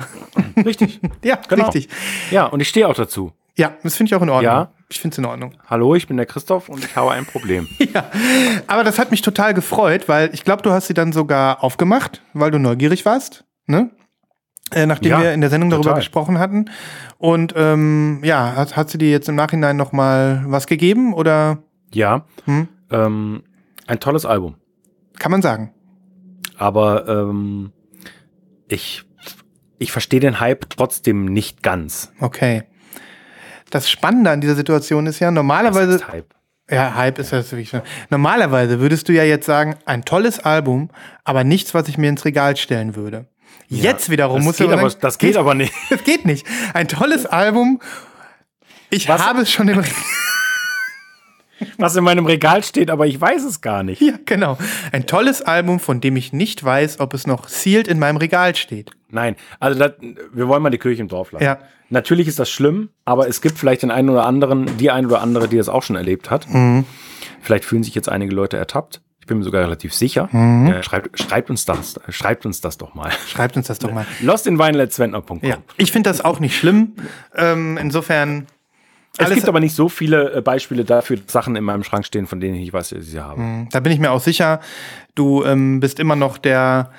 Richtig. 0.65 1.01
ja, 1.25 1.39
genau. 1.49 1.65
richtig. 1.65 1.89
Ja, 2.31 2.47
und 2.47 2.61
ich 2.61 2.69
stehe 2.69 2.89
auch 2.89 2.95
dazu. 2.95 3.33
Ja, 3.57 3.75
das 3.83 3.97
finde 3.97 4.11
ich 4.11 4.15
auch 4.15 4.23
in 4.23 4.31
Ordnung. 4.31 4.53
Ja. 4.53 4.71
Ich 4.89 5.01
finde 5.01 5.15
es 5.15 5.19
in 5.19 5.25
Ordnung. 5.25 5.55
Hallo, 5.67 5.95
ich 5.95 6.07
bin 6.07 6.17
der 6.17 6.27
Christoph 6.27 6.69
und 6.69 6.85
ich 6.85 6.95
habe 6.97 7.13
ein 7.13 7.25
Problem. 7.25 7.69
ja, 7.95 8.05
aber 8.67 8.85
das 8.85 8.99
hat 8.99 9.11
mich 9.11 9.23
total 9.23 9.55
gefreut, 9.55 10.09
weil 10.09 10.31
ich 10.33 10.45
glaube, 10.45 10.63
du 10.63 10.71
hast 10.71 10.89
sie 10.89 10.95
dann 10.95 11.13
sogar 11.13 11.65
aufgemacht, 11.65 12.23
weil 12.33 12.51
du 12.51 12.59
neugierig 12.59 13.05
warst, 13.05 13.45
ne? 13.67 13.91
Äh, 14.73 14.87
nachdem 14.87 15.13
ja, 15.13 15.21
wir 15.21 15.33
in 15.33 15.41
der 15.41 15.51
Sendung 15.51 15.71
darüber 15.71 15.91
total. 15.91 16.01
gesprochen 16.01 16.39
hatten. 16.39 16.71
Und 17.19 17.55
ähm, 17.57 18.21
ja, 18.25 18.57
hat, 18.57 18.77
hat 18.77 18.91
sie 18.91 18.99
dir 18.99 19.11
jetzt 19.11 19.29
im 19.29 19.35
Nachhinein 19.35 19.77
noch 19.77 19.93
mal 19.93 20.45
was 20.47 20.67
gegeben 20.67 21.15
oder? 21.15 21.59
Ja, 21.95 22.27
hm? 22.45 22.69
ähm, 22.91 23.43
ein 23.87 24.01
tolles 24.01 24.27
Album. 24.27 24.57
Kann 25.19 25.31
man 25.31 25.43
sagen. 25.43 25.73
Aber 26.57 27.09
ähm, 27.09 27.73
ich, 28.69 29.05
ich 29.79 29.93
verstehe 29.93 30.21
den 30.21 30.41
Hype 30.41 30.71
trotzdem 30.71 31.27
nicht 31.27 31.63
ganz. 31.63 32.13
Okay 32.21 32.65
das 33.75 33.91
Spannende 33.91 34.31
an 34.31 34.41
dieser 34.41 34.55
Situation 34.55 35.07
ist 35.07 35.19
ja, 35.19 35.31
normalerweise. 35.31 35.97
ist 35.97 36.09
Hype? 36.09 36.33
Ja, 36.71 36.95
Hype 36.95 37.19
ist 37.19 37.33
das 37.33 37.51
wirklich 37.51 37.69
schon. 37.69 37.83
Normalerweise 38.09 38.79
würdest 38.81 39.09
du 39.09 39.13
ja 39.13 39.25
jetzt 39.25 39.47
sagen, 39.47 39.77
ein 39.85 40.05
tolles 40.05 40.39
Album, 40.39 40.91
aber 41.25 41.45
nichts, 41.45 41.75
was 41.75 41.89
ich 41.89 41.99
mir 41.99 42.09
ins 42.09 42.25
Regal 42.25 42.57
stellen 42.57 42.95
würde. 42.95 43.27
Ja, 43.69 43.91
jetzt 43.91 44.11
wiederum 44.11 44.43
muss 44.43 44.61
aber, 44.61 44.79
sagen, 44.79 45.01
Das 45.01 45.19
geht, 45.19 45.31
geht 45.31 45.37
aber 45.37 45.55
nicht. 45.55 45.75
Das 45.91 46.05
geht 46.05 46.25
nicht. 46.25 46.47
Ein 46.73 46.89
tolles 46.89 47.27
Album. 47.27 47.81
Ich 48.91 49.09
was? 49.09 49.27
habe 49.27 49.43
es 49.43 49.51
schon 49.51 49.69
im 49.69 49.79
Regal 49.79 49.95
was 51.79 51.97
in 51.97 52.05
meinem 52.05 52.27
Regal 52.27 52.63
steht, 52.63 52.91
aber 52.91 53.07
ich 53.07 53.21
weiß 53.21 53.45
es 53.45 53.61
gar 53.61 53.83
nicht. 53.83 54.01
Ja, 54.01 54.15
genau. 54.25 54.59
Ein 54.93 55.07
tolles 55.07 55.43
Album, 55.43 55.81
von 55.81 56.01
dem 56.01 56.17
ich 56.17 56.33
nicht 56.33 56.63
weiß, 56.63 57.01
ob 57.01 57.15
es 57.15 57.27
noch 57.27 57.49
sealed 57.49 57.89
in 57.89 57.99
meinem 57.99 58.17
Regal 58.17 58.55
steht. 58.55 58.91
Nein, 59.11 59.37
also 59.61 59.79
das, 59.79 59.93
wir 60.33 60.49
wollen 60.49 60.63
mal 60.63 60.71
die 60.71 60.79
Kirche 60.79 61.03
im 61.03 61.09
Dorf 61.09 61.33
lassen. 61.33 61.45
Ja. 61.45 61.59
Natürlich 61.91 62.27
ist 62.29 62.39
das 62.39 62.51
schlimm, 62.51 62.89
aber 63.05 63.29
es 63.29 63.41
gibt 63.41 63.59
vielleicht 63.59 63.83
den 63.83 63.91
einen 63.91 64.11
oder 64.11 64.27
anderen, 64.27 64.77
die 64.79 64.91
ein 64.91 65.07
oder 65.07 65.21
andere, 65.21 65.49
die 65.49 65.57
das 65.57 65.69
auch 65.69 65.83
schon 65.83 65.97
erlebt 65.97 66.31
hat. 66.31 66.49
Mhm. 66.49 66.85
Vielleicht 67.41 67.65
fühlen 67.65 67.83
sich 67.83 67.95
jetzt 67.95 68.09
einige 68.09 68.35
Leute 68.35 68.57
ertappt. 68.57 69.01
Ich 69.21 69.27
bin 69.27 69.39
mir 69.39 69.45
sogar 69.45 69.63
relativ 69.63 69.95
sicher. 69.95 70.29
Äh, 70.35 70.83
schreibt, 70.83 71.19
schreibt 71.19 71.49
uns 71.49 71.65
das, 71.65 71.97
äh, 71.97 72.13
schreibt 72.13 72.45
uns 72.45 72.61
das 72.61 72.77
doch 72.77 72.95
mal. 72.95 73.11
Schreibt 73.27 73.57
uns 73.57 73.69
das 73.69 73.79
doch 73.79 73.91
mal. 73.91 74.05
Lostinweinletzwendner.com. 74.21 75.41
Ja, 75.43 75.59
ich 75.79 75.93
finde 75.93 76.11
das 76.11 76.23
auch 76.23 76.41
nicht 76.41 76.57
schlimm. 76.59 76.93
Ähm, 77.35 77.79
insofern. 77.79 78.47
Es 79.17 79.27
alles- 79.27 79.37
gibt 79.37 79.49
aber 79.49 79.61
nicht 79.61 79.75
so 79.77 79.89
viele 79.89 80.33
äh, 80.35 80.41
Beispiele 80.41 80.85
dafür, 80.85 81.17
dass 81.19 81.33
Sachen 81.33 81.55
in 81.57 81.65
meinem 81.65 81.85
Schrank 81.85 82.05
stehen, 82.05 82.27
von 82.27 82.41
denen 82.41 82.57
ich 82.57 82.73
weiß, 82.73 82.91
dass 82.91 83.01
ich 83.01 83.11
sie 83.11 83.21
habe. 83.21 83.67
Da 83.71 83.81
bin 83.81 83.93
ich 83.93 83.99
mir 84.01 84.11
auch 84.11 84.21
sicher, 84.21 84.61
du 85.15 85.45
ähm, 85.45 85.81
bist 85.81 86.01
immer 86.01 86.17
noch 86.17 86.39
der 86.39 86.91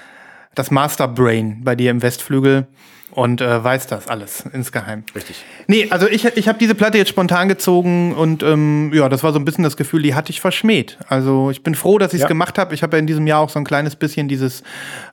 das 0.53 0.71
Masterbrain 0.71 1.61
bei 1.65 1.75
dir 1.75 1.91
im 1.91 2.01
Westflügel 2.01 2.65
und 3.11 3.39
äh, 3.39 3.63
weißt 3.63 3.91
das 3.91 4.07
alles 4.09 4.43
insgeheim. 4.51 5.03
Richtig. 5.15 5.43
Nee, 5.67 5.87
also 5.89 6.07
ich, 6.07 6.25
ich 6.25 6.47
habe 6.49 6.57
diese 6.59 6.75
Platte 6.75 6.97
jetzt 6.97 7.09
spontan 7.09 7.47
gezogen 7.47 8.13
und 8.13 8.43
ähm, 8.43 8.91
ja, 8.93 9.07
das 9.07 9.23
war 9.23 9.31
so 9.31 9.39
ein 9.39 9.45
bisschen 9.45 9.63
das 9.63 9.77
Gefühl, 9.77 10.01
die 10.01 10.15
hatte 10.15 10.31
ich 10.31 10.41
verschmäht. 10.41 10.97
Also 11.07 11.49
ich 11.49 11.63
bin 11.63 11.75
froh, 11.75 11.97
dass 11.97 12.11
ich 12.13 12.17
es 12.19 12.21
Ja. 12.23 12.27
gemacht 12.27 12.57
habe. 12.57 12.73
Ich 12.73 12.83
habe 12.83 12.97
ja 12.97 12.99
in 12.99 13.07
diesem 13.07 13.25
Jahr 13.27 13.39
auch 13.39 13.49
so 13.49 13.57
ein 13.59 13.63
kleines 13.65 13.95
bisschen 13.95 14.27
dieses 14.27 14.63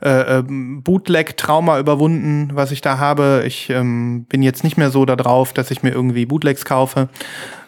äh, 0.03 0.39
ähm, 0.39 0.83
Bootleg-Trauma 0.83 1.79
überwunden, 1.79 2.51
was 2.55 2.73
ich 2.73 2.81
da 2.81 2.99
habe. 2.99 3.45
Ich 3.47 3.71
ähm, 3.71 4.25
bin 4.29 4.43
jetzt 4.43 4.65
nicht 4.65 4.77
mehr 4.77 4.91
so 4.91 5.05
da 5.05 5.15
drauf, 5.15 5.53
dass 5.53 5.71
ich 5.71 5.83
mir 5.85 5.91
irgendwie 5.91 6.27
Bootlegs 6.27 6.65
kaufe. 6.65 7.09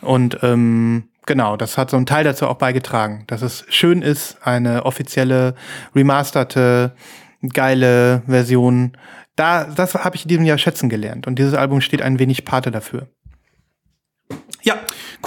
Und 0.01 0.39
ähm, 0.43 1.05
genau, 1.27 1.57
das 1.57 1.79
hat 1.79 1.91
so 1.91 1.97
einen 1.97 2.07
Teil 2.07 2.25
dazu 2.25 2.49
auch 2.49 2.57
beigetragen, 2.57 3.23
dass 3.29 3.43
es 3.43 3.65
schön 3.69 4.03
ist, 4.03 4.39
eine 4.43 4.85
offizielle, 4.85 5.55
remasterte, 5.95 6.93
geile 7.53 8.23
Version. 8.27 8.93
Da, 9.37 9.65
das 9.65 9.95
habe 9.95 10.17
ich 10.17 10.23
in 10.23 10.29
diesem 10.29 10.45
Jahr 10.45 10.59
schätzen 10.59 10.89
gelernt. 10.89 11.27
Und 11.27 11.39
dieses 11.39 11.55
Album 11.55 11.81
steht 11.81 12.03
ein 12.03 12.19
wenig 12.19 12.45
Pate 12.45 12.71
dafür. 12.71 13.09
Ja, 14.63 14.79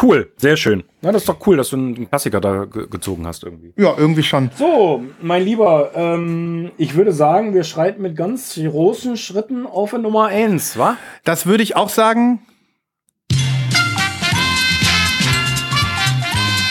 Cool, 0.02 0.32
sehr 0.38 0.58
schön. 0.58 0.84
Na, 1.02 1.12
das 1.12 1.24
ist 1.24 1.30
doch 1.30 1.46
cool, 1.48 1.58
dass 1.58 1.70
du 1.70 1.78
einen 1.78 2.08
Klassiker 2.08 2.40
da 2.40 2.66
ge 2.66 2.88
gezogen 2.88 3.26
hast 3.26 3.44
irgendwie. 3.44 3.74
ja, 3.78 3.96
irgendwie 3.98 4.22
schon. 4.22 4.52
So, 4.56 5.04
mein 5.22 5.44
Lieber, 5.44 5.92
ähm, 5.96 6.72
ich 6.78 6.96
würde 6.96 7.12
sagen, 7.12 7.56
wir 7.56 7.64
schreiten 7.64 8.02
mit 8.04 8.16
ganz 8.16 8.56
großen 8.56 9.18
Schritten 9.18 9.66
auf 9.66 9.94
Nummer 9.94 10.28
1, 10.28 10.78
wa? 10.78 10.98
Das 11.24 11.48
würde 11.48 11.64
ich 11.64 11.76
auch 11.76 11.90
sagen. 11.90 12.42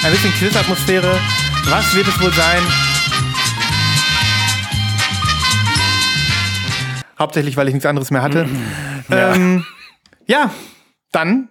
Ein 0.04 0.12
bisschen 0.12 0.30
Quiz-Atmosphäre. 0.34 1.18
Was 1.68 1.96
wird 1.96 2.06
es 2.06 2.22
wohl 2.22 2.30
sein? 2.32 2.62
Hauptsächlich, 7.18 7.56
weil 7.56 7.68
ich 7.68 7.74
nichts 7.74 7.86
anderes 7.86 8.10
mehr 8.10 8.22
hatte. 8.22 8.46
ja. 9.08 9.34
Ähm, 9.34 9.64
ja, 10.26 10.50
dann. 11.12 11.48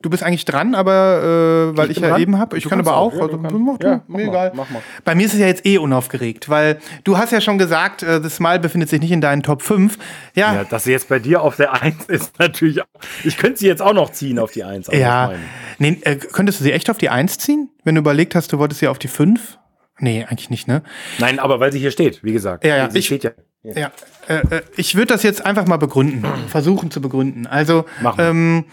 Du 0.00 0.10
bist 0.10 0.24
eigentlich 0.24 0.44
dran, 0.44 0.74
aber 0.74 1.70
äh, 1.72 1.76
weil 1.76 1.88
ich, 1.92 1.94
bin 1.94 2.02
ja 2.02 2.10
dran? 2.10 2.20
eben 2.22 2.36
habe. 2.38 2.58
Ich 2.58 2.64
Du 2.64 2.70
kann 2.70 2.80
aber 2.80 2.96
auch, 2.96 3.12
auch. 3.12 3.16
ja, 3.18 3.22
also, 3.22 3.38
mach 3.38 3.78
du, 3.78 3.86
Ja, 3.86 4.02
mach 4.08 4.18
mir 4.18 4.24
mal, 4.26 4.30
egal. 4.32 4.52
mach 4.56 4.68
mal. 4.70 4.82
Bei 5.04 5.14
mir 5.14 5.26
ist 5.26 5.34
es 5.34 5.38
ja 5.38 5.46
jetzt 5.46 5.64
eh 5.64 5.78
unaufgeregt, 5.78 6.48
weil 6.48 6.80
du 7.04 7.18
hast 7.18 7.30
ja 7.30 7.40
schon 7.40 7.56
gesagt, 7.56 8.02
äh, 8.02 8.20
The 8.20 8.28
Smile 8.28 8.58
befindet 8.58 8.88
sich 8.90 9.00
nicht 9.00 9.12
in 9.12 9.20
deinen 9.20 9.44
Top 9.44 9.62
5. 9.62 9.96
Ja, 10.34 10.54
Ja, 10.56 10.64
dass 10.64 10.82
sie 10.84 10.90
jetzt 10.90 11.08
bei 11.08 11.20
dir 11.20 11.40
auf 11.40 11.54
der 11.54 11.80
1 11.80 12.06
ist, 12.06 12.36
natürlich 12.40 12.82
auch. 12.82 12.86
Ich 13.22 13.36
könnte 13.36 13.60
sie 13.60 13.68
jetzt 13.68 13.80
auch 13.80 13.92
noch 13.94 14.10
ziehen 14.10 14.40
auf 14.40 14.50
die 14.50 14.64
1. 14.64 14.88
aber 14.88 14.98
Ja. 14.98 15.32
Nee, 15.78 15.98
äh, 16.02 16.16
könntest 16.16 16.58
du 16.58 16.64
sie 16.64 16.72
echt 16.72 16.90
auf 16.90 16.98
die 16.98 17.08
1 17.08 17.38
ziehen? 17.38 17.70
Wenn 17.84 17.94
du 17.94 18.00
überlegt 18.00 18.34
hast, 18.34 18.52
du 18.52 18.58
wolltest 18.58 18.80
sie 18.80 18.88
auf 18.88 18.98
die 18.98 19.06
5? 19.08 19.56
Nee, 20.00 20.24
eigentlich 20.28 20.50
nicht, 20.50 20.66
ne? 20.66 20.82
ich. 21.14 21.20
Nein, 21.20 21.38
aber 21.38 21.60
weil 21.60 21.70
sie 21.70 21.78
hier 21.78 21.92
steht, 21.92 22.24
wie 22.24 22.32
gesagt. 22.32 22.64
Ja, 22.64 22.76
ja, 22.76 22.90
Sie 22.90 22.98
ich- 22.98 23.06
steht 23.06 23.22
ja. 23.22 23.30
Ja. 23.62 23.92
Äh, 24.28 24.34
äh, 24.34 24.62
ich 24.76 24.94
würde 24.94 25.08
das 25.08 25.22
jetzt 25.22 25.44
einfach 25.44 25.66
mal 25.66 25.76
begründen. 25.76 26.24
Versuchen 26.48 26.90
zu 26.90 27.00
begründen. 27.00 27.46
Also, 27.46 27.84
ähm, 28.18 28.64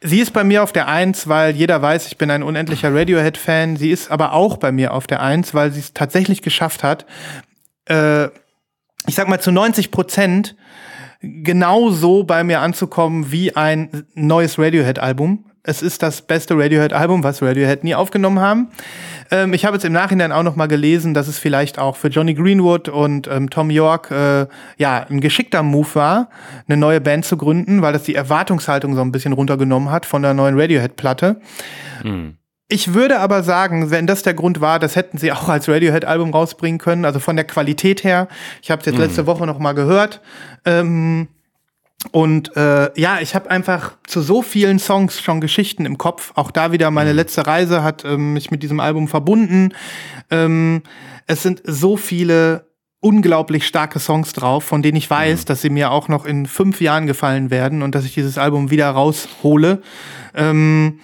sie 0.00 0.20
ist 0.20 0.32
bei 0.32 0.44
mir 0.44 0.62
auf 0.62 0.72
der 0.72 0.88
1, 0.88 1.28
weil 1.28 1.54
jeder 1.54 1.80
weiß, 1.82 2.06
ich 2.06 2.16
bin 2.16 2.30
ein 2.30 2.42
unendlicher 2.42 2.94
Radiohead-Fan. 2.94 3.76
Sie 3.76 3.90
ist 3.90 4.10
aber 4.10 4.32
auch 4.32 4.56
bei 4.56 4.72
mir 4.72 4.94
auf 4.94 5.06
der 5.06 5.20
1, 5.22 5.54
weil 5.54 5.72
sie 5.72 5.80
es 5.80 5.92
tatsächlich 5.92 6.42
geschafft 6.42 6.82
hat, 6.82 7.06
äh, 7.86 8.26
ich 9.06 9.14
sag 9.14 9.28
mal 9.28 9.40
zu 9.40 9.50
90 9.50 9.90
Prozent 9.90 10.56
genauso 11.20 12.24
bei 12.24 12.44
mir 12.44 12.60
anzukommen 12.60 13.30
wie 13.30 13.54
ein 13.54 14.06
neues 14.14 14.58
Radiohead-Album. 14.58 15.51
Es 15.64 15.80
ist 15.80 16.02
das 16.02 16.22
beste 16.22 16.58
Radiohead-Album, 16.58 17.22
was 17.22 17.40
Radiohead 17.40 17.84
nie 17.84 17.94
aufgenommen 17.94 18.40
haben. 18.40 18.68
Ähm, 19.30 19.54
ich 19.54 19.64
habe 19.64 19.76
jetzt 19.76 19.84
im 19.84 19.92
Nachhinein 19.92 20.32
auch 20.32 20.42
noch 20.42 20.56
mal 20.56 20.66
gelesen, 20.66 21.14
dass 21.14 21.28
es 21.28 21.38
vielleicht 21.38 21.78
auch 21.78 21.94
für 21.94 22.08
Johnny 22.08 22.34
Greenwood 22.34 22.88
und 22.88 23.28
ähm, 23.28 23.48
Tom 23.48 23.70
York 23.70 24.10
äh, 24.10 24.46
ja 24.78 25.06
ein 25.08 25.20
geschickter 25.20 25.62
Move 25.62 25.94
war, 25.94 26.30
eine 26.66 26.76
neue 26.76 27.00
Band 27.00 27.24
zu 27.26 27.36
gründen, 27.36 27.80
weil 27.80 27.92
das 27.92 28.02
die 28.02 28.16
Erwartungshaltung 28.16 28.96
so 28.96 29.02
ein 29.02 29.12
bisschen 29.12 29.32
runtergenommen 29.32 29.92
hat 29.92 30.04
von 30.04 30.22
der 30.22 30.34
neuen 30.34 30.58
Radiohead-Platte. 30.58 31.40
Ich 32.66 32.94
würde 32.94 33.20
aber 33.20 33.44
sagen, 33.44 33.92
wenn 33.92 34.08
das 34.08 34.24
der 34.24 34.34
Grund 34.34 34.60
war, 34.60 34.80
das 34.80 34.96
hätten 34.96 35.16
sie 35.16 35.30
auch 35.30 35.48
als 35.48 35.68
Radiohead-Album 35.68 36.32
rausbringen 36.32 36.78
können, 36.78 37.04
also 37.04 37.20
von 37.20 37.36
der 37.36 37.44
Qualität 37.44 38.02
her. 38.02 38.26
Ich 38.62 38.72
habe 38.72 38.80
es 38.80 38.86
jetzt 38.86 38.98
letzte 38.98 39.26
Woche 39.26 39.46
noch 39.46 39.60
mal 39.60 39.74
gehört. 39.74 40.22
Ähm, 40.64 41.28
und 42.10 42.56
äh, 42.56 42.98
ja, 43.00 43.20
ich 43.20 43.34
habe 43.34 43.50
einfach 43.50 43.96
zu 44.06 44.20
so 44.20 44.42
vielen 44.42 44.78
Songs 44.78 45.20
schon 45.20 45.40
Geschichten 45.40 45.86
im 45.86 45.98
Kopf. 45.98 46.32
Auch 46.34 46.50
da 46.50 46.72
wieder 46.72 46.90
meine 46.90 47.12
letzte 47.12 47.46
Reise 47.46 47.82
hat 47.82 48.04
ähm, 48.04 48.32
mich 48.32 48.50
mit 48.50 48.62
diesem 48.62 48.80
Album 48.80 49.08
verbunden. 49.08 49.72
Ähm, 50.30 50.82
es 51.26 51.42
sind 51.42 51.62
so 51.64 51.96
viele 51.96 52.66
unglaublich 53.00 53.66
starke 53.66 53.98
Songs 53.98 54.32
drauf, 54.32 54.64
von 54.64 54.82
denen 54.82 54.96
ich 54.96 55.10
weiß, 55.10 55.44
dass 55.44 55.62
sie 55.62 55.70
mir 55.70 55.90
auch 55.90 56.08
noch 56.08 56.24
in 56.24 56.46
fünf 56.46 56.80
Jahren 56.80 57.06
gefallen 57.06 57.50
werden 57.50 57.82
und 57.82 57.94
dass 57.94 58.04
ich 58.04 58.14
dieses 58.14 58.38
Album 58.38 58.70
wieder 58.70 58.90
raushole. 58.90 59.82
Ähm, 60.34 61.00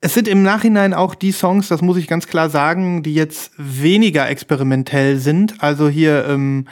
es 0.00 0.14
sind 0.14 0.26
im 0.26 0.42
Nachhinein 0.42 0.94
auch 0.94 1.14
die 1.14 1.32
Songs, 1.32 1.68
das 1.68 1.80
muss 1.80 1.96
ich 1.96 2.08
ganz 2.08 2.26
klar 2.26 2.50
sagen, 2.50 3.02
die 3.02 3.14
jetzt 3.14 3.52
weniger 3.56 4.28
experimentell 4.28 5.18
sind. 5.18 5.62
Also 5.62 5.88
hier 5.88 6.26
ähm, 6.28 6.66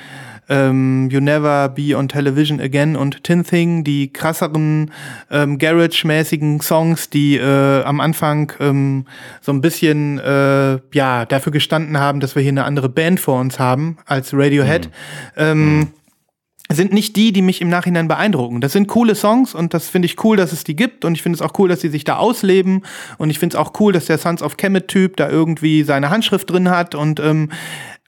ähm, 0.51 1.09
You 1.11 1.21
Never 1.21 1.71
Be 1.71 1.97
on 1.97 2.09
Television 2.09 2.61
Again 2.61 2.97
und 2.97 3.25
Tin 3.25 3.45
Thing, 3.45 3.85
die 3.85 4.13
krasseren 4.13 4.91
ähm, 5.31 5.59
Garage-mäßigen 5.59 6.61
Songs, 6.61 7.09
die 7.09 7.37
äh, 7.37 7.83
am 7.85 8.01
Anfang 8.01 8.53
ähm, 8.61 9.07
so 9.41 9.53
ein 9.53 9.61
bisschen 9.61 10.19
äh, 10.19 10.79
ja 10.93 11.25
dafür 11.25 11.53
gestanden 11.53 11.99
haben, 11.99 12.21
dass 12.21 12.35
wir 12.35 12.43
hier 12.43 12.51
eine 12.51 12.65
andere 12.65 12.89
Band 12.89 13.21
vor 13.21 13.41
uns 13.41 13.59
haben 13.59 13.97
als 14.05 14.35
Radiohead. 14.35 14.91
Ähm, 15.37 15.89
sind 16.73 16.93
nicht 16.93 17.17
die, 17.17 17.33
die 17.33 17.43
mich 17.43 17.61
im 17.61 17.69
Nachhinein 17.69 18.07
beeindrucken. 18.07 18.61
Das 18.61 18.73
sind 18.73 18.87
coole 18.87 19.17
Songs 19.17 19.55
und 19.55 19.75
das 19.75 19.89
finde 19.89 20.07
ich 20.07 20.23
cool, 20.23 20.37
dass 20.37 20.53
es 20.53 20.63
die 20.63 20.77
gibt 20.77 21.05
und 21.05 21.15
ich 21.15 21.23
finde 21.23 21.35
es 21.37 21.43
auch 21.43 21.59
cool, 21.59 21.69
dass 21.69 21.81
sie 21.81 21.89
sich 21.89 22.05
da 22.05 22.17
ausleben 22.17 22.83
und 23.19 23.31
ich 23.31 23.41
finde 23.41 23.57
es 23.57 23.61
auch 23.61 23.73
cool, 23.81 23.93
dass 23.93 24.05
der 24.05 24.19
Sons 24.19 24.43
of 24.43 24.57
Kemet-Typ 24.57 25.17
da 25.17 25.29
irgendwie 25.29 25.83
seine 25.83 26.11
Handschrift 26.11 26.49
drin 26.49 26.71
hat 26.71 26.95
und 26.95 27.19
ähm, 27.19 27.51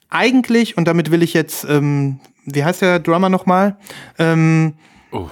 eigentlich, 0.09 0.77
und 0.77 0.87
damit 0.87 1.11
will 1.11 1.23
ich 1.23 1.33
jetzt, 1.33 1.65
ähm, 1.67 2.19
wie 2.45 2.63
heißt 2.63 2.81
der 2.81 2.99
Drummer 2.99 3.29
nochmal? 3.29 3.77
Ähm, 4.19 4.73
Oh. 5.11 5.29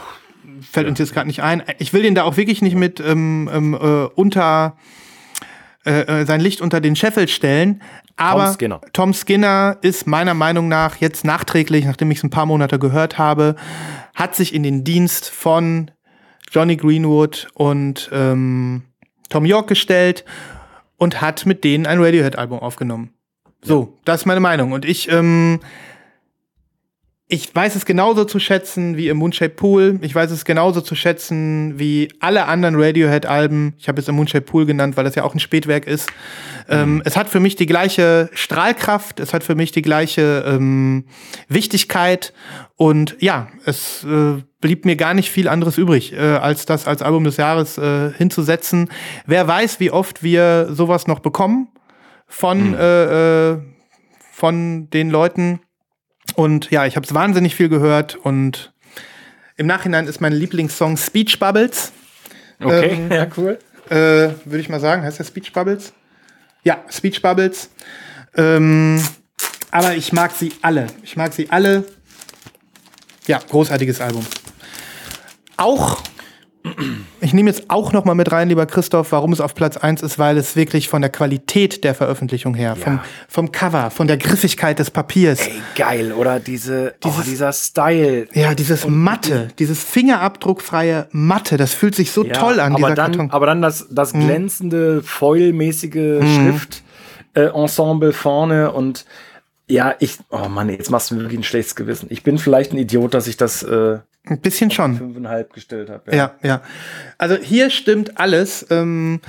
fällt 0.62 0.88
uns 0.88 1.00
jetzt 1.00 1.14
gerade 1.14 1.26
nicht 1.28 1.42
ein. 1.42 1.64
Ich 1.80 1.92
will 1.92 2.04
den 2.04 2.14
da 2.14 2.24
auch 2.24 2.38
wirklich 2.38 2.62
nicht 2.62 2.76
mit 2.76 3.00
ähm, 3.00 3.50
ähm, 3.52 3.74
äh, 3.74 4.06
unter 4.14 4.76
äh, 5.86 6.02
äh, 6.22 6.26
sein 6.26 6.40
Licht 6.42 6.62
unter 6.62 6.80
den 6.80 6.96
Scheffel 6.96 7.28
stellen. 7.28 7.82
Aber 8.16 8.54
Skinner. 8.54 8.82
Tom 8.94 9.14
Skinner 9.16 9.78
ist 9.82 10.06
meiner 10.06 10.36
Meinung 10.36 10.68
nach 10.68 10.98
jetzt 10.98 11.26
nachträglich, 11.26 11.86
nachdem 11.86 12.12
ich 12.12 12.20
es 12.20 12.24
ein 12.24 12.30
paar 12.30 12.46
Monate 12.46 12.78
gehört 12.78 13.18
habe, 13.18 13.56
hat 14.14 14.36
sich 14.36 14.54
in 14.54 14.62
den 14.62 14.84
Dienst 14.84 15.30
von 15.32 15.90
Johnny 16.52 16.76
Greenwood 16.78 17.48
und 17.56 18.10
ähm, 18.14 18.84
Tom 19.30 19.46
York 19.46 19.68
gestellt 19.68 20.24
und 20.98 21.22
hat 21.22 21.48
mit 21.48 21.64
denen 21.64 21.88
ein 21.88 22.00
Radiohead-Album 22.00 22.60
aufgenommen. 22.60 23.16
So, 23.64 23.98
das 24.06 24.22
ist 24.22 24.26
meine 24.28 24.42
Meinung. 24.42 24.74
Und 24.74 24.86
ich, 24.86 25.12
ähm, 25.12 25.62
ich 27.32 27.56
weiß 27.56 27.76
es 27.76 27.86
genauso 27.86 28.26
zu 28.26 28.40
schätzen 28.40 28.98
wie 28.98 29.08
im 29.08 29.16
Moonshaped 29.16 29.56
Pool. 29.56 29.98
Ich 30.02 30.14
weiß 30.14 30.32
es 30.32 30.44
genauso 30.44 30.82
zu 30.82 30.96
schätzen 30.96 31.80
wie 31.80 32.10
alle 32.20 32.46
anderen 32.46 32.76
Radiohead-Alben. 32.76 33.74
Ich 33.80 33.88
habe 33.88 34.02
es 34.02 34.08
im 34.10 34.16
Moonshaped 34.16 34.50
Pool 34.50 34.66
genannt, 34.66 34.98
weil 34.98 35.06
das 35.06 35.16
ja 35.16 35.24
auch 35.24 35.34
ein 35.34 35.40
Spätwerk 35.40 35.88
ist. 35.88 36.10
Ähm, 36.68 37.02
es 37.06 37.16
hat 37.16 37.30
für 37.30 37.40
mich 37.40 37.56
die 37.56 37.68
gleiche 37.68 38.30
Strahlkraft, 38.34 39.22
es 39.22 39.34
hat 39.34 39.46
für 39.46 39.56
mich 39.56 39.72
die 39.72 39.82
gleiche 39.82 40.44
ähm, 40.46 41.06
Wichtigkeit. 41.48 42.34
Und 42.76 43.16
ja, 43.22 43.48
es 43.64 44.04
äh, 44.04 44.44
blieb 44.60 44.84
mir 44.84 44.98
gar 44.98 45.14
nicht 45.14 45.32
viel 45.32 45.48
anderes 45.48 45.78
übrig, 45.78 46.12
äh, 46.12 46.18
als 46.18 46.66
das 46.66 46.86
als 46.86 47.02
Album 47.02 47.24
des 47.24 47.38
Jahres 47.38 47.78
äh, 47.78 48.12
hinzusetzen. 48.12 48.90
Wer 49.26 49.48
weiß, 49.48 49.80
wie 49.80 49.92
oft 49.92 50.22
wir 50.22 50.68
sowas 50.74 51.08
noch 51.08 51.20
bekommen 51.20 51.70
von, 52.28 52.74
äh, 52.74 53.52
äh, 53.54 53.58
von 54.34 54.90
den 54.90 55.10
Leuten. 55.10 55.62
Und 56.36 56.72
ja, 56.72 56.86
ich 56.86 56.96
habe 56.96 57.06
es 57.06 57.14
wahnsinnig 57.14 57.56
viel 57.56 57.70
gehört 57.70 58.16
und 58.16 58.74
im 59.58 59.68
Nachhinein 59.68 60.08
ist 60.08 60.22
mein 60.22 60.34
Lieblingssong 60.34 60.98
Speech 60.98 61.40
Bubbles. 61.40 61.92
Okay, 62.64 62.92
Ähm, 62.92 63.12
ja, 63.12 63.28
cool. 63.38 63.60
Äh, 63.90 63.96
Würde 64.46 64.60
ich 64.60 64.70
mal 64.70 64.80
sagen, 64.80 65.04
heißt 65.04 65.20
der 65.20 65.26
Speech 65.26 65.52
Bubbles? 65.54 65.94
Ja, 66.64 66.84
Speech 66.90 67.22
Bubbles. 67.22 67.70
Ähm, 68.36 69.04
aber 69.72 69.96
ich 69.96 70.14
mag 70.14 70.32
sie 70.32 70.54
alle. 70.62 70.88
Ich 71.04 71.16
mag 71.18 71.34
sie 71.34 71.50
alle. 71.50 71.84
Ja, 73.28 73.40
großartiges 73.50 74.00
Album. 74.02 74.26
Auch, 75.58 76.02
ich 77.22 77.34
nehme 77.34 77.50
jetzt 77.50 77.70
auch 77.70 77.92
noch 77.94 78.06
mal 78.06 78.14
mit 78.16 78.32
rein, 78.32 78.50
lieber 78.50 78.66
Christoph, 78.66 79.12
warum 79.12 79.34
es 79.34 79.42
auf 79.42 79.56
Platz 79.56 79.78
1 79.78 80.02
ist, 80.04 80.20
weil 80.20 80.38
es 80.38 80.56
wirklich 80.56 80.90
von 80.90 81.02
der 81.02 81.10
Qualität 81.12 81.84
der 81.84 81.96
Veröffentlichung 81.96 82.54
her, 82.54 82.76
vom, 82.76 83.00
vom 83.28 83.52
Cover, 83.52 83.90
von 83.92 84.08
der 84.08 84.18
Griffigkeit 84.18 84.80
des 84.80 84.92
Papiers, 84.92 85.40
Ey, 85.48 85.54
geil, 85.76 86.14
oder 86.14 86.40
diese, 86.40 86.94
oh, 87.04 87.08
Dieses- 87.10 87.26
dieser 87.26 87.54
Style. 87.54 88.28
ja, 88.34 88.54
dieses 88.56 88.88
Matte, 88.88 89.50
dieses 89.60 89.84
fingerabdruckfreie 89.84 91.08
Matte, 91.12 91.58
das 91.58 91.74
fühlt 91.74 91.96
sich 91.96 92.12
so 92.12 92.24
Ja, 92.26 92.34
toll 92.34 92.60
an, 92.60 92.74
aber 92.74 92.78
dieser 92.90 92.96
dann, 92.96 93.12
Karton. 93.12 93.32
Aber 93.32 93.46
dann 93.46 93.62
das, 93.62 93.88
das 93.90 94.14
glänzende, 94.14 95.02
foilmäßige 95.04 96.22
Schrift 96.24 96.84
äh, 97.34 97.46
Ensemble 97.46 98.14
vorne 98.14 98.72
und 98.72 99.06
ja, 99.68 99.96
ich, 100.00 100.18
oh 100.30 100.50
Mann, 100.50 100.68
jetzt 100.70 100.92
machst 100.92 101.12
du 101.12 101.16
mir 101.16 101.22
wirklich 101.22 101.40
ein 101.40 101.44
schlechtes 101.44 101.76
Gewissen. 101.76 102.08
Ich 102.10 102.24
bin 102.24 102.38
vielleicht 102.38 102.74
ein 102.74 102.78
Idiot, 102.78 103.14
dass 103.14 103.28
ich 103.28 103.38
das 103.38 103.64
äh, 103.64 104.00
Ein 104.28 104.40
bisschen 104.40 104.70
schon. 104.70 104.98
fünfeinhalb 104.98 105.52
gestellt 105.54 105.90
habe. 105.90 106.16
Ja, 106.16 106.36
ja. 106.44 106.62
Also 107.18 107.36
hier 107.36 107.70
stimmt 107.72 108.20
alles. 108.20 108.66
Ähm, 108.70 109.20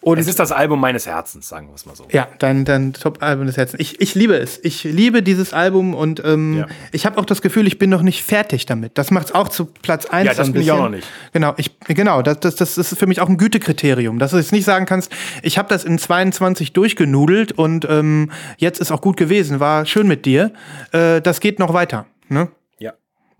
und 0.00 0.16
Es 0.18 0.28
ist 0.28 0.38
das 0.38 0.52
Album 0.52 0.80
meines 0.80 1.06
Herzens, 1.06 1.48
sagen 1.48 1.66
wir 1.68 1.74
es 1.74 1.84
mal 1.84 1.94
so. 1.96 2.06
Ja, 2.10 2.28
dein, 2.38 2.64
dein 2.64 2.92
Top-Album 2.92 3.46
des 3.46 3.56
Herzens. 3.56 3.80
Ich, 3.80 4.00
ich 4.00 4.14
liebe 4.14 4.36
es. 4.36 4.58
Ich 4.62 4.84
liebe 4.84 5.22
dieses 5.24 5.52
Album 5.52 5.92
und 5.92 6.22
ähm, 6.24 6.58
Ja. 6.58 6.66
ich 6.92 7.04
habe 7.04 7.18
auch 7.18 7.24
das 7.26 7.42
Gefühl, 7.42 7.66
ich 7.66 7.78
bin 7.78 7.90
noch 7.90 8.02
nicht 8.02 8.22
fertig 8.22 8.64
damit. 8.64 8.96
Das 8.96 9.10
macht 9.10 9.26
es 9.26 9.34
auch 9.34 9.48
zu 9.48 9.66
Platz 9.66 10.06
1. 10.06 10.26
Ja, 10.28 10.34
das 10.34 10.46
ein 10.46 10.52
bin 10.52 10.62
ich 10.62 10.70
auch 10.70 10.76
bisschen. 10.76 10.84
noch 10.84 10.96
nicht. 10.96 11.08
Genau, 11.32 11.54
ich, 11.56 11.78
genau 11.80 12.22
das, 12.22 12.38
das, 12.40 12.54
das 12.56 12.78
ist 12.78 12.96
für 12.96 13.06
mich 13.08 13.20
auch 13.20 13.28
ein 13.28 13.36
Gütekriterium. 13.38 14.18
Dass 14.20 14.30
du 14.30 14.36
jetzt 14.38 14.52
nicht 14.52 14.64
sagen 14.64 14.86
kannst, 14.86 15.12
ich 15.42 15.58
habe 15.58 15.68
das 15.68 15.84
in 15.84 15.98
22 15.98 16.72
durchgenudelt 16.72 17.52
und 17.52 17.84
ähm, 17.90 18.30
jetzt 18.56 18.80
ist 18.80 18.92
auch 18.92 19.00
gut 19.02 19.16
gewesen, 19.16 19.58
war 19.60 19.84
schön 19.84 20.06
mit 20.06 20.24
dir. 20.26 20.52
Äh, 20.92 21.20
das 21.20 21.40
geht 21.40 21.58
noch 21.58 21.74
weiter. 21.74 22.06
Ne? 22.28 22.48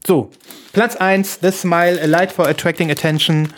So, 0.06 0.30
Platz 0.72 0.96
1, 0.96 1.40
The 1.42 1.50
Smile, 1.50 2.00
A 2.02 2.06
Light 2.06 2.32
for 2.32 2.46
Attracting 2.48 2.90
Attention 2.90 3.48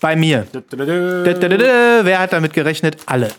bei 0.00 0.14
mir. 0.16 0.46
Dä-dä-dä-dä. 0.52 2.04
Wer 2.04 2.18
hat 2.20 2.32
damit 2.32 2.52
gerechnet? 2.52 2.96
Alle. 3.06 3.30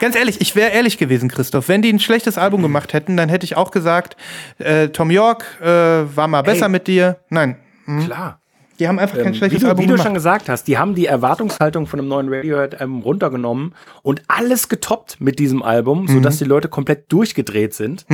Ganz 0.00 0.16
ehrlich, 0.16 0.40
ich 0.40 0.56
wäre 0.56 0.70
ehrlich 0.70 0.98
gewesen, 0.98 1.28
Christoph. 1.28 1.68
Wenn 1.68 1.82
die 1.82 1.92
ein 1.92 2.00
schlechtes 2.00 2.36
Album 2.38 2.62
gemacht 2.62 2.92
hätten, 2.92 3.16
dann 3.16 3.28
hätte 3.28 3.44
ich 3.44 3.56
auch 3.56 3.70
gesagt, 3.70 4.16
äh, 4.58 4.88
Tom 4.88 5.10
York 5.10 5.44
äh, 5.60 5.66
war 5.66 6.26
mal 6.26 6.42
besser 6.42 6.66
Ey. 6.66 6.70
mit 6.72 6.88
dir. 6.88 7.18
Nein, 7.28 7.56
Klar. 8.04 8.40
die 8.80 8.88
haben 8.88 8.98
einfach 8.98 9.16
kein 9.16 9.26
Ähm, 9.28 9.32
wie 9.34 9.38
schlechtes 9.38 9.60
du, 9.60 9.68
Album 9.68 9.82
wie 9.84 9.86
du 9.86 9.92
gemacht. 9.92 10.06
schon 10.06 10.14
gesagt 10.14 10.48
hast, 10.48 10.64
die 10.66 10.76
haben 10.78 10.96
die 10.96 11.06
Erwartungshaltung 11.06 11.86
von 11.86 12.00
einem 12.00 12.08
neuen 12.08 12.28
Radiohead-Album 12.32 13.02
runtergenommen 13.02 13.74
und 14.02 14.22
alles 14.26 14.68
getoppt 14.68 15.20
mit 15.20 15.38
diesem 15.38 15.62
Album, 15.62 16.08
sodass 16.08 16.38
die 16.38 16.44
Leute 16.44 16.66
komplett 16.68 17.10
durchgedreht 17.12 17.74
sind. 17.74 18.04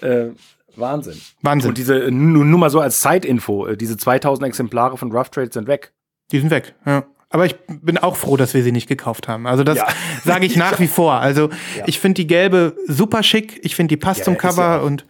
Äh, 0.00 0.30
Wahnsinn. 0.76 1.20
Wahnsinn. 1.42 1.70
Und 1.70 1.78
diese, 1.78 2.10
nur, 2.10 2.44
nur 2.44 2.58
mal 2.58 2.70
so 2.70 2.80
als 2.80 3.00
Zeitinfo, 3.00 3.66
äh, 3.66 3.76
diese 3.76 3.96
2000 3.96 4.46
Exemplare 4.46 4.96
von 4.96 5.12
Rough 5.12 5.30
Trade 5.30 5.50
sind 5.52 5.66
weg. 5.68 5.92
Die 6.30 6.38
sind 6.40 6.50
weg. 6.50 6.74
Ja. 6.86 7.04
Aber 7.30 7.46
ich 7.46 7.56
bin 7.66 7.96
auch 7.96 8.16
froh, 8.16 8.36
dass 8.36 8.52
wir 8.52 8.62
sie 8.62 8.72
nicht 8.72 8.88
gekauft 8.88 9.26
haben. 9.26 9.46
Also 9.46 9.64
das 9.64 9.78
Ja. 9.78 9.86
sage 10.24 10.44
ich 10.44 10.56
nach 10.56 10.78
wie 10.80 10.86
vor. 10.86 11.14
Also 11.14 11.48
ich 11.86 11.98
finde 11.98 12.16
die 12.22 12.26
gelbe 12.26 12.76
super 12.86 13.22
schick. 13.22 13.60
Ich 13.62 13.74
finde 13.74 13.88
die 13.88 13.96
passt 13.96 14.20
Ja, 14.20 14.24
zum 14.26 14.36
Cover 14.38 14.62
ja 14.62 14.76
und 14.78 15.06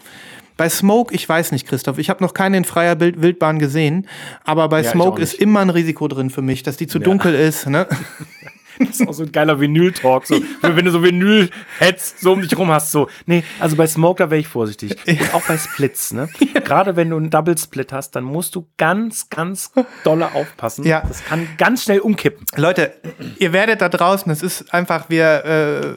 bei 0.56 0.68
Smoke, 0.68 1.12
ich 1.14 1.28
weiß 1.28 1.50
nicht, 1.50 1.66
Christoph. 1.66 1.98
Ich 1.98 2.10
habe 2.10 2.22
noch 2.22 2.34
keine 2.34 2.56
in 2.58 2.64
freier 2.64 2.94
Bild 2.94 3.20
Wildbahn 3.22 3.58
gesehen, 3.58 4.06
aber 4.44 4.68
bei 4.68 4.82
Ja, 4.82 4.90
Smoke 4.90 5.20
ist 5.20 5.34
immer 5.34 5.60
ein 5.60 5.70
Risiko 5.70 6.06
drin 6.06 6.30
für 6.30 6.42
mich, 6.42 6.62
dass 6.62 6.76
die 6.76 6.86
zu 6.86 6.98
dunkel 6.98 7.34
ist. 7.34 7.66
Ne? 7.66 7.86
Das 8.88 9.00
ist 9.00 9.08
auch 9.08 9.12
so 9.14 9.22
ein 9.22 9.32
geiler 9.32 9.60
Vinyl-Talk. 9.60 10.26
So, 10.26 10.40
wenn 10.62 10.84
du 10.84 10.90
so 10.90 11.02
Vinyl 11.02 11.50
hättest, 11.78 12.20
so 12.20 12.32
um 12.32 12.42
dich 12.42 12.56
rum 12.56 12.70
hast, 12.70 12.90
so. 12.92 13.08
Nee, 13.26 13.44
also 13.60 13.76
bei 13.76 13.86
Smoke, 13.86 14.22
da 14.22 14.30
wäre 14.30 14.40
ich 14.40 14.48
vorsichtig. 14.48 14.96
Und 15.06 15.34
auch 15.34 15.42
bei 15.42 15.56
Splits, 15.56 16.12
ne? 16.12 16.28
Gerade 16.64 16.96
wenn 16.96 17.10
du 17.10 17.16
einen 17.16 17.30
Double-Split 17.30 17.92
hast, 17.92 18.12
dann 18.16 18.24
musst 18.24 18.54
du 18.54 18.66
ganz, 18.76 19.28
ganz 19.30 19.72
dolle 20.04 20.34
aufpassen. 20.34 20.84
Ja. 20.84 21.02
Das 21.06 21.24
kann 21.24 21.48
ganz 21.58 21.84
schnell 21.84 22.00
umkippen. 22.00 22.44
Leute, 22.56 22.92
ihr 23.38 23.52
werdet 23.52 23.80
da 23.80 23.88
draußen, 23.88 24.30
es 24.32 24.42
ist 24.42 24.72
einfach, 24.74 25.08
wir, 25.08 25.96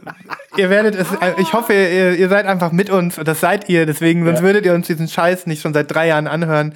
äh, 0.57 0.61
ihr 0.61 0.69
werdet 0.69 0.95
es, 0.95 1.07
äh, 1.21 1.33
ich 1.39 1.53
hoffe, 1.53 1.73
ihr, 1.73 2.13
ihr 2.15 2.29
seid 2.29 2.45
einfach 2.45 2.71
mit 2.71 2.89
uns 2.89 3.17
und 3.17 3.27
das 3.27 3.39
seid 3.39 3.69
ihr, 3.69 3.86
deswegen, 3.86 4.25
sonst 4.25 4.39
Ja. 4.39 4.43
würdet 4.45 4.65
ihr 4.65 4.73
uns 4.73 4.88
diesen 4.88 5.07
Scheiß 5.07 5.47
nicht 5.47 5.61
schon 5.61 5.73
seit 5.73 5.91
drei 5.93 6.07
Jahren 6.07 6.27
anhören, 6.27 6.73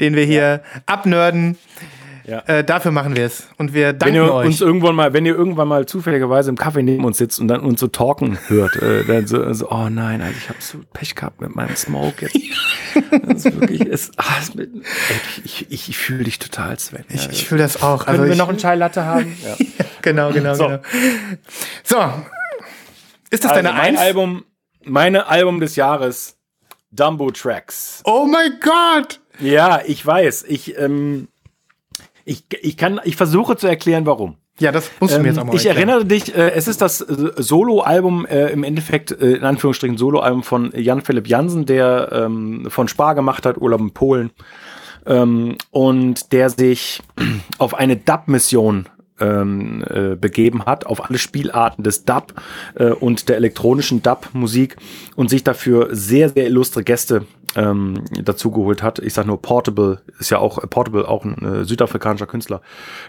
den 0.00 0.14
wir 0.14 0.24
hier 0.24 0.62
abnörden. 0.86 1.56
Ja. 2.24 2.38
Äh, 2.46 2.62
dafür 2.64 2.90
machen 2.92 3.16
wir 3.16 3.24
es. 3.26 3.48
Und 3.58 3.74
wir 3.74 3.88
Wenn 3.88 3.98
danken 3.98 4.14
ihr 4.16 4.32
euch. 4.34 4.46
uns 4.46 4.60
irgendwann 4.60 4.94
mal, 4.94 5.12
wenn 5.12 5.26
ihr 5.26 5.34
irgendwann 5.34 5.68
mal 5.68 5.86
zufälligerweise 5.86 6.50
im 6.50 6.56
Kaffee 6.56 6.82
neben 6.82 7.04
uns 7.04 7.18
sitzt 7.18 7.40
und 7.40 7.48
dann 7.48 7.60
uns 7.60 7.80
so 7.80 7.88
talken 7.88 8.38
hört, 8.48 8.76
äh, 8.76 9.04
dann 9.04 9.26
so, 9.26 9.52
so, 9.52 9.70
oh 9.70 9.88
nein, 9.88 10.20
also 10.22 10.34
ich 10.38 10.48
habe 10.48 10.58
so 10.60 10.78
Pech 10.92 11.14
gehabt 11.14 11.40
mit 11.40 11.54
meinem 11.56 11.74
Smoke 11.76 12.26
jetzt. 12.26 12.36
Das 13.26 13.46
ist 13.46 13.60
wirklich, 13.60 13.80
es, 13.86 14.10
ah, 14.18 14.22
mit- 14.54 14.70
ich, 15.44 15.66
ich, 15.70 15.88
ich 15.88 15.96
fühle 15.98 16.24
dich 16.24 16.38
total, 16.38 16.78
Sven. 16.78 17.04
Ja, 17.08 17.14
ich 17.16 17.28
ich 17.30 17.48
fühle 17.48 17.62
das 17.62 17.82
auch. 17.82 18.04
Können 18.04 18.18
Also 18.18 18.24
wir 18.26 18.32
ich, 18.32 18.38
noch 18.38 18.48
einen 18.50 18.58
Chai 18.58 18.74
Latte 18.74 19.04
haben? 19.04 19.34
Ja. 19.44 19.56
genau, 20.02 20.30
genau, 20.32 20.54
So. 20.54 20.66
genau. 20.68 20.80
So. 21.84 21.96
Ist 23.30 23.44
das 23.44 23.52
Also 23.52 23.62
deine 23.62 23.72
mein 23.76 23.80
Eins? 23.96 23.98
Album, 24.00 24.44
meine 24.84 25.26
Album 25.26 25.60
des 25.60 25.76
Jahres, 25.76 26.36
Dumbo 26.90 27.30
Tracks. 27.30 28.02
Oh 28.04 28.26
mein 28.26 28.58
Gott! 28.60 29.20
Ja, 29.40 29.80
ich 29.86 30.04
weiß. 30.04 30.44
Ich, 30.48 30.78
ähm, 30.78 31.28
ich, 32.24 32.44
ich 32.60 32.76
kann, 32.76 33.00
ich 33.04 33.16
versuche 33.16 33.56
zu 33.56 33.66
erklären, 33.66 34.06
warum. 34.06 34.36
Ja, 34.58 34.70
das 34.70 34.90
musst 35.00 35.14
du 35.16 35.20
mir 35.20 35.28
jetzt 35.28 35.38
auch 35.38 35.42
Ähm, 35.42 35.48
mal 35.48 35.56
ich 35.56 35.66
erklären. 35.66 35.88
erinnere 35.88 36.04
dich, 36.06 36.34
äh, 36.34 36.50
es 36.52 36.68
ist 36.68 36.80
das 36.82 37.00
äh, 37.00 37.32
Solo-Album, 37.36 38.26
äh, 38.26 38.48
im 38.48 38.64
Endeffekt, 38.64 39.10
äh, 39.10 39.32
in 39.32 39.44
Anführungsstrichen 39.44 39.96
Solo-Album 39.96 40.42
von 40.42 40.72
Jan-Philipp 40.74 41.26
Jansen, 41.26 41.66
der 41.66 42.10
ähm, 42.12 42.66
von 42.68 42.86
Spar 42.86 43.14
gemacht 43.14 43.46
hat, 43.46 43.58
Urlaub 43.58 43.80
in 43.80 43.92
Polen. 43.92 44.30
Ähm, 45.06 45.56
und 45.70 46.32
der 46.32 46.50
sich 46.50 47.02
auf 47.58 47.74
eine 47.74 47.96
Dub-Mission 47.96 48.88
ähm, 49.20 49.84
äh, 49.88 50.16
begeben 50.16 50.64
hat, 50.66 50.86
auf 50.86 51.08
alle 51.08 51.18
Spielarten 51.18 51.82
des 51.82 52.04
Dub 52.04 52.34
äh, 52.74 52.90
und 52.90 53.28
der 53.28 53.36
elektronischen 53.36 54.02
Dub-Musik 54.02 54.76
und 55.16 55.30
sich 55.30 55.42
dafür 55.44 55.88
sehr, 55.92 56.28
sehr 56.28 56.46
illustre 56.46 56.84
Gäste 56.84 57.26
ähm, 57.56 58.04
dazugeholt 58.22 58.82
hat. 58.82 58.98
Ich 58.98 59.14
sag 59.14 59.26
nur 59.26 59.40
Portable, 59.40 60.02
ist 60.18 60.30
ja 60.30 60.38
auch 60.38 60.58
Portable, 60.70 61.08
auch 61.08 61.24
ein 61.24 61.44
äh, 61.44 61.64
südafrikanischer 61.64 62.26
Künstler. 62.26 62.60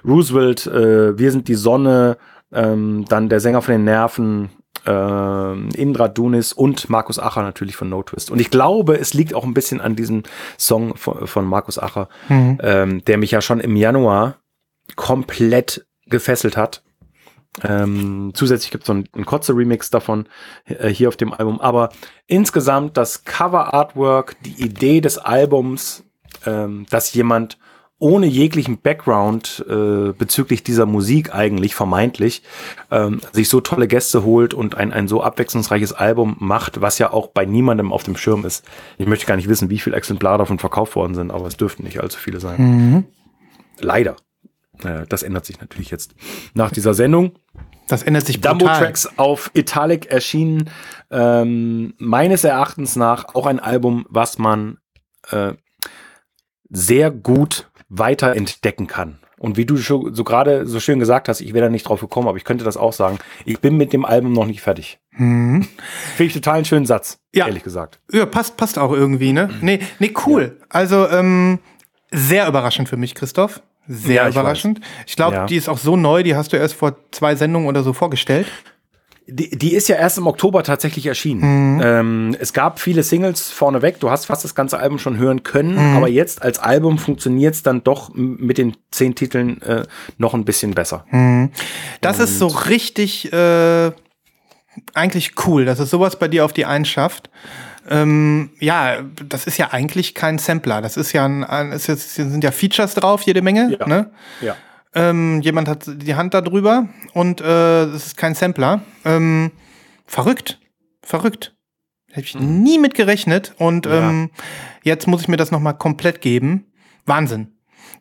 Roosevelt, 0.05 0.67
äh, 0.67 1.17
Wir 1.17 1.31
sind 1.31 1.47
die 1.47 1.55
Sonne, 1.55 2.17
ähm, 2.51 3.05
dann 3.07 3.29
der 3.29 3.39
Sänger 3.39 3.61
von 3.61 3.73
den 3.73 3.83
Nerven, 3.83 4.49
ähm, 4.85 5.69
Indra 5.75 6.07
Dunis 6.07 6.51
und 6.53 6.89
Markus 6.89 7.19
Acher 7.19 7.41
natürlich 7.41 7.75
von 7.75 7.89
No 7.89 8.03
Twist. 8.03 8.31
Und 8.31 8.39
ich 8.39 8.49
glaube, 8.49 8.97
es 8.97 9.13
liegt 9.13 9.33
auch 9.33 9.45
ein 9.45 9.53
bisschen 9.53 9.81
an 9.81 9.95
diesem 9.95 10.23
Song 10.57 10.95
von, 10.95 11.27
von 11.27 11.45
Markus 11.45 11.79
Acher, 11.79 12.09
ähm, 12.29 13.03
der 13.05 13.17
mich 13.17 13.31
ja 13.31 13.41
schon 13.41 13.59
im 13.59 13.75
Januar 13.75 14.37
komplett 14.95 15.85
gefesselt 16.07 16.57
hat. 16.57 16.83
Ähm, 17.61 18.31
zusätzlich 18.33 18.71
gibt 18.71 18.83
es 18.83 18.87
so 18.87 18.93
einen, 18.93 19.07
einen 19.13 19.25
Kotze-Remix 19.25 19.89
davon 19.91 20.27
äh, 20.65 20.89
hier 20.89 21.07
auf 21.07 21.17
dem 21.17 21.33
Album. 21.33 21.61
Aber 21.61 21.89
insgesamt 22.25 22.97
das 22.97 23.25
Cover-Artwork, 23.25 24.35
die 24.43 24.63
Idee 24.63 25.01
des 25.01 25.17
Albums, 25.17 26.03
ähm, 26.45 26.85
dass 26.89 27.13
jemand 27.13 27.59
ohne 27.99 28.25
jeglichen 28.25 28.79
Background 28.81 29.63
äh, 29.69 30.11
bezüglich 30.11 30.61
dieser 30.63 30.85
Musik 30.85 31.33
eigentlich 31.33 31.73
vermeintlich 31.73 32.43
ähm, 32.91 33.21
sich 33.31 33.47
so 33.47 33.61
tolle 33.61 33.87
Gäste 33.87 34.25
holt 34.25 34.53
und 34.53 34.75
ein, 34.75 34.91
ein 34.91 35.07
so 35.07 35.23
abwechslungsreiches 35.23 35.93
Album 35.93 36.35
macht, 36.39 36.81
was 36.81 36.99
ja 36.99 37.13
auch 37.13 37.27
bei 37.27 37.45
niemandem 37.45 37.93
auf 37.93 38.03
dem 38.03 38.17
Schirm 38.17 38.43
ist. 38.43 38.65
Ich 38.97 39.07
möchte 39.07 39.25
gar 39.25 39.37
nicht 39.37 39.47
wissen, 39.47 39.69
wie 39.69 39.79
viele 39.79 39.95
Exemplare 39.95 40.39
davon 40.39 40.59
verkauft 40.59 40.97
worden 40.97 41.15
sind, 41.15 41.31
aber 41.31 41.47
es 41.47 41.55
dürften 41.55 41.83
nicht 41.83 42.01
allzu 42.01 42.19
viele 42.19 42.41
sein. 42.41 42.57
Leider. 43.79 44.17
Äh, 44.85 45.05
das 45.07 45.23
ändert 45.23 45.45
sich 45.45 45.59
natürlich 45.59 45.89
jetzt 45.91 46.15
nach 46.53 46.71
dieser 46.71 46.93
Sendung. 46.93 47.33
Das 47.87 48.03
ändert 48.03 48.25
sich 48.25 48.39
Dumbo 48.41 48.65
brutal. 48.65 48.79
Tracks 48.83 49.09
auf 49.17 49.51
Italic 49.53 50.05
erschienen. 50.07 50.69
Ähm, 51.11 51.93
meines 51.97 52.43
Erachtens 52.43 52.95
nach 52.95 53.35
auch 53.35 53.45
ein 53.45 53.59
Album, 53.59 54.05
was 54.09 54.37
man 54.39 54.77
äh, 55.31 55.53
sehr 56.69 57.11
gut 57.11 57.69
weiterentdecken 57.89 58.87
kann. 58.87 59.19
Und 59.37 59.57
wie 59.57 59.65
du 59.65 59.75
so 59.75 59.99
gerade 60.23 60.65
so 60.65 60.79
schön 60.79 60.99
gesagt 60.99 61.27
hast, 61.27 61.41
ich 61.41 61.53
wäre 61.53 61.65
da 61.65 61.69
nicht 61.69 61.83
drauf 61.83 61.99
gekommen, 61.99 62.29
aber 62.29 62.37
ich 62.37 62.45
könnte 62.45 62.63
das 62.63 62.77
auch 62.77 62.93
sagen. 62.93 63.19
Ich 63.43 63.59
bin 63.59 63.75
mit 63.75 63.91
dem 63.91 64.05
Album 64.05 64.31
noch 64.31 64.45
nicht 64.45 64.61
fertig. 64.61 64.99
Finde 65.11 65.67
ich 66.17 66.33
total 66.33 66.55
einen 66.55 66.65
schönen 66.65 66.85
Satz, 66.85 67.19
Ja. 67.35 67.45
ehrlich 67.47 67.63
gesagt. 67.63 67.99
Ja, 68.11 68.25
passt, 68.25 68.55
passt 68.55 68.79
auch 68.79 68.93
irgendwie, 68.93 69.33
ne? 69.33 69.49
Nee, 69.59 69.79
nee, 69.99 70.13
cool. 70.25 70.59
Also, 70.69 71.09
ähm, 71.09 71.59
sehr 72.11 72.47
überraschend 72.47 72.87
für 72.87 72.95
mich, 72.95 73.15
Christoph. 73.15 73.61
Sehr 73.87 74.15
Ja, 74.15 74.29
ich 74.29 74.35
überraschend. 74.35 74.79
Ich 75.05 75.15
glaube, 75.15 75.35
Ja. 75.35 75.45
die 75.45 75.55
ist 75.57 75.67
auch 75.69 75.77
so 75.77 75.95
neu, 75.95 76.23
die 76.23 76.35
hast 76.35 76.53
du 76.53 76.57
erst 76.57 76.73
vor 76.75 76.95
zwei 77.11 77.35
Sendungen 77.35 77.67
oder 77.67 77.83
so 77.83 77.93
vorgestellt. 77.93 78.47
Die, 79.25 79.49
die 79.57 79.73
ist 79.73 79.87
ja 79.87 79.95
erst 79.95 80.17
im 80.17 80.27
Oktober 80.27 80.63
tatsächlich 80.63 81.05
erschienen. 81.05 81.79
Ähm, 81.81 82.35
es 82.41 82.51
gab 82.51 82.79
viele 82.79 83.03
Singles 83.03 83.51
vorneweg. 83.51 83.99
Du 84.01 84.09
hast 84.09 84.25
fast 84.25 84.43
das 84.43 84.53
ganze 84.53 84.77
Album 84.79 84.99
schon 84.99 85.17
hören 85.17 85.43
können, 85.43 85.95
aber 85.95 86.09
jetzt 86.09 86.41
als 86.41 86.59
Album 86.59 86.97
funktioniert 86.97 87.55
es 87.55 87.63
dann 87.63 87.83
doch 87.85 88.11
mit 88.13 88.57
den 88.57 88.75
zehn 88.91 89.15
Titeln 89.15 89.61
äh, 89.61 89.83
noch 90.17 90.33
ein 90.33 90.43
bisschen 90.43 90.73
besser. 90.73 91.05
Das 92.01 92.19
ist 92.19 92.37
so 92.37 92.47
richtig 92.47 93.31
äh, 93.31 93.91
eigentlich 94.93 95.31
cool, 95.47 95.63
dass 95.63 95.79
es 95.79 95.89
sowas 95.89 96.19
bei 96.19 96.27
dir 96.27 96.43
auf 96.43 96.51
die 96.51 96.65
Eins 96.65 96.89
schafft. 96.89 97.29
Ähm, 97.89 98.51
ja, 98.59 99.01
das 99.27 99.45
ist 99.45 99.57
ja 99.57 99.71
eigentlich 99.71 100.13
kein 100.15 100.37
Sampler. 100.37 100.81
Das 100.81 100.95
ist 100.97 101.11
ja 101.13 101.25
ein, 101.25 101.43
ein 101.43 101.71
ist 101.71 101.87
jetzt, 101.87 102.15
sind 102.15 102.43
ja 102.43 102.51
Features 102.51 102.93
drauf, 102.93 103.23
jede 103.23 103.41
Menge. 103.41 103.77
Ja. 103.79 103.87
Ne? 103.87 104.11
Ja. 104.41 104.55
Ähm, 104.95 105.41
jemand 105.41 105.67
hat 105.67 105.85
die 105.87 106.15
Hand 106.15 106.33
da 106.33 106.41
drüber 106.41 106.87
und 107.13 107.41
äh, 107.41 107.83
es 107.85 108.07
ist 108.07 108.17
kein 108.17 108.35
Sampler. 108.35 108.81
Ähm, 109.05 109.51
verrückt. 110.05 110.59
Verrückt. 111.01 111.55
Hätte 112.11 112.27
ich 112.27 112.35
nie 112.39 112.77
mit 112.77 112.93
gerechnet 112.93 113.53
und 113.57 113.85
Ja. 113.87 114.09
ähm, 114.09 114.29
jetzt 114.83 115.07
muss 115.07 115.21
ich 115.21 115.27
mir 115.27 115.37
das 115.37 115.51
nochmal 115.51 115.75
komplett 115.77 116.21
geben. 116.21 116.67
Wahnsinn. 117.05 117.47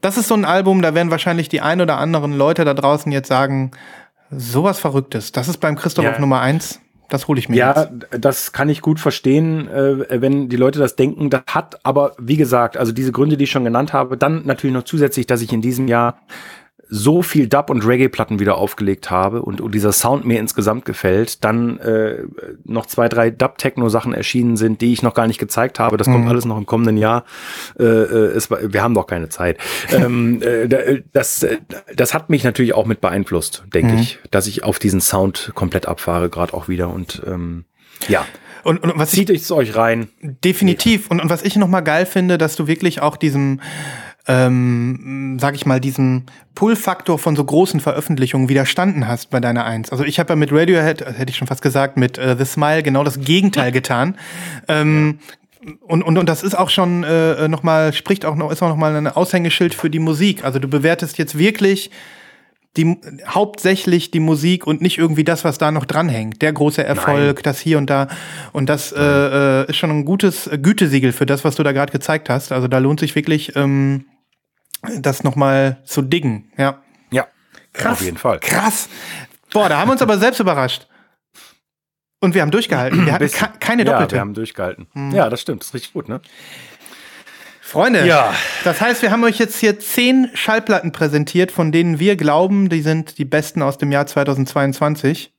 Das 0.03 0.17
ist 0.19 0.29
so 0.29 0.35
ein 0.35 0.45
Album, 0.45 0.83
da 0.83 0.95
werden 0.95 1.11
wahrscheinlich 1.11 1.49
die 1.49 1.61
ein 1.61 1.81
oder 1.81 1.97
anderen 1.99 2.33
Leute 2.37 2.65
da 2.65 2.75
draußen 2.75 3.11
jetzt 3.11 3.29
sagen, 3.29 3.71
sowas 4.31 4.79
Verrücktes. 4.79 5.33
Das 5.33 5.49
ist 5.49 5.59
beim 5.59 5.77
Christoph 5.77 6.05
Ja. 6.05 6.13
auf 6.13 6.19
Nummer 6.19 6.41
eins. 6.41 6.81
Das 7.13 7.29
hole 7.29 7.39
ich 7.39 7.51
mir 7.51 7.57
Ja, 7.57 7.75
jetzt. 7.83 8.25
das 8.25 8.53
kann 8.53 8.71
ich 8.71 8.81
gut 8.81 8.99
verstehen, 8.99 9.69
äh, 9.69 10.23
wenn 10.23 10.49
die 10.49 10.57
Leute 10.57 10.79
das 10.79 10.97
denken. 10.97 11.29
Das 11.29 11.43
hat 11.47 11.79
aber, 11.83 12.15
wie 12.19 12.39
gesagt, 12.39 12.79
also 12.79 12.91
diese 12.91 13.13
Gründe, 13.13 13.37
die 13.37 13.45
ich 13.45 13.51
schon 13.51 13.65
genannt 13.65 13.93
habe, 13.93 14.17
dann 14.17 14.47
natürlich 14.47 14.73
noch 14.73 14.85
zusätzlich, 14.85 15.27
dass 15.27 15.43
ich 15.43 15.53
in 15.53 15.61
diesem 15.61 15.89
Jahr 15.89 16.17
so 16.95 17.23
viel 17.23 17.49
Dub- 17.49 17.71
und 17.71 17.87
Reggae-Platten 17.87 18.39
wieder 18.39 18.59
aufgelegt 18.59 19.11
habe 19.11 19.41
und, 19.41 19.63
und 19.63 19.75
dieser 19.75 19.93
Sound 19.93 20.27
mir 20.27 20.39
insgesamt 20.39 20.85
gefällt, 20.85 21.43
dann 21.43 21.79
äh, 21.79 22.19
noch 22.65 22.85
zwei, 22.85 23.09
drei 23.09 23.31
Dub-Techno-Sachen 23.31 24.13
erschienen 24.13 24.59
sind, 24.59 24.83
die 24.83 24.93
ich 24.93 25.03
noch 25.03 25.15
gar 25.15 25.27
nicht 25.27 25.39
gezeigt 25.39 25.79
habe. 25.79 25.97
Das 25.97 26.07
kommt 26.07 26.29
alles 26.29 26.45
noch 26.45 26.59
im 26.59 26.67
kommenden 26.67 26.99
Jahr. 26.99 27.25
Äh, 27.81 27.85
äh, 27.85 28.37
es, 28.37 28.51
wir 28.51 28.83
haben 28.83 28.93
doch 28.93 29.07
keine 29.07 29.31
Zeit. 29.31 29.57
ähm, 29.91 30.43
äh, 30.43 30.65
äh, 30.65 31.03
das, 31.15 31.43
äh, 31.43 31.61
das 31.97 32.13
hat 32.13 32.29
mich 32.29 32.45
natürlich 32.45 32.75
auch 32.75 32.85
mit 32.85 33.01
beeinflusst, 33.01 33.65
denke 33.73 33.95
ich, 33.95 34.19
dass 34.31 34.47
ich 34.47 34.63
auf 34.63 34.79
diesen 34.79 35.01
Sound 35.01 35.53
komplett 35.55 35.89
abfahre, 35.89 36.29
gerade 36.29 36.53
auch 36.53 36.69
wieder. 36.69 36.91
Und 36.91 37.23
ähm, 37.27 37.65
ja, 38.07 38.27
Und, 38.65 38.83
und 38.83 38.93
was 38.97 39.15
ich 39.15 39.27
zieht 39.27 39.31
es 39.31 39.51
euch 39.51 39.77
rein. 39.77 40.09
Definitiv. 40.21 41.11
Und, 41.11 41.21
und 41.21 41.31
was 41.31 41.43
ich 41.43 41.57
nochmal 41.57 41.83
geil 41.83 42.05
finde, 42.07 42.37
dass 42.39 42.55
du 42.55 42.67
wirklich 42.67 43.01
auch 43.01 43.17
diesem, 43.17 43.61
ähm, 44.29 45.39
sag 45.41 45.55
ich 45.55 45.67
mal, 45.67 45.81
diesem 45.81 46.25
Pull-Faktor 46.55 47.19
von 47.19 47.35
so 47.35 47.45
großen 47.45 47.81
Veröffentlichungen 47.81 48.49
widerstanden 48.49 49.09
hast 49.09 49.31
bei 49.31 49.41
deiner 49.41 49.65
Eins. 49.65 49.91
Also 49.91 50.05
ich 50.05 50.19
habe 50.19 50.31
ja 50.31 50.37
mit 50.37 50.53
Radiohead, 50.53 51.03
äh, 51.03 51.13
hätte 51.13 51.31
ich 51.31 51.37
schon 51.37 51.49
fast 51.49 51.63
gesagt, 51.63 51.97
mit 51.97 52.19
äh, 52.19 52.37
The 52.39 52.45
Smile 52.45 52.83
genau 52.83 53.05
das 53.05 53.21
Gegenteil 53.21 53.73
getan. 53.73 54.17
Ähm, 54.69 55.19
und, 55.81 56.03
und, 56.03 56.19
und 56.19 56.29
das 56.29 56.43
ist 56.43 56.57
auch 56.57 56.71
schon 56.71 57.05
äh, 57.05 57.49
nochmal, 57.49 57.93
spricht 57.93 58.25
auch 58.25 58.35
noch, 58.35 58.51
ist 58.51 58.63
auch 58.63 58.69
nochmal 58.69 58.97
ein 58.97 59.07
Aushängeschild 59.07 59.75
für 59.75 59.91
die 59.91 60.01
Musik. 60.01 60.45
Also 60.45 60.59
du 60.59 60.69
bewertest 60.69 61.19
jetzt 61.19 61.39
wirklich 61.39 61.91
die, 62.77 62.99
hauptsächlich 63.27 64.11
die 64.11 64.21
Musik 64.21 64.67
und 64.67 64.81
nicht 64.81 64.97
irgendwie 64.99 65.25
das, 65.25 65.45
was 65.45 65.59
da 65.59 65.71
noch 65.71 65.85
dranhängt. 65.85 66.41
Der 66.41 66.53
große 66.53 66.83
Erfolg, 66.83 67.43
das 67.43 67.61
hier 67.61 67.77
und 67.79 67.91
da. 67.91 68.09
Und 68.53 68.69
das 68.69 68.93
äh, 68.93 69.01
äh, 69.03 69.67
ist 69.69 69.77
schon 69.77 69.91
ein 69.91 70.05
gutes 70.05 70.49
Gütesiegel 70.63 71.13
für 71.13 71.27
das, 71.27 71.45
was 71.45 71.57
du 71.57 71.63
da 71.63 71.73
gerade 71.73 71.93
gezeigt 71.93 72.31
hast. 72.31 72.51
Also 72.53 72.69
da 72.69 72.79
lohnt 72.79 73.01
sich 73.01 73.15
wirklich, 73.15 73.55
ähm, 73.57 74.07
das 74.99 75.23
nochmal 75.23 75.83
zu 75.85 76.03
diggen. 76.03 76.51
Ja. 76.57 76.83
Ja, 77.11 77.27
Krass. 77.73 77.93
auf 77.99 78.03
jeden 78.03 78.17
Fall. 78.17 78.41
Krass. 78.41 78.89
Boah, 79.53 79.69
da 79.69 79.79
haben 79.79 79.89
wir 79.89 79.93
uns 79.93 80.03
aber 80.03 80.19
selbst 80.19 80.41
überrascht. 80.41 80.89
Und 82.21 82.35
wir 82.35 82.43
haben 82.43 82.51
durchgehalten. 82.53 83.05
Wir 83.05 83.13
hatten 83.15 83.29
keine 83.61 83.85
Ja, 83.85 83.93
Doppelte. 83.93 84.15
wir 84.17 84.21
haben 84.21 84.33
durchgehalten. 84.35 84.87
Ja, 85.13 85.29
das 85.29 85.41
stimmt. 85.41 85.61
Das 85.63 85.69
ist 85.69 85.75
richtig 85.75 85.93
gut, 85.93 86.09
ne? 86.09 86.21
Freunde, 87.73 88.07
Ja. 88.07 88.35
das 88.65 88.83
heißt, 88.83 89.01
wir 89.01 89.11
haben 89.11 89.25
euch 89.25 89.39
jetzt 89.39 89.57
hier 89.59 89.79
zehn 89.81 90.29
Schallplatten 90.35 90.93
präsentiert, 90.93 91.51
von 91.51 91.73
denen 91.73 91.99
wir 91.99 92.17
glauben, 92.17 92.69
die 92.69 92.83
sind 92.83 93.17
die 93.17 93.25
besten 93.25 93.63
aus 93.63 93.79
dem 93.79 93.91
Jahr 93.91 94.07
2022. 94.07 95.33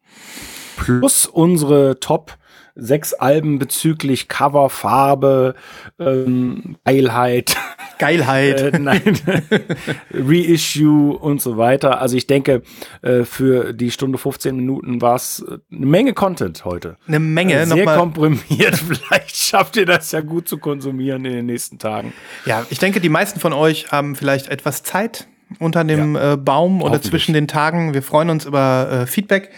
Plus 0.76 1.28
unsere 1.28 2.00
Top 2.00 2.38
sechs 2.76 3.14
Alben 3.14 3.60
bezüglich 3.60 4.30
Cover, 4.30 4.72
Farbe, 4.72 5.54
ähm, 6.00 6.78
Geilheit, 6.84 7.56
Geilheit. 8.00 8.62
äh, 8.62 8.80
nein, 8.80 9.02
Reissue 10.14 11.18
und 11.18 11.42
so 11.42 11.58
weiter. 11.58 12.02
Also 12.02 12.18
ich 12.18 12.28
denke, 12.28 12.64
äh, 13.02 13.24
für 13.24 13.74
die 13.74 13.92
Stunde 13.92 14.18
15 14.18 14.56
Minuten 14.56 15.02
war 15.02 15.16
es 15.16 15.46
äh, 15.48 15.58
eine 15.76 15.86
Menge 15.86 16.14
Content 16.14 16.66
heute. 16.66 16.98
Eine 17.08 17.20
Menge. 17.20 17.66
Sehr 17.66 17.78
Nochmal, 17.78 17.98
komprimiert. 17.98 18.76
Vielleicht 18.78 19.36
schafft 19.36 19.78
ihr 19.78 19.86
das 19.86 20.12
ja 20.12 20.22
gut 20.22 20.48
zu 20.48 20.58
konsumieren 20.58 21.26
in 21.26 21.34
den 21.34 21.46
nächsten 21.46 21.80
Tagen. 21.80 22.14
ja, 22.46 22.66
ich 22.70 22.80
denke, 22.80 23.00
die 23.00 23.10
meisten 23.10 23.40
von 23.40 23.54
euch 23.54 23.92
haben 23.92 24.16
vielleicht 24.16 24.50
etwas 24.50 24.84
Zeit 24.84 25.28
unter 25.60 25.84
dem 25.84 26.16
äh, 26.16 26.38
Baum 26.38 26.82
oder 26.82 27.02
zwischen 27.02 27.34
den 27.34 27.48
Tagen. 27.48 27.94
Wir 27.94 28.04
freuen 28.04 28.30
uns 28.30 28.46
über 28.46 29.04
äh, 29.04 29.08
Feedback. 29.08 29.52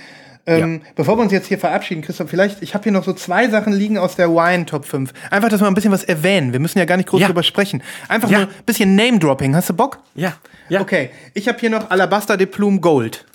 Ähm, 0.47 0.81
Bevor 0.95 1.17
wir 1.17 1.23
uns 1.23 1.31
jetzt 1.31 1.47
hier 1.47 1.57
verabschieden, 1.57 2.03
Christoph, 2.03 2.29
vielleicht, 2.29 2.61
ich 2.61 2.73
habe 2.75 2.83
hier 2.83 2.91
noch 2.91 3.03
so 3.03 3.13
zwei 3.13 3.47
Sachen 3.49 3.73
liegen 3.73 3.97
aus 3.97 4.15
der 4.15 4.29
Wine 4.29 4.65
Top 4.65 4.85
5. 4.85 5.11
Einfach, 5.31 5.49
dass 5.49 5.59
wir 5.61 5.67
ein 5.67 5.73
bisschen 5.73 5.91
was 5.91 6.03
erwähnen. 6.03 6.53
Wir 6.53 6.59
müssen 6.59 6.77
ja 6.77 6.85
gar 6.85 6.97
nicht 6.97 7.09
groß 7.09 7.21
Ja. 7.21 7.27
drüber 7.27 7.41
sprechen. 7.43 7.81
Einfach 8.09 8.29
Ja. 8.29 8.39
mal 8.39 8.43
ein 8.45 8.63
bisschen 8.65 8.95
Name-Dropping. 8.95 9.55
Hast 9.55 9.69
du 9.69 9.73
Bock? 9.73 9.99
Ja, 10.13 10.33
ja. 10.69 10.81
Okay, 10.81 11.09
ich 11.33 11.47
habe 11.47 11.57
hier 11.59 11.71
noch 11.71 11.89
Alabaster 11.89 12.37
de 12.37 12.45
Plume 12.45 12.79
Gold. 12.79 13.25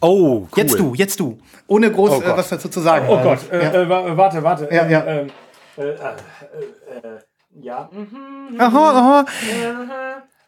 Oh, 0.00 0.42
cool. 0.42 0.48
Jetzt 0.56 0.78
du, 0.78 0.94
jetzt 0.94 1.18
du. 1.20 1.38
Ohne 1.66 1.90
groß 1.90 2.10
Oh 2.10 2.22
äh, 2.22 2.36
was 2.36 2.48
dazu 2.48 2.68
zu 2.68 2.80
sagen. 2.80 3.06
Oh 3.08 3.18
Gott, 3.22 3.40
äh, 3.52 3.62
Ja. 3.64 3.72
äh, 3.82 3.88
wa- 3.88 4.16
warte, 4.16 4.42
warte. 4.42 4.68
Ja, 4.72 4.84
ähm, 4.84 4.90
ja. 4.90 5.04
ähm, 5.06 5.26
äh, 5.76 5.82
äh, 5.82 5.86
äh, 5.94 5.96
äh, 5.96 7.18
ja. 7.62 7.90
Aha, 8.58 8.90
aha. 8.90 9.24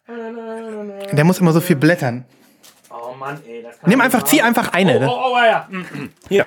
Der 1.12 1.24
muss 1.24 1.38
immer 1.40 1.52
so 1.52 1.60
viel 1.60 1.76
blättern. 1.76 2.24
Oh 3.12 3.16
Mann, 3.16 3.38
ey. 3.46 3.62
Das 3.62 3.78
kann 3.78 3.90
Nimm 3.90 4.00
einfach, 4.00 4.22
zieh 4.24 4.42
einfach 4.42 4.72
eine. 4.72 4.96
Oh, 4.96 5.00
ne? 5.00 5.10
oh, 5.10 5.34
oh, 5.34 5.44
ja. 5.44 5.68
Mhm. 5.70 6.10
Hier. 6.28 6.46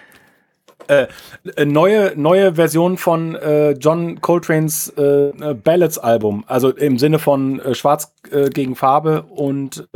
Äh, 0.88 1.08
äh, 1.56 1.66
neue, 1.66 2.14
neue 2.16 2.56
Version 2.56 2.98
von 2.98 3.36
äh, 3.36 3.72
John 3.72 4.22
Coltrane's 4.22 4.94
äh, 4.98 5.30
äh, 5.30 5.54
Ballads 5.56 5.98
Album. 5.98 6.44
Also 6.48 6.70
im 6.70 7.00
Sinne 7.00 7.18
von 7.18 7.60
äh, 7.60 7.74
Schwarz 7.74 8.14
äh, 8.32 8.50
gegen 8.50 8.76
Farbe 8.76 9.24
und 9.24 9.88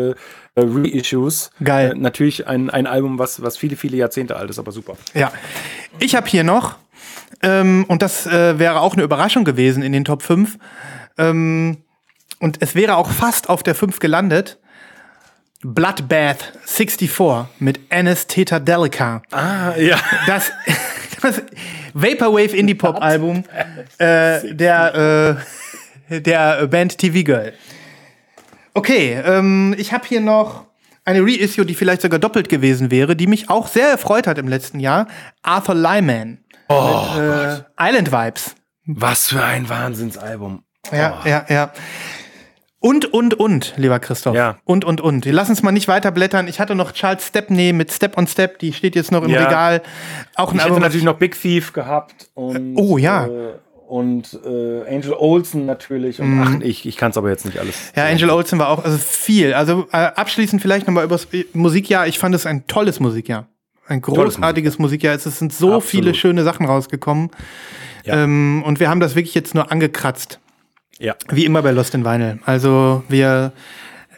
Reissues. 0.56 1.52
Geil. 1.64 1.92
Äh, 1.92 1.96
natürlich 1.96 2.48
ein, 2.48 2.70
ein 2.70 2.88
Album, 2.88 3.20
was, 3.20 3.42
was 3.44 3.58
viele, 3.58 3.76
viele 3.76 3.98
Jahrzehnte 3.98 4.36
alt 4.36 4.50
ist, 4.50 4.58
aber 4.58 4.72
super. 4.72 4.98
Ja. 5.14 5.32
Ich 6.00 6.16
habe 6.16 6.28
hier 6.28 6.44
noch, 6.44 6.78
ähm, 7.44 7.86
und 7.88 8.02
das 8.02 8.26
äh, 8.26 8.58
wäre 8.58 8.82
auch 8.82 8.94
eine 8.94 9.04
Überraschung 9.04 9.44
gewesen 9.44 9.84
in 9.84 9.92
den 9.92 10.06
Top 10.06 10.24
5, 10.24 10.58
ähm, 11.18 11.84
und 12.40 12.62
es 12.62 12.74
wäre 12.74 12.96
auch 12.96 13.10
fast 13.10 13.50
auf 13.50 13.64
der 13.64 13.76
5 13.76 14.00
gelandet. 14.00 14.60
Bloodbath 15.62 16.54
64 16.66 17.48
mit 17.60 17.80
Anestheta 17.90 18.60
Ah, 19.32 19.76
ja. 19.78 19.98
Das, 20.26 20.52
das 21.22 21.42
Vaporwave 21.94 22.56
Indie 22.56 22.76
Pop 22.76 23.02
Album 23.02 23.44
äh, 23.98 24.54
der, 24.54 25.38
äh, 26.10 26.22
der 26.22 26.68
Band 26.68 26.98
TV 26.98 27.24
Girl. 27.24 27.54
Okay, 28.74 29.22
ähm, 29.26 29.76
ich 29.78 29.92
habe 29.92 30.08
hier 30.08 30.22
noch 30.22 30.66
eine 31.04 31.22
Reissue, 31.22 31.66
die 31.66 31.76
vielleicht 31.76 32.02
sogar 32.04 32.20
doppelt 32.20 32.48
gewesen 32.48 32.92
wäre, 32.92 33.16
die 33.16 33.28
mich 33.28 33.50
auch 33.50 33.68
sehr 33.68 33.90
erfreut 33.90 34.28
hat 34.28 34.38
im 34.38 34.48
letzten 34.48 34.80
Jahr. 34.80 35.08
Arthur 35.42 35.76
Lyman. 35.76 36.38
Oh, 36.70 37.06
mit, 37.16 37.22
äh, 37.22 37.62
Island 37.80 38.12
Vibes. 38.12 38.56
Was 38.86 39.28
für 39.28 39.44
ein 39.44 39.68
Wahnsinnsalbum. 39.68 40.64
Ja, 40.92 41.22
ja, 41.26 41.46
ja. 41.50 41.72
Und, 42.82 43.14
und, 43.14 43.34
und, 43.34 43.74
lieber 43.76 44.00
Christoph. 44.00 44.36
Ja. 44.36 44.58
Und, 44.64 44.86
und, 44.86 45.02
und. 45.02 45.26
Wir 45.26 45.34
lassen 45.34 45.52
es 45.52 45.62
mal 45.62 45.72
nicht 45.74 45.90
weiter 45.90 46.12
blättern. 46.12 46.48
Ich 46.48 46.62
hatte 46.62 46.76
noch 46.76 46.94
Charles 46.94 47.28
Stepney 47.28 47.74
mit 47.74 47.92
Step 47.92 48.18
on 48.18 48.26
Step, 48.26 48.60
die 48.60 48.72
steht 48.72 48.96
jetzt 48.96 49.12
noch 49.12 49.24
im 49.24 49.32
Ja. 49.32 49.46
Regal. 49.46 49.82
Auch 50.36 50.54
ein 50.54 50.60
Ich 50.60 50.66
hätte 50.66 50.80
natürlich 50.80 51.04
noch 51.04 51.18
Big 51.18 51.40
Thief 51.40 51.74
gehabt 51.74 52.30
und, 52.36 52.78
Oh, 52.78 52.98
ja. 52.98 53.26
äh, 53.26 53.30
und 53.90 54.40
äh, 54.46 54.88
Angel 54.88 55.14
Olsen 55.14 55.66
natürlich. 55.66 56.22
Und 56.22 56.40
ach, 56.42 56.62
ich, 56.62 56.86
ich 56.86 56.96
kann 56.96 57.12
es 57.12 57.18
aber 57.18 57.30
jetzt 57.30 57.46
nicht 57.46 57.60
alles. 57.60 57.76
Mhm. 57.76 58.00
Ja, 58.00 58.06
Angel 58.06 58.30
Olsen 58.30 58.60
war 58.60 58.70
auch 58.70 58.86
also 58.86 58.98
viel. 58.98 59.54
Also 59.54 59.88
äh, 59.92 59.98
abschließend 59.98 60.62
vielleicht 60.62 60.88
nochmal 60.88 61.04
über 61.04 61.16
das 61.16 61.28
Musikjahr. 61.54 62.08
Ich 62.08 62.18
fand 62.18 62.34
es 62.34 62.46
ein 62.46 62.66
tolles 62.68 63.02
Musikjahr. 63.02 63.48
Ein 63.88 64.02
großartiges 64.02 64.80
Musikjahr. 64.80 65.16
Es 65.16 65.24
sind 65.24 65.52
so 65.52 65.68
Absolut. 65.74 65.84
viele 65.84 66.14
schöne 66.14 66.44
Sachen 66.44 66.66
rausgekommen. 66.66 67.32
Ja. 68.06 68.24
Ähm, 68.24 68.64
und 68.66 68.80
wir 68.80 68.90
haben 68.90 69.00
das 69.02 69.16
wirklich 69.16 69.36
jetzt 69.36 69.54
nur 69.54 69.70
angekratzt. 69.72 70.40
Ja. 71.00 71.16
Wie 71.30 71.46
immer 71.46 71.62
bei 71.62 71.72
Lost 71.72 71.96
in 71.96 72.04
Vinyl. 72.06 72.40
Also 72.46 73.04
wir, 73.08 73.54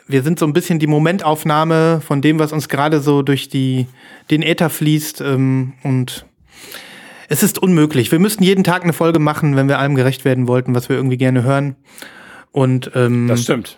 wir 0.08 0.24
sind 0.24 0.40
so 0.40 0.46
ein 0.46 0.54
bisschen 0.54 0.80
die 0.80 0.88
Momentaufnahme 0.88 2.02
von 2.02 2.22
dem, 2.22 2.40
was 2.40 2.52
uns 2.52 2.70
gerade 2.70 3.02
so 3.02 3.22
durch 3.22 3.50
die, 3.50 3.88
den 4.32 4.42
Äther 4.42 4.70
fließt. 4.70 5.22
Ähm, 5.22 5.74
und 5.84 6.26
es 7.30 7.44
ist 7.44 7.60
unmöglich. 7.60 8.12
Wir 8.12 8.20
müssten 8.20 8.44
jeden 8.44 8.64
Tag 8.64 8.84
eine 8.84 8.94
Folge 8.94 9.20
machen, 9.20 9.56
wenn 9.56 9.70
wir 9.70 9.80
allem 9.80 9.96
gerecht 9.96 10.26
werden 10.26 10.48
wollten, 10.48 10.74
was 10.76 10.90
wir 10.90 10.96
irgendwie 10.96 11.18
gerne 11.18 11.44
hören. 11.44 11.76
Und 12.52 12.92
ähm, 12.96 13.28
Das 13.28 13.44
stimmt. 13.44 13.78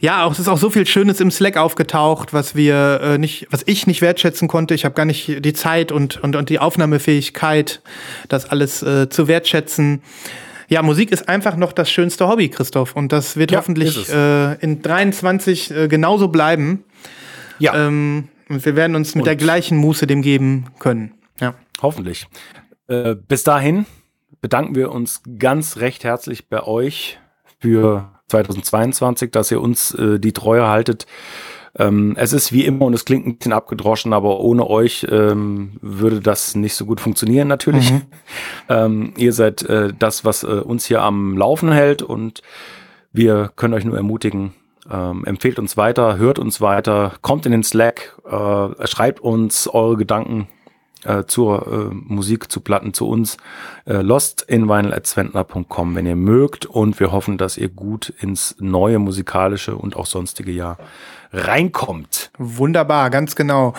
ja, 0.00 0.24
auch 0.24 0.32
es 0.32 0.40
ist 0.40 0.48
auch 0.48 0.58
so 0.58 0.70
viel 0.70 0.86
Schönes 0.86 1.20
im 1.20 1.30
Slack 1.30 1.56
aufgetaucht, 1.56 2.32
was 2.34 2.54
wir 2.56 3.00
äh, 3.02 3.18
nicht, 3.18 3.46
was 3.50 3.62
ich 3.64 3.86
nicht 3.86 4.02
wertschätzen 4.02 4.48
konnte. 4.48 4.74
Ich 4.74 4.84
habe 4.84 4.94
gar 4.94 5.06
nicht 5.06 5.44
die 5.44 5.52
Zeit 5.54 5.92
und, 5.92 6.22
und, 6.22 6.36
und 6.36 6.50
die 6.50 6.58
Aufnahmefähigkeit, 6.58 7.80
das 8.28 8.50
alles 8.50 8.82
äh, 8.82 9.08
zu 9.08 9.28
wertschätzen. 9.28 10.02
Ja, 10.68 10.82
Musik 10.82 11.10
ist 11.10 11.28
einfach 11.28 11.56
noch 11.56 11.72
das 11.72 11.90
schönste 11.90 12.28
Hobby, 12.28 12.48
Christoph. 12.50 12.94
Und 12.94 13.10
das 13.12 13.36
wird 13.36 13.50
Ja, 13.50 13.58
hoffentlich 13.58 14.08
äh, 14.10 14.54
in 14.60 14.82
23 14.82 15.70
äh, 15.70 15.88
genauso 15.88 16.28
bleiben. 16.28 16.84
Ja, 17.58 17.74
Ähm, 17.74 18.28
und 18.48 18.64
wir 18.64 18.76
werden 18.76 18.96
uns 18.96 19.14
mit 19.14 19.26
der 19.26 19.36
gleichen 19.36 19.76
Muße 19.78 20.06
dem 20.06 20.22
geben 20.22 20.66
können. 20.78 21.14
Ja. 21.40 21.54
hoffentlich. 21.82 22.26
Äh, 22.88 23.14
bis 23.14 23.44
dahin 23.44 23.86
bedanken 24.40 24.74
wir 24.74 24.90
uns 24.92 25.22
ganz 25.38 25.76
recht 25.76 26.04
herzlich 26.04 26.48
bei 26.48 26.62
euch 26.62 27.18
für 27.60 28.10
2022, 28.28 29.30
dass 29.30 29.50
ihr 29.50 29.60
uns 29.60 29.94
äh, 29.94 30.18
die 30.18 30.32
Treue 30.32 30.66
haltet. 30.66 31.06
Ähm, 31.78 32.14
es 32.18 32.32
ist 32.32 32.52
wie 32.52 32.64
immer 32.64 32.86
und 32.86 32.94
es 32.94 33.04
klingt 33.04 33.26
ein 33.26 33.36
bisschen 33.36 33.52
abgedroschen, 33.52 34.12
aber 34.12 34.40
ohne 34.40 34.68
euch 34.68 35.06
ähm, 35.10 35.78
würde 35.80 36.20
das 36.20 36.56
nicht 36.56 36.74
so 36.74 36.84
gut 36.84 37.00
funktionieren 37.00 37.48
natürlich. 37.48 37.92
Mhm. 37.92 38.02
Ähm, 38.70 39.14
ihr 39.16 39.32
seid 39.32 39.62
äh, 39.62 39.94
das, 39.98 40.26
was 40.26 40.42
äh, 40.42 40.46
uns 40.46 40.84
hier 40.84 41.00
am 41.00 41.38
Laufen 41.38 41.72
hält 41.72 42.02
und 42.02 42.42
wir 43.12 43.50
können 43.56 43.72
euch 43.72 43.86
nur 43.86 43.96
ermutigen, 43.96 44.52
ähm, 44.90 45.24
empfehlt 45.24 45.58
uns 45.58 45.78
weiter, 45.78 46.18
hört 46.18 46.38
uns 46.38 46.60
weiter, 46.60 47.14
kommt 47.22 47.46
in 47.46 47.52
den 47.52 47.62
Slack, 47.62 48.14
äh, 48.26 48.86
schreibt 48.86 49.20
uns 49.20 49.68
eure 49.68 49.96
Gedanken 49.96 50.48
äh, 51.08 51.24
zur 51.26 51.66
äh, 51.66 51.94
Musik, 51.94 52.52
zu 52.52 52.60
Platten, 52.60 52.92
zu 52.92 53.08
uns. 53.08 53.38
Äh, 53.86 54.02
lostinvinyl.zwentner.com, 54.02 55.94
wenn 55.94 56.06
ihr 56.06 56.16
mögt. 56.16 56.66
Und 56.66 57.00
wir 57.00 57.10
hoffen, 57.12 57.38
dass 57.38 57.56
ihr 57.56 57.68
gut 57.68 58.12
ins 58.20 58.56
neue 58.58 58.98
musikalische 58.98 59.74
und 59.74 59.96
auch 59.96 60.06
sonstige 60.06 60.52
Jahr 60.52 60.78
reinkommt. 61.32 62.30
Wunderbar, 62.38 63.10
ganz 63.10 63.36
genau. 63.36 63.74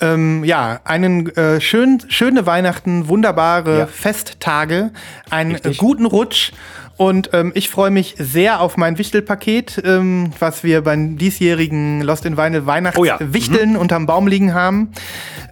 Ähm, 0.00 0.42
ja, 0.44 0.80
einen 0.84 1.28
äh, 1.36 1.60
schön, 1.60 2.02
schöne 2.08 2.46
Weihnachten, 2.46 3.08
wunderbare 3.08 3.80
ja. 3.80 3.86
Festtage, 3.86 4.90
einen 5.30 5.52
Richtig. 5.52 5.78
guten 5.78 6.06
Rutsch 6.06 6.52
und 6.96 7.30
ähm, 7.32 7.52
ich 7.54 7.70
freue 7.70 7.90
mich 7.90 8.14
sehr 8.18 8.60
auf 8.60 8.76
mein 8.76 8.98
Wichtelpaket, 8.98 9.82
ähm, 9.84 10.30
was 10.38 10.62
wir 10.62 10.82
beim 10.82 11.18
diesjährigen 11.18 12.02
Lost 12.02 12.24
in 12.24 12.36
Vinyl 12.36 12.66
Weihnachtswichteln 12.66 13.60
oh 13.60 13.62
ja. 13.62 13.66
mhm. 13.66 13.76
unterm 13.76 14.06
Baum 14.06 14.26
liegen 14.28 14.54
haben. 14.54 14.92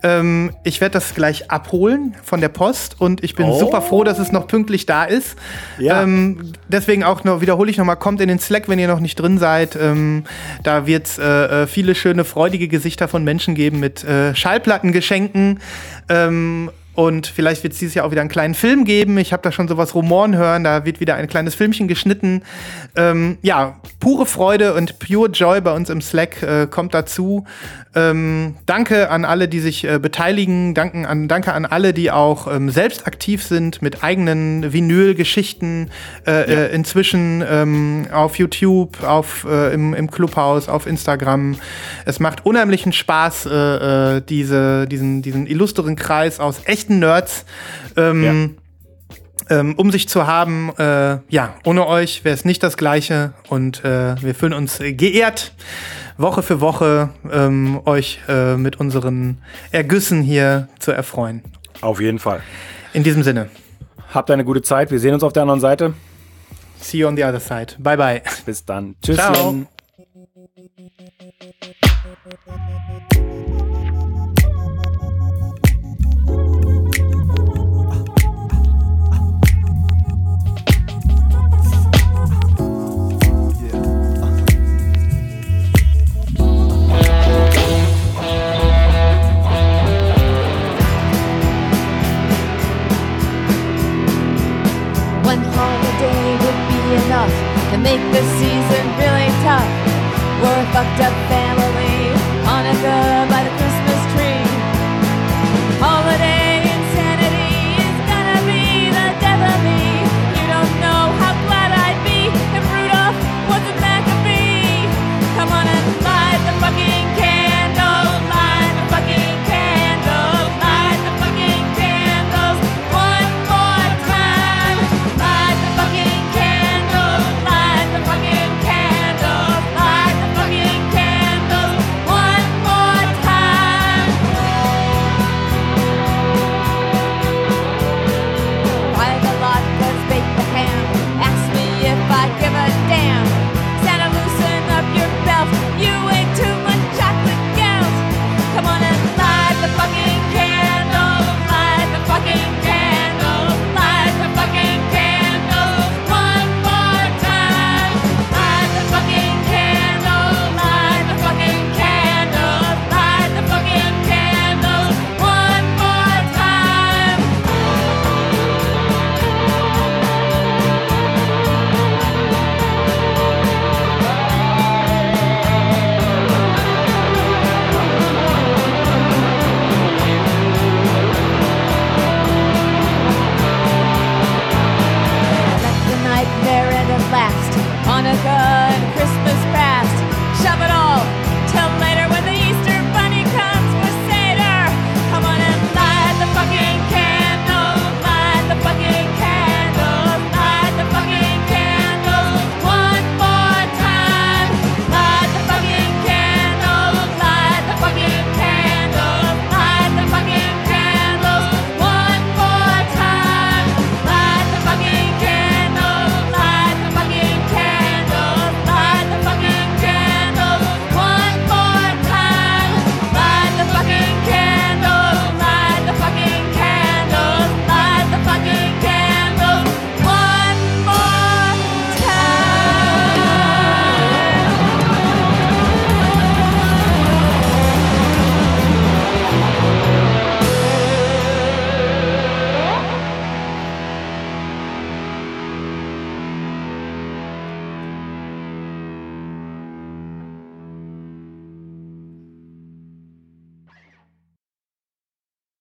Ähm, 0.05 0.53
ich 0.63 0.81
werde 0.81 0.95
das 0.95 1.15
gleich 1.15 1.51
abholen 1.51 2.15
von 2.23 2.41
der 2.41 2.49
Post 2.49 3.01
und 3.01 3.25
ich 3.25 3.35
bin 3.35 3.47
oh. 3.47 3.59
super 3.59 3.83
froh, 3.83 4.05
dass 4.05 4.19
es 4.19 4.31
noch 4.31 4.47
pünktlich 4.47 4.87
da 4.87 5.05
ist. 5.05 5.37
Ja. 5.79 6.03
Ähm, 6.03 6.53
deswegen 6.69 7.03
auch 7.03 7.25
noch 7.25 7.41
wiederhole 7.41 7.71
ich 7.71 7.77
nochmal, 7.77 7.97
kommt 7.97 8.21
in 8.21 8.29
den 8.29 8.39
Slack, 8.39 8.69
wenn 8.69 8.79
ihr 8.79 8.89
noch 8.89 9.01
nicht 9.01 9.17
drin 9.17 9.39
seid. 9.39 9.77
Ähm, 9.77 10.25
da 10.63 10.87
wird 10.87 11.07
es 11.07 11.19
äh, 11.19 11.63
äh, 11.63 11.67
viele 11.67 11.95
schöne, 11.95 12.25
freudige 12.25 12.69
Gesichter 12.69 13.09
von 13.09 13.25
Menschen 13.25 13.55
geben 13.55 13.81
mit 13.81 14.05
äh, 14.05 14.35
Schallplattengeschenken. 14.35 15.61
Und 16.95 17.27
vielleicht 17.27 17.63
wird 17.63 17.73
es 17.73 17.79
dieses 17.79 17.95
Jahr 17.95 18.07
auch 18.07 18.11
wieder 18.11 18.21
einen 18.21 18.31
kleinen 18.31 18.55
Film 18.55 18.85
geben. 18.85 19.17
Ich 19.19 19.33
habe 19.33 19.43
da 19.43 19.51
schon 19.51 19.67
sowas 19.69 19.95
Rumoren 19.95 20.37
hören. 20.37 20.65
Da 20.65 20.85
wird 20.85 21.01
wieder 21.01 21.15
ein 21.15 21.27
kleines 21.27 21.55
Filmchen 21.55 21.89
geschnitten. 21.89 22.43
Ähm, 22.97 23.39
ja, 23.43 23.81
pure 23.99 24.27
Freude 24.27 24.75
und 24.75 24.99
pure 24.99 25.31
Joy 25.31 25.61
bei 25.61 25.73
uns 25.73 25.89
im 25.89 26.03
Slack 26.03 26.43
äh, 26.43 26.67
kommt 26.67 26.93
dazu. 26.93 27.47
Ähm, 27.95 28.57
danke 28.65 29.11
an 29.11 29.25
alle, 29.25 29.49
die 29.49 29.61
sich 29.61 29.85
äh, 29.85 29.99
beteiligen. 29.99 30.75
Danken 30.75 31.05
an, 31.05 31.29
danke 31.29 31.53
an 31.53 31.67
alle, 31.67 31.93
die 31.93 32.11
auch 32.11 32.53
ähm, 32.53 32.71
selbst 32.71 33.07
aktiv 33.07 33.43
sind 33.43 33.83
mit 33.83 34.03
eigenen 34.03 34.73
Vinyl-Geschichten. 34.73 35.91
Äh, 36.27 36.31
ja. 36.31 36.41
äh, 36.41 36.75
inzwischen 36.75 37.45
ähm, 37.47 38.07
auf 38.13 38.37
YouTube, 38.37 39.03
auf, 39.03 39.47
äh, 39.49 39.75
im, 39.75 39.95
im 39.95 40.11
Clubhaus, 40.11 40.69
auf 40.69 40.87
Instagram. 40.87 41.57
Es 42.07 42.19
macht 42.19 42.47
unheimlichen 42.47 42.93
Spaß, 42.93 43.47
äh, 43.47 44.23
diese, 44.23 44.87
diesen, 44.87 45.23
diesen 45.23 45.47
illustren 45.47 45.97
Kreis 45.97 46.41
aus 46.41 46.61
echten 46.83 46.99
Nerds. 46.99 47.45
Ähm, 47.97 48.25
ja 48.25 48.63
ähm, 49.51 49.75
um 49.77 49.91
sich 49.91 50.09
zu 50.09 50.27
haben. 50.27 50.71
Äh, 50.79 51.19
ja, 51.29 51.55
ohne 51.65 51.87
euch 51.87 52.25
wäre 52.25 52.35
es 52.35 52.45
nicht 52.45 52.63
das 52.63 52.77
Gleiche 52.77 53.35
und 53.49 53.85
äh, 53.85 54.21
wir 54.23 54.35
fühlen 54.35 54.53
uns 54.53 54.79
geehrt. 54.81 55.53
Woche 56.17 56.43
für 56.43 56.61
Woche 56.61 57.11
ähm, 57.31 57.81
euch 57.85 58.21
äh, 58.29 58.57
mit 58.57 58.79
unseren 58.81 59.39
Ergüssen 59.71 60.23
hier 60.23 60.69
zu 60.79 60.93
erfreuen. 60.93 61.43
Auf 61.81 62.01
jeden 62.01 62.19
Fall. 62.19 62.41
In 62.93 63.03
diesem 63.03 63.23
Sinne. 63.23 63.49
Habt 64.13 64.31
eine 64.31 64.45
gute 64.45 64.63
Zeit. 64.63 64.91
Wir 64.91 65.01
sehen 65.01 65.15
uns 65.15 65.23
auf 65.23 65.33
der 65.33 65.43
anderen 65.43 65.61
Seite. 65.61 65.95
See 66.81 66.99
you 66.99 67.09
on 67.09 67.17
the 67.17 67.25
other 67.25 67.41
side. 67.41 67.75
Bye 67.79 67.97
bye. 67.97 68.23
Bis 68.45 68.65
dann. 68.65 68.95
Tschüss. 69.03 69.17
Ciao. 69.17 69.67
Fucked 100.83 101.01
up 101.01 101.29
family, 101.29 101.42